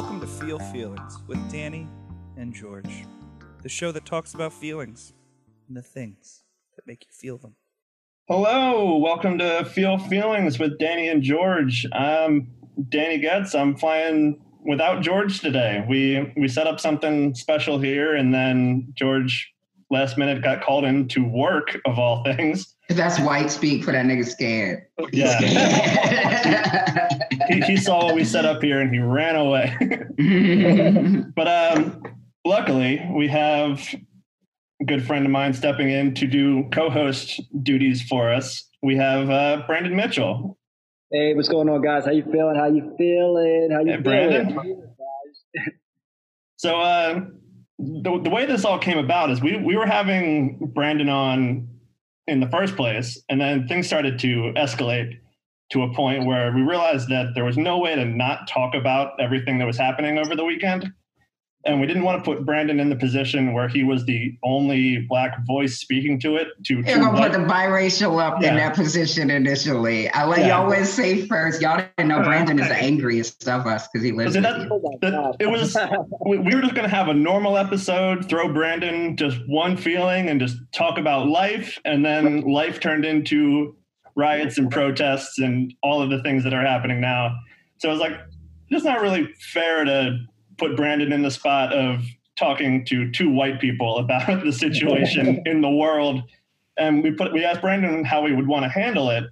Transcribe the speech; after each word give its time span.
Welcome 0.00 0.20
to 0.20 0.28
Feel 0.28 0.60
Feelings 0.60 1.18
with 1.26 1.50
Danny 1.50 1.88
and 2.36 2.54
George, 2.54 3.04
the 3.64 3.68
show 3.68 3.90
that 3.90 4.06
talks 4.06 4.32
about 4.32 4.52
feelings 4.52 5.12
and 5.66 5.76
the 5.76 5.82
things 5.82 6.44
that 6.76 6.86
make 6.86 7.04
you 7.04 7.10
feel 7.10 7.36
them. 7.36 7.56
Hello, 8.28 8.96
welcome 8.98 9.38
to 9.38 9.64
Feel 9.64 9.98
Feelings 9.98 10.60
with 10.60 10.78
Danny 10.78 11.08
and 11.08 11.20
George. 11.20 11.84
I'm 11.92 12.48
Danny 12.88 13.18
Getz. 13.18 13.56
I'm 13.56 13.74
flying 13.76 14.40
without 14.64 15.02
George 15.02 15.40
today. 15.40 15.84
We 15.88 16.32
we 16.36 16.46
set 16.46 16.68
up 16.68 16.78
something 16.78 17.34
special 17.34 17.80
here, 17.80 18.14
and 18.14 18.32
then 18.32 18.92
George 18.94 19.52
last 19.90 20.16
minute 20.16 20.44
got 20.44 20.62
called 20.62 20.84
in 20.84 21.08
to 21.08 21.24
work 21.24 21.76
of 21.84 21.98
all 21.98 22.22
things. 22.22 22.76
That's 22.88 23.20
white 23.20 23.50
speak 23.50 23.84
for 23.84 23.92
that 23.92 24.06
nigga 24.06 24.26
scared. 24.26 24.86
He's 25.12 25.20
Yeah. 25.20 25.38
scared. 25.38 27.22
He, 27.48 27.60
he 27.62 27.76
saw 27.78 28.04
what 28.04 28.14
we 28.14 28.24
set 28.24 28.44
up 28.44 28.62
here 28.62 28.80
and 28.80 28.92
he 28.92 29.00
ran 29.00 29.34
away. 29.34 29.74
but 31.34 31.48
um, 31.48 32.02
luckily, 32.44 33.02
we 33.14 33.26
have 33.28 33.80
a 34.82 34.84
good 34.84 35.06
friend 35.06 35.24
of 35.24 35.32
mine 35.32 35.54
stepping 35.54 35.88
in 35.90 36.12
to 36.14 36.26
do 36.26 36.68
co-host 36.72 37.40
duties 37.62 38.02
for 38.02 38.30
us. 38.30 38.68
We 38.82 38.96
have 38.96 39.30
uh, 39.30 39.62
Brandon 39.66 39.96
Mitchell. 39.96 40.58
Hey, 41.10 41.34
what's 41.34 41.48
going 41.48 41.70
on, 41.70 41.80
guys? 41.80 42.04
How 42.04 42.10
you 42.10 42.22
feeling? 42.30 42.56
How 42.56 42.66
you 42.66 42.92
feeling? 42.98 43.70
How 43.72 43.80
you 43.80 43.92
Hey, 43.92 44.02
feeling? 44.02 44.54
Brandon. 44.54 44.94
So 46.56 46.80
uh, 46.80 47.20
the, 47.78 48.20
the 48.20 48.30
way 48.30 48.44
this 48.44 48.64
all 48.64 48.78
came 48.80 48.98
about 48.98 49.30
is 49.30 49.40
we, 49.40 49.56
we 49.58 49.76
were 49.76 49.86
having 49.86 50.58
Brandon 50.74 51.08
on 51.08 51.68
in 52.28 52.40
the 52.40 52.48
first 52.48 52.76
place, 52.76 53.20
and 53.28 53.40
then 53.40 53.66
things 53.66 53.86
started 53.86 54.18
to 54.20 54.52
escalate 54.56 55.18
to 55.70 55.82
a 55.82 55.94
point 55.94 56.24
where 56.24 56.52
we 56.52 56.62
realized 56.62 57.08
that 57.08 57.34
there 57.34 57.44
was 57.44 57.58
no 57.58 57.78
way 57.78 57.94
to 57.94 58.04
not 58.04 58.48
talk 58.48 58.74
about 58.74 59.12
everything 59.20 59.58
that 59.58 59.66
was 59.66 59.76
happening 59.76 60.18
over 60.18 60.34
the 60.34 60.44
weekend. 60.44 60.92
And 61.64 61.80
we 61.80 61.86
didn't 61.88 62.04
want 62.04 62.24
to 62.24 62.30
put 62.30 62.46
Brandon 62.46 62.78
in 62.78 62.88
the 62.88 62.94
position 62.96 63.52
where 63.52 63.68
he 63.68 63.82
was 63.82 64.04
the 64.06 64.38
only 64.44 64.98
black 65.08 65.44
voice 65.44 65.78
speaking 65.78 66.18
to 66.20 66.36
it. 66.36 66.48
To, 66.66 66.82
They're 66.82 66.98
gonna 67.00 67.20
put 67.20 67.32
the 67.32 67.38
biracial 67.38 68.22
up 68.22 68.40
Yeah. 68.40 68.50
in 68.50 68.56
that 68.56 68.74
position 68.76 69.28
initially. 69.28 70.08
I 70.10 70.24
let 70.24 70.38
Yeah. 70.40 70.48
y'all 70.48 70.62
always 70.64 70.88
say 70.88 71.26
first. 71.26 71.60
Y'all 71.60 71.82
didn't 71.96 72.08
know 72.08 72.22
Brandon 72.22 72.60
is 72.60 72.68
the 72.68 72.76
angriest 72.82 73.48
of 73.48 73.66
us 73.66 73.88
because 73.88 74.04
he 74.04 74.12
lives 74.12 74.34
that- 74.34 74.60
you. 74.60 74.68
My 75.02 75.10
That- 75.10 75.36
it 75.40 75.46
was 75.50 75.76
we, 76.24 76.38
we 76.38 76.54
were 76.54 76.62
just 76.62 76.74
going 76.74 76.88
to 76.88 76.94
have 76.94 77.08
a 77.08 77.14
normal 77.14 77.58
episode 77.58 78.28
throw 78.28 78.52
brandon 78.52 79.16
just 79.16 79.38
one 79.48 79.76
feeling 79.76 80.28
and 80.28 80.40
just 80.40 80.56
talk 80.72 80.96
about 80.98 81.26
life 81.28 81.78
and 81.84 82.04
then 82.04 82.42
life 82.42 82.78
turned 82.80 83.04
into 83.04 83.74
riots 84.14 84.58
and 84.58 84.70
protests 84.70 85.38
and 85.38 85.74
all 85.82 86.00
of 86.02 86.10
the 86.10 86.22
things 86.22 86.44
that 86.44 86.52
are 86.54 86.64
happening 86.64 87.00
now 87.00 87.34
so 87.78 87.88
I 87.88 87.92
was 87.92 88.00
like 88.00 88.12
it's 88.70 88.84
not 88.84 89.00
really 89.00 89.32
fair 89.52 89.84
to 89.84 90.18
put 90.58 90.76
brandon 90.76 91.12
in 91.12 91.22
the 91.22 91.30
spot 91.30 91.72
of 91.72 92.04
talking 92.36 92.84
to 92.84 93.10
two 93.10 93.30
white 93.30 93.60
people 93.60 93.98
about 93.98 94.26
the 94.44 94.52
situation 94.52 95.42
in 95.46 95.60
the 95.60 95.70
world 95.70 96.22
and 96.76 97.02
we 97.02 97.10
put 97.10 97.32
we 97.32 97.44
asked 97.44 97.60
brandon 97.60 98.04
how 98.04 98.26
he 98.26 98.32
would 98.32 98.46
want 98.46 98.64
to 98.64 98.68
handle 98.68 99.10
it 99.10 99.24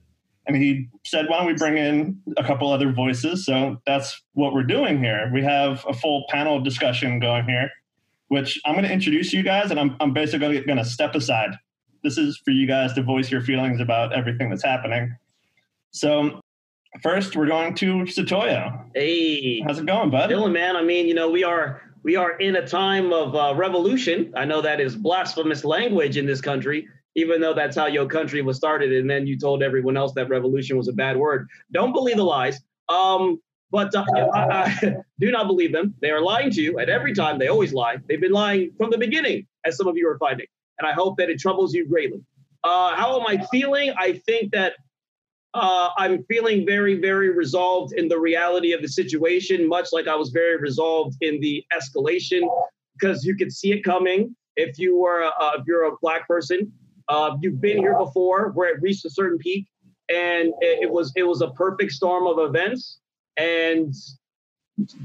and 0.46 0.56
he 0.56 0.88
said, 1.05 1.28
"Why 1.28 1.38
don't 1.38 1.46
we 1.46 1.55
bring 1.55 1.77
in 1.77 2.20
a 2.36 2.44
couple 2.44 2.70
other 2.70 2.92
voices?" 2.92 3.44
So 3.44 3.80
that's 3.84 4.22
what 4.34 4.55
we're 4.55 4.62
doing 4.62 5.02
here. 5.02 5.30
We 5.33 5.42
have 5.42 5.84
a 5.88 5.92
full 5.92 6.24
panel 6.28 6.60
discussion 6.60 7.18
going 7.18 7.44
here, 7.46 7.70
which 8.28 8.61
I'm 8.64 8.74
going 8.74 8.84
to 8.84 8.92
introduce 8.92 9.33
you 9.33 9.42
guys, 9.42 9.70
and 9.70 9.80
I'm 9.80 9.96
I'm 10.00 10.12
basically 10.12 10.61
going 10.61 10.78
to 10.78 10.84
step 10.84 11.14
aside. 11.14 11.50
This 12.05 12.16
is 12.16 12.40
for 12.44 12.52
you 12.52 12.66
guys 12.66 12.92
to 12.94 13.02
voice 13.02 13.30
your 13.30 13.40
feelings 13.40 13.80
about 13.80 14.12
everything 14.12 14.48
that's 14.48 14.62
happening. 14.62 15.16
So 15.90 16.40
first, 17.02 17.36
we're 17.36 17.47
going 17.47 17.75
to 17.75 18.05
Satoya. 18.05 18.84
Hey, 18.94 19.61
How's 19.61 19.78
it 19.78 19.86
going, 19.86 20.11
bud? 20.11 20.30
Dylan, 20.30 20.52
man. 20.52 20.77
I 20.77 20.83
mean, 20.83 21.06
you 21.06 21.14
know, 21.14 21.30
we 21.30 21.44
are 21.44 21.83
we 22.02 22.16
are 22.16 22.39
in 22.39 22.57
a 22.57 22.67
time 22.67 23.12
of 23.12 23.34
uh, 23.34 23.55
revolution. 23.57 24.33
I 24.36 24.45
know 24.45 24.61
that 24.62 24.80
is 24.80 24.95
blasphemous 24.95 25.64
language 25.64 26.17
in 26.17 26.27
this 26.27 26.40
country, 26.40 26.86
even 27.14 27.40
though 27.40 27.55
that's 27.55 27.77
how 27.77 27.86
your 27.86 28.07
country 28.07 28.42
was 28.42 28.57
started, 28.57 28.92
and 28.92 29.08
then 29.11 29.27
you 29.27 29.39
told 29.39 29.62
everyone 29.62 29.96
else 29.96 30.12
that 30.14 30.29
revolution 30.29 30.77
was 30.77 30.89
a 30.89 30.92
bad 30.92 31.17
word. 31.17 31.48
Don't 31.73 31.92
believe 31.92 32.17
the 32.17 32.24
lies. 32.24 32.61
Um, 32.89 33.40
but 33.70 33.95
uh, 33.95 34.05
I, 34.14 34.40
I, 34.40 34.96
do 35.20 35.30
not 35.30 35.46
believe 35.46 35.73
them. 35.73 35.95
They 36.01 36.11
are 36.11 36.20
lying 36.20 36.51
to 36.52 36.63
you 36.63 36.78
at 36.78 36.89
every 36.89 37.14
time. 37.14 37.39
They 37.39 37.48
always 37.48 37.73
lie. 37.73 37.96
They've 38.08 38.20
been 38.20 38.33
lying 38.33 38.70
from 38.78 38.90
the 38.90 38.98
beginning, 38.98 39.46
as 39.64 39.77
some 39.77 39.89
of 39.89 39.96
you 39.96 40.08
are 40.08 40.18
finding. 40.18 40.46
And 40.78 40.86
I 40.86 40.92
hope 40.92 41.17
that 41.18 41.30
it 41.30 41.40
troubles 41.40 41.74
you 41.74 41.89
greatly. 41.89 42.20
Uh, 42.63 42.95
how 42.95 43.20
am 43.20 43.27
I 43.27 43.45
feeling? 43.51 43.92
I 43.98 44.20
think 44.27 44.52
that 44.52 44.74
uh, 45.56 45.90
I'm 45.96 46.22
feeling 46.24 46.67
very, 46.67 47.00
very 47.00 47.30
resolved 47.30 47.94
in 47.94 48.08
the 48.08 48.18
reality 48.18 48.72
of 48.72 48.83
the 48.83 48.89
situation, 48.89 49.68
much 49.68 49.89
like 49.92 50.06
I 50.06 50.14
was 50.14 50.30
very 50.30 50.56
resolved 50.58 51.17
in 51.22 51.40
the 51.40 51.64
escalation, 51.72 52.42
because 52.94 53.24
you 53.24 53.36
could 53.36 53.52
see 53.52 53.72
it 53.72 53.83
coming. 53.83 54.36
If 54.56 54.78
you 54.78 54.98
were, 54.98 55.24
uh, 55.24 55.52
if 55.58 55.66
you're 55.66 55.84
a 55.84 55.96
black 56.02 56.28
person, 56.28 56.72
uh, 57.08 57.36
you've 57.40 57.61
been 57.61 57.78
here 57.78 57.96
before, 57.96 58.50
where 58.50 58.74
it 58.74 58.83
reached 58.83 59.05
a 59.05 59.11
certain 59.11 59.39
peak, 59.39 59.66
and 60.08 60.48
it, 60.61 60.84
it 60.84 60.90
was 60.90 61.12
it 61.16 61.24
was 61.24 61.40
a 61.40 61.50
perfect 61.50 61.92
storm 61.92 62.27
of 62.27 62.39
events. 62.39 63.00
And 63.36 63.95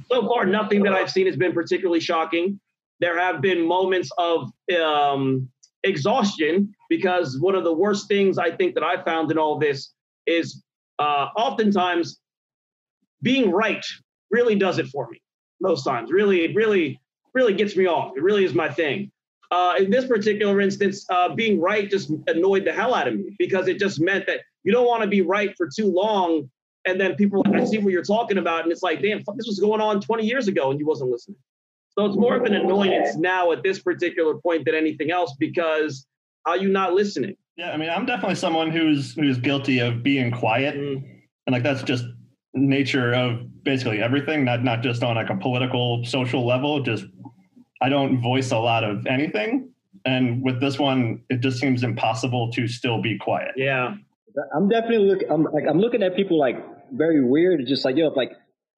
so 0.09 0.27
far, 0.27 0.45
nothing 0.45 0.83
that 0.83 0.93
I've 0.93 1.09
seen 1.09 1.27
has 1.27 1.37
been 1.37 1.53
particularly 1.53 1.99
shocking. 2.01 2.59
There 2.99 3.17
have 3.17 3.41
been 3.41 3.65
moments 3.65 4.09
of 4.17 4.51
um, 4.83 5.49
exhaustion 5.83 6.73
because 6.89 7.39
one 7.39 7.55
of 7.55 7.63
the 7.63 7.73
worst 7.73 8.07
things 8.07 8.37
I 8.37 8.51
think 8.51 8.75
that 8.75 8.83
I 8.83 9.03
found 9.03 9.31
in 9.31 9.37
all 9.37 9.57
this 9.57 9.93
is 10.25 10.63
uh, 10.99 11.27
oftentimes 11.35 12.19
being 13.21 13.51
right 13.51 13.83
really 14.29 14.55
does 14.55 14.79
it 14.79 14.87
for 14.87 15.09
me. 15.09 15.21
Most 15.59 15.83
times, 15.83 16.11
really, 16.11 16.43
it 16.43 16.55
really, 16.55 16.99
really 17.33 17.53
gets 17.53 17.75
me 17.75 17.87
off. 17.87 18.13
It 18.17 18.23
really 18.23 18.45
is 18.45 18.53
my 18.53 18.69
thing. 18.69 19.11
Uh, 19.51 19.75
in 19.77 19.91
this 19.91 20.05
particular 20.05 20.61
instance, 20.61 21.05
uh, 21.09 21.35
being 21.35 21.59
right 21.59 21.89
just 21.89 22.09
annoyed 22.27 22.65
the 22.65 22.71
hell 22.71 22.93
out 22.93 23.07
of 23.07 23.15
me 23.15 23.35
because 23.37 23.67
it 23.67 23.79
just 23.79 23.99
meant 23.99 24.25
that 24.25 24.39
you 24.63 24.71
don't 24.71 24.87
want 24.87 25.03
to 25.03 25.07
be 25.07 25.21
right 25.21 25.53
for 25.57 25.67
too 25.67 25.91
long, 25.91 26.49
and 26.85 26.99
then 26.99 27.15
people 27.15 27.43
like, 27.45 27.61
"I 27.61 27.65
see 27.65 27.77
what 27.77 27.91
you're 27.91 28.03
talking 28.03 28.37
about," 28.37 28.63
and 28.63 28.71
it's 28.71 28.81
like, 28.81 29.01
"Damn, 29.01 29.19
this 29.35 29.47
was 29.47 29.59
going 29.59 29.81
on 29.81 29.99
20 29.99 30.25
years 30.25 30.47
ago, 30.47 30.71
and 30.71 30.79
you 30.79 30.85
wasn't 30.85 31.11
listening." 31.11 31.37
So 31.89 32.05
it's 32.05 32.15
more 32.15 32.37
of 32.37 32.43
an 32.43 32.53
annoyance 32.53 33.17
now 33.17 33.51
at 33.51 33.61
this 33.63 33.79
particular 33.79 34.35
point 34.35 34.65
than 34.65 34.75
anything 34.75 35.11
else 35.11 35.35
because 35.37 36.07
are 36.45 36.57
you 36.57 36.69
not 36.69 36.93
listening? 36.93 37.35
Yeah, 37.61 37.73
I 37.73 37.77
mean, 37.77 37.91
I'm 37.91 38.07
definitely 38.07 38.35
someone 38.35 38.71
who's 38.71 39.13
who's 39.13 39.37
guilty 39.37 39.77
of 39.77 40.01
being 40.01 40.31
quiet. 40.31 40.75
Mm. 40.75 41.03
and 41.45 41.53
like 41.53 41.61
that's 41.61 41.83
just 41.83 42.03
nature 42.55 43.13
of 43.13 43.63
basically 43.63 44.01
everything 44.01 44.43
not 44.43 44.63
not 44.63 44.81
just 44.81 45.03
on 45.03 45.15
like 45.15 45.29
a 45.29 45.37
political 45.37 46.03
social 46.03 46.45
level 46.45 46.81
just 46.81 47.05
i 47.81 47.87
don't 47.87 48.19
voice 48.19 48.51
a 48.51 48.57
lot 48.57 48.83
of 48.83 49.05
anything 49.05 49.69
and 50.05 50.43
with 50.43 50.59
this 50.59 50.79
one 50.79 51.21
it 51.29 51.39
just 51.39 51.59
seems 51.59 51.83
impossible 51.83 52.51
to 52.51 52.67
still 52.67 52.99
be 52.99 53.17
quiet 53.19 53.51
Yeah. 53.55 53.95
I'm 54.55 54.67
definitely 54.69 55.07
looking. 55.09 55.29
I'm 55.29 55.43
like 55.43 55.65
I'm 55.69 55.79
looking 55.79 56.01
at 56.03 56.15
people 56.15 56.39
like 56.39 56.57
very 56.93 57.21
weird. 57.23 57.59
It's 57.59 57.69
just 57.69 57.83
like 57.83 57.97
yo, 57.97 58.07
if 58.07 58.15
like 58.15 58.31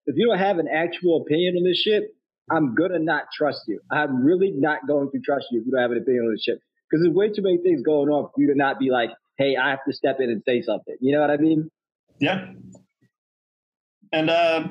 if 0.08 0.16
you 0.18 0.28
don't 0.28 0.40
have 0.40 0.58
an 0.58 0.68
actual 0.68 1.22
opinion 1.22 1.56
on 1.58 1.64
this 1.64 1.78
shit, 1.78 2.04
I'm 2.52 2.74
gonna 2.74 2.98
not 2.98 3.26
trust 3.38 3.62
you. 3.68 3.80
I'm 3.92 4.24
really 4.26 4.52
not 4.52 4.80
going 4.88 5.12
to 5.12 5.20
trust 5.20 5.46
you 5.52 5.60
if 5.60 5.68
you 5.68 5.72
don't 5.72 5.82
have 5.82 5.92
an 5.92 6.00
opinion 6.00 6.26
on 6.26 6.32
this 6.34 6.44
shit 6.44 6.58
because 6.94 7.04
there's 7.04 7.16
way 7.16 7.30
too 7.30 7.42
many 7.42 7.58
things 7.58 7.82
going 7.82 8.10
on 8.10 8.26
for 8.26 8.42
you 8.42 8.48
to 8.48 8.56
not 8.56 8.78
be 8.78 8.92
like, 8.92 9.10
hey, 9.40 9.58
I 9.58 9.72
have 9.72 9.84
to 9.88 9.94
step 9.94 10.18
in 10.20 10.30
and 10.30 10.44
say 10.46 10.62
something. 10.62 10.96
You 11.02 11.14
know 11.14 11.22
what 11.22 11.32
I 11.32 11.38
mean? 11.38 11.72
yeah 12.20 12.48
and 14.12 14.30
uh 14.30 14.68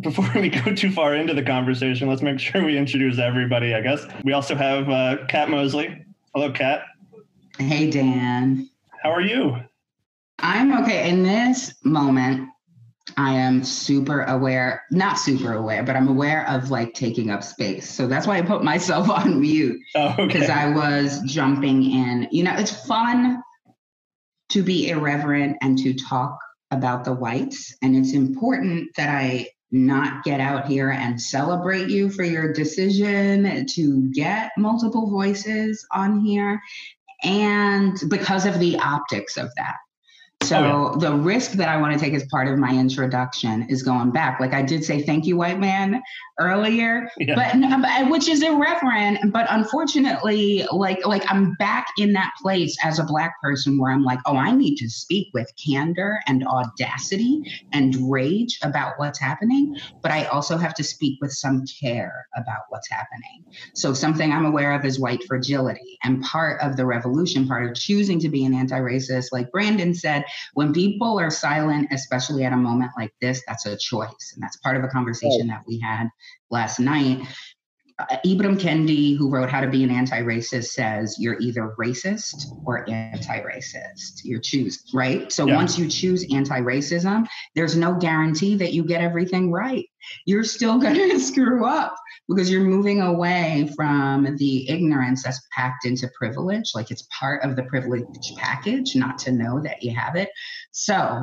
before 0.00 0.30
we 0.40 0.48
go 0.48 0.74
too 0.74 0.90
far 0.90 1.14
into 1.14 1.34
the 1.34 1.42
conversation 1.42 2.08
let's 2.08 2.22
make 2.22 2.38
sure 2.38 2.64
we 2.64 2.76
introduce 2.78 3.18
everybody 3.18 3.74
i 3.74 3.80
guess 3.80 4.06
we 4.24 4.32
also 4.32 4.54
have 4.54 4.88
uh 4.88 5.16
kat 5.28 5.50
mosley 5.50 6.04
hello 6.34 6.50
kat 6.50 6.84
Hey 7.58 7.88
Dan, 7.88 8.68
how 9.02 9.12
are 9.12 9.20
you 9.20 9.56
I'm 10.40 10.82
okay. 10.82 11.08
In 11.08 11.22
this 11.22 11.72
moment, 11.84 12.48
I 13.16 13.34
am 13.34 13.64
super 13.64 14.22
aware, 14.22 14.82
not 14.90 15.18
super 15.18 15.52
aware, 15.52 15.82
but 15.82 15.96
I'm 15.96 16.08
aware 16.08 16.48
of 16.48 16.70
like 16.70 16.94
taking 16.94 17.30
up 17.30 17.42
space. 17.42 17.88
So 17.88 18.06
that's 18.06 18.26
why 18.26 18.38
I 18.38 18.42
put 18.42 18.64
myself 18.64 19.08
on 19.10 19.40
mute. 19.40 19.80
oh 19.94 20.14
because 20.16 20.44
okay 20.44 20.52
I 20.52 20.70
was 20.70 21.20
jumping 21.22 21.90
in. 21.90 22.28
You 22.30 22.44
know, 22.44 22.54
it's 22.56 22.86
fun 22.86 23.42
to 24.50 24.62
be 24.62 24.88
irreverent 24.88 25.56
and 25.62 25.78
to 25.78 25.94
talk 25.94 26.38
about 26.70 27.04
the 27.04 27.12
whites. 27.12 27.74
And 27.82 27.96
it's 27.96 28.12
important 28.12 28.90
that 28.96 29.08
I 29.08 29.48
not 29.70 30.22
get 30.22 30.40
out 30.40 30.66
here 30.66 30.90
and 30.90 31.20
celebrate 31.20 31.88
you 31.88 32.08
for 32.08 32.22
your 32.22 32.52
decision 32.52 33.66
to 33.66 34.10
get 34.10 34.52
multiple 34.56 35.10
voices 35.10 35.84
on 35.92 36.20
here. 36.20 36.60
And 37.22 37.98
because 38.08 38.46
of 38.46 38.60
the 38.60 38.78
optics 38.78 39.36
of 39.36 39.50
that. 39.56 39.76
So 40.44 40.56
oh, 40.56 40.98
yeah. 41.00 41.10
the 41.10 41.16
risk 41.16 41.52
that 41.52 41.68
I 41.68 41.76
want 41.76 41.94
to 41.94 41.98
take 41.98 42.14
as 42.14 42.24
part 42.26 42.48
of 42.48 42.58
my 42.58 42.70
introduction 42.74 43.66
is 43.68 43.82
going 43.82 44.10
back. 44.10 44.40
Like 44.40 44.52
I 44.52 44.62
did 44.62 44.84
say, 44.84 45.02
thank 45.02 45.26
you, 45.26 45.36
white 45.36 45.58
man, 45.58 46.02
earlier, 46.38 47.08
yeah. 47.18 47.34
but 47.34 47.54
uh, 47.54 48.06
which 48.08 48.28
is 48.28 48.42
irreverent. 48.42 49.32
But 49.32 49.46
unfortunately, 49.50 50.66
like 50.72 51.04
like 51.06 51.24
I'm 51.30 51.54
back 51.54 51.86
in 51.98 52.12
that 52.14 52.32
place 52.42 52.76
as 52.82 52.98
a 52.98 53.04
black 53.04 53.40
person 53.42 53.78
where 53.78 53.92
I'm 53.92 54.04
like, 54.04 54.18
oh, 54.26 54.36
I 54.36 54.52
need 54.52 54.76
to 54.76 54.88
speak 54.88 55.28
with 55.32 55.50
candor 55.64 56.20
and 56.26 56.46
audacity 56.46 57.42
and 57.72 58.10
rage 58.10 58.58
about 58.62 58.94
what's 58.96 59.18
happening, 59.18 59.76
but 60.02 60.10
I 60.10 60.24
also 60.26 60.56
have 60.56 60.74
to 60.74 60.84
speak 60.84 61.20
with 61.20 61.32
some 61.32 61.64
care 61.80 62.26
about 62.36 62.62
what's 62.68 62.90
happening. 62.90 63.44
So 63.74 63.94
something 63.94 64.32
I'm 64.32 64.46
aware 64.46 64.72
of 64.72 64.84
is 64.84 64.98
white 64.98 65.24
fragility, 65.24 65.98
and 66.02 66.22
part 66.22 66.60
of 66.60 66.76
the 66.76 66.86
revolution, 66.86 67.46
part 67.46 67.68
of 67.68 67.74
choosing 67.74 68.18
to 68.20 68.28
be 68.28 68.44
an 68.44 68.54
anti-racist, 68.54 69.26
like 69.32 69.50
Brandon 69.50 69.94
said, 69.94 70.24
when 70.54 70.72
people 70.72 71.18
are 71.18 71.30
silent, 71.30 71.88
especially 71.90 72.44
at 72.44 72.52
a 72.52 72.56
moment 72.56 72.92
like 72.96 73.12
this, 73.20 73.42
that's 73.46 73.66
a 73.66 73.76
choice, 73.76 74.32
and 74.34 74.42
that's 74.42 74.56
part 74.58 74.76
of 74.76 74.84
a 74.84 74.88
conversation 74.88 75.46
that 75.48 75.62
we 75.66 75.78
had 75.78 76.08
last 76.50 76.78
night. 76.78 77.26
Uh, 78.00 78.16
Ibram 78.26 78.58
Kendi, 78.58 79.16
who 79.16 79.30
wrote 79.30 79.48
How 79.48 79.60
to 79.60 79.68
Be 79.68 79.84
an 79.84 79.90
Anti-Racist, 79.90 80.64
says 80.64 81.16
you're 81.16 81.38
either 81.38 81.76
racist 81.78 82.46
or 82.64 82.88
anti-racist. 82.90 84.24
You 84.24 84.40
choose, 84.40 84.82
right? 84.92 85.30
So 85.30 85.46
yeah. 85.46 85.54
once 85.54 85.78
you 85.78 85.88
choose 85.88 86.26
anti-racism, 86.34 87.24
there's 87.54 87.76
no 87.76 87.94
guarantee 87.94 88.56
that 88.56 88.72
you 88.72 88.82
get 88.82 89.00
everything 89.00 89.52
right. 89.52 89.86
You're 90.26 90.42
still 90.42 90.78
going 90.80 90.96
to 90.96 91.20
screw 91.20 91.66
up 91.66 91.94
because 92.28 92.50
you're 92.50 92.62
moving 92.62 93.00
away 93.00 93.70
from 93.76 94.36
the 94.36 94.68
ignorance 94.68 95.22
that's 95.22 95.40
packed 95.56 95.84
into 95.84 96.10
privilege. 96.16 96.72
Like 96.74 96.90
it's 96.90 97.06
part 97.18 97.42
of 97.44 97.56
the 97.56 97.64
privilege 97.64 98.04
package 98.36 98.96
not 98.96 99.18
to 99.18 99.32
know 99.32 99.60
that 99.60 99.82
you 99.82 99.94
have 99.94 100.16
it. 100.16 100.30
So 100.72 101.22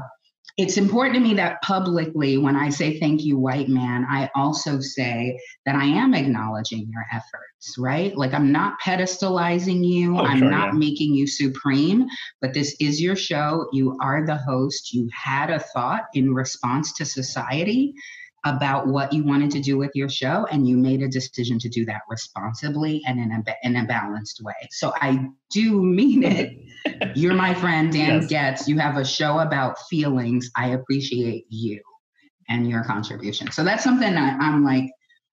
it's 0.58 0.78
important 0.78 1.16
to 1.16 1.22
me 1.22 1.34
that 1.36 1.62
publicly, 1.62 2.38
when 2.38 2.56
I 2.56 2.70
say 2.70 3.00
thank 3.00 3.24
you, 3.24 3.38
white 3.38 3.70
man, 3.70 4.06
I 4.10 4.30
also 4.36 4.80
say 4.80 5.40
that 5.66 5.76
I 5.76 5.86
am 5.86 6.14
acknowledging 6.14 6.90
your 6.92 7.06
efforts, 7.12 7.78
right? 7.78 8.16
Like 8.16 8.34
I'm 8.34 8.52
not 8.52 8.80
pedestalizing 8.86 9.86
you, 9.86 10.18
oh, 10.18 10.24
I'm 10.24 10.40
sure, 10.40 10.52
not 10.52 10.74
yeah. 10.74 10.80
making 10.80 11.16
you 11.16 11.26
supreme, 11.26 12.06
but 12.42 12.54
this 12.54 12.76
is 12.80 13.02
your 13.02 13.16
show. 13.16 13.68
You 13.72 13.98
are 14.02 14.26
the 14.26 14.38
host. 14.38 14.94
You 14.94 15.10
had 15.14 15.50
a 15.50 15.60
thought 15.60 16.04
in 16.14 16.34
response 16.34 16.94
to 16.94 17.06
society 17.06 17.94
about 18.44 18.88
what 18.88 19.14
you 19.14 19.24
wanted 19.24 19.52
to 19.52 19.60
do 19.60 19.78
with 19.78 19.92
your 19.94 20.10
show 20.10 20.48
and 20.52 20.68
you 20.68 20.76
made 20.76 21.02
a 21.02 21.08
decision 21.08 21.60
to 21.60 21.70
do 21.70 21.86
that 21.86 22.02
responsibly 22.10 23.02
and 23.06 23.20
in 23.20 23.32
a, 23.32 23.44
in 23.64 23.76
a 23.76 23.86
balanced 23.86 24.42
way. 24.44 24.54
So 24.72 24.94
i 24.96 25.28
do 25.52 25.82
mean 25.84 26.24
it. 26.24 26.58
You're 27.16 27.34
my 27.34 27.54
friend 27.54 27.92
dan 27.92 28.22
yes. 28.22 28.28
getz 28.28 28.68
you 28.68 28.80
have 28.80 28.98
a 28.98 29.06
show 29.06 29.40
about 29.40 29.78
feelings. 29.90 30.50
I 30.56 30.70
appreciate 30.70 31.46
you 31.50 31.82
and 32.50 32.70
your 32.70 32.84
contribution. 32.84 33.52
So 33.52 33.64
that's 33.64 33.84
something 33.84 34.16
I, 34.16 34.38
i'm 34.38 34.64
like 34.64 34.92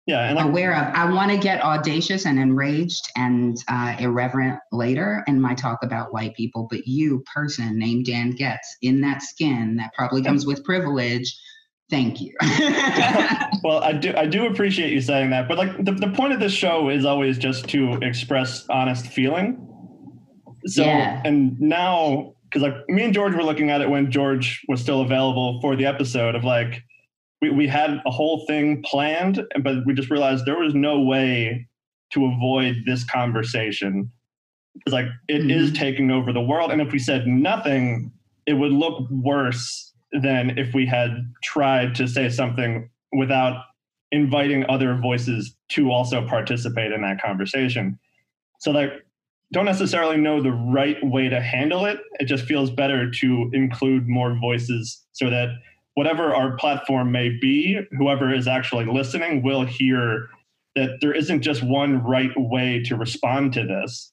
yeah, 0.09 0.31
and 0.31 0.39
aware 0.41 0.75
of. 0.75 0.95
I 0.95 1.13
want 1.13 1.31
to 1.33 1.37
get 1.37 1.63
audacious 1.63 2.25
and 2.25 2.39
enraged 2.39 3.11
and 3.15 3.59
uh, 3.69 3.95
irreverent 3.99 4.59
later 4.73 5.23
in 5.27 5.39
my 5.39 5.53
talk 5.53 5.81
about 5.83 6.15
white 6.15 6.35
people, 6.35 6.67
but 6.71 6.87
you, 6.87 7.23
person 7.35 7.79
named 7.79 8.07
Dan 8.07 8.31
Getz, 8.31 8.79
in 8.81 9.03
that 9.03 9.21
skin 9.21 9.77
that 9.77 9.93
probably 9.93 10.23
comes 10.23 10.47
with 10.47 10.65
privilege, 10.65 11.39
thank 11.91 12.21
you 12.21 12.35
well 13.63 13.83
i 13.83 13.93
do 13.93 14.15
i 14.17 14.27
do 14.27 14.47
appreciate 14.47 14.93
you 14.93 15.01
saying 15.01 15.31
that 15.31 15.49
but 15.49 15.57
like 15.57 15.85
the, 15.85 15.93
the 15.93 16.09
point 16.09 16.33
of 16.33 16.41
this 16.41 16.53
show 16.53 16.89
is 16.89 17.05
always 17.05 17.39
just 17.39 17.67
to 17.69 17.95
express 18.03 18.67
honest 18.69 19.07
feeling 19.07 19.65
so 20.67 20.83
yeah. 20.83 21.23
and 21.25 21.59
now 21.61 22.35
because 22.45 22.63
like 22.63 22.75
me 22.89 23.05
and 23.05 23.15
george 23.15 23.35
were 23.35 23.43
looking 23.43 23.71
at 23.71 23.81
it 23.81 23.89
when 23.89 24.11
george 24.11 24.63
was 24.69 24.81
still 24.81 25.01
available 25.01 25.61
for 25.61 25.77
the 25.77 25.87
episode 25.87 26.35
of 26.35 26.45
like 26.45 26.83
we, 27.41 27.51
we 27.51 27.67
had 27.67 28.03
a 28.05 28.11
whole 28.11 28.45
thing 28.47 28.83
planned 28.83 29.43
but 29.63 29.77
we 29.87 29.95
just 29.95 30.11
realized 30.11 30.45
there 30.45 30.59
was 30.59 30.75
no 30.75 31.01
way 31.01 31.67
to 32.13 32.27
avoid 32.27 32.77
this 32.85 33.03
conversation 33.05 34.11
it's 34.85 34.93
like 34.93 35.07
it 35.29 35.41
mm-hmm. 35.41 35.51
is 35.51 35.73
taking 35.73 36.11
over 36.11 36.33
the 36.33 36.41
world 36.41 36.71
and 36.71 36.83
if 36.83 36.93
we 36.93 36.99
said 36.99 37.27
nothing 37.27 38.13
it 38.47 38.55
would 38.55 38.73
look 38.73 39.09
worse 39.11 39.89
than 40.13 40.59
if 40.59 40.75
we 40.75 40.87
had 40.87 41.33
tried 41.43 41.95
to 41.97 42.09
say 42.09 42.29
something 42.29 42.89
without 43.13 43.65
inviting 44.11 44.65
other 44.69 44.97
voices 44.97 45.57
to 45.71 45.91
also 45.91 46.27
participate 46.27 46.93
in 46.93 47.03
that 47.03 47.21
conversation. 47.21 47.99
So 48.61 48.71
like 48.71 48.93
don't 49.53 49.65
necessarily 49.65 50.19
know 50.19 50.43
the 50.43 50.53
right 50.53 50.97
way 51.03 51.29
to 51.29 51.41
handle 51.41 51.87
it. 51.87 52.01
It 52.21 52.27
just 52.27 52.45
feels 52.45 52.71
better 52.71 53.11
to 53.11 53.51
include 53.55 54.07
more 54.07 54.39
voices 54.39 55.07
so 55.13 55.31
that 55.31 55.49
whatever 55.95 56.35
our 56.35 56.57
platform 56.57 57.11
may 57.11 57.31
be, 57.31 57.81
whoever 57.97 58.33
is 58.33 58.47
actually 58.47 58.85
listening 58.85 59.43
will 59.43 59.65
hear 59.65 60.29
that 60.75 60.99
there 61.01 61.15
isn't 61.15 61.43
just 61.43 61.63
one 61.63 62.03
right 62.03 62.31
way 62.37 62.83
to 62.85 62.97
respond 62.97 63.55
to 63.55 63.65
this. 63.65 64.13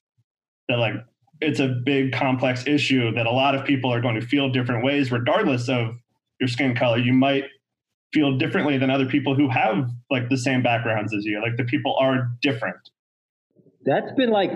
That 0.69 0.79
like 0.79 0.95
it's 1.41 1.59
a 1.59 1.67
big 1.67 2.13
complex 2.13 2.65
issue 2.67 3.11
that 3.13 3.25
a 3.25 3.31
lot 3.31 3.55
of 3.55 3.65
people 3.65 3.91
are 3.91 4.01
going 4.01 4.15
to 4.15 4.25
feel 4.25 4.49
different 4.49 4.83
ways 4.83 5.11
regardless 5.11 5.67
of 5.69 5.95
your 6.39 6.47
skin 6.47 6.75
color. 6.75 6.97
You 6.97 7.13
might 7.13 7.45
feel 8.13 8.37
differently 8.37 8.77
than 8.77 8.89
other 8.89 9.05
people 9.05 9.35
who 9.35 9.49
have 9.49 9.89
like 10.09 10.29
the 10.29 10.37
same 10.37 10.63
backgrounds 10.63 11.13
as 11.13 11.25
you 11.25 11.41
like 11.41 11.57
the 11.57 11.63
people 11.65 11.95
are 11.99 12.29
different. 12.41 12.77
That's 13.85 14.11
been 14.13 14.29
like 14.29 14.51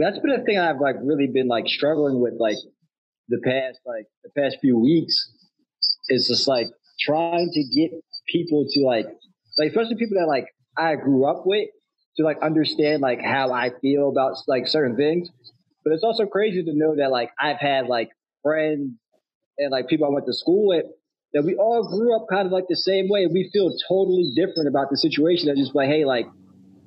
that's 0.00 0.18
been 0.20 0.30
a 0.30 0.42
thing 0.44 0.58
i've 0.58 0.80
like 0.80 0.96
really 1.02 1.26
been 1.26 1.48
like 1.48 1.66
struggling 1.66 2.20
with 2.20 2.34
like 2.38 2.56
the 3.28 3.38
past 3.44 3.80
like 3.84 4.06
the 4.24 4.30
past 4.40 4.58
few 4.60 4.78
weeks. 4.78 5.30
Is 6.08 6.26
just 6.26 6.48
like 6.48 6.66
trying 7.00 7.50
to 7.52 7.64
get 7.64 7.90
people 8.28 8.66
to 8.70 8.80
like 8.80 9.06
like 9.58 9.68
especially 9.68 9.96
people 9.96 10.16
that 10.18 10.26
like 10.26 10.46
i 10.76 10.94
grew 10.96 11.24
up 11.24 11.42
with 11.44 11.68
to 12.16 12.24
like 12.24 12.38
understand 12.42 13.02
like 13.02 13.20
how 13.20 13.52
i 13.52 13.70
feel 13.80 14.08
about 14.08 14.34
like 14.46 14.66
certain 14.66 14.96
things 14.96 15.30
but 15.84 15.92
it's 15.92 16.04
also 16.04 16.26
crazy 16.26 16.62
to 16.62 16.72
know 16.74 16.96
that 16.96 17.10
like 17.10 17.30
I've 17.38 17.58
had 17.58 17.86
like 17.86 18.10
friends 18.42 18.92
and 19.58 19.70
like 19.70 19.88
people 19.88 20.06
I 20.06 20.10
went 20.10 20.26
to 20.26 20.34
school 20.34 20.68
with 20.68 20.86
that 21.32 21.44
we 21.44 21.54
all 21.54 21.88
grew 21.88 22.14
up 22.14 22.26
kind 22.28 22.46
of 22.46 22.52
like 22.52 22.64
the 22.68 22.76
same 22.76 23.08
way. 23.08 23.26
We 23.26 23.48
feel 23.52 23.72
totally 23.88 24.32
different 24.36 24.68
about 24.68 24.90
the 24.90 24.96
situation. 24.96 25.48
That 25.48 25.56
just 25.56 25.74
like, 25.74 25.88
hey, 25.88 26.04
like, 26.04 26.26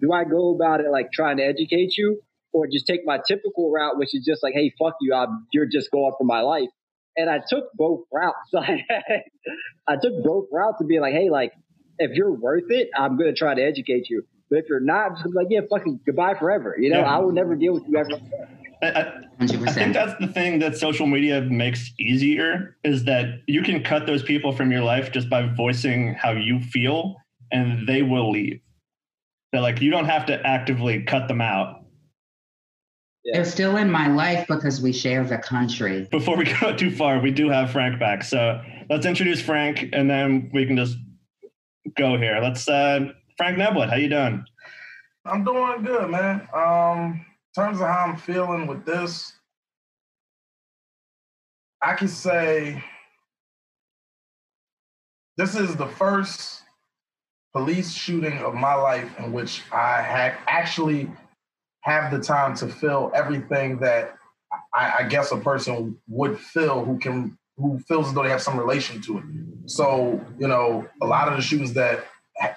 do 0.01 0.11
I 0.13 0.23
go 0.23 0.53
about 0.53 0.81
it 0.81 0.91
like 0.91 1.11
trying 1.11 1.37
to 1.37 1.43
educate 1.43 1.97
you, 1.97 2.21
or 2.53 2.67
just 2.67 2.85
take 2.87 3.01
my 3.05 3.19
typical 3.27 3.71
route, 3.71 3.97
which 3.97 4.13
is 4.13 4.23
just 4.25 4.43
like, 4.43 4.53
hey, 4.53 4.73
fuck 4.79 4.95
you, 5.01 5.13
I'm, 5.13 5.47
you're 5.51 5.65
just 5.65 5.91
going 5.91 6.13
for 6.17 6.23
my 6.23 6.41
life. 6.41 6.69
And 7.17 7.29
I 7.29 7.39
took 7.47 7.65
both 7.73 8.01
routes. 8.11 8.53
I 9.87 9.95
took 10.01 10.23
both 10.23 10.47
routes 10.51 10.77
to 10.79 10.85
be 10.85 10.99
like, 10.99 11.13
hey, 11.13 11.29
like, 11.29 11.51
if 11.97 12.11
you're 12.13 12.31
worth 12.31 12.69
it, 12.69 12.89
I'm 12.95 13.17
gonna 13.17 13.33
try 13.33 13.55
to 13.55 13.61
educate 13.61 14.09
you. 14.09 14.23
But 14.49 14.59
if 14.59 14.65
you're 14.69 14.79
not, 14.79 15.11
I'm 15.11 15.15
just 15.15 15.35
like, 15.35 15.47
yeah, 15.49 15.61
fucking 15.69 16.01
goodbye 16.05 16.35
forever. 16.39 16.75
You 16.77 16.91
know, 16.91 16.99
yeah. 16.99 17.15
I 17.15 17.19
will 17.19 17.31
never 17.31 17.55
deal 17.55 17.73
with 17.73 17.83
you 17.87 17.97
ever. 17.97 18.21
I, 18.85 19.01
I, 19.39 19.71
think 19.71 19.93
that's 19.93 20.19
the 20.19 20.27
thing 20.27 20.59
that 20.59 20.77
social 20.77 21.07
media 21.07 21.41
makes 21.41 21.91
easier 21.99 22.77
is 22.83 23.03
that 23.05 23.41
you 23.47 23.61
can 23.61 23.83
cut 23.83 24.05
those 24.05 24.23
people 24.23 24.51
from 24.51 24.71
your 24.71 24.83
life 24.83 25.11
just 25.11 25.29
by 25.29 25.47
voicing 25.47 26.13
how 26.13 26.31
you 26.31 26.59
feel 26.61 27.15
and 27.51 27.87
they 27.87 28.01
will 28.01 28.31
leave. 28.31 28.59
That 29.51 29.61
like 29.61 29.81
you 29.81 29.91
don't 29.91 30.05
have 30.05 30.25
to 30.27 30.45
actively 30.45 31.03
cut 31.03 31.27
them 31.27 31.41
out. 31.41 31.81
They're 33.25 33.45
still 33.45 33.77
in 33.77 33.89
my 33.89 34.07
life 34.07 34.47
because 34.47 34.81
we 34.81 34.93
share 34.93 35.23
the 35.23 35.37
country. 35.37 36.07
Before 36.11 36.37
we 36.37 36.45
go 36.61 36.75
too 36.75 36.91
far, 36.91 37.19
we 37.19 37.31
do 37.31 37.49
have 37.49 37.71
Frank 37.71 37.99
back. 37.99 38.23
So 38.23 38.61
let's 38.89 39.05
introduce 39.05 39.41
Frank 39.41 39.89
and 39.93 40.09
then 40.09 40.49
we 40.53 40.65
can 40.65 40.77
just 40.77 40.97
go 41.97 42.17
here. 42.17 42.39
Let's 42.41 42.67
uh 42.67 43.11
Frank 43.37 43.57
Neblett, 43.57 43.89
how 43.89 43.95
you 43.95 44.09
doing? 44.09 44.45
I'm 45.25 45.43
doing 45.43 45.83
good, 45.83 46.09
man. 46.09 46.47
Um 46.53 47.25
terms 47.55 47.79
of 47.79 47.87
how 47.87 48.05
I'm 48.07 48.17
feeling 48.17 48.67
with 48.67 48.85
this, 48.85 49.33
I 51.81 51.93
can 51.93 52.07
say 52.07 52.83
this 55.37 55.55
is 55.55 55.75
the 55.75 55.87
first 55.87 56.63
police 57.53 57.93
shooting 57.93 58.39
of 58.39 58.53
my 58.53 58.73
life 58.73 59.09
in 59.19 59.31
which 59.31 59.61
I 59.71 60.01
had 60.01 60.35
actually 60.47 61.09
have 61.81 62.11
the 62.11 62.19
time 62.19 62.55
to 62.57 62.67
feel 62.67 63.11
everything 63.15 63.79
that 63.79 64.15
I, 64.73 64.93
I, 64.99 65.03
guess 65.03 65.31
a 65.31 65.37
person 65.37 65.97
would 66.07 66.39
feel 66.39 66.83
who 66.83 66.97
can 66.97 67.37
who 67.57 67.79
feels 67.87 68.07
as 68.07 68.13
though 68.13 68.23
they 68.23 68.29
have 68.29 68.41
some 68.41 68.59
relation 68.59 69.01
to 69.03 69.19
it. 69.19 69.23
So 69.67 70.19
you 70.39 70.47
know, 70.47 70.87
a 71.01 71.05
lot 71.05 71.27
of 71.27 71.35
the 71.35 71.41
shootings 71.41 71.73
that 71.73 72.05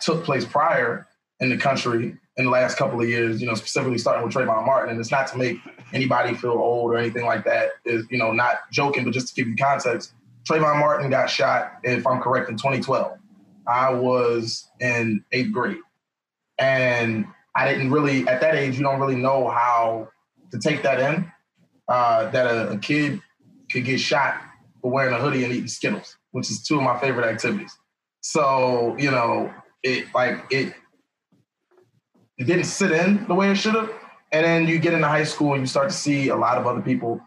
took 0.01 0.25
place 0.25 0.45
prior 0.45 1.07
in 1.41 1.51
the 1.51 1.57
country 1.57 2.17
in 2.39 2.45
the 2.45 2.51
last 2.51 2.79
couple 2.79 3.01
of 3.01 3.09
years, 3.09 3.41
you 3.41 3.47
know, 3.47 3.55
specifically 3.55 3.99
starting 3.99 4.25
with 4.25 4.33
Trayvon 4.33 4.65
Martin. 4.65 4.91
And 4.91 5.01
it's 5.01 5.11
not 5.11 5.27
to 5.29 5.37
make 5.37 5.59
anybody 5.93 6.35
feel 6.35 6.53
old 6.53 6.93
or 6.93 6.97
anything 6.97 7.27
like 7.27 7.45
that. 7.45 7.73
Is 7.85 8.07
you 8.11 8.17
know, 8.17 8.33
not 8.33 8.71
joking, 8.73 9.05
but 9.05 9.13
just 9.13 9.29
to 9.29 9.35
give 9.35 9.49
you 9.49 9.57
context, 9.57 10.13
Trayvon 10.49 10.79
Martin 10.79 11.11
got 11.11 11.29
shot, 11.29 11.73
if 11.83 12.07
I'm 12.07 12.21
correct, 12.21 12.49
in 12.49 12.57
2012. 12.57 13.19
I 13.67 13.91
was 13.91 14.71
in 14.81 15.25
eighth 15.33 15.53
grade. 15.53 15.79
And 16.59 17.27
I 17.55 17.71
didn't 17.71 17.91
really, 17.91 18.27
at 18.29 18.41
that 18.41 18.55
age, 18.55 18.77
you 18.77 18.83
don't 18.83 19.01
really 19.01 19.17
know 19.17 19.49
how 19.49 20.09
to 20.53 20.59
take 20.59 20.83
that 20.85 21.01
in. 21.01 21.31
Uh, 21.89 22.31
that 22.31 22.47
a, 22.47 22.71
a 22.71 22.79
kid 22.79 23.21
could 23.71 23.85
get 23.85 23.99
shot 23.99 24.41
for 24.81 24.91
wearing 24.91 25.15
a 25.15 25.19
hoodie 25.19 25.45
and 25.45 25.53
eating 25.53 25.69
Skittles, 25.69 26.17
which 26.33 26.51
is 26.51 26.63
two 26.63 26.77
of 26.77 26.83
my 26.83 26.99
favorite 26.99 27.27
activities. 27.27 27.77
So, 28.21 28.95
you 28.99 29.11
know, 29.11 29.53
it 29.83 30.07
like 30.15 30.45
it 30.51 30.75
it 32.39 32.45
didn't 32.45 32.65
sit 32.65 32.93
in 32.93 33.27
the 33.27 33.35
way 33.35 33.51
it 33.51 33.57
should 33.57 33.75
have. 33.75 33.91
And 34.33 34.45
then 34.45 34.67
you 34.67 34.79
get 34.79 34.95
into 34.95 35.09
high 35.09 35.25
school 35.25 35.53
and 35.55 35.63
you 35.63 35.67
start 35.67 35.89
to 35.91 35.95
see 35.95 36.29
a 36.29 36.37
lot 36.37 36.59
of 36.59 36.67
other 36.67 36.81
people 36.81 37.21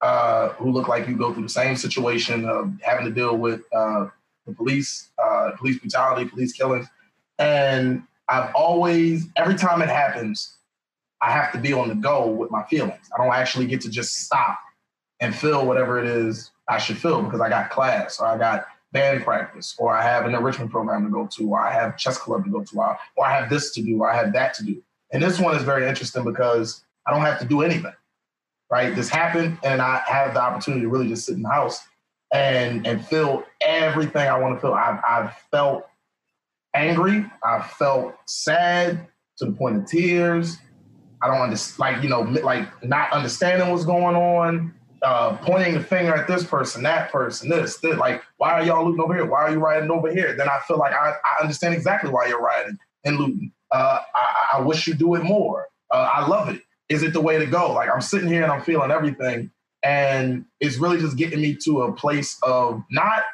uh, 0.00 0.50
who 0.50 0.70
look 0.70 0.88
like 0.88 1.08
you 1.08 1.16
go 1.16 1.32
through 1.32 1.42
the 1.42 1.48
same 1.48 1.76
situation 1.76 2.44
of 2.48 2.72
having 2.82 3.04
to 3.04 3.10
deal 3.10 3.36
with 3.36 3.62
uh, 3.74 4.06
the 4.46 4.52
police, 4.54 5.10
uh, 5.22 5.52
police 5.56 5.78
brutality, 5.78 6.28
police 6.28 6.52
killings. 6.52 6.86
And 7.38 8.02
I've 8.28 8.54
always, 8.54 9.26
every 9.36 9.56
time 9.56 9.82
it 9.82 9.88
happens, 9.88 10.56
I 11.20 11.30
have 11.30 11.52
to 11.52 11.58
be 11.58 11.72
on 11.72 11.88
the 11.88 11.94
go 11.94 12.28
with 12.28 12.50
my 12.50 12.62
feelings. 12.64 13.10
I 13.14 13.22
don't 13.22 13.34
actually 13.34 13.66
get 13.66 13.80
to 13.82 13.90
just 13.90 14.14
stop 14.24 14.58
and 15.20 15.34
feel 15.34 15.66
whatever 15.66 15.98
it 15.98 16.06
is 16.06 16.50
I 16.68 16.78
should 16.78 16.98
feel 16.98 17.22
because 17.22 17.40
I 17.40 17.48
got 17.48 17.70
class 17.70 18.20
or 18.20 18.26
I 18.26 18.38
got 18.38 18.66
band 18.94 19.24
practice 19.24 19.74
or 19.76 19.94
I 19.94 20.02
have 20.02 20.24
an 20.24 20.34
enrichment 20.34 20.70
program 20.70 21.04
to 21.04 21.10
go 21.10 21.26
to 21.26 21.50
or 21.50 21.60
I 21.60 21.72
have 21.72 21.98
chess 21.98 22.16
club 22.16 22.44
to 22.44 22.50
go 22.50 22.64
to 22.64 22.76
or, 22.76 22.96
I 23.22 23.32
have 23.32 23.50
this 23.50 23.72
to 23.72 23.82
do 23.82 24.00
or 24.00 24.10
I 24.10 24.16
have 24.16 24.32
that 24.32 24.54
to 24.54 24.64
do. 24.64 24.80
And 25.12 25.22
this 25.22 25.38
one 25.38 25.54
is 25.54 25.62
very 25.62 25.86
interesting 25.86 26.24
because 26.24 26.84
I 27.06 27.12
don't 27.12 27.20
have 27.20 27.38
to 27.40 27.44
do 27.44 27.60
anything, 27.60 27.92
right? 28.70 28.94
This 28.94 29.10
happened 29.10 29.58
and 29.62 29.82
I 29.82 30.00
have 30.06 30.32
the 30.32 30.40
opportunity 30.40 30.82
to 30.82 30.88
really 30.88 31.08
just 31.08 31.26
sit 31.26 31.34
in 31.34 31.42
the 31.42 31.50
house 31.50 31.80
and 32.32 32.86
and 32.86 33.04
feel 33.06 33.44
everything 33.60 34.26
I 34.26 34.38
want 34.38 34.56
to 34.56 34.60
feel. 34.60 34.72
I've, 34.72 35.00
I've 35.06 35.36
felt 35.50 35.86
angry. 36.74 37.26
I've 37.44 37.66
felt 37.72 38.14
sad 38.26 39.06
to 39.38 39.46
the 39.46 39.52
point 39.52 39.76
of 39.76 39.86
tears. 39.86 40.58
I 41.22 41.28
don't 41.28 41.40
understand, 41.40 41.78
like, 41.78 42.02
you 42.02 42.08
know, 42.08 42.20
like 42.20 42.68
not 42.84 43.12
understanding 43.12 43.70
what's 43.70 43.84
going 43.84 44.14
on, 44.14 44.74
uh, 45.04 45.36
pointing 45.36 45.74
the 45.74 45.80
finger 45.80 46.14
at 46.14 46.26
this 46.26 46.44
person, 46.44 46.82
that 46.82 47.12
person, 47.12 47.48
this, 47.48 47.76
this. 47.78 47.96
Like, 47.96 48.22
why 48.38 48.52
are 48.52 48.64
y'all 48.64 48.84
looting 48.84 49.02
over 49.02 49.14
here? 49.14 49.26
Why 49.26 49.42
are 49.42 49.50
you 49.50 49.58
rioting 49.58 49.90
over 49.90 50.10
here? 50.10 50.34
Then 50.34 50.48
I 50.48 50.60
feel 50.66 50.78
like 50.78 50.94
I, 50.94 51.12
I 51.12 51.42
understand 51.42 51.74
exactly 51.74 52.10
why 52.10 52.26
you're 52.26 52.42
rioting 52.42 52.78
and 53.04 53.18
looting. 53.18 53.52
Uh, 53.70 53.98
I, 54.14 54.58
I, 54.58 54.60
wish 54.62 54.86
you 54.86 54.94
do 54.94 55.14
it 55.14 55.22
more. 55.22 55.66
Uh, 55.90 56.08
I 56.12 56.26
love 56.26 56.48
it. 56.48 56.62
Is 56.88 57.02
it 57.02 57.12
the 57.12 57.20
way 57.20 57.38
to 57.38 57.46
go? 57.46 57.72
Like, 57.72 57.90
I'm 57.90 58.00
sitting 58.00 58.28
here 58.28 58.42
and 58.42 58.52
I'm 58.52 58.62
feeling 58.62 58.90
everything. 58.90 59.50
And 59.82 60.46
it's 60.60 60.78
really 60.78 60.98
just 60.98 61.16
getting 61.16 61.40
me 61.40 61.56
to 61.64 61.82
a 61.82 61.92
place 61.92 62.38
of 62.42 62.82
not, 62.90 63.24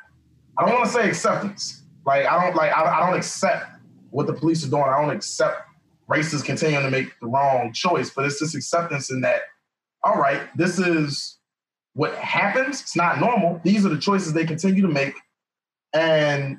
I 0.59 0.67
don't 0.67 0.75
want 0.75 0.87
to 0.87 0.93
say 0.93 1.09
acceptance. 1.09 1.83
Like, 2.05 2.27
I 2.27 2.43
don't 2.43 2.57
like, 2.57 2.73
I, 2.73 2.85
I 2.85 3.07
don't 3.07 3.17
accept 3.17 3.67
what 4.11 4.27
the 4.27 4.33
police 4.33 4.67
are 4.67 4.71
doing. 4.71 4.85
I 4.85 5.01
don't 5.01 5.15
accept 5.15 5.63
racists 6.11 6.45
continuing 6.45 6.85
to 6.85 6.91
make 6.91 7.09
the 7.21 7.29
wrong 7.29 7.73
choice, 7.73 8.11
but 8.11 8.25
it's 8.25 8.41
this 8.41 8.57
acceptance 8.57 9.11
in 9.11 9.21
that, 9.21 9.43
all 10.03 10.17
right, 10.17 10.43
this 10.57 10.79
is 10.79 11.39
what 11.95 12.15
happens. 12.15 12.81
It's 12.81 12.97
not 12.97 13.19
normal. 13.21 13.61
These 13.65 13.85
are 13.85 13.89
the 13.89 13.99
choices 13.99 14.33
they 14.33 14.47
continue 14.47 14.83
to 14.83 14.89
make. 14.89 15.15
And 15.93 16.59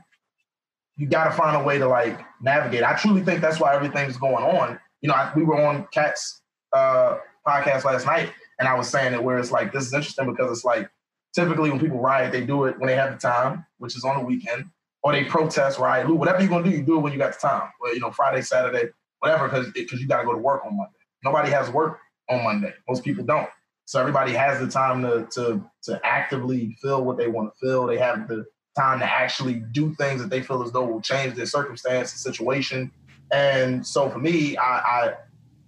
you 0.98 1.08
got 1.08 1.26
to 1.26 1.32
find 1.32 1.56
a 1.56 1.64
way 1.64 1.78
to 1.78 1.88
like 1.88 2.20
navigate. 2.42 2.84
I 2.84 2.96
truly 2.96 3.22
think 3.22 3.42
that's 3.42 3.60
why 3.60 3.74
everything's 3.74 4.18
going 4.18 4.44
on. 4.44 4.80
You 5.02 5.10
know, 5.10 5.16
I, 5.16 5.32
we 5.36 5.44
were 5.44 5.60
on 5.66 5.88
Kat's 5.92 6.42
uh, 6.74 7.18
podcast 7.48 7.86
last 7.86 8.06
night, 8.06 8.32
and 8.60 8.68
I 8.68 8.76
was 8.76 8.88
saying 8.88 9.14
it 9.14 9.24
where 9.24 9.40
it's 9.40 9.52
like, 9.52 9.72
this 9.72 9.86
is 9.86 9.94
interesting 9.94 10.30
because 10.32 10.52
it's 10.52 10.66
like 10.66 10.90
typically 11.34 11.70
when 11.70 11.80
people 11.80 12.00
riot, 12.00 12.32
they 12.32 12.46
do 12.46 12.66
it 12.66 12.78
when 12.78 12.88
they 12.88 12.96
have 12.96 13.14
the 13.14 13.18
time, 13.18 13.66
which 13.78 13.96
is 13.96 14.04
on 14.04 14.20
the 14.20 14.26
weekend, 14.26 14.66
or 15.02 15.12
they 15.12 15.24
protest, 15.24 15.80
riot, 15.80 16.08
whatever 16.14 16.40
you're 16.40 16.50
going 16.50 16.64
to 16.64 16.70
do, 16.70 16.76
you 16.76 16.84
do 16.84 16.98
it 16.98 17.02
when 17.02 17.14
you 17.14 17.18
got 17.18 17.34
the 17.34 17.40
time. 17.40 17.70
Well, 17.80 17.94
you 17.94 18.00
know, 18.00 18.12
Friday, 18.12 18.42
Saturday, 18.42 18.90
whatever, 19.20 19.48
because 19.48 20.02
you 20.02 20.08
got 20.08 20.20
to 20.20 20.26
go 20.26 20.34
to 20.34 20.38
work 20.38 20.64
on 20.66 20.78
Monday. 20.78 20.92
Nobody 21.24 21.50
has 21.52 21.70
work 21.70 22.00
on 22.30 22.44
Monday. 22.44 22.74
Most 22.88 23.04
people 23.04 23.24
don't. 23.24 23.50
So 23.86 24.00
everybody 24.00 24.34
has 24.34 24.60
the 24.60 24.68
time 24.68 25.02
to 25.02 25.28
to 25.32 25.64
to 25.84 26.02
actively 26.04 26.78
feel 26.82 27.04
what 27.04 27.18
they 27.18 27.28
want 27.28 27.52
to 27.54 27.66
feel. 27.66 27.88
They 27.88 27.98
have 27.98 28.28
the 28.28 28.46
time 28.78 29.00
to 29.00 29.06
actually 29.06 29.64
do 29.72 29.94
things 29.96 30.22
that 30.22 30.30
they 30.30 30.42
feel 30.42 30.64
as 30.64 30.72
though 30.72 30.86
will 30.86 31.02
change 31.02 31.36
their 31.36 31.46
circumstance 31.46 32.12
and 32.12 32.20
situation. 32.20 32.92
And 33.32 33.86
so 33.86 34.10
for 34.10 34.20
me, 34.20 34.58
I 34.58 34.64
I, 34.64 35.14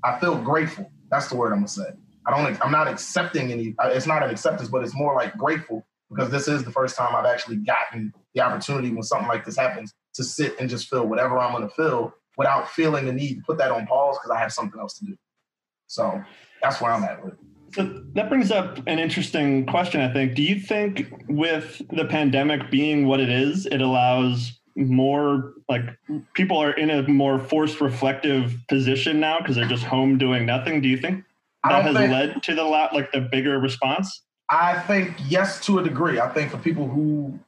I 0.03 0.20
feel 0.20 0.38
grateful. 0.38 0.89
That's 1.10 1.27
the 1.27 1.36
word 1.36 1.51
I'm 1.51 1.60
gonna 1.60 1.67
say. 1.67 1.91
I 2.25 2.32
don't. 2.32 2.65
I'm 2.65 2.72
not 2.72 2.88
accepting 2.88 3.51
any. 3.51 3.75
Uh, 3.79 3.89
it's 3.89 4.08
not 4.08 4.24
an 4.24 4.29
acceptance, 4.29 4.70
but 4.70 4.84
it's 4.84 4.96
more 4.96 5.15
like 5.15 5.38
grateful 5.38 5.86
because 6.10 6.29
this 6.29 6.48
is 6.48 6.63
the 6.63 6.72
first 6.72 6.96
time 6.96 7.15
I've 7.15 7.25
actually 7.25 7.58
gotten 7.58 8.13
the 8.34 8.41
opportunity 8.41 8.91
when 8.91 9.03
something 9.03 9.27
like 9.27 9.46
this 9.46 9.58
happens 9.58 9.93
to 10.13 10.24
sit 10.24 10.60
and 10.60 10.70
just 10.70 10.89
feel 10.89 11.05
whatever 11.05 11.38
I'm 11.39 11.51
gonna 11.51 11.70
feel 11.70 12.13
without 12.38 12.70
feeling 12.70 13.05
the 13.05 13.13
need 13.13 13.36
to 13.36 13.41
put 13.41 13.58
that 13.58 13.72
on 13.72 13.86
pause 13.88 14.17
because 14.17 14.36
I 14.36 14.39
have 14.39 14.53
something 14.53 14.79
else 14.79 14.98
to 15.00 15.05
do. 15.05 15.17
So 15.88 16.24
that's 16.62 16.82
where 16.82 16.91
I'm 16.91 17.03
at 17.03 17.24
with 17.24 17.34
it. 17.34 17.39
So 17.74 18.03
that 18.13 18.30
brings 18.30 18.51
up 18.51 18.77
an 18.86 19.00
interesting 19.00 19.65
question, 19.65 20.01
I 20.01 20.12
think. 20.13 20.36
Do 20.36 20.44
you 20.44 20.60
think 20.60 21.12
with 21.27 21.82
the 21.92 22.06
pandemic 22.06 22.70
being 22.70 23.08
what 23.08 23.20
it 23.20 23.30
is, 23.30 23.65
it 23.65 23.82
allows 23.82 24.60
more 24.75 25.53
like 25.70 25.84
people 26.34 26.58
are 26.58 26.72
in 26.72 26.89
a 26.89 27.08
more 27.08 27.39
forced 27.39 27.82
reflective 27.82 28.56
position 28.70 29.20
now 29.20 29.39
because 29.39 29.56
they're 29.56 29.68
just 29.68 29.84
home 29.84 30.18
doing 30.18 30.46
nothing? 30.46 30.82
Do 30.82 30.88
you 30.88 30.98
think 30.98 31.24
that 31.63 31.84
has 31.84 31.96
think, 31.96 32.12
led 32.12 32.44
to 32.44 32.56
the 32.56 32.63
lot 32.63 32.94
like 32.94 33.12
the 33.12 33.22
bigger 33.22 33.60
response? 33.60 34.22
I 34.50 34.80
think 34.82 35.15
yes 35.27 35.63
to 35.65 35.80
a 35.80 35.84
degree. 35.84 36.20
I 36.20 36.30
think 36.30 36.51
for 36.51 36.58
people 36.58 36.88
who 36.88 37.39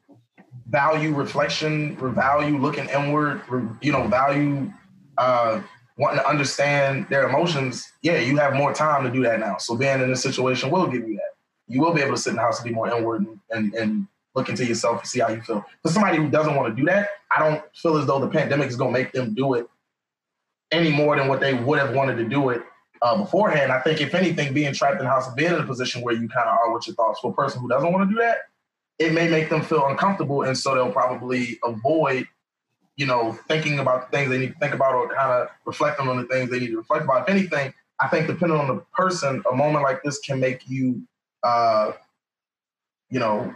value 0.70 1.14
reflection, 1.14 1.96
value 1.98 2.58
looking 2.58 2.90
inward, 2.90 3.42
you 3.82 3.92
know, 3.92 4.08
value 4.08 4.72
uh, 5.18 5.62
wanting 5.98 6.20
to 6.20 6.28
understand 6.28 7.08
their 7.10 7.28
emotions, 7.28 7.92
yeah, 8.02 8.20
you 8.20 8.38
have 8.38 8.54
more 8.54 8.74
time 8.74 9.04
to 9.04 9.12
do 9.12 9.24
that 9.24 9.40
now. 9.40 9.58
So 9.58 9.76
being 9.76 10.02
in 10.02 10.10
this 10.10 10.22
situation 10.22 10.70
will 10.70 10.88
give 10.88 11.08
you 11.08 11.16
that. 11.16 11.32
You 11.68 11.82
will 11.82 11.94
be 11.94 12.02
able 12.02 12.16
to 12.16 12.22
sit 12.22 12.32
in 12.32 12.36
the 12.36 12.42
house 12.42 12.60
and 12.60 12.68
be 12.68 12.74
more 12.74 12.88
inward 12.96 13.26
and, 13.26 13.40
and, 13.50 13.74
and 13.74 14.08
look 14.36 14.50
into 14.50 14.66
yourself 14.66 15.02
and 15.02 15.08
see 15.08 15.20
how 15.22 15.30
you 15.30 15.42
feel. 15.42 15.66
For 15.82 15.92
somebody 15.92 16.18
who 16.18 16.30
doesn't 16.30 16.56
want 16.56 16.76
to 16.76 16.80
do 16.80 16.86
that, 16.88 17.10
I 17.36 17.40
don't 17.40 17.64
feel 17.76 17.98
as 17.98 18.06
though 18.06 18.20
the 18.20 18.28
pandemic 18.28 18.68
is 18.70 18.76
going 18.76 18.94
to 18.94 19.00
make 19.00 19.14
them 19.14 19.34
do 19.34 19.54
it 19.56 19.68
any 20.72 20.92
more 20.92 21.16
than 21.16 21.28
what 21.28 21.40
they 21.40 21.54
would 21.54 21.80
have 21.80 21.96
wanted 21.96 22.18
to 22.18 22.26
do 22.26 22.50
it 22.50 22.62
uh, 23.02 23.18
beforehand. 23.18 23.72
I 23.72 23.80
think 23.80 24.02
if 24.02 24.14
anything, 24.14 24.54
being 24.54 24.74
trapped 24.74 25.00
in 25.00 25.06
the 25.06 25.10
house, 25.10 25.34
being 25.34 25.54
in 25.54 25.60
a 25.60 25.66
position 25.66 26.02
where 26.02 26.14
you 26.14 26.28
kind 26.28 26.50
of 26.50 26.58
are 26.58 26.74
with 26.74 26.88
your 26.88 26.96
thoughts 26.96 27.20
for 27.22 27.32
a 27.32 27.34
person 27.34 27.62
who 27.62 27.70
doesn't 27.70 27.92
want 27.92 28.10
to 28.10 28.14
do 28.14 28.20
that, 28.20 28.38
it 29.00 29.14
may 29.14 29.28
make 29.28 29.50
them 29.50 29.62
feel 29.62 29.86
uncomfortable, 29.88 30.44
and 30.44 30.58
so 30.58 30.74
they'll 30.74 30.92
probably 30.92 31.60
avoid 31.64 32.28
you 32.98 33.06
know, 33.06 33.34
thinking 33.48 33.80
about 33.80 34.10
the 34.10 34.18
things 34.18 34.30
they 34.30 34.38
need 34.38 34.54
to 34.54 34.60
think 34.60 34.74
about 34.74 34.94
or 34.96 35.08
kind 35.14 35.32
of 35.32 35.50
reflecting 35.66 36.08
on 36.08 36.18
the 36.18 36.26
things 36.26 36.50
they 36.50 36.60
need 36.60 36.70
to 36.70 36.78
reflect 36.78 37.04
about. 37.04 37.24
If 37.24 37.30
anything, 37.30 37.74
I 38.00 38.08
think 38.08 38.28
depending 38.28 38.58
on 38.58 38.68
the 38.68 38.84
person, 38.94 39.44
a 39.52 39.56
moment 39.56 39.84
like 39.84 40.02
this 40.04 40.20
can 40.20 40.40
make 40.40 40.68
you, 40.68 41.02
uh, 41.44 41.92
you 43.10 43.20
know, 43.20 43.54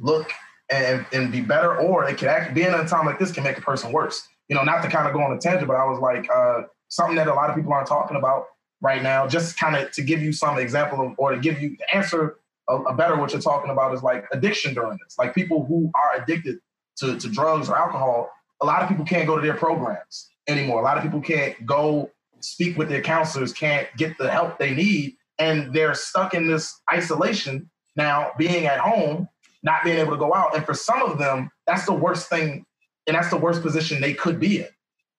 look 0.00 0.30
and, 0.70 1.06
and 1.12 1.30
be 1.30 1.40
better, 1.40 1.76
or 1.76 2.08
it 2.08 2.18
can 2.18 2.28
actually, 2.28 2.54
being 2.54 2.68
in 2.68 2.74
a 2.74 2.86
time 2.86 3.06
like 3.06 3.18
this 3.18 3.32
can 3.32 3.44
make 3.44 3.58
a 3.58 3.62
person 3.62 3.92
worse. 3.92 4.28
You 4.48 4.56
know, 4.56 4.62
not 4.62 4.82
to 4.82 4.88
kind 4.88 5.06
of 5.06 5.14
go 5.14 5.20
on 5.20 5.32
a 5.32 5.38
tangent, 5.38 5.66
but 5.66 5.76
I 5.76 5.84
was 5.84 5.98
like, 6.00 6.28
uh, 6.34 6.62
something 6.88 7.16
that 7.16 7.28
a 7.28 7.34
lot 7.34 7.50
of 7.50 7.56
people 7.56 7.72
aren't 7.72 7.88
talking 7.88 8.16
about 8.16 8.46
right 8.80 9.02
now, 9.02 9.26
just 9.26 9.58
kind 9.58 9.76
of 9.76 9.90
to 9.92 10.02
give 10.02 10.22
you 10.22 10.32
some 10.32 10.58
example 10.58 11.06
of, 11.06 11.14
or 11.16 11.32
to 11.32 11.38
give 11.38 11.60
you 11.60 11.76
the 11.78 11.96
answer 11.96 12.36
a, 12.68 12.76
a 12.76 12.94
better 12.94 13.16
what 13.16 13.32
you're 13.32 13.40
talking 13.40 13.70
about 13.70 13.94
is 13.94 14.02
like 14.02 14.26
addiction 14.32 14.74
during 14.74 14.98
this. 15.04 15.16
Like 15.18 15.34
people 15.34 15.64
who 15.64 15.90
are 15.94 16.22
addicted 16.22 16.58
to, 16.96 17.18
to 17.18 17.28
drugs 17.28 17.68
or 17.68 17.76
alcohol, 17.76 18.30
a 18.62 18.66
lot 18.66 18.82
of 18.82 18.88
people 18.88 19.04
can't 19.04 19.26
go 19.26 19.36
to 19.36 19.42
their 19.42 19.56
programs 19.56 20.30
anymore. 20.48 20.80
A 20.80 20.84
lot 20.84 20.96
of 20.96 21.02
people 21.02 21.20
can't 21.20 21.64
go 21.66 22.10
speak 22.40 22.76
with 22.76 22.88
their 22.88 23.02
counselors, 23.02 23.52
can't 23.52 23.88
get 23.96 24.16
the 24.18 24.30
help 24.30 24.58
they 24.58 24.74
need, 24.74 25.16
and 25.38 25.72
they're 25.72 25.94
stuck 25.94 26.34
in 26.34 26.46
this 26.46 26.80
isolation 26.92 27.70
now, 27.96 28.32
being 28.38 28.66
at 28.66 28.80
home, 28.80 29.28
not 29.62 29.84
being 29.84 29.98
able 29.98 30.10
to 30.12 30.18
go 30.18 30.34
out. 30.34 30.54
And 30.54 30.64
for 30.64 30.74
some 30.74 31.02
of 31.02 31.18
them, 31.18 31.50
that's 31.66 31.86
the 31.86 31.92
worst 31.92 32.28
thing, 32.28 32.66
and 33.06 33.16
that's 33.16 33.30
the 33.30 33.36
worst 33.36 33.62
position 33.62 34.00
they 34.00 34.14
could 34.14 34.40
be 34.40 34.60
in 34.60 34.68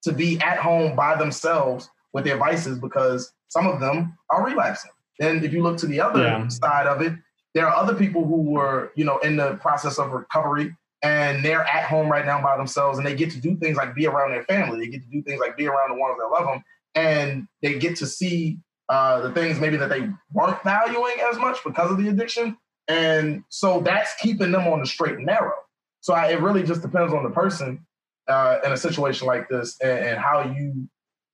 to 0.04 0.12
be 0.12 0.40
at 0.42 0.60
home 0.60 0.96
by 0.96 1.16
themselves 1.16 1.90
with 2.14 2.26
their 2.26 2.38
vices 2.38 2.80
because 2.80 3.32
some 3.48 3.66
of 3.66 3.80
them 3.80 4.16
are 4.30 4.46
relapsing. 4.46 4.92
And 5.20 5.44
if 5.44 5.52
you 5.54 5.64
look 5.64 5.78
to 5.78 5.88
the 5.88 6.00
other 6.00 6.22
yeah. 6.22 6.48
side 6.48 6.86
of 6.88 7.02
it, 7.02 7.14
there 7.54 7.68
are 7.68 7.76
other 7.76 7.96
people 7.96 8.26
who 8.26 8.42
were, 8.42 8.92
you 8.96 9.06
know, 9.06 9.18
in 9.20 9.38
the 9.38 9.56
process 9.56 9.98
of 9.98 10.12
recovery 10.12 10.76
and 11.06 11.46
they're 11.46 11.64
at 11.64 11.84
home 11.84 12.12
right 12.12 12.26
now 12.26 12.42
by 12.42 12.58
themselves 12.58 12.98
and 12.98 13.06
they 13.06 13.16
get 13.16 13.30
to 13.30 13.40
do 13.40 13.56
things 13.58 13.78
like 13.78 13.94
be 13.94 14.08
around 14.08 14.32
their 14.32 14.44
family 14.46 14.80
they 14.80 14.92
get 14.92 15.04
to 15.04 15.10
do 15.10 15.22
things 15.22 15.40
like 15.40 15.56
be 15.56 15.68
around 15.68 15.90
the 15.90 16.00
ones 16.00 16.18
that 16.18 16.28
love 16.28 16.48
them 16.48 16.64
and 16.96 17.48
they 17.62 17.78
get 17.78 17.96
to 17.96 18.08
see 18.08 18.58
uh, 18.90 19.22
the 19.22 19.32
things 19.32 19.60
maybe 19.60 19.78
that 19.78 19.90
they 19.90 20.10
weren't 20.34 20.62
valuing 20.64 21.16
as 21.32 21.38
much 21.38 21.58
because 21.64 21.92
of 21.92 21.98
the 21.98 22.08
addiction 22.08 22.58
and 22.88 23.44
so 23.50 23.82
that's 23.82 24.16
keeping 24.20 24.52
them 24.52 24.68
on 24.68 24.80
the 24.80 24.86
straight 24.86 25.16
and 25.16 25.28
narrow 25.28 25.54
so 26.02 26.14
I, 26.14 26.32
it 26.32 26.42
really 26.42 26.64
just 26.64 26.82
depends 26.82 27.14
on 27.14 27.24
the 27.24 27.30
person 27.30 27.86
uh, 28.28 28.58
in 28.66 28.72
a 28.72 28.78
situation 28.78 29.28
like 29.28 29.48
this 29.48 29.78
and, 29.82 30.00
and 30.00 30.20
how 30.20 30.42
you 30.42 30.90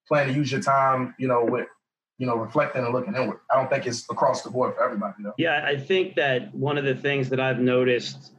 plan 0.07 0.27
to 0.27 0.33
use 0.33 0.51
your 0.51 0.61
time 0.61 1.15
you 1.17 1.29
know 1.29 1.45
with 1.45 1.67
you 2.17 2.27
know, 2.27 2.35
reflecting 2.35 2.85
and 2.85 2.93
looking 2.93 3.15
inward. 3.15 3.39
I 3.49 3.55
don't 3.55 3.67
think 3.67 3.87
it's 3.87 4.05
across 4.11 4.43
the 4.43 4.51
board 4.51 4.75
for 4.75 4.83
everybody. 4.83 5.15
Though. 5.23 5.33
Yeah, 5.39 5.65
I 5.65 5.75
think 5.75 6.13
that 6.17 6.53
one 6.53 6.77
of 6.77 6.83
the 6.83 6.93
things 6.93 7.29
that 7.29 7.39
I've 7.39 7.57
noticed 7.57 8.33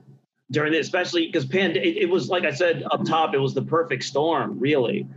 during 0.53 0.73
this, 0.73 0.87
especially 0.87 1.27
because 1.27 1.45
Pand, 1.45 1.77
it, 1.77 1.97
it, 1.97 2.09
was 2.09 2.29
like 2.29 2.45
I 2.45 2.53
said 2.53 2.85
up 2.91 3.05
top, 3.05 3.35
it 3.35 3.39
was 3.39 3.55
the 3.55 3.63
perfect 3.63 4.05
storm, 4.05 4.59
really. 4.59 5.09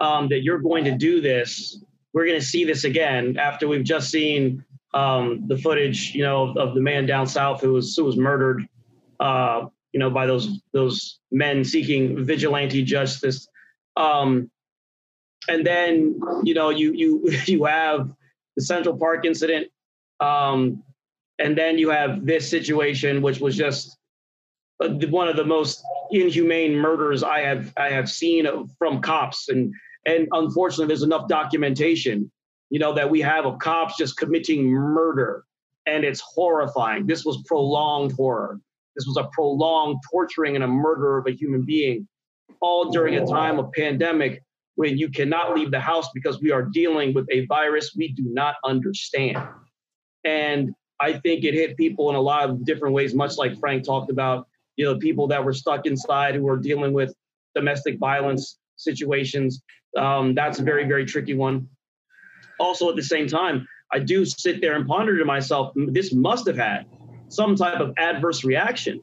Um, 0.00 0.28
that 0.28 0.42
you're 0.42 0.58
going 0.58 0.84
to 0.84 0.96
do 0.96 1.20
this. 1.20 1.84
We're 2.12 2.26
going 2.26 2.40
to 2.40 2.44
see 2.44 2.64
this 2.64 2.84
again 2.84 3.36
after 3.38 3.68
we've 3.68 3.84
just 3.84 4.10
seen 4.10 4.64
um, 4.94 5.44
the 5.46 5.58
footage, 5.58 6.14
you 6.14 6.24
know, 6.24 6.48
of, 6.48 6.56
of, 6.56 6.74
the 6.74 6.80
man 6.80 7.06
down 7.06 7.26
south 7.26 7.60
who 7.60 7.74
was 7.74 7.94
who 7.94 8.04
was 8.04 8.16
murdered 8.16 8.66
uh, 9.20 9.66
you 9.92 10.00
know, 10.00 10.10
by 10.10 10.26
those 10.26 10.60
those 10.72 11.20
men 11.30 11.64
seeking 11.64 12.24
vigilante 12.24 12.82
justice. 12.82 13.46
Um, 13.96 14.50
and 15.48 15.66
then 15.66 16.18
you 16.42 16.54
know 16.54 16.70
you 16.70 16.92
you 16.92 17.30
you 17.46 17.64
have 17.64 18.10
the 18.56 18.62
Central 18.62 18.96
Park 18.96 19.24
incident, 19.24 19.68
um, 20.20 20.82
and 21.38 21.56
then 21.56 21.78
you 21.78 21.90
have 21.90 22.24
this 22.24 22.48
situation, 22.48 23.22
which 23.22 23.40
was 23.40 23.56
just 23.56 23.98
one 24.80 25.28
of 25.28 25.36
the 25.36 25.44
most 25.44 25.82
inhumane 26.10 26.74
murders 26.74 27.22
I 27.22 27.40
have 27.40 27.72
I 27.76 27.90
have 27.90 28.08
seen 28.08 28.46
from 28.78 29.00
cops, 29.00 29.48
and 29.48 29.72
and 30.06 30.28
unfortunately, 30.32 30.86
there's 30.86 31.02
enough 31.02 31.28
documentation, 31.28 32.30
you 32.70 32.78
know, 32.78 32.94
that 32.94 33.10
we 33.10 33.20
have 33.20 33.44
of 33.44 33.58
cops 33.58 33.96
just 33.98 34.16
committing 34.16 34.66
murder, 34.66 35.44
and 35.86 36.04
it's 36.04 36.20
horrifying. 36.20 37.06
This 37.06 37.24
was 37.24 37.42
prolonged 37.46 38.12
horror. 38.12 38.60
This 38.96 39.06
was 39.06 39.16
a 39.18 39.28
prolonged 39.32 39.98
torturing 40.10 40.54
and 40.54 40.64
a 40.64 40.68
murder 40.68 41.18
of 41.18 41.26
a 41.26 41.32
human 41.32 41.64
being, 41.64 42.08
all 42.60 42.90
during 42.90 43.16
a 43.16 43.26
time 43.26 43.58
of 43.58 43.70
pandemic 43.72 44.42
when 44.76 44.96
you 44.96 45.10
cannot 45.10 45.54
leave 45.54 45.70
the 45.70 45.80
house 45.80 46.08
because 46.14 46.40
we 46.40 46.50
are 46.50 46.62
dealing 46.62 47.12
with 47.12 47.26
a 47.30 47.44
virus 47.46 47.94
we 47.94 48.08
do 48.12 48.24
not 48.26 48.56
understand. 48.64 49.38
And 50.24 50.72
I 50.98 51.14
think 51.14 51.44
it 51.44 51.54
hit 51.54 51.76
people 51.76 52.08
in 52.10 52.16
a 52.16 52.20
lot 52.20 52.48
of 52.48 52.64
different 52.64 52.94
ways, 52.94 53.14
much 53.14 53.36
like 53.36 53.58
Frank 53.58 53.84
talked 53.84 54.10
about, 54.10 54.46
you 54.80 54.86
know, 54.86 54.96
people 54.96 55.26
that 55.26 55.44
were 55.44 55.52
stuck 55.52 55.84
inside 55.84 56.34
who 56.34 56.44
were 56.44 56.56
dealing 56.56 56.94
with 56.94 57.12
domestic 57.54 57.98
violence 57.98 58.56
situations. 58.76 59.62
Um, 59.94 60.34
that's 60.34 60.58
a 60.58 60.62
very, 60.62 60.86
very 60.88 61.04
tricky 61.04 61.34
one. 61.34 61.68
Also, 62.58 62.88
at 62.88 62.96
the 62.96 63.02
same 63.02 63.26
time, 63.28 63.68
I 63.92 63.98
do 63.98 64.24
sit 64.24 64.62
there 64.62 64.76
and 64.76 64.86
ponder 64.88 65.18
to 65.18 65.24
myself, 65.26 65.74
this 65.76 66.14
must 66.14 66.46
have 66.46 66.56
had 66.56 66.86
some 67.28 67.56
type 67.56 67.78
of 67.78 67.92
adverse 67.98 68.42
reaction 68.42 69.02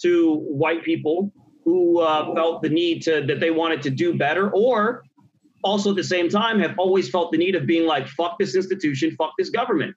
to 0.00 0.36
white 0.62 0.82
people 0.82 1.30
who 1.62 2.00
uh, 2.00 2.34
felt 2.34 2.62
the 2.62 2.70
need 2.70 3.02
to 3.02 3.22
that 3.26 3.38
they 3.38 3.50
wanted 3.50 3.82
to 3.82 3.90
do 3.90 4.16
better, 4.16 4.50
or 4.54 5.02
also 5.62 5.90
at 5.90 5.96
the 5.96 6.04
same 6.04 6.30
time 6.30 6.58
have 6.58 6.74
always 6.78 7.10
felt 7.10 7.32
the 7.32 7.38
need 7.44 7.54
of 7.54 7.66
being 7.66 7.86
like, 7.86 8.08
fuck 8.08 8.38
this 8.38 8.56
institution, 8.56 9.14
fuck 9.18 9.32
this 9.36 9.50
government. 9.50 9.94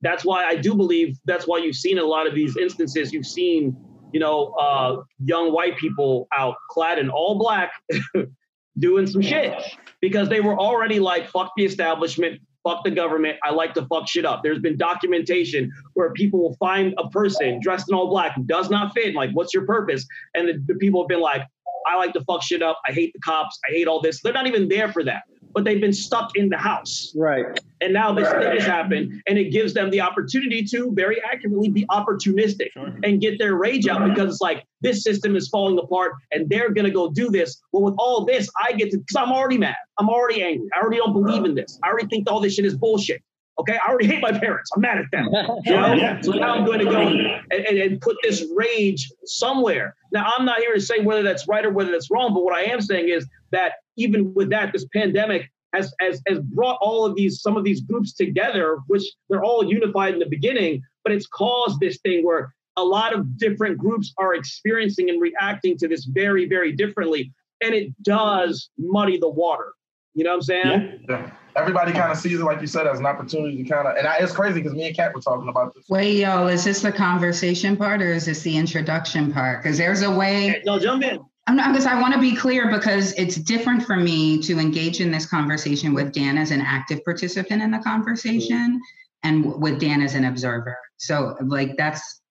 That's 0.00 0.24
why 0.24 0.44
I 0.44 0.56
do 0.56 0.74
believe 0.74 1.16
that's 1.26 1.46
why 1.46 1.58
you've 1.58 1.76
seen 1.76 1.98
a 1.98 2.04
lot 2.04 2.26
of 2.26 2.34
these 2.34 2.56
instances. 2.56 3.12
You've 3.12 3.30
seen, 3.40 3.76
you 4.14 4.20
know, 4.20 4.54
uh, 4.60 5.02
young 5.24 5.52
white 5.52 5.76
people 5.76 6.28
out 6.32 6.54
clad 6.70 7.00
in 7.00 7.10
all 7.10 7.36
black 7.36 7.72
doing 8.78 9.08
some 9.08 9.20
shit 9.20 9.52
because 10.00 10.28
they 10.28 10.40
were 10.40 10.56
already 10.56 11.00
like, 11.00 11.28
fuck 11.28 11.50
the 11.56 11.64
establishment, 11.64 12.40
fuck 12.62 12.84
the 12.84 12.92
government. 12.92 13.38
I 13.42 13.50
like 13.50 13.74
to 13.74 13.84
fuck 13.86 14.08
shit 14.08 14.24
up. 14.24 14.44
There's 14.44 14.60
been 14.60 14.76
documentation 14.76 15.68
where 15.94 16.12
people 16.12 16.40
will 16.40 16.56
find 16.60 16.94
a 16.96 17.10
person 17.10 17.58
dressed 17.60 17.90
in 17.90 17.96
all 17.96 18.08
black 18.08 18.36
who 18.36 18.44
does 18.44 18.70
not 18.70 18.94
fit. 18.94 19.16
Like, 19.16 19.30
what's 19.32 19.52
your 19.52 19.66
purpose? 19.66 20.06
And 20.34 20.48
the, 20.48 20.62
the 20.64 20.78
people 20.78 21.02
have 21.02 21.08
been 21.08 21.20
like, 21.20 21.42
I 21.84 21.96
like 21.96 22.12
to 22.12 22.22
fuck 22.22 22.40
shit 22.40 22.62
up. 22.62 22.80
I 22.88 22.92
hate 22.92 23.12
the 23.14 23.18
cops. 23.18 23.58
I 23.68 23.72
hate 23.72 23.88
all 23.88 24.00
this. 24.00 24.22
They're 24.22 24.32
not 24.32 24.46
even 24.46 24.68
there 24.68 24.92
for 24.92 25.02
that, 25.02 25.24
but 25.54 25.64
they've 25.64 25.80
been 25.80 25.92
stuck 25.92 26.36
in 26.36 26.48
the 26.48 26.56
house. 26.58 27.12
Right. 27.16 27.46
And 27.80 27.92
now 27.92 28.12
this 28.12 28.28
thing 28.30 28.42
has 28.58 28.64
happened, 28.64 29.22
and 29.26 29.38
it 29.38 29.50
gives 29.50 29.72
them 29.74 29.90
the 29.90 30.00
opportunity 30.00 30.64
to 30.64 30.90
very 30.92 31.22
accurately 31.22 31.68
be 31.68 31.86
opportunistic 31.86 32.72
Sure. 32.72 32.92
and 33.02 33.20
get 33.20 33.38
their 33.38 33.54
rage 33.54 33.86
out 33.88 34.08
because 34.08 34.34
it's 34.34 34.40
like 34.40 34.64
this 34.80 35.02
system 35.02 35.36
is 35.36 35.48
falling 35.48 35.78
apart 35.78 36.12
and 36.32 36.48
they're 36.48 36.70
gonna 36.70 36.90
go 36.90 37.10
do 37.10 37.30
this. 37.30 37.60
Well, 37.72 37.82
with 37.82 37.94
all 37.98 38.24
this, 38.24 38.50
I 38.62 38.72
get 38.72 38.90
to 38.90 38.98
because 38.98 39.16
I'm 39.16 39.32
already 39.32 39.58
mad. 39.58 39.76
I'm 39.98 40.08
already 40.08 40.42
angry. 40.42 40.68
I 40.74 40.80
already 40.80 40.96
don't 40.96 41.12
believe 41.12 41.44
in 41.44 41.54
this. 41.54 41.78
I 41.82 41.88
already 41.88 42.08
think 42.08 42.30
all 42.30 42.40
this 42.40 42.54
shit 42.54 42.64
is 42.64 42.74
bullshit. 42.76 43.22
Okay, 43.58 43.76
I 43.76 43.88
already 43.88 44.08
hate 44.08 44.20
my 44.20 44.36
parents. 44.36 44.70
I'm 44.74 44.82
mad 44.82 44.98
at 44.98 45.10
them. 45.12 45.28
You 45.64 45.72
know? 45.72 45.94
Yeah. 45.94 46.20
So 46.20 46.32
now 46.32 46.54
I'm 46.54 46.64
going 46.64 46.80
to 46.80 46.84
go 46.86 47.06
and, 47.06 47.42
and, 47.50 47.78
and 47.78 48.00
put 48.00 48.16
this 48.22 48.44
rage 48.54 49.10
somewhere. 49.24 49.94
Now, 50.12 50.32
I'm 50.36 50.44
not 50.44 50.58
here 50.58 50.74
to 50.74 50.80
say 50.80 51.00
whether 51.00 51.22
that's 51.22 51.46
right 51.46 51.64
or 51.64 51.70
whether 51.70 51.92
that's 51.92 52.10
wrong, 52.10 52.34
but 52.34 52.42
what 52.44 52.54
I 52.54 52.62
am 52.62 52.80
saying 52.80 53.08
is 53.08 53.26
that 53.52 53.74
even 53.96 54.34
with 54.34 54.50
that, 54.50 54.72
this 54.72 54.86
pandemic 54.92 55.50
has, 55.72 55.94
has, 56.00 56.20
has 56.26 56.40
brought 56.40 56.78
all 56.80 57.04
of 57.04 57.14
these, 57.14 57.40
some 57.40 57.56
of 57.56 57.64
these 57.64 57.80
groups 57.80 58.12
together, 58.12 58.78
which 58.88 59.04
they're 59.28 59.44
all 59.44 59.64
unified 59.64 60.14
in 60.14 60.20
the 60.20 60.28
beginning, 60.28 60.82
but 61.04 61.12
it's 61.12 61.26
caused 61.26 61.80
this 61.80 61.98
thing 62.00 62.24
where 62.24 62.52
a 62.76 62.84
lot 62.84 63.14
of 63.14 63.38
different 63.38 63.78
groups 63.78 64.12
are 64.18 64.34
experiencing 64.34 65.08
and 65.10 65.20
reacting 65.20 65.76
to 65.78 65.88
this 65.88 66.04
very, 66.06 66.48
very 66.48 66.72
differently. 66.72 67.32
And 67.60 67.74
it 67.74 67.92
does 68.02 68.68
muddy 68.78 69.18
the 69.18 69.28
water. 69.28 69.72
You 70.14 70.24
know 70.24 70.30
what 70.30 70.36
I'm 70.36 70.42
saying? 70.42 71.04
Yeah. 71.08 71.30
Everybody 71.56 71.92
kind 71.92 72.10
of 72.10 72.18
sees 72.18 72.40
it, 72.40 72.44
like 72.44 72.60
you 72.60 72.66
said, 72.66 72.86
as 72.86 72.98
an 72.98 73.06
opportunity 73.06 73.62
to 73.62 73.68
kind 73.68 73.86
of, 73.86 73.96
and 73.96 74.06
I, 74.06 74.16
it's 74.18 74.32
crazy 74.32 74.60
because 74.60 74.74
me 74.76 74.86
and 74.88 74.96
Kat 74.96 75.14
were 75.14 75.20
talking 75.20 75.48
about 75.48 75.74
this. 75.74 75.84
Wait, 75.88 76.16
yo, 76.18 76.46
is 76.48 76.64
this 76.64 76.82
the 76.82 76.90
conversation 76.92 77.76
part 77.76 78.02
or 78.02 78.12
is 78.12 78.26
this 78.26 78.42
the 78.42 78.56
introduction 78.56 79.32
part? 79.32 79.62
Because 79.62 79.78
there's 79.78 80.02
a 80.02 80.10
way. 80.10 80.60
No, 80.64 80.78
jump 80.78 81.04
in. 81.04 81.20
I'm 81.46 81.56
not 81.56 81.72
because 81.72 81.86
I 81.86 82.00
want 82.00 82.14
to 82.14 82.20
be 82.20 82.34
clear 82.34 82.70
because 82.70 83.12
it's 83.12 83.36
different 83.36 83.84
for 83.84 83.96
me 83.96 84.40
to 84.42 84.58
engage 84.58 85.00
in 85.00 85.10
this 85.10 85.26
conversation 85.26 85.92
with 85.94 86.12
Dan 86.12 86.38
as 86.38 86.50
an 86.50 86.60
active 86.62 87.04
participant 87.04 87.62
in 87.62 87.70
the 87.70 87.78
conversation 87.80 88.80
and 89.22 89.44
with 89.60 89.78
Dan 89.78 90.00
as 90.00 90.14
an 90.14 90.24
observer. 90.24 90.76
So, 90.96 91.36
like, 91.42 91.76
that's 91.76 92.22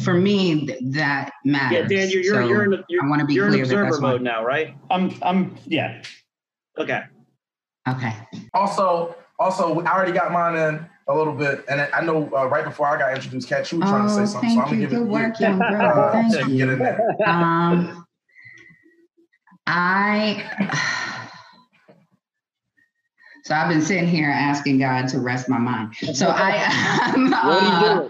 for 0.00 0.14
me 0.14 0.66
th- 0.66 0.78
that 0.92 1.30
matters. 1.44 1.90
Yeah. 1.90 1.98
Dan, 1.98 2.10
you're, 2.10 2.22
you're, 2.22 2.34
So 2.34 2.46
you're 2.48 2.64
in, 2.74 2.84
you're, 2.88 3.04
I 3.04 3.08
want 3.08 3.20
to 3.20 3.26
be 3.26 3.34
you're 3.34 3.46
in 3.46 3.52
clear 3.52 3.64
that 3.66 3.70
observer 3.72 3.90
that's 3.90 4.02
what- 4.02 4.08
mode 4.12 4.22
now, 4.22 4.44
right? 4.44 4.76
I'm, 4.90 5.14
I'm, 5.22 5.56
yeah. 5.66 6.02
Okay. 6.78 7.02
Okay. 7.96 8.14
Also, 8.54 9.14
also, 9.38 9.80
I 9.82 9.92
already 9.94 10.12
got 10.12 10.32
mine 10.32 10.56
in 10.56 10.86
a 11.08 11.14
little 11.16 11.32
bit, 11.34 11.64
and 11.68 11.80
I 11.80 12.00
know 12.02 12.28
uh, 12.36 12.46
right 12.46 12.64
before 12.64 12.86
I 12.86 12.98
got 12.98 13.14
introduced, 13.14 13.48
Kat, 13.48 13.70
you 13.72 13.78
were 13.78 13.86
trying 13.86 14.06
to 14.06 14.12
say 14.12 14.22
Oh, 14.22 14.24
something, 14.26 14.50
so 14.50 14.60
I'm 14.60 14.64
gonna 14.66 14.76
you. 14.76 14.80
give 14.82 14.92
it 14.92 14.96
Good 14.96 15.04
to 15.06 15.10
work, 15.12 15.40
you. 15.40 15.46
young 15.46 15.62
Uh. 15.62 16.12
Thank 16.12 16.32
so 16.32 16.38
you 16.40 16.44
can 16.44 16.52
you. 16.54 16.58
get 16.58 16.68
in 16.70 16.78
there. 16.80 17.00
Um, 17.26 18.06
I. 19.66 20.94
So 23.44 23.54
I've 23.54 23.70
been 23.70 23.80
sitting 23.80 24.06
here 24.06 24.28
asking 24.28 24.78
God 24.78 25.08
to 25.08 25.20
rest 25.20 25.48
my 25.48 25.56
mind. 25.56 25.94
So 26.12 26.28
I. 26.28 27.12
um, 27.14 27.30
What 27.30 27.42
are 27.44 27.62
you 27.62 27.70
uh, 27.70 28.08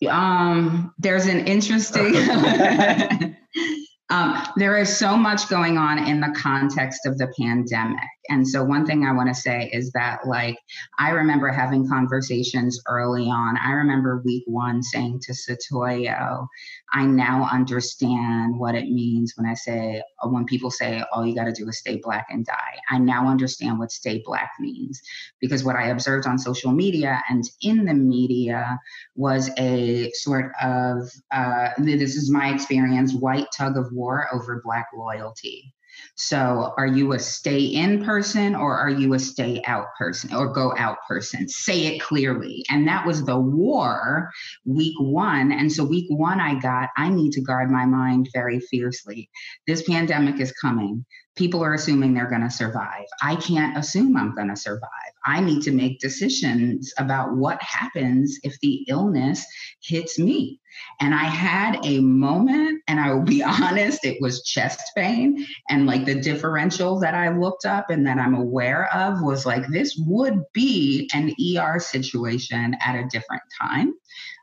doing? 0.00 0.10
um, 0.10 0.94
there's 0.98 1.26
an 1.26 1.46
interesting. 1.46 2.14
um, 4.10 4.46
there 4.56 4.78
is 4.78 4.96
so 4.96 5.18
much 5.18 5.48
going 5.50 5.76
on 5.76 5.98
in 6.06 6.20
the 6.20 6.32
context 6.36 7.04
of 7.04 7.18
the 7.18 7.30
pandemic, 7.38 7.98
and 8.30 8.48
so 8.48 8.64
one 8.64 8.86
thing 8.86 9.04
I 9.04 9.12
want 9.12 9.28
to 9.28 9.34
say 9.34 9.68
is 9.72 9.90
that, 9.92 10.26
like, 10.26 10.58
I 10.98 11.10
remember 11.10 11.48
having 11.48 11.86
conversations 11.86 12.80
early 12.88 13.24
on. 13.24 13.58
I 13.58 13.72
remember 13.72 14.22
week 14.24 14.44
one 14.46 14.82
saying 14.82 15.20
to 15.24 15.32
Satoyo, 15.32 16.46
I 16.92 17.04
now 17.04 17.46
understand 17.52 18.58
what 18.58 18.74
it 18.74 18.88
means 18.88 19.34
when 19.36 19.46
I 19.46 19.54
say, 19.54 20.02
when 20.22 20.46
people 20.46 20.70
say, 20.70 21.02
all 21.12 21.26
you 21.26 21.34
got 21.34 21.44
to 21.44 21.52
do 21.52 21.68
is 21.68 21.78
stay 21.78 21.96
black 21.96 22.26
and 22.30 22.46
die. 22.46 22.78
I 22.88 22.98
now 22.98 23.28
understand 23.28 23.78
what 23.78 23.92
stay 23.92 24.22
black 24.24 24.52
means 24.58 25.02
because 25.40 25.62
what 25.62 25.76
I 25.76 25.88
observed 25.88 26.26
on 26.26 26.38
social 26.38 26.72
media 26.72 27.22
and 27.28 27.44
in 27.60 27.84
the 27.84 27.94
media 27.94 28.78
was 29.16 29.50
a 29.58 30.10
sort 30.12 30.52
of, 30.62 31.10
uh, 31.30 31.70
this 31.78 32.16
is 32.16 32.30
my 32.30 32.54
experience, 32.54 33.12
white 33.12 33.48
tug 33.54 33.76
of 33.76 33.92
war 33.92 34.28
over 34.32 34.62
black 34.64 34.86
loyalty. 34.96 35.74
So, 36.16 36.74
are 36.76 36.86
you 36.86 37.12
a 37.12 37.18
stay 37.18 37.60
in 37.60 38.04
person 38.04 38.54
or 38.54 38.76
are 38.76 38.90
you 38.90 39.14
a 39.14 39.18
stay 39.18 39.62
out 39.66 39.86
person 39.98 40.34
or 40.34 40.52
go 40.52 40.74
out 40.76 40.98
person? 41.08 41.48
Say 41.48 41.86
it 41.86 42.00
clearly. 42.00 42.64
And 42.70 42.86
that 42.88 43.06
was 43.06 43.24
the 43.24 43.38
war 43.38 44.30
week 44.64 44.94
one. 44.98 45.52
And 45.52 45.70
so, 45.72 45.84
week 45.84 46.06
one, 46.08 46.40
I 46.40 46.58
got, 46.60 46.90
I 46.96 47.08
need 47.08 47.32
to 47.32 47.40
guard 47.40 47.70
my 47.70 47.84
mind 47.84 48.28
very 48.32 48.60
fiercely. 48.60 49.28
This 49.66 49.82
pandemic 49.82 50.40
is 50.40 50.52
coming. 50.52 51.04
People 51.36 51.64
are 51.64 51.74
assuming 51.74 52.14
they're 52.14 52.30
going 52.30 52.42
to 52.42 52.50
survive. 52.50 53.06
I 53.22 53.36
can't 53.36 53.76
assume 53.76 54.16
I'm 54.16 54.34
going 54.34 54.48
to 54.48 54.56
survive. 54.56 54.90
I 55.24 55.40
need 55.40 55.62
to 55.62 55.72
make 55.72 55.98
decisions 55.98 56.92
about 56.98 57.34
what 57.34 57.62
happens 57.62 58.38
if 58.42 58.58
the 58.60 58.84
illness 58.88 59.44
hits 59.82 60.18
me. 60.18 60.60
And 61.00 61.14
I 61.14 61.24
had 61.24 61.78
a 61.84 62.00
moment, 62.00 62.82
and 62.88 63.00
I 63.00 63.12
will 63.12 63.22
be 63.22 63.42
honest, 63.42 64.04
it 64.04 64.20
was 64.20 64.42
chest 64.42 64.80
pain. 64.96 65.46
And 65.68 65.86
like 65.86 66.04
the 66.04 66.20
differential 66.20 67.00
that 67.00 67.14
I 67.14 67.30
looked 67.30 67.64
up 67.64 67.90
and 67.90 68.06
that 68.06 68.18
I'm 68.18 68.34
aware 68.34 68.92
of 68.94 69.22
was 69.22 69.46
like, 69.46 69.66
this 69.68 69.96
would 70.06 70.42
be 70.52 71.08
an 71.14 71.34
ER 71.56 71.78
situation 71.80 72.76
at 72.84 72.96
a 72.96 73.08
different 73.08 73.42
time. 73.60 73.94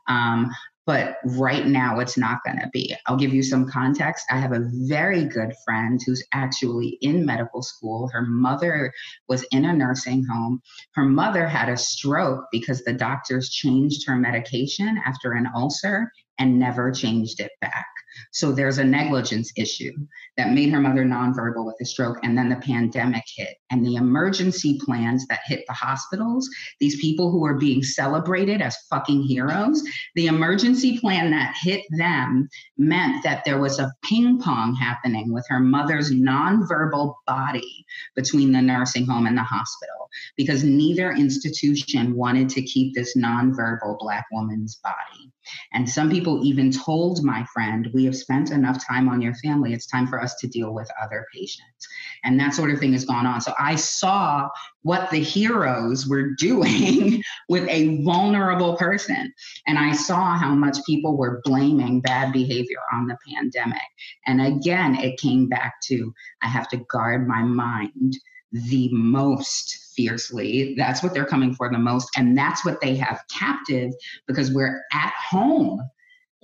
Um, 0.08 0.50
but 0.86 1.16
right 1.24 1.66
now 1.66 2.00
it's 2.00 2.18
not 2.18 2.38
going 2.44 2.58
to 2.58 2.68
be. 2.72 2.94
I'll 3.06 3.16
give 3.16 3.32
you 3.32 3.42
some 3.42 3.68
context. 3.68 4.26
I 4.30 4.38
have 4.38 4.52
a 4.52 4.68
very 4.88 5.24
good 5.24 5.52
friend 5.64 6.00
who's 6.04 6.24
actually 6.32 6.98
in 7.00 7.24
medical 7.24 7.62
school. 7.62 8.08
Her 8.12 8.22
mother 8.22 8.92
was 9.28 9.44
in 9.52 9.64
a 9.64 9.72
nursing 9.72 10.24
home. 10.24 10.60
Her 10.94 11.04
mother 11.04 11.46
had 11.46 11.68
a 11.68 11.76
stroke 11.76 12.46
because 12.50 12.82
the 12.82 12.92
doctors 12.92 13.50
changed 13.50 14.06
her 14.06 14.16
medication 14.16 15.00
after 15.04 15.32
an 15.32 15.48
ulcer 15.54 16.10
and 16.38 16.58
never 16.58 16.90
changed 16.90 17.40
it 17.40 17.52
back. 17.60 17.86
So 18.32 18.52
there's 18.52 18.78
a 18.78 18.84
negligence 18.84 19.52
issue 19.56 19.92
that 20.36 20.52
made 20.52 20.70
her 20.70 20.80
mother 20.80 21.04
nonverbal 21.04 21.66
with 21.66 21.76
a 21.80 21.84
stroke. 21.84 22.18
And 22.22 22.36
then 22.36 22.48
the 22.48 22.56
pandemic 22.56 23.24
hit 23.36 23.56
and 23.70 23.84
the 23.84 23.96
emergency 23.96 24.78
plans 24.84 25.26
that 25.28 25.40
hit 25.46 25.64
the 25.66 25.74
hospitals, 25.74 26.48
these 26.80 27.00
people 27.00 27.30
who 27.30 27.44
are 27.44 27.58
being 27.58 27.82
celebrated 27.82 28.62
as 28.62 28.76
fucking 28.90 29.22
heroes, 29.22 29.82
the 30.14 30.26
emergency 30.26 30.98
plan 30.98 31.30
that 31.30 31.54
hit 31.60 31.82
them 31.90 32.48
meant 32.76 33.22
that 33.24 33.44
there 33.44 33.60
was 33.60 33.78
a 33.78 33.92
ping 34.04 34.38
pong 34.38 34.74
happening 34.74 35.32
with 35.32 35.44
her 35.48 35.60
mother's 35.60 36.12
nonverbal 36.12 37.14
body 37.26 37.84
between 38.14 38.52
the 38.52 38.62
nursing 38.62 39.06
home 39.06 39.26
and 39.26 39.36
the 39.36 39.42
hospital 39.42 40.08
because 40.36 40.64
neither 40.64 41.12
institution 41.12 42.14
wanted 42.14 42.48
to 42.50 42.62
keep 42.62 42.94
this 42.94 43.16
nonverbal 43.16 43.98
Black 43.98 44.24
woman's 44.32 44.76
body. 44.76 45.32
And 45.72 45.88
some 45.88 46.10
people 46.10 46.44
even 46.44 46.70
told 46.70 47.24
my 47.24 47.44
friend, 47.52 47.88
We 47.92 48.01
have 48.04 48.16
spent 48.16 48.50
enough 48.50 48.84
time 48.86 49.08
on 49.08 49.20
your 49.20 49.34
family. 49.34 49.72
It's 49.72 49.86
time 49.86 50.06
for 50.06 50.20
us 50.20 50.34
to 50.36 50.46
deal 50.46 50.72
with 50.72 50.90
other 51.02 51.26
patients. 51.34 51.88
And 52.24 52.38
that 52.40 52.54
sort 52.54 52.70
of 52.70 52.78
thing 52.78 52.92
has 52.92 53.04
gone 53.04 53.26
on. 53.26 53.40
So 53.40 53.52
I 53.58 53.76
saw 53.76 54.48
what 54.82 55.10
the 55.10 55.20
heroes 55.20 56.06
were 56.06 56.30
doing 56.38 57.22
with 57.48 57.68
a 57.68 58.02
vulnerable 58.02 58.76
person. 58.76 59.32
And 59.66 59.78
I 59.78 59.92
saw 59.92 60.36
how 60.36 60.54
much 60.54 60.78
people 60.86 61.16
were 61.16 61.40
blaming 61.44 62.00
bad 62.00 62.32
behavior 62.32 62.80
on 62.92 63.06
the 63.06 63.18
pandemic. 63.32 63.80
And 64.26 64.40
again, 64.40 64.96
it 64.96 65.18
came 65.18 65.48
back 65.48 65.74
to 65.84 66.12
I 66.42 66.48
have 66.48 66.68
to 66.70 66.78
guard 66.88 67.26
my 67.26 67.42
mind 67.42 68.16
the 68.52 68.90
most 68.92 69.92
fiercely. 69.94 70.74
That's 70.76 71.02
what 71.02 71.14
they're 71.14 71.24
coming 71.24 71.54
for 71.54 71.70
the 71.70 71.78
most. 71.78 72.10
And 72.16 72.36
that's 72.36 72.64
what 72.64 72.80
they 72.80 72.96
have 72.96 73.22
captive 73.30 73.92
because 74.26 74.52
we're 74.52 74.82
at 74.92 75.12
home 75.12 75.82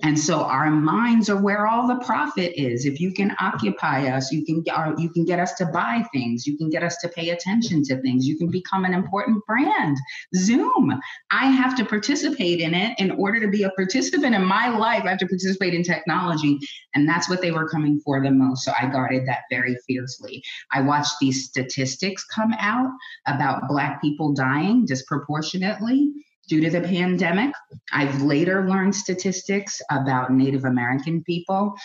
and 0.01 0.17
so 0.17 0.43
our 0.43 0.71
minds 0.71 1.29
are 1.29 1.41
where 1.41 1.67
all 1.67 1.85
the 1.85 2.03
profit 2.05 2.53
is. 2.55 2.85
If 2.85 3.01
you 3.01 3.11
can 3.11 3.35
occupy 3.41 4.07
us, 4.07 4.31
you 4.31 4.45
can 4.45 4.61
get, 4.61 4.73
uh, 4.73 4.93
you 4.97 5.09
can 5.09 5.25
get 5.25 5.39
us 5.39 5.53
to 5.55 5.65
buy 5.65 6.05
things, 6.13 6.47
you 6.47 6.57
can 6.57 6.69
get 6.69 6.83
us 6.83 6.97
to 6.97 7.09
pay 7.09 7.31
attention 7.31 7.83
to 7.83 8.01
things, 8.01 8.25
you 8.25 8.37
can 8.37 8.49
become 8.49 8.85
an 8.85 8.93
important 8.93 9.45
brand. 9.45 9.97
Zoom, 10.35 10.97
I 11.31 11.47
have 11.47 11.75
to 11.77 11.85
participate 11.85 12.61
in 12.61 12.73
it 12.73 12.97
in 12.97 13.11
order 13.11 13.41
to 13.41 13.49
be 13.49 13.63
a 13.63 13.71
participant 13.71 14.33
in 14.33 14.45
my 14.45 14.69
life. 14.69 15.03
I 15.03 15.09
have 15.09 15.19
to 15.19 15.27
participate 15.27 15.73
in 15.73 15.83
technology, 15.83 16.59
and 16.95 17.07
that's 17.07 17.29
what 17.29 17.41
they 17.41 17.51
were 17.51 17.67
coming 17.67 17.99
for 17.99 18.21
the 18.23 18.31
most. 18.31 18.63
So 18.63 18.71
I 18.79 18.87
guarded 18.87 19.27
that 19.27 19.43
very 19.51 19.75
fiercely. 19.85 20.41
I 20.71 20.81
watched 20.81 21.15
these 21.19 21.45
statistics 21.45 22.23
come 22.23 22.53
out 22.59 22.89
about 23.27 23.67
Black 23.67 24.01
people 24.01 24.33
dying 24.33 24.85
disproportionately 24.85 26.13
due 26.49 26.59
to 26.61 26.69
the 26.69 26.81
pandemic. 26.81 27.53
I've 27.93 28.21
later 28.21 28.67
learned 28.67 28.95
statistics 28.95 29.81
about 29.91 30.33
Native 30.33 30.65
American 30.65 31.23
people. 31.23 31.75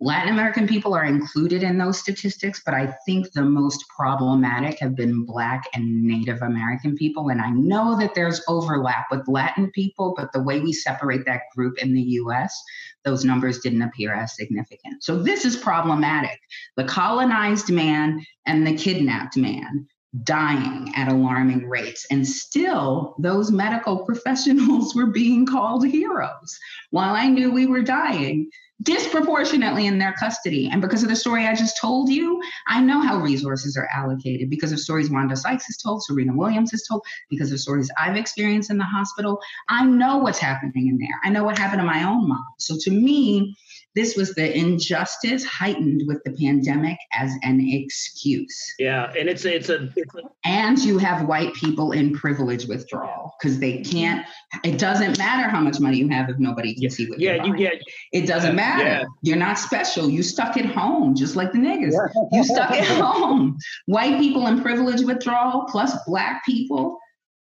Latin 0.00 0.32
American 0.32 0.66
people 0.66 0.94
are 0.94 1.04
included 1.04 1.62
in 1.62 1.78
those 1.78 1.98
statistics, 1.98 2.62
but 2.64 2.74
I 2.74 2.94
think 3.06 3.32
the 3.32 3.44
most 3.44 3.84
problematic 3.96 4.78
have 4.80 4.96
been 4.96 5.24
Black 5.24 5.64
and 5.72 6.02
Native 6.02 6.42
American 6.42 6.96
people. 6.96 7.28
And 7.28 7.40
I 7.40 7.50
know 7.50 7.98
that 7.98 8.14
there's 8.14 8.42
overlap 8.48 9.06
with 9.10 9.26
Latin 9.28 9.70
people, 9.70 10.14
but 10.16 10.32
the 10.32 10.42
way 10.42 10.60
we 10.60 10.72
separate 10.72 11.24
that 11.26 11.42
group 11.56 11.78
in 11.78 11.94
the 11.94 12.02
US, 12.02 12.60
those 13.04 13.24
numbers 13.24 13.60
didn't 13.60 13.82
appear 13.82 14.14
as 14.14 14.36
significant. 14.36 15.02
So 15.02 15.22
this 15.22 15.44
is 15.44 15.56
problematic. 15.56 16.38
The 16.76 16.84
colonized 16.84 17.70
man 17.70 18.24
and 18.46 18.66
the 18.66 18.76
kidnapped 18.76 19.36
man 19.36 19.86
dying 20.22 20.92
at 20.94 21.08
alarming 21.08 21.68
rates. 21.68 22.06
And 22.10 22.26
still, 22.26 23.16
those 23.18 23.50
medical 23.50 23.98
professionals 24.06 24.94
were 24.94 25.06
being 25.06 25.46
called 25.46 25.86
heroes 25.86 26.58
while 26.90 27.14
I 27.14 27.28
knew 27.28 27.50
we 27.50 27.66
were 27.66 27.82
dying 27.82 28.50
disproportionately 28.82 29.86
in 29.86 29.98
their 29.98 30.12
custody. 30.12 30.68
And 30.70 30.82
because 30.82 31.02
of 31.02 31.08
the 31.08 31.16
story 31.16 31.46
I 31.46 31.54
just 31.54 31.78
told 31.80 32.08
you, 32.10 32.40
I 32.66 32.80
know 32.80 33.00
how 33.00 33.18
resources 33.18 33.76
are 33.76 33.88
allocated 33.92 34.50
because 34.50 34.72
of 34.72 34.80
stories 34.80 35.10
Wanda 35.10 35.36
Sykes 35.36 35.66
has 35.66 35.76
told, 35.76 36.04
Serena 36.04 36.36
Williams 36.36 36.72
has 36.72 36.84
told, 36.86 37.02
because 37.30 37.52
of 37.52 37.60
stories 37.60 37.90
I've 37.98 38.16
experienced 38.16 38.70
in 38.70 38.78
the 38.78 38.84
hospital. 38.84 39.40
I 39.68 39.84
know 39.84 40.18
what's 40.18 40.38
happening 40.38 40.88
in 40.88 40.98
there. 40.98 41.20
I 41.22 41.30
know 41.30 41.44
what 41.44 41.56
happened 41.56 41.80
to 41.80 41.86
my 41.86 42.02
own 42.02 42.28
mom. 42.28 42.44
So 42.58 42.76
to 42.80 42.90
me, 42.90 43.56
this 43.94 44.16
was 44.16 44.34
the 44.34 44.56
injustice 44.56 45.44
heightened 45.44 46.02
with 46.06 46.22
the 46.24 46.32
pandemic 46.32 46.98
as 47.12 47.32
an 47.42 47.60
excuse. 47.60 48.74
Yeah, 48.78 49.12
and 49.18 49.28
it's 49.28 49.44
a, 49.44 49.54
it's 49.54 49.68
a, 49.68 49.88
it's 49.96 50.14
a 50.14 50.22
and 50.44 50.78
you 50.78 50.98
have 50.98 51.28
white 51.28 51.54
people 51.54 51.92
in 51.92 52.12
privilege 52.12 52.66
withdrawal 52.66 53.34
because 53.38 53.60
they 53.60 53.82
can't. 53.82 54.26
It 54.64 54.78
doesn't 54.78 55.18
matter 55.18 55.48
how 55.48 55.60
much 55.60 55.78
money 55.78 55.98
you 55.98 56.08
have 56.08 56.28
if 56.28 56.38
nobody 56.38 56.74
can 56.74 56.90
see 56.90 57.08
what. 57.08 57.20
Yeah, 57.20 57.44
you 57.44 57.56
get. 57.56 57.80
It 58.12 58.26
doesn't 58.26 58.56
matter. 58.56 58.84
Yeah. 58.84 59.04
You're 59.22 59.36
not 59.36 59.58
special. 59.58 60.10
You 60.10 60.22
stuck 60.22 60.56
at 60.56 60.66
home, 60.66 61.14
just 61.14 61.36
like 61.36 61.52
the 61.52 61.58
niggas. 61.58 61.94
You 62.32 62.44
stuck 62.44 62.72
at 62.72 62.84
home. 63.00 63.58
White 63.86 64.18
people 64.18 64.46
in 64.46 64.60
privilege 64.60 65.02
withdrawal 65.02 65.66
plus 65.70 65.94
black 66.06 66.44
people 66.44 66.98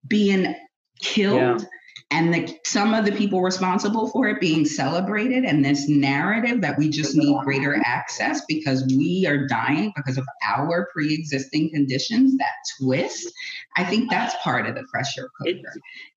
being 0.08 0.56
killed. 1.00 1.66
And 2.12 2.34
the, 2.34 2.58
some 2.66 2.96
of 2.96 3.06
the 3.06 3.12
people 3.12 3.42
responsible 3.42 4.10
for 4.10 4.28
it 4.28 4.40
being 4.40 4.66
celebrated 4.66 5.46
and 5.46 5.64
this 5.64 5.88
narrative 5.88 6.62
that 6.62 6.78
we 6.78 6.90
just 6.90 7.16
need 7.16 7.38
greater 7.44 7.80
access 7.86 8.42
because 8.48 8.84
we 8.88 9.28
are 9.28 9.46
dying 9.46 9.94
because 9.96 10.18
of 10.18 10.26
our 10.50 10.88
pre-existing 10.92 11.70
conditions 11.70 12.38
that 12.38 12.52
twist 12.80 13.32
i 13.78 13.84
think 13.84 14.10
that's 14.10 14.36
part 14.44 14.66
of 14.66 14.76
the 14.76 14.84
pressure 14.92 15.30
cooker 15.40 15.74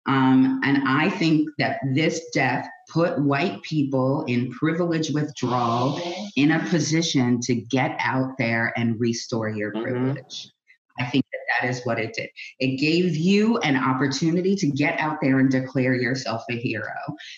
um, 0.07 0.61
and 0.65 0.89
i 0.89 1.11
think 1.11 1.49
that 1.59 1.79
this 1.95 2.21
death 2.33 2.69
put 2.89 3.19
white 3.21 3.63
people 3.63 4.25
in 4.27 4.51
privilege 4.51 5.11
withdrawal 5.11 6.01
in 6.37 6.51
a 6.53 6.65
position 6.67 7.41
to 7.41 7.55
get 7.55 7.97
out 8.01 8.33
there 8.39 8.73
and 8.77 8.99
restore 9.01 9.49
your 9.49 9.73
mm-hmm. 9.73 9.83
privilege 9.83 10.51
I 10.99 11.07
think 11.07 11.22
that 11.61 11.69
is 11.69 11.83
what 11.85 11.99
it 11.99 12.15
did. 12.15 12.31
It 12.59 12.77
gave 12.77 13.17
you 13.17 13.59
an 13.59 13.77
opportunity 13.77 14.57
to 14.57 14.67
get 14.69 14.99
out 14.99 15.19
there 15.21 15.39
and 15.39 15.51
declare 15.51 15.95
yourself 15.95 16.43
a 16.51 16.57
hero. 16.59 16.93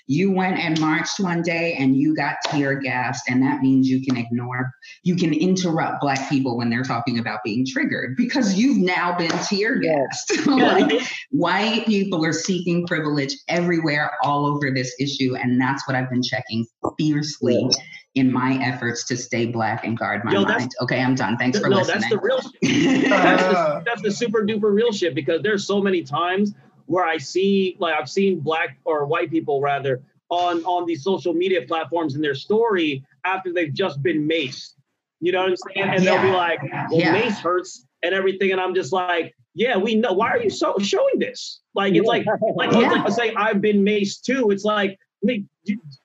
You 0.06 0.32
went 0.32 0.58
and 0.58 0.80
marched 0.80 1.20
one 1.20 1.42
day 1.42 1.74
and 1.78 1.96
you 1.96 2.14
got 2.14 2.36
tear 2.46 2.74
gassed, 2.74 3.24
and 3.28 3.42
that 3.42 3.60
means 3.60 3.88
you 3.88 4.04
can 4.04 4.16
ignore, 4.16 4.72
you 5.02 5.16
can 5.16 5.32
interrupt 5.32 6.00
Black 6.00 6.28
people 6.28 6.56
when 6.56 6.70
they're 6.70 6.82
talking 6.82 7.18
about 7.18 7.40
being 7.44 7.66
triggered 7.66 8.16
because 8.16 8.54
you've 8.54 8.78
now 8.78 9.16
been 9.16 9.30
tear 9.48 9.78
gassed. 9.78 10.46
like, 10.46 11.02
white 11.30 11.86
people 11.86 12.24
are 12.24 12.32
seeking 12.32 12.86
privilege 12.86 13.34
everywhere, 13.48 14.12
all 14.22 14.46
over 14.46 14.70
this 14.70 14.94
issue, 15.00 15.36
and 15.36 15.60
that's 15.60 15.86
what 15.86 15.96
I've 15.96 16.10
been 16.10 16.22
checking 16.22 16.66
fiercely. 16.98 17.68
In 18.14 18.32
my 18.32 18.62
efforts 18.62 19.04
to 19.06 19.16
stay 19.16 19.46
black 19.46 19.84
and 19.84 19.98
guard 19.98 20.24
my 20.24 20.34
Yo, 20.34 20.42
mind. 20.42 20.70
Okay, 20.80 21.00
I'm 21.00 21.16
done. 21.16 21.36
Thanks 21.36 21.58
for 21.58 21.68
no, 21.68 21.78
listening. 21.78 22.02
that's 22.02 22.12
the 22.12 22.20
real. 22.20 22.38
that's, 23.10 23.42
the, 23.42 23.82
that's 23.84 24.02
the 24.02 24.10
super 24.10 24.44
duper 24.44 24.72
real 24.72 24.92
shit 24.92 25.14
because 25.14 25.42
there's 25.42 25.66
so 25.66 25.80
many 25.80 26.02
times 26.02 26.54
where 26.86 27.04
I 27.04 27.18
see 27.18 27.76
like 27.78 27.94
I've 27.94 28.10
seen 28.10 28.40
black 28.40 28.78
or 28.84 29.06
white 29.06 29.30
people 29.30 29.60
rather 29.60 30.02
on 30.30 30.64
on 30.64 30.86
these 30.86 31.02
social 31.02 31.34
media 31.34 31.62
platforms 31.66 32.14
in 32.14 32.22
their 32.22 32.34
story 32.34 33.04
after 33.24 33.52
they've 33.52 33.72
just 33.72 34.02
been 34.02 34.28
maced. 34.28 34.72
You 35.20 35.32
know 35.32 35.42
what 35.42 35.50
I'm 35.50 35.56
saying? 35.56 35.88
And 35.88 36.04
yeah. 36.04 36.20
they'll 36.20 36.30
be 36.30 36.36
like, 36.36 36.62
"Well, 36.90 37.00
yeah. 37.00 37.12
mace 37.12 37.38
hurts 37.38 37.86
and 38.02 38.14
everything," 38.14 38.52
and 38.52 38.60
I'm 38.60 38.74
just 38.74 38.92
like, 38.92 39.34
"Yeah, 39.54 39.76
we 39.76 39.94
know. 39.94 40.12
Why 40.12 40.30
are 40.30 40.42
you 40.42 40.50
so 40.50 40.76
showing 40.78 41.18
this? 41.18 41.60
Like, 41.74 41.94
it's 41.94 42.06
like 42.06 42.26
like, 42.56 42.72
yeah. 42.72 42.90
like 42.90 43.12
say 43.12 43.34
I've 43.34 43.60
been 43.60 43.84
maced 43.84 44.22
too. 44.22 44.50
It's 44.50 44.64
like 44.64 44.98
mean, 45.24 45.48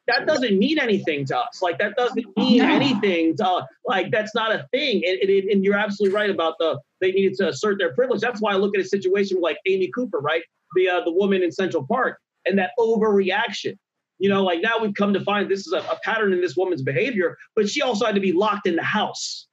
that 0.08 0.26
doesn't 0.26 0.58
mean 0.58 0.80
anything 0.80 1.26
to 1.26 1.38
us. 1.38 1.62
Like 1.62 1.78
that 1.80 1.96
doesn't 1.96 2.26
mean 2.38 2.62
anything 2.62 3.36
to 3.38 3.66
like 3.86 4.12
that's 4.12 4.34
not 4.34 4.52
a 4.52 4.68
thing. 4.72 5.04
And, 5.06 5.20
and, 5.20 5.50
and, 5.50 5.64
you're 5.64 5.76
absolutely 5.76 6.16
right 6.16 6.30
about 6.30 6.56
the 6.60 6.80
they 7.02 7.12
needed 7.12 7.36
to 7.36 7.50
assert 7.50 7.78
their 7.78 7.94
privilege. 7.94 8.22
That's 8.22 8.42
why 8.42 8.54
I 8.54 8.56
look 8.56 8.76
at 8.76 8.82
a 8.82 8.88
situation 8.88 9.42
like 9.42 9.58
Amy 9.66 9.90
Cooper, 9.94 10.20
right? 10.20 10.44
The 10.76 10.90
uh, 10.90 11.04
the 11.04 11.12
woman 11.12 11.44
in 11.44 11.52
Central 11.52 11.86
Park 11.86 12.20
and 12.46 12.58
that 12.58 12.72
overreaction. 12.80 13.78
You 14.18 14.30
know, 14.30 14.44
like 14.44 14.62
now 14.62 14.80
we've 14.80 14.94
come 14.94 15.14
to 15.14 15.22
find 15.22 15.50
this 15.50 15.66
is 15.66 15.74
a, 15.74 15.80
a 15.80 15.98
pattern 16.04 16.34
in 16.34 16.42
this 16.42 16.58
woman's 16.58 16.82
behavior, 16.82 17.38
but 17.56 17.70
she 17.70 17.82
also 17.82 18.06
had 18.06 18.16
to 18.16 18.22
be 18.22 18.34
locked 18.34 18.68
in 18.68 18.76
the 18.76 18.84
house. 18.84 19.48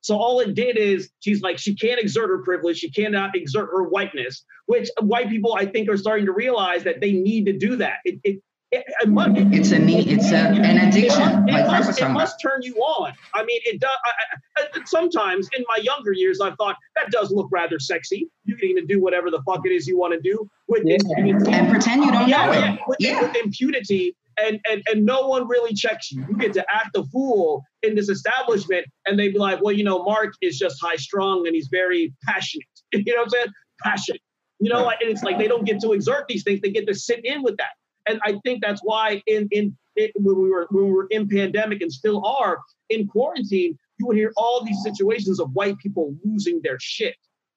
So 0.00 0.16
all 0.16 0.40
it 0.40 0.54
did 0.54 0.76
is 0.76 1.10
she's 1.20 1.42
like 1.42 1.58
she 1.58 1.74
can't 1.74 2.00
exert 2.00 2.28
her 2.30 2.42
privilege, 2.42 2.78
she 2.78 2.90
cannot 2.90 3.36
exert 3.36 3.68
her 3.70 3.84
whiteness, 3.84 4.44
which 4.66 4.88
white 5.00 5.28
people 5.28 5.54
I 5.54 5.66
think 5.66 5.88
are 5.88 5.96
starting 5.96 6.26
to 6.26 6.32
realize 6.32 6.84
that 6.84 7.00
they 7.00 7.12
need 7.12 7.46
to 7.46 7.52
do 7.52 7.76
that. 7.76 7.98
It, 8.04 8.20
it, 8.24 8.42
it, 8.70 8.84
it 9.02 9.08
must, 9.08 9.30
it's 9.34 9.70
a 9.70 9.78
need. 9.78 10.08
It's 10.08 10.30
a, 10.30 10.36
an 10.36 10.88
addiction. 10.88 11.48
It, 11.48 11.52
like 11.52 11.66
must, 11.66 12.00
it 12.00 12.08
must 12.10 12.36
turn 12.40 12.60
you 12.62 12.76
on. 12.76 13.14
I 13.32 13.42
mean, 13.44 13.60
it 13.64 13.80
does. 13.80 13.90
I, 14.04 14.62
I, 14.76 14.80
sometimes 14.84 15.48
in 15.56 15.64
my 15.68 15.82
younger 15.82 16.12
years, 16.12 16.40
I 16.40 16.50
thought 16.56 16.76
that 16.94 17.10
does 17.10 17.30
look 17.30 17.48
rather 17.50 17.78
sexy. 17.78 18.28
You 18.44 18.56
can 18.56 18.86
do 18.86 19.00
whatever 19.00 19.30
the 19.30 19.42
fuck 19.46 19.60
it 19.64 19.72
is 19.72 19.86
you 19.86 19.98
want 19.98 20.12
to 20.14 20.20
do 20.20 20.48
with 20.68 20.82
yeah. 20.84 20.96
impunity. 20.96 21.50
and 21.50 21.70
pretend 21.70 22.04
you 22.04 22.12
don't 22.12 22.28
yeah, 22.28 22.46
know 22.46 22.52
yeah, 22.52 22.76
with, 22.86 22.96
yeah. 23.00 23.22
with 23.22 23.36
impunity. 23.36 24.14
And, 24.40 24.60
and 24.70 24.82
and 24.88 25.04
no 25.04 25.26
one 25.26 25.48
really 25.48 25.74
checks 25.74 26.12
you. 26.12 26.24
You 26.28 26.36
get 26.36 26.52
to 26.52 26.64
act 26.72 26.96
a 26.96 27.02
fool 27.06 27.64
in 27.82 27.96
this 27.96 28.08
establishment, 28.08 28.86
and 29.06 29.18
they 29.18 29.30
be 29.30 29.38
like, 29.38 29.60
"Well, 29.60 29.74
you 29.74 29.82
know, 29.82 30.04
Mark 30.04 30.34
is 30.42 30.56
just 30.56 30.80
high 30.80 30.94
strung 30.94 31.44
and 31.46 31.56
he's 31.56 31.66
very 31.72 32.14
passionate." 32.24 32.68
you 32.92 33.02
know 33.06 33.16
what 33.16 33.24
I'm 33.24 33.30
saying? 33.30 33.46
Passionate. 33.82 34.20
You 34.60 34.70
know, 34.70 34.88
and 34.88 34.96
it's 35.00 35.24
like 35.24 35.38
they 35.38 35.48
don't 35.48 35.64
get 35.64 35.80
to 35.80 35.92
exert 35.92 36.26
these 36.28 36.44
things; 36.44 36.60
they 36.60 36.70
get 36.70 36.86
to 36.86 36.94
sit 36.94 37.24
in 37.24 37.42
with 37.42 37.56
that 37.56 37.70
and 38.08 38.20
I 38.24 38.38
think 38.44 38.62
that's 38.62 38.80
why 38.82 39.22
in 39.26 39.48
in 39.50 39.76
it, 39.96 40.12
when 40.16 40.40
we 40.40 40.48
were 40.48 40.66
when 40.70 40.86
we 40.86 40.92
were 40.92 41.06
in 41.10 41.28
pandemic 41.28 41.82
and 41.82 41.92
still 41.92 42.24
are 42.24 42.60
in 42.88 43.06
quarantine, 43.06 43.78
you 43.98 44.06
would 44.06 44.16
hear 44.16 44.32
all 44.36 44.64
these 44.64 44.82
situations 44.82 45.40
of 45.40 45.52
white 45.52 45.76
people 45.78 46.14
losing 46.24 46.60
their 46.62 46.78
shit 46.80 47.16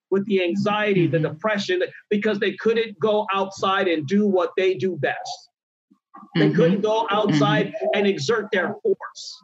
with 0.10 0.26
the 0.26 0.44
anxiety, 0.44 1.08
the 1.08 1.18
Mhm. 1.18 1.34
depression, 1.34 1.84
because 2.10 2.40
they 2.40 2.54
couldn't 2.54 3.00
go 3.00 3.26
outside 3.34 3.88
and 3.88 4.06
do 4.08 4.28
what 4.28 4.52
they 4.58 4.74
do 4.74 4.98
best. 4.98 5.50
They 6.36 6.50
Mhm. 6.50 6.56
couldn't 6.56 6.82
go 6.82 7.08
outside 7.10 7.74
and 7.94 8.06
exert 8.06 8.52
their 8.52 8.76
force. 8.84 9.44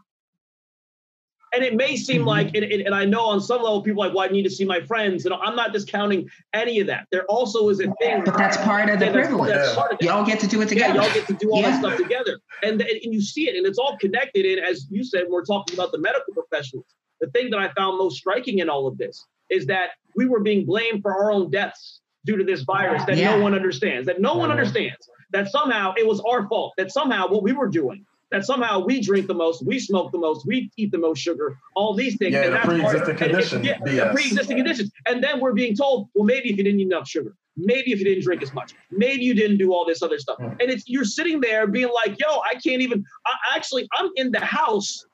And 1.57 1.65
it 1.65 1.73
may 1.75 1.95
seem 1.95 2.21
Mhm. 2.21 2.27
like, 2.27 2.55
and, 2.55 2.63
and, 2.65 2.93
I 2.93 3.03
know 3.03 3.23
on 3.25 3.41
some 3.41 3.63
level, 3.63 3.81
people 3.81 4.03
are 4.03 4.07
like, 4.09 4.15
well, 4.15 4.25
I 4.25 4.31
need 4.31 4.43
to 4.43 4.49
see 4.49 4.63
my 4.63 4.79
friends. 4.81 5.25
And 5.25 5.33
I'm 5.33 5.55
not 5.55 5.73
discounting 5.73 6.29
any 6.53 6.79
of 6.81 6.85
that. 6.85 7.07
There 7.11 7.25
also 7.25 7.69
is 7.69 7.79
a 7.79 7.91
thing. 7.99 8.21
But 8.23 8.37
that's 8.37 8.57
part 8.57 8.91
of 8.91 8.99
the 8.99 9.05
Yeah, 9.07 9.11
that's- 9.11 9.27
privilege. 9.27 9.49
that's 9.49 9.73
part 9.73 9.91
of. 9.93 9.97
Y'all 10.03 10.23
get 10.23 10.39
to 10.41 10.47
do 10.47 10.61
it 10.61 10.65
Yeah, 10.65 10.69
together. 10.89 10.93
y'all 11.01 11.13
get 11.15 11.25
to 11.25 11.33
do 11.33 11.49
all 11.51 11.61
Yeah. 11.61 11.71
that 11.71 11.79
stuff 11.79 11.97
together. 11.97 12.39
And, 12.61 12.79
and 12.79 13.11
you 13.11 13.21
see 13.21 13.49
it, 13.49 13.55
and 13.55 13.65
it's 13.65 13.79
all 13.79 13.97
connected. 13.97 14.45
And 14.45 14.63
as 14.63 14.85
you 14.91 15.03
said, 15.03 15.23
we're 15.29 15.45
talking 15.45 15.73
about 15.75 15.91
the 15.91 15.97
medical 15.97 16.31
professionals. 16.31 16.85
The 17.21 17.27
thing 17.31 17.49
that 17.49 17.57
I 17.59 17.69
found 17.69 17.97
most 17.97 18.17
striking 18.17 18.59
in 18.59 18.69
all 18.69 18.85
of 18.85 18.99
this 18.99 19.25
is 19.49 19.65
that 19.65 19.89
we 20.15 20.27
were 20.27 20.41
being 20.41 20.63
blamed 20.63 21.01
for 21.01 21.11
our 21.11 21.31
own 21.31 21.49
deaths 21.49 22.01
due 22.27 22.37
to 22.37 22.43
this 22.43 22.61
virus 22.61 23.03
that 23.05 23.17
Yeah. 23.17 23.35
no 23.35 23.41
one 23.41 23.55
understands, 23.55 24.05
that 24.05 24.21
no 24.21 24.35
one 24.35 24.49
Mhm. 24.49 24.51
understands, 24.51 25.09
that 25.31 25.49
somehow 25.49 25.95
it 25.97 26.05
was 26.05 26.21
our 26.21 26.47
fault, 26.47 26.73
that 26.77 26.91
somehow 26.91 27.27
what 27.27 27.41
we 27.41 27.53
were 27.53 27.67
doing, 27.67 28.05
that 28.31 28.45
somehow 28.45 28.79
we 28.79 28.99
drink 28.99 29.27
the 29.27 29.33
most, 29.33 29.65
we 29.65 29.79
smoke 29.79 30.11
the 30.11 30.17
most, 30.17 30.45
we 30.45 30.69
eat 30.75 30.91
the 30.91 30.97
most 30.97 31.19
sugar, 31.19 31.57
all 31.75 31.93
these 31.93 32.17
things. 32.17 32.33
Yeah, 32.33 32.43
and 32.43 32.55
the 32.55 32.59
pre-existing 32.59 33.15
it- 33.15 33.17
condition 33.17 33.63
Yeah, 33.63 34.11
pre-existing 34.11 34.57
conditions. 34.57 34.91
And 35.05 35.23
then 35.23 35.39
we're 35.39 35.53
being 35.53 35.75
told, 35.75 36.09
well, 36.13 36.25
maybe 36.25 36.49
if 36.49 36.57
you 36.57 36.63
didn't 36.63 36.79
eat 36.79 36.87
enough 36.87 37.07
sugar, 37.07 37.35
maybe 37.55 37.91
if 37.91 37.99
you 37.99 38.05
didn't 38.05 38.23
drink 38.23 38.43
as 38.43 38.53
much, 38.53 38.73
maybe 38.91 39.23
you 39.23 39.33
didn't 39.33 39.57
do 39.57 39.73
all 39.73 39.85
this 39.85 40.01
other 40.01 40.19
stuff. 40.19 40.37
Mm. 40.39 40.61
And 40.61 40.69
it's 40.69 40.83
you're 40.87 41.05
sitting 41.05 41.39
there 41.39 41.67
being 41.67 41.89
like, 41.93 42.19
yo, 42.19 42.39
I 42.39 42.53
can't 42.55 42.81
even 42.81 43.03
I 43.25 43.55
actually 43.55 43.87
I'm 43.97 44.09
in 44.15 44.31
the 44.31 44.39
house 44.39 45.05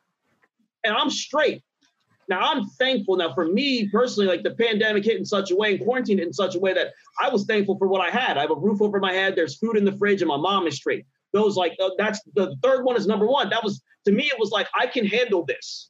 and 0.83 0.95
I'm 0.95 1.09
straight. 1.09 1.61
Now 2.29 2.39
I'm 2.39 2.67
thankful. 2.79 3.17
Now 3.17 3.33
for 3.33 3.45
me 3.45 3.89
personally, 3.89 4.27
like 4.27 4.43
the 4.43 4.55
pandemic 4.55 5.05
hit 5.05 5.17
in 5.17 5.25
such 5.25 5.51
a 5.51 5.55
way 5.55 5.75
and 5.75 5.83
quarantine 5.83 6.19
in 6.19 6.33
such 6.33 6.55
a 6.55 6.59
way 6.59 6.73
that 6.73 6.93
I 7.21 7.29
was 7.29 7.45
thankful 7.45 7.77
for 7.77 7.87
what 7.87 8.01
I 8.01 8.09
had. 8.09 8.37
I 8.37 8.41
have 8.41 8.51
a 8.51 8.55
roof 8.55 8.81
over 8.81 8.99
my 8.99 9.13
head. 9.13 9.35
There's 9.35 9.57
food 9.57 9.77
in 9.77 9.85
the 9.85 9.91
fridge, 9.93 10.21
and 10.21 10.29
my 10.29 10.37
mom 10.37 10.65
is 10.67 10.75
straight. 10.75 11.05
Those 11.33 11.55
like 11.55 11.75
uh, 11.81 11.89
that's 11.97 12.21
the 12.35 12.55
third 12.63 12.85
one 12.85 12.95
is 12.95 13.07
number 13.07 13.27
one. 13.27 13.49
That 13.49 13.63
was 13.63 13.81
to 14.05 14.11
me. 14.11 14.25
It 14.25 14.39
was 14.39 14.51
like 14.51 14.67
I 14.79 14.87
can 14.87 15.05
handle 15.05 15.45
this. 15.45 15.89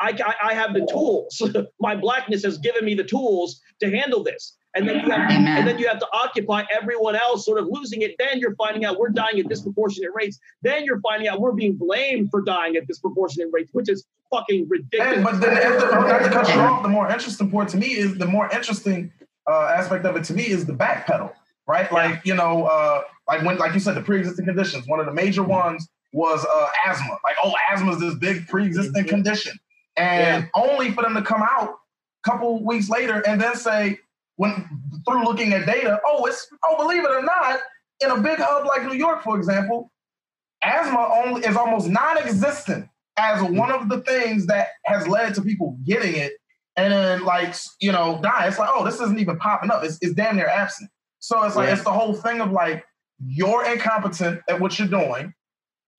I, 0.00 0.10
I, 0.10 0.50
I 0.50 0.54
have 0.54 0.74
the 0.74 0.86
tools. 0.90 1.40
my 1.80 1.94
blackness 1.94 2.44
has 2.44 2.58
given 2.58 2.84
me 2.84 2.94
the 2.94 3.04
tools 3.04 3.60
to 3.80 3.90
handle 3.90 4.22
this. 4.22 4.56
And 4.76 4.88
then 4.88 4.96
you 5.04 5.10
have 5.10 5.30
Amen. 5.30 5.58
and 5.58 5.68
then 5.68 5.78
you 5.78 5.86
have 5.86 6.00
to 6.00 6.08
occupy 6.12 6.64
everyone 6.68 7.14
else 7.14 7.44
sort 7.44 7.60
of 7.60 7.68
losing 7.70 8.02
it. 8.02 8.16
Then 8.18 8.40
you're 8.40 8.56
finding 8.56 8.84
out 8.84 8.98
we're 8.98 9.10
dying 9.10 9.38
at 9.38 9.48
disproportionate 9.48 10.10
rates. 10.14 10.40
Then 10.62 10.84
you're 10.84 11.00
finding 11.00 11.28
out 11.28 11.40
we're 11.40 11.52
being 11.52 11.74
blamed 11.74 12.30
for 12.30 12.42
dying 12.42 12.74
at 12.74 12.88
disproportionate 12.88 13.50
rates, 13.52 13.70
which 13.72 13.88
is 13.88 14.04
fucking 14.32 14.68
ridiculous. 14.68 15.14
And, 15.16 15.24
but 15.24 15.40
then, 15.40 15.54
the, 15.54 15.86
the, 15.86 15.92
not 15.92 16.18
to 16.18 16.28
cut 16.28 16.48
you 16.48 16.60
off, 16.60 16.82
the 16.82 16.88
more 16.88 17.08
interesting 17.08 17.52
part 17.52 17.68
to 17.68 17.76
me 17.76 17.86
is 17.86 18.18
the 18.18 18.26
more 18.26 18.50
interesting 18.50 19.12
uh, 19.48 19.74
aspect 19.76 20.04
of 20.06 20.16
it 20.16 20.24
to 20.24 20.34
me 20.34 20.48
is 20.48 20.66
the 20.66 20.72
backpedal, 20.72 21.32
right? 21.68 21.90
Like 21.92 22.26
you 22.26 22.34
know, 22.34 22.64
uh, 22.64 23.02
like 23.28 23.42
when, 23.42 23.56
like 23.58 23.72
you 23.74 23.80
said, 23.80 23.94
the 23.94 24.02
pre-existing 24.02 24.44
conditions. 24.44 24.86
One 24.86 25.00
of 25.00 25.06
the 25.06 25.12
major 25.12 25.42
ones 25.42 25.88
was 26.12 26.44
uh, 26.44 26.68
asthma. 26.86 27.18
Like, 27.24 27.36
oh, 27.42 27.52
asthma 27.72 27.92
is 27.92 28.00
this 28.00 28.14
big 28.16 28.46
pre-existing 28.48 29.04
Mhm. 29.04 29.08
condition, 29.08 29.58
and 29.96 30.48
only 30.54 30.90
for 30.92 31.02
them 31.02 31.14
to 31.14 31.22
come 31.22 31.42
out 31.42 31.70
a 32.24 32.30
couple 32.30 32.64
weeks 32.64 32.88
later 32.88 33.22
and 33.26 33.40
then 33.40 33.54
say, 33.56 33.98
when 34.36 34.68
through 35.08 35.24
looking 35.24 35.52
at 35.52 35.66
data, 35.66 36.00
oh, 36.06 36.24
it's 36.26 36.46
oh, 36.64 36.76
believe 36.76 37.04
it 37.04 37.10
or 37.10 37.22
not, 37.22 37.60
in 38.02 38.10
a 38.10 38.20
big 38.20 38.38
hub 38.38 38.66
like 38.66 38.84
New 38.84 38.94
York, 38.96 39.22
for 39.22 39.36
example, 39.36 39.90
asthma 40.62 41.08
only 41.24 41.42
is 41.44 41.56
almost 41.56 41.88
non-existent 41.88 42.88
as 43.16 43.42
one 43.42 43.70
of 43.70 43.88
the 43.88 44.00
things 44.00 44.46
that 44.46 44.68
has 44.86 45.06
led 45.06 45.34
to 45.34 45.42
people 45.42 45.76
getting 45.84 46.14
it 46.16 46.32
and 46.76 46.92
then 46.92 47.24
like 47.24 47.54
you 47.80 47.92
know 47.92 48.18
die 48.22 48.46
it's 48.48 48.58
like 48.58 48.68
oh 48.72 48.84
this 48.84 48.94
isn't 49.00 49.20
even 49.20 49.36
popping 49.38 49.70
up 49.70 49.84
it's, 49.84 49.98
it's 50.00 50.14
damn 50.14 50.34
near 50.36 50.48
absent 50.48 50.90
so 51.20 51.40
it's 51.44 51.54
like 51.54 51.68
Yeah. 51.68 51.74
it's 51.74 51.84
the 51.84 51.92
whole 51.92 52.14
thing 52.14 52.40
of 52.40 52.50
like 52.50 52.84
you're 53.24 53.64
incompetent 53.64 54.40
at 54.48 54.60
what 54.60 54.78
you're 54.78 54.88
doing 54.88 55.32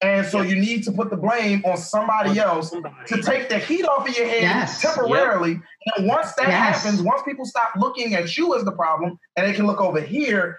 and 0.01 0.27
so 0.27 0.41
you 0.41 0.55
need 0.55 0.83
to 0.83 0.91
put 0.91 1.09
the 1.09 1.15
blame 1.15 1.63
on 1.65 1.77
somebody 1.77 2.37
else 2.39 2.69
to 3.07 3.21
take 3.21 3.47
the 3.49 3.57
heat 3.57 3.85
off 3.85 4.07
of 4.07 4.15
your 4.17 4.27
head 4.27 4.41
Yes. 4.41 4.81
temporarily 4.81 5.59
and 5.95 6.07
once 6.07 6.33
that 6.33 6.47
Yes. 6.49 6.83
happens 6.83 7.01
once 7.01 7.21
people 7.23 7.45
stop 7.45 7.71
looking 7.77 8.13
at 8.15 8.35
you 8.37 8.55
as 8.55 8.63
the 8.65 8.71
problem 8.73 9.17
and 9.37 9.47
they 9.47 9.53
can 9.53 9.65
look 9.65 9.79
over 9.81 10.01
here 10.01 10.57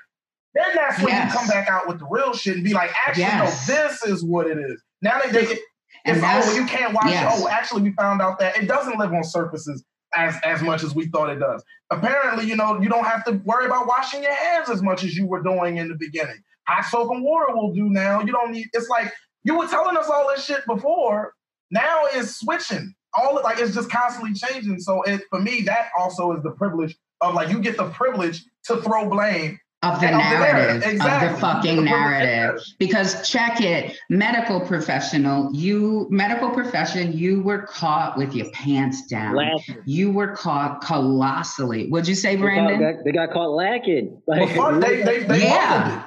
then 0.55 0.65
that's 0.75 1.03
when 1.03 1.15
you 1.15 1.33
come 1.33 1.47
back 1.49 1.69
out 1.69 1.87
with 1.87 1.99
the 1.99 2.07
real 2.11 2.33
shit 2.33 2.55
and 2.55 2.65
be 2.65 2.73
like 2.73 2.91
actually 3.07 3.25
no 3.25 3.45
this 3.67 4.03
is 4.05 4.25
what 4.25 4.47
it 4.47 4.59
is 4.59 4.83
now 5.03 5.21
they 5.31 5.41
it 5.43 5.59
it's 6.07 6.21
oh 6.23 6.55
you 6.55 6.65
can't 6.67 6.95
watch 6.95 7.07
it. 7.09 7.27
Oh, 7.29 7.49
actually 7.49 7.83
we 7.83 7.93
found 7.93 8.23
out 8.23 8.39
that 8.39 8.57
it 8.57 8.67
doesn't 8.69 8.97
live 8.99 9.13
on 9.13 9.25
surfaces 9.25 9.85
as 10.15 10.37
as 10.45 10.63
much 10.63 10.85
as 10.85 10.95
we 10.95 11.07
thought 11.09 11.31
it 11.31 11.41
does. 11.41 11.65
Apparently, 11.91 12.47
you 12.47 12.55
know, 12.55 12.81
you 12.81 12.89
don't 12.89 13.05
have 13.05 13.25
to 13.25 13.33
worry 13.45 13.67
about 13.67 13.87
washing 13.89 14.23
your 14.23 14.33
hands 14.35 14.71
as 14.71 14.83
much 14.83 15.03
as 15.03 15.17
you 15.17 15.27
were 15.27 15.43
doing 15.43 15.79
in 15.79 15.89
the 15.89 15.97
beginning. 15.97 16.39
Hot 16.69 16.85
soap 16.85 17.11
and 17.13 17.23
water 17.23 17.55
will 17.55 17.73
do 17.73 17.89
now. 17.89 18.21
You 18.21 18.33
don't 18.33 18.53
need 18.53 18.69
it's 18.73 18.89
like 18.89 19.13
you 19.45 19.57
were 19.57 19.67
telling 19.67 19.97
us 19.97 20.09
all 20.09 20.29
this 20.35 20.45
shit 20.45 20.65
before. 20.67 21.33
Now 21.71 22.03
it's 22.13 22.41
switching. 22.41 22.95
All 23.15 23.41
like 23.43 23.59
it's 23.59 23.75
just 23.75 23.91
constantly 23.91 24.35
changing. 24.35 24.81
So 24.81 25.03
it 25.03 25.23
for 25.31 25.41
me, 25.41 25.63
that 25.63 25.89
also 25.99 26.33
is 26.37 26.43
the 26.43 26.51
privilege 26.53 26.97
of 27.21 27.35
like 27.35 27.49
you 27.51 27.61
get 27.61 27.77
the 27.77 27.89
privilege 27.91 28.45
to 28.65 28.77
throw 28.83 29.09
blame 29.09 29.59
of 29.83 30.01
the 30.01 30.07
Of 30.07 30.13
narrative, 30.13 30.41
narrative, 30.41 30.83
of 30.83 30.93
exactly. 30.93 31.29
the 31.29 31.39
fucking 31.39 31.85
narrative. 31.85 32.63
Because 32.79 33.29
check 33.29 33.61
it, 33.61 33.97
medical 34.11 34.61
professional, 34.61 35.55
you 35.55 36.07
medical 36.11 36.51
profession, 36.51 37.13
you 37.13 37.43
were 37.43 37.63
caught 37.63 38.17
with 38.17 38.35
your 38.35 38.51
pants 38.51 39.07
down. 39.07 39.37
Lacking. 39.37 39.83
You 39.85 40.11
were 40.11 40.35
caught 40.35 40.81
colossally. 40.83 41.89
What'd 41.89 42.09
you 42.09 42.15
say, 42.15 42.37
They 42.37 42.43
got, 42.43 42.43
Brandon? 42.43 43.03
they 43.05 43.13
got 43.13 43.31
caught 43.33 43.51
lacking. 43.51 44.21
Like, 44.27 44.55
But 44.55 44.57
fuck, 44.57 44.81
they 44.81 45.03
they 45.03 45.25
they 45.25 45.43
Yeah. 45.43 46.07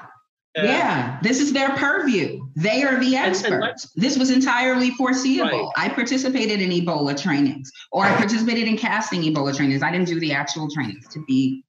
Yeah, 0.55 1.19
this 1.21 1.39
is 1.39 1.53
their 1.53 1.69
purview. 1.75 2.45
They 2.55 2.83
are 2.83 2.99
the 2.99 3.15
experts. 3.15 3.91
this 3.95 4.17
was 4.17 4.31
entirely 4.31 4.91
foreseeable. 4.91 5.71
Right. 5.77 5.89
I 5.89 5.89
participated 5.89 6.59
in 6.59 6.71
Ebola 6.71 7.19
trainings, 7.21 7.71
or 7.91 8.03
I 8.03 8.15
participated 8.15 8.67
in 8.67 8.77
casting 8.77 9.21
Ebola 9.21 9.55
trainings. 9.55 9.83
I 9.83 9.91
didn't 9.91 10.07
do 10.07 10.19
the 10.19 10.33
actual 10.33 10.69
trainings 10.69 11.07
to 11.09 11.23
be 11.25 11.63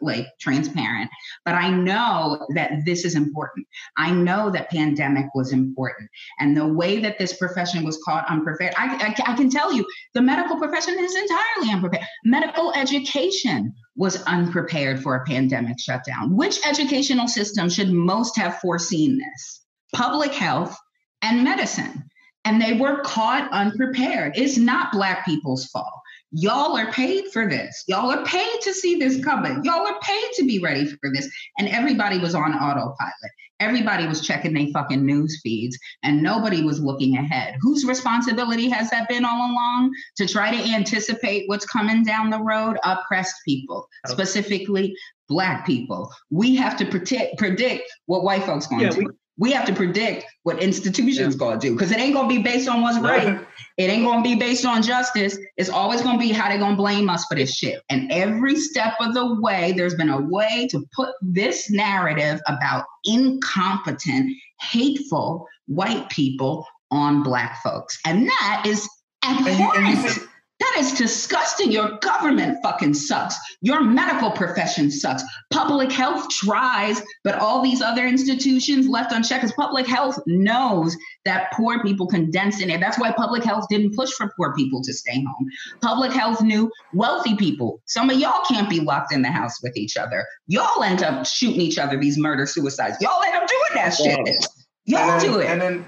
like 0.00 0.26
transparent, 0.40 1.10
but 1.44 1.54
I 1.54 1.70
know 1.70 2.46
that 2.54 2.72
this 2.84 3.04
is 3.04 3.14
important. 3.14 3.66
I 3.96 4.10
know 4.10 4.50
that 4.50 4.70
pandemic 4.70 5.26
was 5.34 5.52
important, 5.52 6.10
and 6.40 6.56
the 6.56 6.66
way 6.66 7.00
that 7.00 7.18
this 7.18 7.36
profession 7.36 7.84
was 7.84 8.00
caught 8.04 8.28
unprepared. 8.28 8.74
I, 8.76 9.14
I, 9.26 9.32
I 9.32 9.36
can 9.36 9.50
tell 9.50 9.72
you, 9.72 9.86
the 10.14 10.22
medical 10.22 10.56
profession 10.56 10.96
is 10.98 11.14
entirely 11.14 11.72
unprepared. 11.72 12.04
Medical 12.24 12.72
education 12.74 13.72
was 13.96 14.22
unprepared 14.24 15.02
for 15.02 15.14
a 15.14 15.24
pandemic 15.24 15.78
shutdown. 15.78 16.36
Which 16.36 16.58
educational 16.66 17.28
system 17.28 17.68
should 17.68 17.90
most 17.90 18.36
have 18.36 18.58
foreseen 18.58 19.18
this? 19.18 19.62
Public 19.94 20.32
health 20.32 20.76
and 21.22 21.44
medicine. 21.44 22.04
And 22.44 22.60
they 22.60 22.74
were 22.74 23.00
caught 23.00 23.50
unprepared. 23.52 24.36
It's 24.36 24.58
not 24.58 24.92
Black 24.92 25.24
people's 25.24 25.66
fault. 25.66 26.00
Y'all 26.36 26.76
are 26.76 26.90
paid 26.90 27.26
for 27.32 27.48
this. 27.48 27.84
Y'all 27.86 28.10
are 28.10 28.24
paid 28.24 28.60
to 28.62 28.74
see 28.74 28.96
this 28.96 29.24
coming. 29.24 29.62
Y'all 29.62 29.86
are 29.86 30.00
paid 30.00 30.30
to 30.34 30.44
be 30.44 30.58
ready 30.58 30.84
for 30.84 31.12
this. 31.14 31.30
And 31.58 31.68
everybody 31.68 32.18
was 32.18 32.34
on 32.34 32.52
autopilot. 32.52 33.30
Everybody 33.60 34.08
was 34.08 34.26
checking 34.26 34.52
their 34.52 34.66
fucking 34.72 35.06
news 35.06 35.40
feeds 35.44 35.78
and 36.02 36.24
nobody 36.24 36.64
was 36.64 36.80
looking 36.80 37.16
ahead. 37.16 37.54
Whose 37.60 37.84
responsibility 37.84 38.68
has 38.68 38.90
that 38.90 39.08
been 39.08 39.24
all 39.24 39.52
along? 39.52 39.92
To 40.16 40.26
try 40.26 40.50
to 40.50 40.74
anticipate 40.74 41.48
what's 41.48 41.66
coming 41.66 42.02
down 42.02 42.30
the 42.30 42.42
road? 42.42 42.78
Oppressed 42.82 43.36
people, 43.44 43.88
oh. 44.08 44.10
specifically 44.10 44.96
Black 45.28 45.64
people. 45.64 46.12
We 46.30 46.56
have 46.56 46.76
to 46.78 46.84
predict, 46.84 47.38
predict 47.38 47.90
what 48.06 48.24
white 48.24 48.42
folks 48.42 48.66
going 48.66 48.82
Yeah, 48.82 48.90
to 48.90 49.00
do. 49.02 49.16
We, 49.36 49.52
have 49.52 49.66
to 49.66 49.74
predict 49.74 50.24
what 50.44 50.62
institutions 50.62 51.34
going 51.34 51.58
to 51.58 51.66
do 51.66 51.74
because 51.74 51.90
it 51.90 51.98
ain't 51.98 52.14
to 52.14 52.28
be 52.28 52.38
based 52.42 52.68
on 52.68 52.82
what's 52.82 52.98
right. 52.98 53.40
It 53.76 53.90
ain't 53.90 54.04
gonna 54.04 54.22
be 54.22 54.36
based 54.36 54.64
on 54.64 54.82
justice. 54.82 55.36
It's 55.56 55.68
always 55.68 56.00
gonna 56.00 56.18
be 56.18 56.30
how 56.30 56.48
they 56.48 56.58
gonna 56.58 56.76
blame 56.76 57.10
us 57.10 57.24
for 57.24 57.34
this 57.34 57.54
shit. 57.54 57.82
And 57.90 58.10
every 58.12 58.56
step 58.56 58.94
of 59.00 59.14
the 59.14 59.40
way, 59.40 59.72
there's 59.72 59.96
been 59.96 60.10
a 60.10 60.20
way 60.20 60.68
to 60.70 60.84
put 60.94 61.10
this 61.20 61.70
narrative 61.70 62.40
about 62.46 62.84
incompetent, 63.04 64.30
hateful 64.60 65.48
white 65.66 66.08
people 66.08 66.66
on 66.92 67.24
black 67.24 67.60
folks. 67.62 67.98
And 68.06 68.28
that 68.28 68.62
is 68.64 68.88
And 69.24 69.44
you, 69.44 69.52
and 69.52 69.86
abhorrent. 69.86 70.08
see, 70.08 70.20
That 70.60 70.76
is 70.78 70.92
disgusting. 70.92 71.72
Your 71.72 71.98
government 71.98 72.58
fucking 72.62 72.94
sucks. 72.94 73.36
Your 73.60 73.82
medical 73.82 74.30
profession 74.30 74.90
sucks. 74.90 75.24
Public 75.50 75.90
health 75.90 76.28
tries, 76.28 77.02
but 77.24 77.34
all 77.34 77.60
these 77.60 77.82
other 77.82 78.06
institutions 78.06 78.86
left 78.86 79.12
unchecked 79.12 79.42
because 79.42 79.54
public 79.56 79.86
health 79.86 80.18
knows 80.26 80.96
that 81.24 81.52
poor 81.52 81.82
people 81.82 82.06
condense 82.06 82.60
in 82.62 82.70
it. 82.70 82.80
That's 82.80 83.00
why 83.00 83.10
public 83.10 83.42
health 83.42 83.66
didn't 83.68 83.96
push 83.96 84.10
for 84.12 84.32
poor 84.36 84.54
people 84.54 84.80
to 84.82 84.92
stay 84.92 85.24
home. 85.24 85.48
Public 85.82 86.12
health 86.12 86.40
knew 86.40 86.70
wealthy 86.92 87.34
people. 87.34 87.80
Some 87.86 88.08
of 88.08 88.18
y'all 88.18 88.44
can't 88.46 88.70
be 88.70 88.78
locked 88.78 89.12
in 89.12 89.22
the 89.22 89.30
house 89.30 89.60
with 89.60 89.76
each 89.76 89.96
other. 89.96 90.24
Y'all 90.46 90.84
end 90.84 91.02
up 91.02 91.26
shooting 91.26 91.60
each 91.60 91.78
other, 91.78 91.98
these 91.98 92.16
murder 92.16 92.46
suicides. 92.46 92.96
Y'all 93.00 93.22
end 93.24 93.34
up 93.34 93.48
doing 93.48 93.60
that 93.74 93.90
shit. 93.90 94.46
Y'all 94.86 95.18
then, 95.18 95.20
do 95.20 95.38
it. 95.40 95.46
And 95.46 95.60
then 95.60 95.84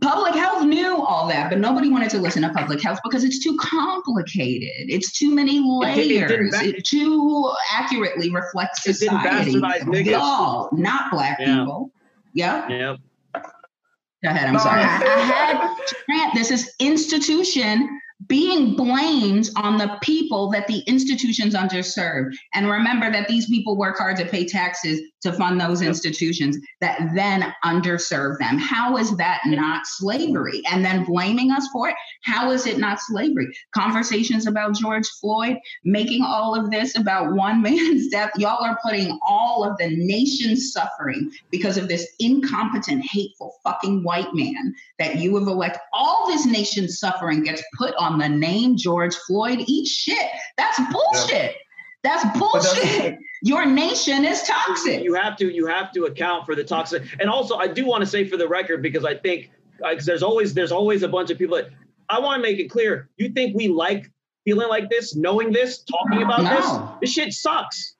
Public 0.00 0.34
health 0.34 0.64
knew 0.64 0.96
all 0.96 1.26
that, 1.28 1.50
but 1.50 1.58
nobody 1.58 1.88
wanted 1.90 2.10
to 2.10 2.18
listen 2.18 2.42
to 2.42 2.50
public 2.50 2.80
health 2.82 2.98
because 3.02 3.24
it's 3.24 3.42
too 3.42 3.56
complicated. 3.60 4.88
It's 4.90 5.12
too 5.18 5.34
many 5.34 5.58
It 5.58 5.94
did- 5.94 6.10
it 6.10 6.28
didn't 6.28 6.50
layers. 6.52 6.62
It, 6.74 6.84
too 6.84 7.50
accurately 7.72 8.30
reflects 8.30 8.86
It 8.86 8.98
didn't 8.98 9.20
society. 9.20 9.54
bastardize. 9.56 10.04
Y'all, 10.06 10.68
not 10.72 11.10
black 11.10 11.38
Yeah. 11.40 11.58
people. 11.60 11.90
Yep. 12.34 12.70
Yeah. 12.70 12.96
Go 13.34 14.30
ahead. 14.30 14.48
I'm 14.48 14.54
No, 14.54 14.58
sorry. 14.60 14.82
I, 14.82 14.86
I- 14.86 14.88
I 14.88 15.20
had 15.20 15.76
Grant. 16.06 16.34
This 16.34 16.50
is 16.50 16.70
institution 16.80 18.00
being 18.26 18.74
blamed 18.74 19.48
on 19.56 19.78
the 19.78 19.96
people 20.02 20.50
that 20.50 20.66
the 20.66 20.80
institutions 20.80 21.54
underserve. 21.54 22.34
And 22.52 22.68
remember 22.68 23.10
that 23.12 23.28
these 23.28 23.46
people 23.46 23.76
work 23.76 23.98
hard 23.98 24.16
to 24.16 24.26
pay 24.26 24.44
taxes 24.44 25.00
to 25.22 25.32
fund 25.32 25.60
those 25.60 25.82
institutions 25.82 26.56
that 26.80 26.98
then 27.14 27.52
underserve 27.64 28.38
them. 28.38 28.58
How 28.58 28.96
is 28.96 29.16
that 29.16 29.40
not 29.46 29.86
slavery? 29.86 30.62
And 30.70 30.84
then 30.84 31.04
blaming 31.04 31.50
us 31.52 31.68
for 31.72 31.88
it? 31.88 31.94
How 32.24 32.50
is 32.50 32.66
it 32.66 32.78
not 32.78 32.98
slavery? 33.00 33.48
Conversations 33.72 34.46
about 34.46 34.74
George 34.74 35.06
Floyd, 35.20 35.56
making 35.84 36.22
all 36.22 36.54
of 36.54 36.70
this 36.70 36.96
about 36.96 37.32
one 37.38 37.62
man's 37.62 38.08
death. 38.08 38.30
Y'all 38.36 38.64
are 38.64 38.78
putting 38.84 39.18
all 39.26 39.64
of 39.64 39.76
the 39.78 39.88
nation's 39.96 40.72
suffering 40.72 41.30
because 41.50 41.76
of 41.76 41.88
this 41.88 42.06
incompetent, 42.18 43.04
hateful 43.04 43.54
fucking 43.64 44.02
white 44.02 44.32
man 44.34 44.74
that 44.98 45.16
you 45.16 45.36
have 45.36 45.46
elected. 45.46 45.80
All 45.92 46.26
this 46.28 46.46
nation's 46.46 46.98
suffering 46.98 47.42
gets 47.42 47.62
put 47.76 47.94
on 47.96 48.07
the 48.16 48.28
name 48.28 48.76
George 48.78 49.14
Floyd. 49.26 49.64
Eat 49.66 49.86
shit. 49.86 50.26
That's 50.56 50.80
bullshit. 50.90 51.56
That's 52.02 52.22
that's- 52.22 52.38
bullshit. 52.38 53.18
Your 53.42 53.66
nation 53.66 54.24
is 54.24 54.42
toxic. 54.42 55.02
You 55.04 55.14
have 55.14 55.36
to 55.36 55.52
you 55.52 55.66
have 55.66 55.92
to 55.92 56.04
account 56.04 56.46
for 56.46 56.54
the 56.56 56.64
toxic. 56.64 57.02
And 57.20 57.28
also, 57.28 57.56
I 57.56 57.68
do 57.68 57.84
want 57.84 58.00
to 58.02 58.06
say 58.06 58.24
for 58.26 58.36
the 58.36 58.48
record 58.48 58.82
because 58.82 59.04
I 59.04 59.14
think 59.16 59.50
uh, 59.84 59.90
because 59.90 60.06
there's 60.06 60.22
always 60.22 60.54
there's 60.54 60.72
always 60.72 61.02
a 61.02 61.08
bunch 61.08 61.30
of 61.30 61.38
people 61.38 61.56
that 61.56 61.70
I 62.08 62.18
want 62.18 62.42
to 62.42 62.48
make 62.48 62.58
it 62.58 62.68
clear. 62.68 63.10
You 63.16 63.28
think 63.28 63.54
we 63.54 63.68
like 63.68 64.10
feeling 64.44 64.68
like 64.68 64.88
this, 64.90 65.14
knowing 65.14 65.52
this, 65.52 65.84
talking 65.84 66.22
about 66.22 66.42
No. 66.42 66.56
this? 66.56 67.00
This 67.00 67.12
shit 67.12 67.32
sucks. 67.32 67.96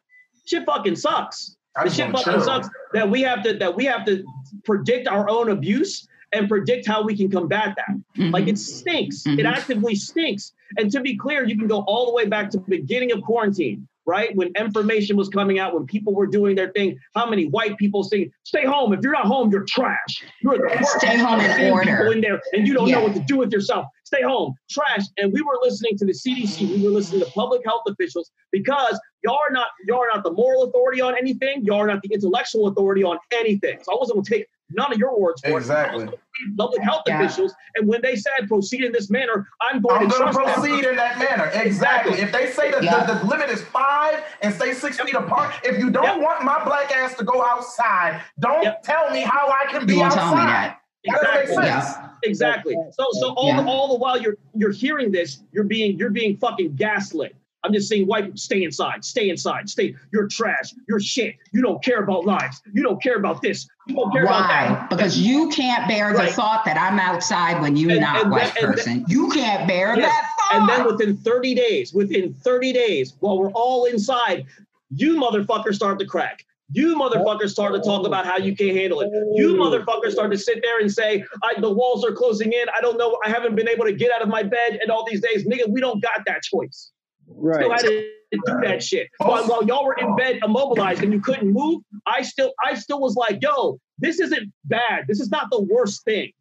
Shit 0.46 0.64
fucking 0.64 0.96
sucks. 0.96 1.56
The 1.84 1.90
shit 1.90 2.10
fucking 2.10 2.32
chill. 2.32 2.40
sucks 2.42 2.68
that 2.94 3.08
we 3.08 3.22
have 3.22 3.42
to 3.44 3.52
that 3.58 3.76
we 3.76 3.84
have 3.84 4.04
to 4.06 4.24
predict 4.64 5.06
our 5.06 5.28
own 5.30 5.50
abuse 5.50 6.08
and 6.32 6.48
predict 6.48 6.86
how 6.86 7.02
we 7.02 7.16
can 7.16 7.30
combat 7.30 7.74
that. 7.76 7.96
Mhm. 8.16 8.32
Like 8.32 8.48
it 8.48 8.58
stinks. 8.58 9.26
It 9.26 9.38
Mhm. 9.38 9.44
actively 9.50 9.94
stinks. 9.94 10.52
And 10.76 10.90
to 10.92 11.00
be 11.00 11.16
clear, 11.16 11.44
you 11.44 11.56
can 11.56 11.66
go 11.68 11.80
all 11.86 12.06
the 12.06 12.12
way 12.12 12.26
back 12.26 12.50
to 12.50 12.58
the 12.58 12.64
beginning 12.68 13.12
of 13.12 13.22
quarantine, 13.22 13.88
right? 14.04 14.34
When 14.36 14.48
information 14.58 15.16
was 15.16 15.30
coming 15.30 15.58
out, 15.58 15.72
when 15.74 15.86
people 15.86 16.14
were 16.14 16.26
doing 16.26 16.54
their 16.54 16.70
thing, 16.72 16.98
how 17.14 17.28
many 17.28 17.46
white 17.46 17.78
people 17.78 18.04
saying, 18.04 18.30
stay 18.42 18.66
home. 18.66 18.92
If 18.92 19.00
you're 19.02 19.12
not 19.12 19.24
home, 19.26 19.50
you're 19.50 19.64
trash. 19.64 20.22
You're 20.42 20.58
the 20.58 20.64
worst. 20.76 20.98
Stay 20.98 21.16
home 21.16 21.40
in 21.40 21.72
order. 21.72 21.90
People 21.96 22.12
in 22.12 22.20
there 22.20 22.40
and 22.52 22.66
you 22.66 22.74
don't 22.74 22.90
know 22.90 22.98
Yeah. 22.98 23.04
what 23.04 23.14
to 23.14 23.20
do 23.20 23.38
with 23.38 23.50
yourself. 23.52 23.86
Stay 24.04 24.22
home. 24.22 24.54
Trash. 24.70 25.06
And 25.16 25.32
we 25.32 25.40
were 25.40 25.58
listening 25.62 25.96
to 25.98 26.04
the 26.04 26.12
CDC. 26.14 26.66
We 26.66 26.82
were 26.84 26.90
listening 26.90 27.22
to 27.22 27.30
public 27.30 27.62
health 27.64 27.82
officials 27.86 28.30
because 28.52 28.98
y'all 29.24 29.38
are 29.46 29.52
not 29.52 29.68
y'all 29.86 30.00
are 30.00 30.08
not 30.14 30.22
the 30.24 30.32
moral 30.32 30.64
authority 30.64 31.00
on 31.00 31.16
anything. 31.16 31.64
Y'all 31.64 31.78
are 31.80 31.86
not 31.86 32.02
the 32.02 32.10
intellectual 32.12 32.68
authority 32.68 33.02
on 33.04 33.18
anything. 33.32 33.78
So 33.82 33.92
I 33.92 33.96
wasn't 33.98 34.16
gonna 34.16 34.24
take 34.38 34.46
none 34.70 34.92
of 34.92 34.98
your 34.98 35.18
words 35.18 35.40
for 35.42 35.56
Exactly. 35.56 36.04
it. 36.04 36.20
Public 36.56 36.82
health 36.82 37.02
Yeah. 37.06 37.20
officials, 37.22 37.54
and 37.76 37.88
when 37.88 38.00
they 38.02 38.14
said 38.16 38.46
proceed 38.48 38.84
in 38.84 38.92
this 38.92 39.10
manner, 39.10 39.46
I'm 39.60 39.80
going 39.80 40.02
I'm 40.02 40.08
to 40.10 40.16
going 40.18 40.26
to 40.28 40.32
trust 40.32 40.54
them. 40.62 40.64
proceed 40.70 40.84
in 40.88 40.96
that 40.96 41.18
manner. 41.18 41.50
Exactly. 41.54 42.20
If 42.20 42.30
they 42.32 42.46
say 42.50 42.70
that 42.70 42.82
Yeah. 42.82 43.04
the, 43.04 43.14
the 43.14 43.26
limit 43.26 43.50
is 43.50 43.62
five 43.62 44.22
and 44.42 44.54
stay 44.54 44.72
six 44.72 45.00
feet 45.00 45.14
apart, 45.14 45.54
if 45.64 45.78
you 45.78 45.90
don't 45.90 46.04
Yep. 46.04 46.20
want 46.20 46.44
my 46.44 46.62
black 46.64 46.94
ass 46.96 47.14
to 47.16 47.24
go 47.24 47.42
outside, 47.44 48.20
don't 48.38 48.62
Yep. 48.62 48.82
tell 48.82 49.10
me 49.10 49.20
how 49.22 49.48
I 49.48 49.66
can 49.70 49.86
be 49.86 49.94
You 49.94 50.00
won't 50.00 50.12
outside. 50.12 50.22
tell 50.22 50.36
me 50.36 50.44
that. 50.52 50.80
That 51.04 51.12
doesn't 51.22 51.34
make 51.34 51.44
Exactly. 51.48 51.64
Yeah. 51.66 52.08
Exactly. 52.24 52.76
So 52.92 53.06
so 53.12 53.32
all 53.34 53.48
Yeah. 53.48 53.62
the, 53.62 53.68
all 53.68 53.88
the 53.88 53.94
while 53.94 54.20
you're 54.20 54.36
you're 54.54 54.72
hearing 54.72 55.10
this, 55.12 55.42
you're 55.52 55.64
being 55.64 55.96
you're 55.98 56.10
being 56.10 56.36
fucking 56.36 56.74
gaslit. 56.76 57.34
I'm 57.64 57.72
just 57.72 57.88
saying, 57.88 58.06
white, 58.06 58.24
people, 58.24 58.38
stay 58.38 58.62
inside, 58.62 59.04
stay 59.04 59.30
inside, 59.30 59.68
stay. 59.68 59.94
You're 60.12 60.28
trash. 60.28 60.72
You're 60.88 61.00
shit. 61.00 61.34
You 61.52 61.60
don't 61.60 61.82
care 61.82 62.02
about 62.04 62.24
lives. 62.24 62.62
You 62.72 62.82
don't 62.84 63.02
care 63.02 63.16
about 63.16 63.42
this. 63.42 63.68
You 63.88 63.96
don't 63.96 64.12
care 64.12 64.22
about 64.24 64.42
Why? 64.48 64.68
that. 64.68 64.90
Because 64.90 65.18
you 65.18 65.48
can't 65.48 65.88
bear 65.88 66.12
the 66.12 66.26
thought 66.28 66.64
that 66.66 66.76
I'm 66.76 67.00
outside 67.00 67.60
when 67.60 67.76
you're 67.76 67.90
And- 67.92 68.00
not 68.00 68.22
and 68.22 68.30
white 68.30 68.54
that- 68.54 68.62
and 68.62 68.72
that- 68.72 68.76
person. 68.76 69.04
you 69.08 69.28
can't 69.30 69.66
bear 69.66 69.96
Yes. 69.96 70.12
that 70.12 70.30
thought. 70.38 70.60
And 70.60 70.68
then 70.68 70.86
within 70.86 71.16
30 71.16 71.54
days, 71.54 71.92
within 71.92 72.32
30 72.32 72.72
days, 72.72 73.14
while 73.20 73.38
we're 73.38 73.50
all 73.52 73.86
inside, 73.86 74.46
you 74.94 75.16
motherfuckers 75.16 75.74
start 75.74 75.98
to 75.98 76.06
crack. 76.06 76.44
You 76.70 76.96
motherfuckers 76.96 77.48
start 77.50 77.72
to 77.74 77.80
talk 77.80 78.06
about 78.06 78.24
how 78.26 78.36
you 78.36 78.54
can't 78.54 78.76
handle 78.76 79.00
it. 79.00 79.10
You 79.34 79.54
motherfuckers 79.54 80.12
start 80.12 80.30
to 80.30 80.38
sit 80.38 80.60
there 80.62 80.78
and 80.80 80.92
say, 80.92 81.24
I, 81.42 81.58
the 81.60 81.70
walls 81.72 82.04
are 82.04 82.12
closing 82.12 82.52
in. 82.52 82.66
I 82.76 82.80
don't 82.82 82.98
know. 82.98 83.18
I 83.24 83.30
haven't 83.30 83.56
been 83.56 83.68
able 83.68 83.86
to 83.86 83.92
get 83.92 84.12
out 84.12 84.20
of 84.22 84.28
my 84.28 84.42
bed 84.42 84.78
and 84.80 84.90
all 84.90 85.04
these 85.10 85.20
days. 85.22 85.46
Nigga, 85.46 85.66
we 85.68 85.80
don't 85.80 86.00
got 86.02 86.20
that 86.26 86.42
choice. 86.42 86.92
Right. 87.28 87.60
Still 87.60 87.72
had 87.72 87.80
to 87.82 88.04
do 88.32 88.60
that 88.64 88.82
shit. 88.82 89.08
While, 89.18 89.46
while 89.46 89.64
y'all 89.64 89.84
were 89.84 89.94
in 89.94 90.16
bed 90.16 90.40
immobilized 90.44 91.02
and 91.02 91.12
you 91.12 91.20
couldn't 91.20 91.52
move, 91.52 91.82
I 92.06 92.22
still 92.22 92.52
I 92.64 92.74
still 92.74 93.00
was 93.00 93.14
like, 93.16 93.38
yo, 93.42 93.78
this 93.98 94.20
isn't 94.20 94.52
bad. 94.64 95.06
This 95.08 95.20
is 95.20 95.30
not 95.30 95.48
the 95.50 95.60
worst 95.62 96.04
thing. 96.04 96.32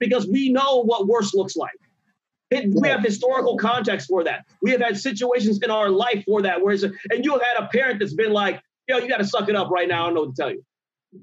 Because 0.00 0.28
we 0.28 0.50
know 0.50 0.82
what 0.84 1.06
worse 1.06 1.34
looks 1.34 1.56
like. 1.56 1.72
It- 2.50 2.72
we 2.72 2.88
have 2.88 3.02
historical 3.02 3.56
context 3.58 4.08
for 4.08 4.24
that. 4.24 4.46
We 4.62 4.70
have 4.70 4.80
had 4.80 4.96
situations 4.98 5.58
in 5.62 5.70
our 5.70 5.90
life 5.90 6.24
for 6.24 6.40
that. 6.42 6.62
Whereas, 6.62 6.82
and 6.84 7.24
you 7.24 7.32
have 7.32 7.42
had 7.42 7.64
a 7.64 7.68
parent 7.68 7.98
that's 7.98 8.14
been 8.14 8.32
like, 8.32 8.62
yo, 8.86 8.98
you 8.98 9.08
got 9.08 9.18
to 9.18 9.24
suck 9.26 9.48
it 9.48 9.56
up 9.56 9.70
right 9.70 9.88
now. 9.88 10.04
I 10.04 10.06
don't 10.06 10.14
know 10.14 10.20
what 10.22 10.36
to 10.36 10.42
tell 10.42 10.50
you. 10.52 10.64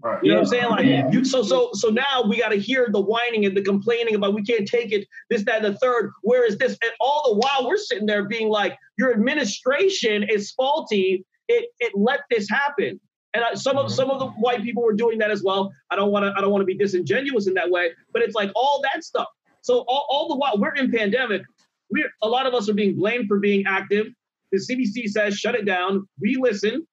Right. 0.01 0.23
You 0.23 0.31
know 0.31 0.37
what 0.37 0.41
I'm 0.41 0.47
saying? 0.47 0.69
Like 0.69 1.13
you 1.13 1.23
so 1.23 1.43
so 1.43 1.69
so 1.73 1.89
now 1.89 2.23
we 2.27 2.39
gotta 2.39 2.55
hear 2.55 2.87
the 2.91 2.99
whining 2.99 3.45
and 3.45 3.55
the 3.55 3.61
complaining 3.61 4.15
about 4.15 4.33
we 4.33 4.43
can't 4.43 4.67
take 4.67 4.91
it, 4.91 5.07
this, 5.29 5.43
that, 5.45 5.63
and 5.63 5.73
the 5.73 5.77
third. 5.77 6.11
Where 6.23 6.43
is 6.45 6.57
this? 6.57 6.77
And 6.81 6.91
all 6.99 7.33
the 7.33 7.39
while 7.39 7.67
we're 7.67 7.77
sitting 7.77 8.07
there 8.07 8.25
being 8.27 8.49
like, 8.49 8.77
your 8.97 9.13
administration 9.13 10.23
is 10.23 10.51
faulty. 10.51 11.23
It 11.47 11.69
it 11.79 11.93
let 11.95 12.21
this 12.31 12.49
happen. 12.49 12.99
And 13.35 13.43
I, 13.43 13.53
some 13.53 13.77
of 13.77 13.85
mm-hmm. 13.85 13.95
some 13.95 14.09
of 14.09 14.19
the 14.19 14.27
white 14.27 14.63
people 14.63 14.81
were 14.81 14.93
doing 14.93 15.19
that 15.19 15.29
as 15.29 15.43
well. 15.43 15.71
I 15.91 15.95
don't 15.95 16.11
want 16.11 16.25
to 16.25 16.33
I 16.35 16.41
don't 16.41 16.51
want 16.51 16.63
to 16.63 16.65
be 16.65 16.77
disingenuous 16.77 17.47
in 17.47 17.53
that 17.53 17.69
way, 17.69 17.91
but 18.11 18.23
it's 18.23 18.33
like 18.33 18.51
all 18.55 18.81
that 18.91 19.03
stuff. 19.03 19.27
So 19.61 19.79
all, 19.87 20.07
all 20.09 20.27
the 20.29 20.35
while 20.35 20.57
we're 20.57 20.73
in 20.73 20.91
pandemic, 20.91 21.43
we're 21.91 22.09
a 22.23 22.27
lot 22.27 22.47
of 22.47 22.55
us 22.55 22.67
are 22.69 22.73
being 22.73 22.95
blamed 22.95 23.27
for 23.27 23.39
being 23.39 23.65
active. 23.67 24.07
The 24.51 24.57
CDC 24.57 25.09
says 25.09 25.37
shut 25.37 25.53
it 25.53 25.65
down. 25.65 26.07
We 26.19 26.37
listen. 26.37 26.87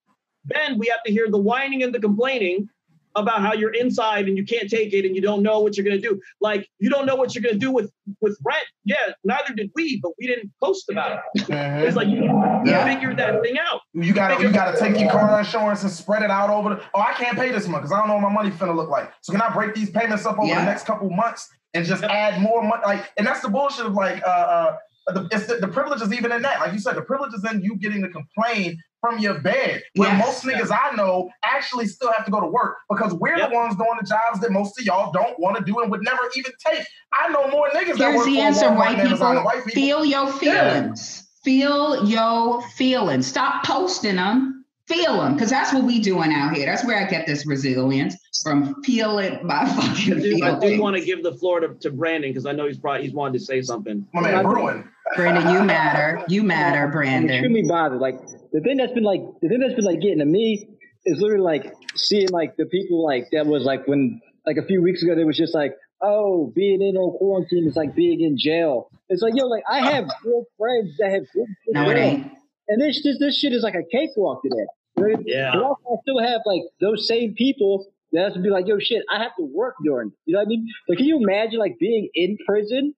Then 0.45 0.79
we 0.79 0.89
have 0.89 1.03
to 1.05 1.13
hear 1.13 1.31
the 1.31 1.39
whining 1.39 1.85
and 1.85 1.95
the 1.95 2.01
complaining 2.01 2.69
about 3.15 3.41
how 3.41 3.53
you're 3.53 3.73
inside 3.75 4.27
and 4.29 4.37
you 4.37 4.45
can't 4.45 4.69
take 4.71 4.93
it 4.93 5.05
and 5.05 5.15
you 5.15 5.23
don't 5.23 5.43
know 5.43 5.61
what 5.61 5.77
you're 5.77 5.85
going 5.85 6.01
to 6.01 6.09
do. 6.09 6.21
Like 6.41 6.69
you 6.79 6.89
don't 6.91 7.07
know 7.07 7.15
what 7.17 7.35
you're 7.35 7.43
going 7.43 7.55
to 7.55 7.59
do 7.59 7.71
with 7.71 7.91
with 8.21 8.37
rent. 8.45 8.65
Yeah, 8.85 8.97
neither 9.25 9.55
did 9.55 9.71
we, 9.75 10.01
but 10.03 10.13
we 10.19 10.27
didn't 10.27 10.51
post 10.63 10.89
about 10.91 11.13
it. 11.35 11.43
Mhm. 11.43 11.83
It's 11.87 11.97
like 11.97 12.09
you 12.09 12.25
Yeah. 12.65 12.85
figure 12.85 13.15
that 13.15 13.43
thing 13.43 13.59
out. 13.59 13.81
You 13.95 14.13
gotta 14.15 14.43
you 14.43 14.51
gotta 14.53 14.79
take 14.79 14.99
your 14.99 15.11
car 15.11 15.39
insurance 15.39 15.83
and 15.83 15.91
spread 15.93 16.23
it 16.23 16.31
out 16.31 16.51
over 16.51 16.71
the 16.71 16.83
oh 16.95 17.01
I 17.01 17.13
can't 17.15 17.37
pay 17.39 17.51
this 17.53 17.69
month 17.69 17.83
because 17.85 17.93
I 17.93 17.99
don't 17.99 18.09
know 18.09 18.15
what 18.15 18.23
my 18.23 18.33
money 18.33 18.51
finna 18.51 18.75
look 18.75 18.89
like. 18.91 19.13
So 19.21 19.33
can 19.33 19.43
I 19.43 19.53
break 19.53 19.75
these 19.75 19.91
payments 19.91 20.27
up 20.27 20.39
over 20.39 20.47
Yeah. 20.49 20.61
the 20.61 20.67
next 20.67 20.85
couple 20.87 21.09
months 21.11 21.49
and 21.75 21.85
just 21.85 22.03
Yep. 22.03 22.11
add 22.11 22.41
more 22.41 22.63
money? 22.63 22.83
Like 22.85 23.11
and 23.19 23.27
that's 23.27 23.41
the 23.41 23.49
bullshit 23.51 23.87
of 23.87 23.95
like 23.95 24.23
uh 24.27 24.31
uh 24.31 24.77
the, 25.09 25.29
it's 25.33 25.47
the, 25.47 25.57
the 25.57 25.67
privilege 25.69 26.01
is 26.01 26.13
even 26.13 26.31
in 26.31 26.43
that. 26.43 26.61
Like 26.61 26.73
you 26.73 26.79
said, 26.79 26.95
the 26.95 27.03
privilege 27.03 27.35
is 27.35 27.45
in 27.45 27.61
you 27.61 27.77
getting 27.77 28.03
to 28.03 28.09
complain 28.09 28.79
from 29.03 29.19
your 29.19 29.41
bed. 29.41 29.83
When 29.97 30.09
Yes. 30.09 30.25
most 30.25 30.45
niggas 30.45 30.71
I 30.71 30.95
know 30.97 31.29
actually 31.45 31.87
still 31.87 32.11
have 32.13 32.25
to 32.25 32.31
go 32.31 32.41
to 32.41 32.47
work 32.47 32.77
because 32.89 33.13
we're 33.13 33.37
Yep. 33.37 33.51
the 33.51 33.55
ones 33.55 33.77
doing 33.77 33.99
the 34.01 34.07
jobs 34.07 34.41
that 34.41 34.51
most 34.53 34.79
of 34.79 34.87
y'all 34.87 35.13
don't 35.13 35.39
want 35.39 35.57
to 35.59 35.63
do 35.65 35.81
and 35.81 35.91
would 35.91 36.03
never 36.05 36.23
even 36.37 36.53
take. 36.65 36.87
I 37.13 37.29
know 37.31 37.49
more 37.49 37.69
niggas 37.71 37.99
that 37.99 38.13
Here's 38.13 38.17
work 38.17 38.27
the 38.27 38.37
for 38.37 38.41
answer, 38.43 38.67
Walmart 38.67 38.77
white 38.79 38.99
and 39.01 39.09
people. 39.11 39.35
white 39.45 39.65
people. 39.67 39.73
Feel 39.73 40.05
your 40.07 40.29
feelings. 40.33 41.29
Feel 41.45 42.05
your 42.07 42.63
feelings. 42.77 43.27
Stop 43.27 43.65
posting 43.67 44.17
them. 44.17 44.65
Feel 44.89 45.19
them, 45.23 45.35
because 45.35 45.49
that's 45.49 45.73
what 45.73 45.85
we 45.85 46.01
doing 46.01 46.33
out 46.33 46.55
here. 46.57 46.67
That's 46.67 46.85
where 46.85 46.99
I 46.99 47.09
get 47.09 47.25
this 47.27 47.47
resilience 47.47 48.17
from. 48.43 48.83
Feel 48.83 49.19
it 49.21 49.47
by 49.47 49.61
I 49.63 49.67
fucking 49.69 50.19
do, 50.21 50.41
I 50.45 50.59
do 50.59 50.81
want 50.81 50.97
to 50.97 51.05
give 51.05 51.23
the 51.23 51.33
floor 51.35 51.61
to, 51.61 51.75
to 51.81 51.91
Brandon 51.91 52.31
because 52.31 52.47
I 52.47 52.53
know 52.53 52.67
he's 52.67 52.79
probably 52.79 53.03
he's 53.05 53.15
wanted 53.15 53.39
to 53.39 53.45
say 53.45 53.63
something. 53.63 54.07
My 54.13 54.21
man 54.23 54.45
Bruin. 54.45 54.89
Brandon, 55.17 55.53
you 55.55 55.63
matter. 55.63 56.25
You 56.29 56.43
matter, 56.43 56.89
Brandon. 56.89 56.91
I'm 56.91 56.91
Brandon. 56.93 57.31
extremely 57.31 57.63
bothered. 57.69 58.01
Like 58.01 58.19
the 58.53 58.61
thing 58.61 58.77
that's 58.77 58.93
been 58.93 59.05
like 59.05 59.21
the 59.41 59.49
thing 59.49 59.61
that's 59.61 59.75
been 59.75 59.85
like 59.85 60.01
getting 60.01 60.19
to 60.19 60.25
me 60.25 60.69
is 61.05 61.21
literally 61.21 61.43
like 61.43 61.73
seeing 61.97 62.29
like 62.31 62.57
the 62.57 62.67
people 62.67 63.05
like 63.05 63.27
that 63.33 63.47
was 63.47 63.65
like 63.65 63.87
when 63.89 64.21
like 64.47 64.57
a 64.57 64.67
few 64.67 64.83
weeks 64.83 65.03
ago 65.03 65.15
they 65.15 65.25
was 65.25 65.37
just 65.37 65.55
like 65.55 65.75
oh 66.03 66.53
being 66.55 66.81
in 66.83 66.97
on 66.97 67.17
quarantine 67.19 67.67
is 67.67 67.77
like 67.77 67.95
being 67.95 68.21
in 68.21 68.37
jail. 68.39 68.89
It's 69.09 69.23
like 69.23 69.35
yo 69.37 69.47
like 69.47 69.63
I 69.71 69.81
have 69.93 70.05
real 70.25 70.45
friends 70.59 70.97
that 70.99 71.11
have 71.13 71.25
been 71.35 71.57
in 71.69 71.73
No, 71.75 71.91
it 71.91 71.97
ain't. 71.97 72.27
and 72.69 72.81
this 72.81 73.03
this 73.03 73.19
this 73.19 73.39
shit 73.39 73.53
is 73.53 73.63
like 73.63 73.75
a 73.75 73.85
cakewalk 73.91 74.43
to 74.43 74.49
them. 74.49 74.67
Right? 74.97 75.17
Yeah. 75.25 75.51
But 75.55 75.63
also 75.63 75.83
I 75.91 75.97
still 76.03 76.21
have 76.23 76.41
like 76.47 76.63
those 76.81 77.09
same 77.09 77.35
people 77.35 77.87
that 78.13 78.25
has 78.25 78.35
to 78.35 78.41
be 78.41 78.51
like 78.51 78.67
yo 78.67 78.79
shit 78.79 79.03
I 79.11 79.23
have 79.23 79.35
to 79.39 79.45
work 79.45 79.75
during. 79.85 80.09
it. 80.09 80.15
You 80.27 80.35
know 80.35 80.41
what 80.41 80.47
I 80.47 80.49
mean? 80.49 80.69
Like 80.89 80.99
can 80.99 81.07
you 81.07 81.19
imagine 81.23 81.59
like 81.59 81.79
being 81.79 82.09
in 82.15 82.37
prison, 82.47 82.95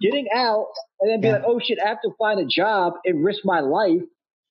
getting 0.00 0.26
out, 0.34 0.66
and 1.00 1.10
then 1.10 1.20
be 1.20 1.28
Yeah. 1.28 1.34
like 1.34 1.44
oh 1.46 1.58
shit 1.64 1.78
I 1.84 1.88
have 1.88 2.02
to 2.02 2.10
find 2.18 2.38
a 2.40 2.44
job 2.46 2.94
and 3.04 3.24
risk 3.24 3.40
my 3.44 3.60
life 3.60 4.02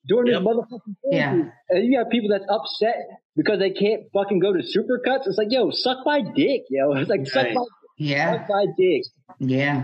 during 0.07 0.31
Yep. 0.31 0.41
this 0.41 0.47
motherfucking 0.47 0.95
Yeah. 1.11 1.43
And 1.69 1.85
you 1.85 1.97
have 1.99 2.09
people 2.09 2.29
that's 2.29 2.45
upset 2.49 2.95
because 3.35 3.59
they 3.59 3.69
can't 3.71 4.03
fucking 4.13 4.39
go 4.39 4.53
to 4.53 4.59
supercuts. 4.59 5.27
It's 5.27 5.37
like, 5.37 5.51
yo, 5.51 5.69
suck 5.71 5.97
my 6.05 6.21
dick, 6.21 6.63
yo. 6.69 6.91
It's 6.95 7.09
like, 7.09 7.27
suck 7.27 7.47
my 7.53 7.65
Yeah. 7.97 8.33
Suck 8.39 8.49
my 8.49 8.65
dick. 8.77 9.03
Yeah. 9.39 9.83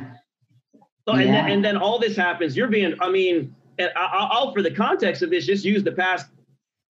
So 1.08 1.14
and, 1.14 1.22
Yeah. 1.26 1.32
then, 1.32 1.52
and 1.52 1.66
then 1.66 1.78
all 1.78 2.00
this 2.00 2.16
happens. 2.16 2.56
You're 2.56 2.68
being, 2.70 2.94
I 3.02 3.10
mean, 3.10 3.56
and 3.78 3.90
I, 3.96 4.02
I- 4.06 4.30
I'll 4.32 4.54
for 4.54 4.62
the 4.62 4.72
context 4.72 5.22
of 5.22 5.30
this, 5.30 5.46
just 5.46 5.66
use 5.66 5.84
the 5.84 5.92
past 5.92 6.28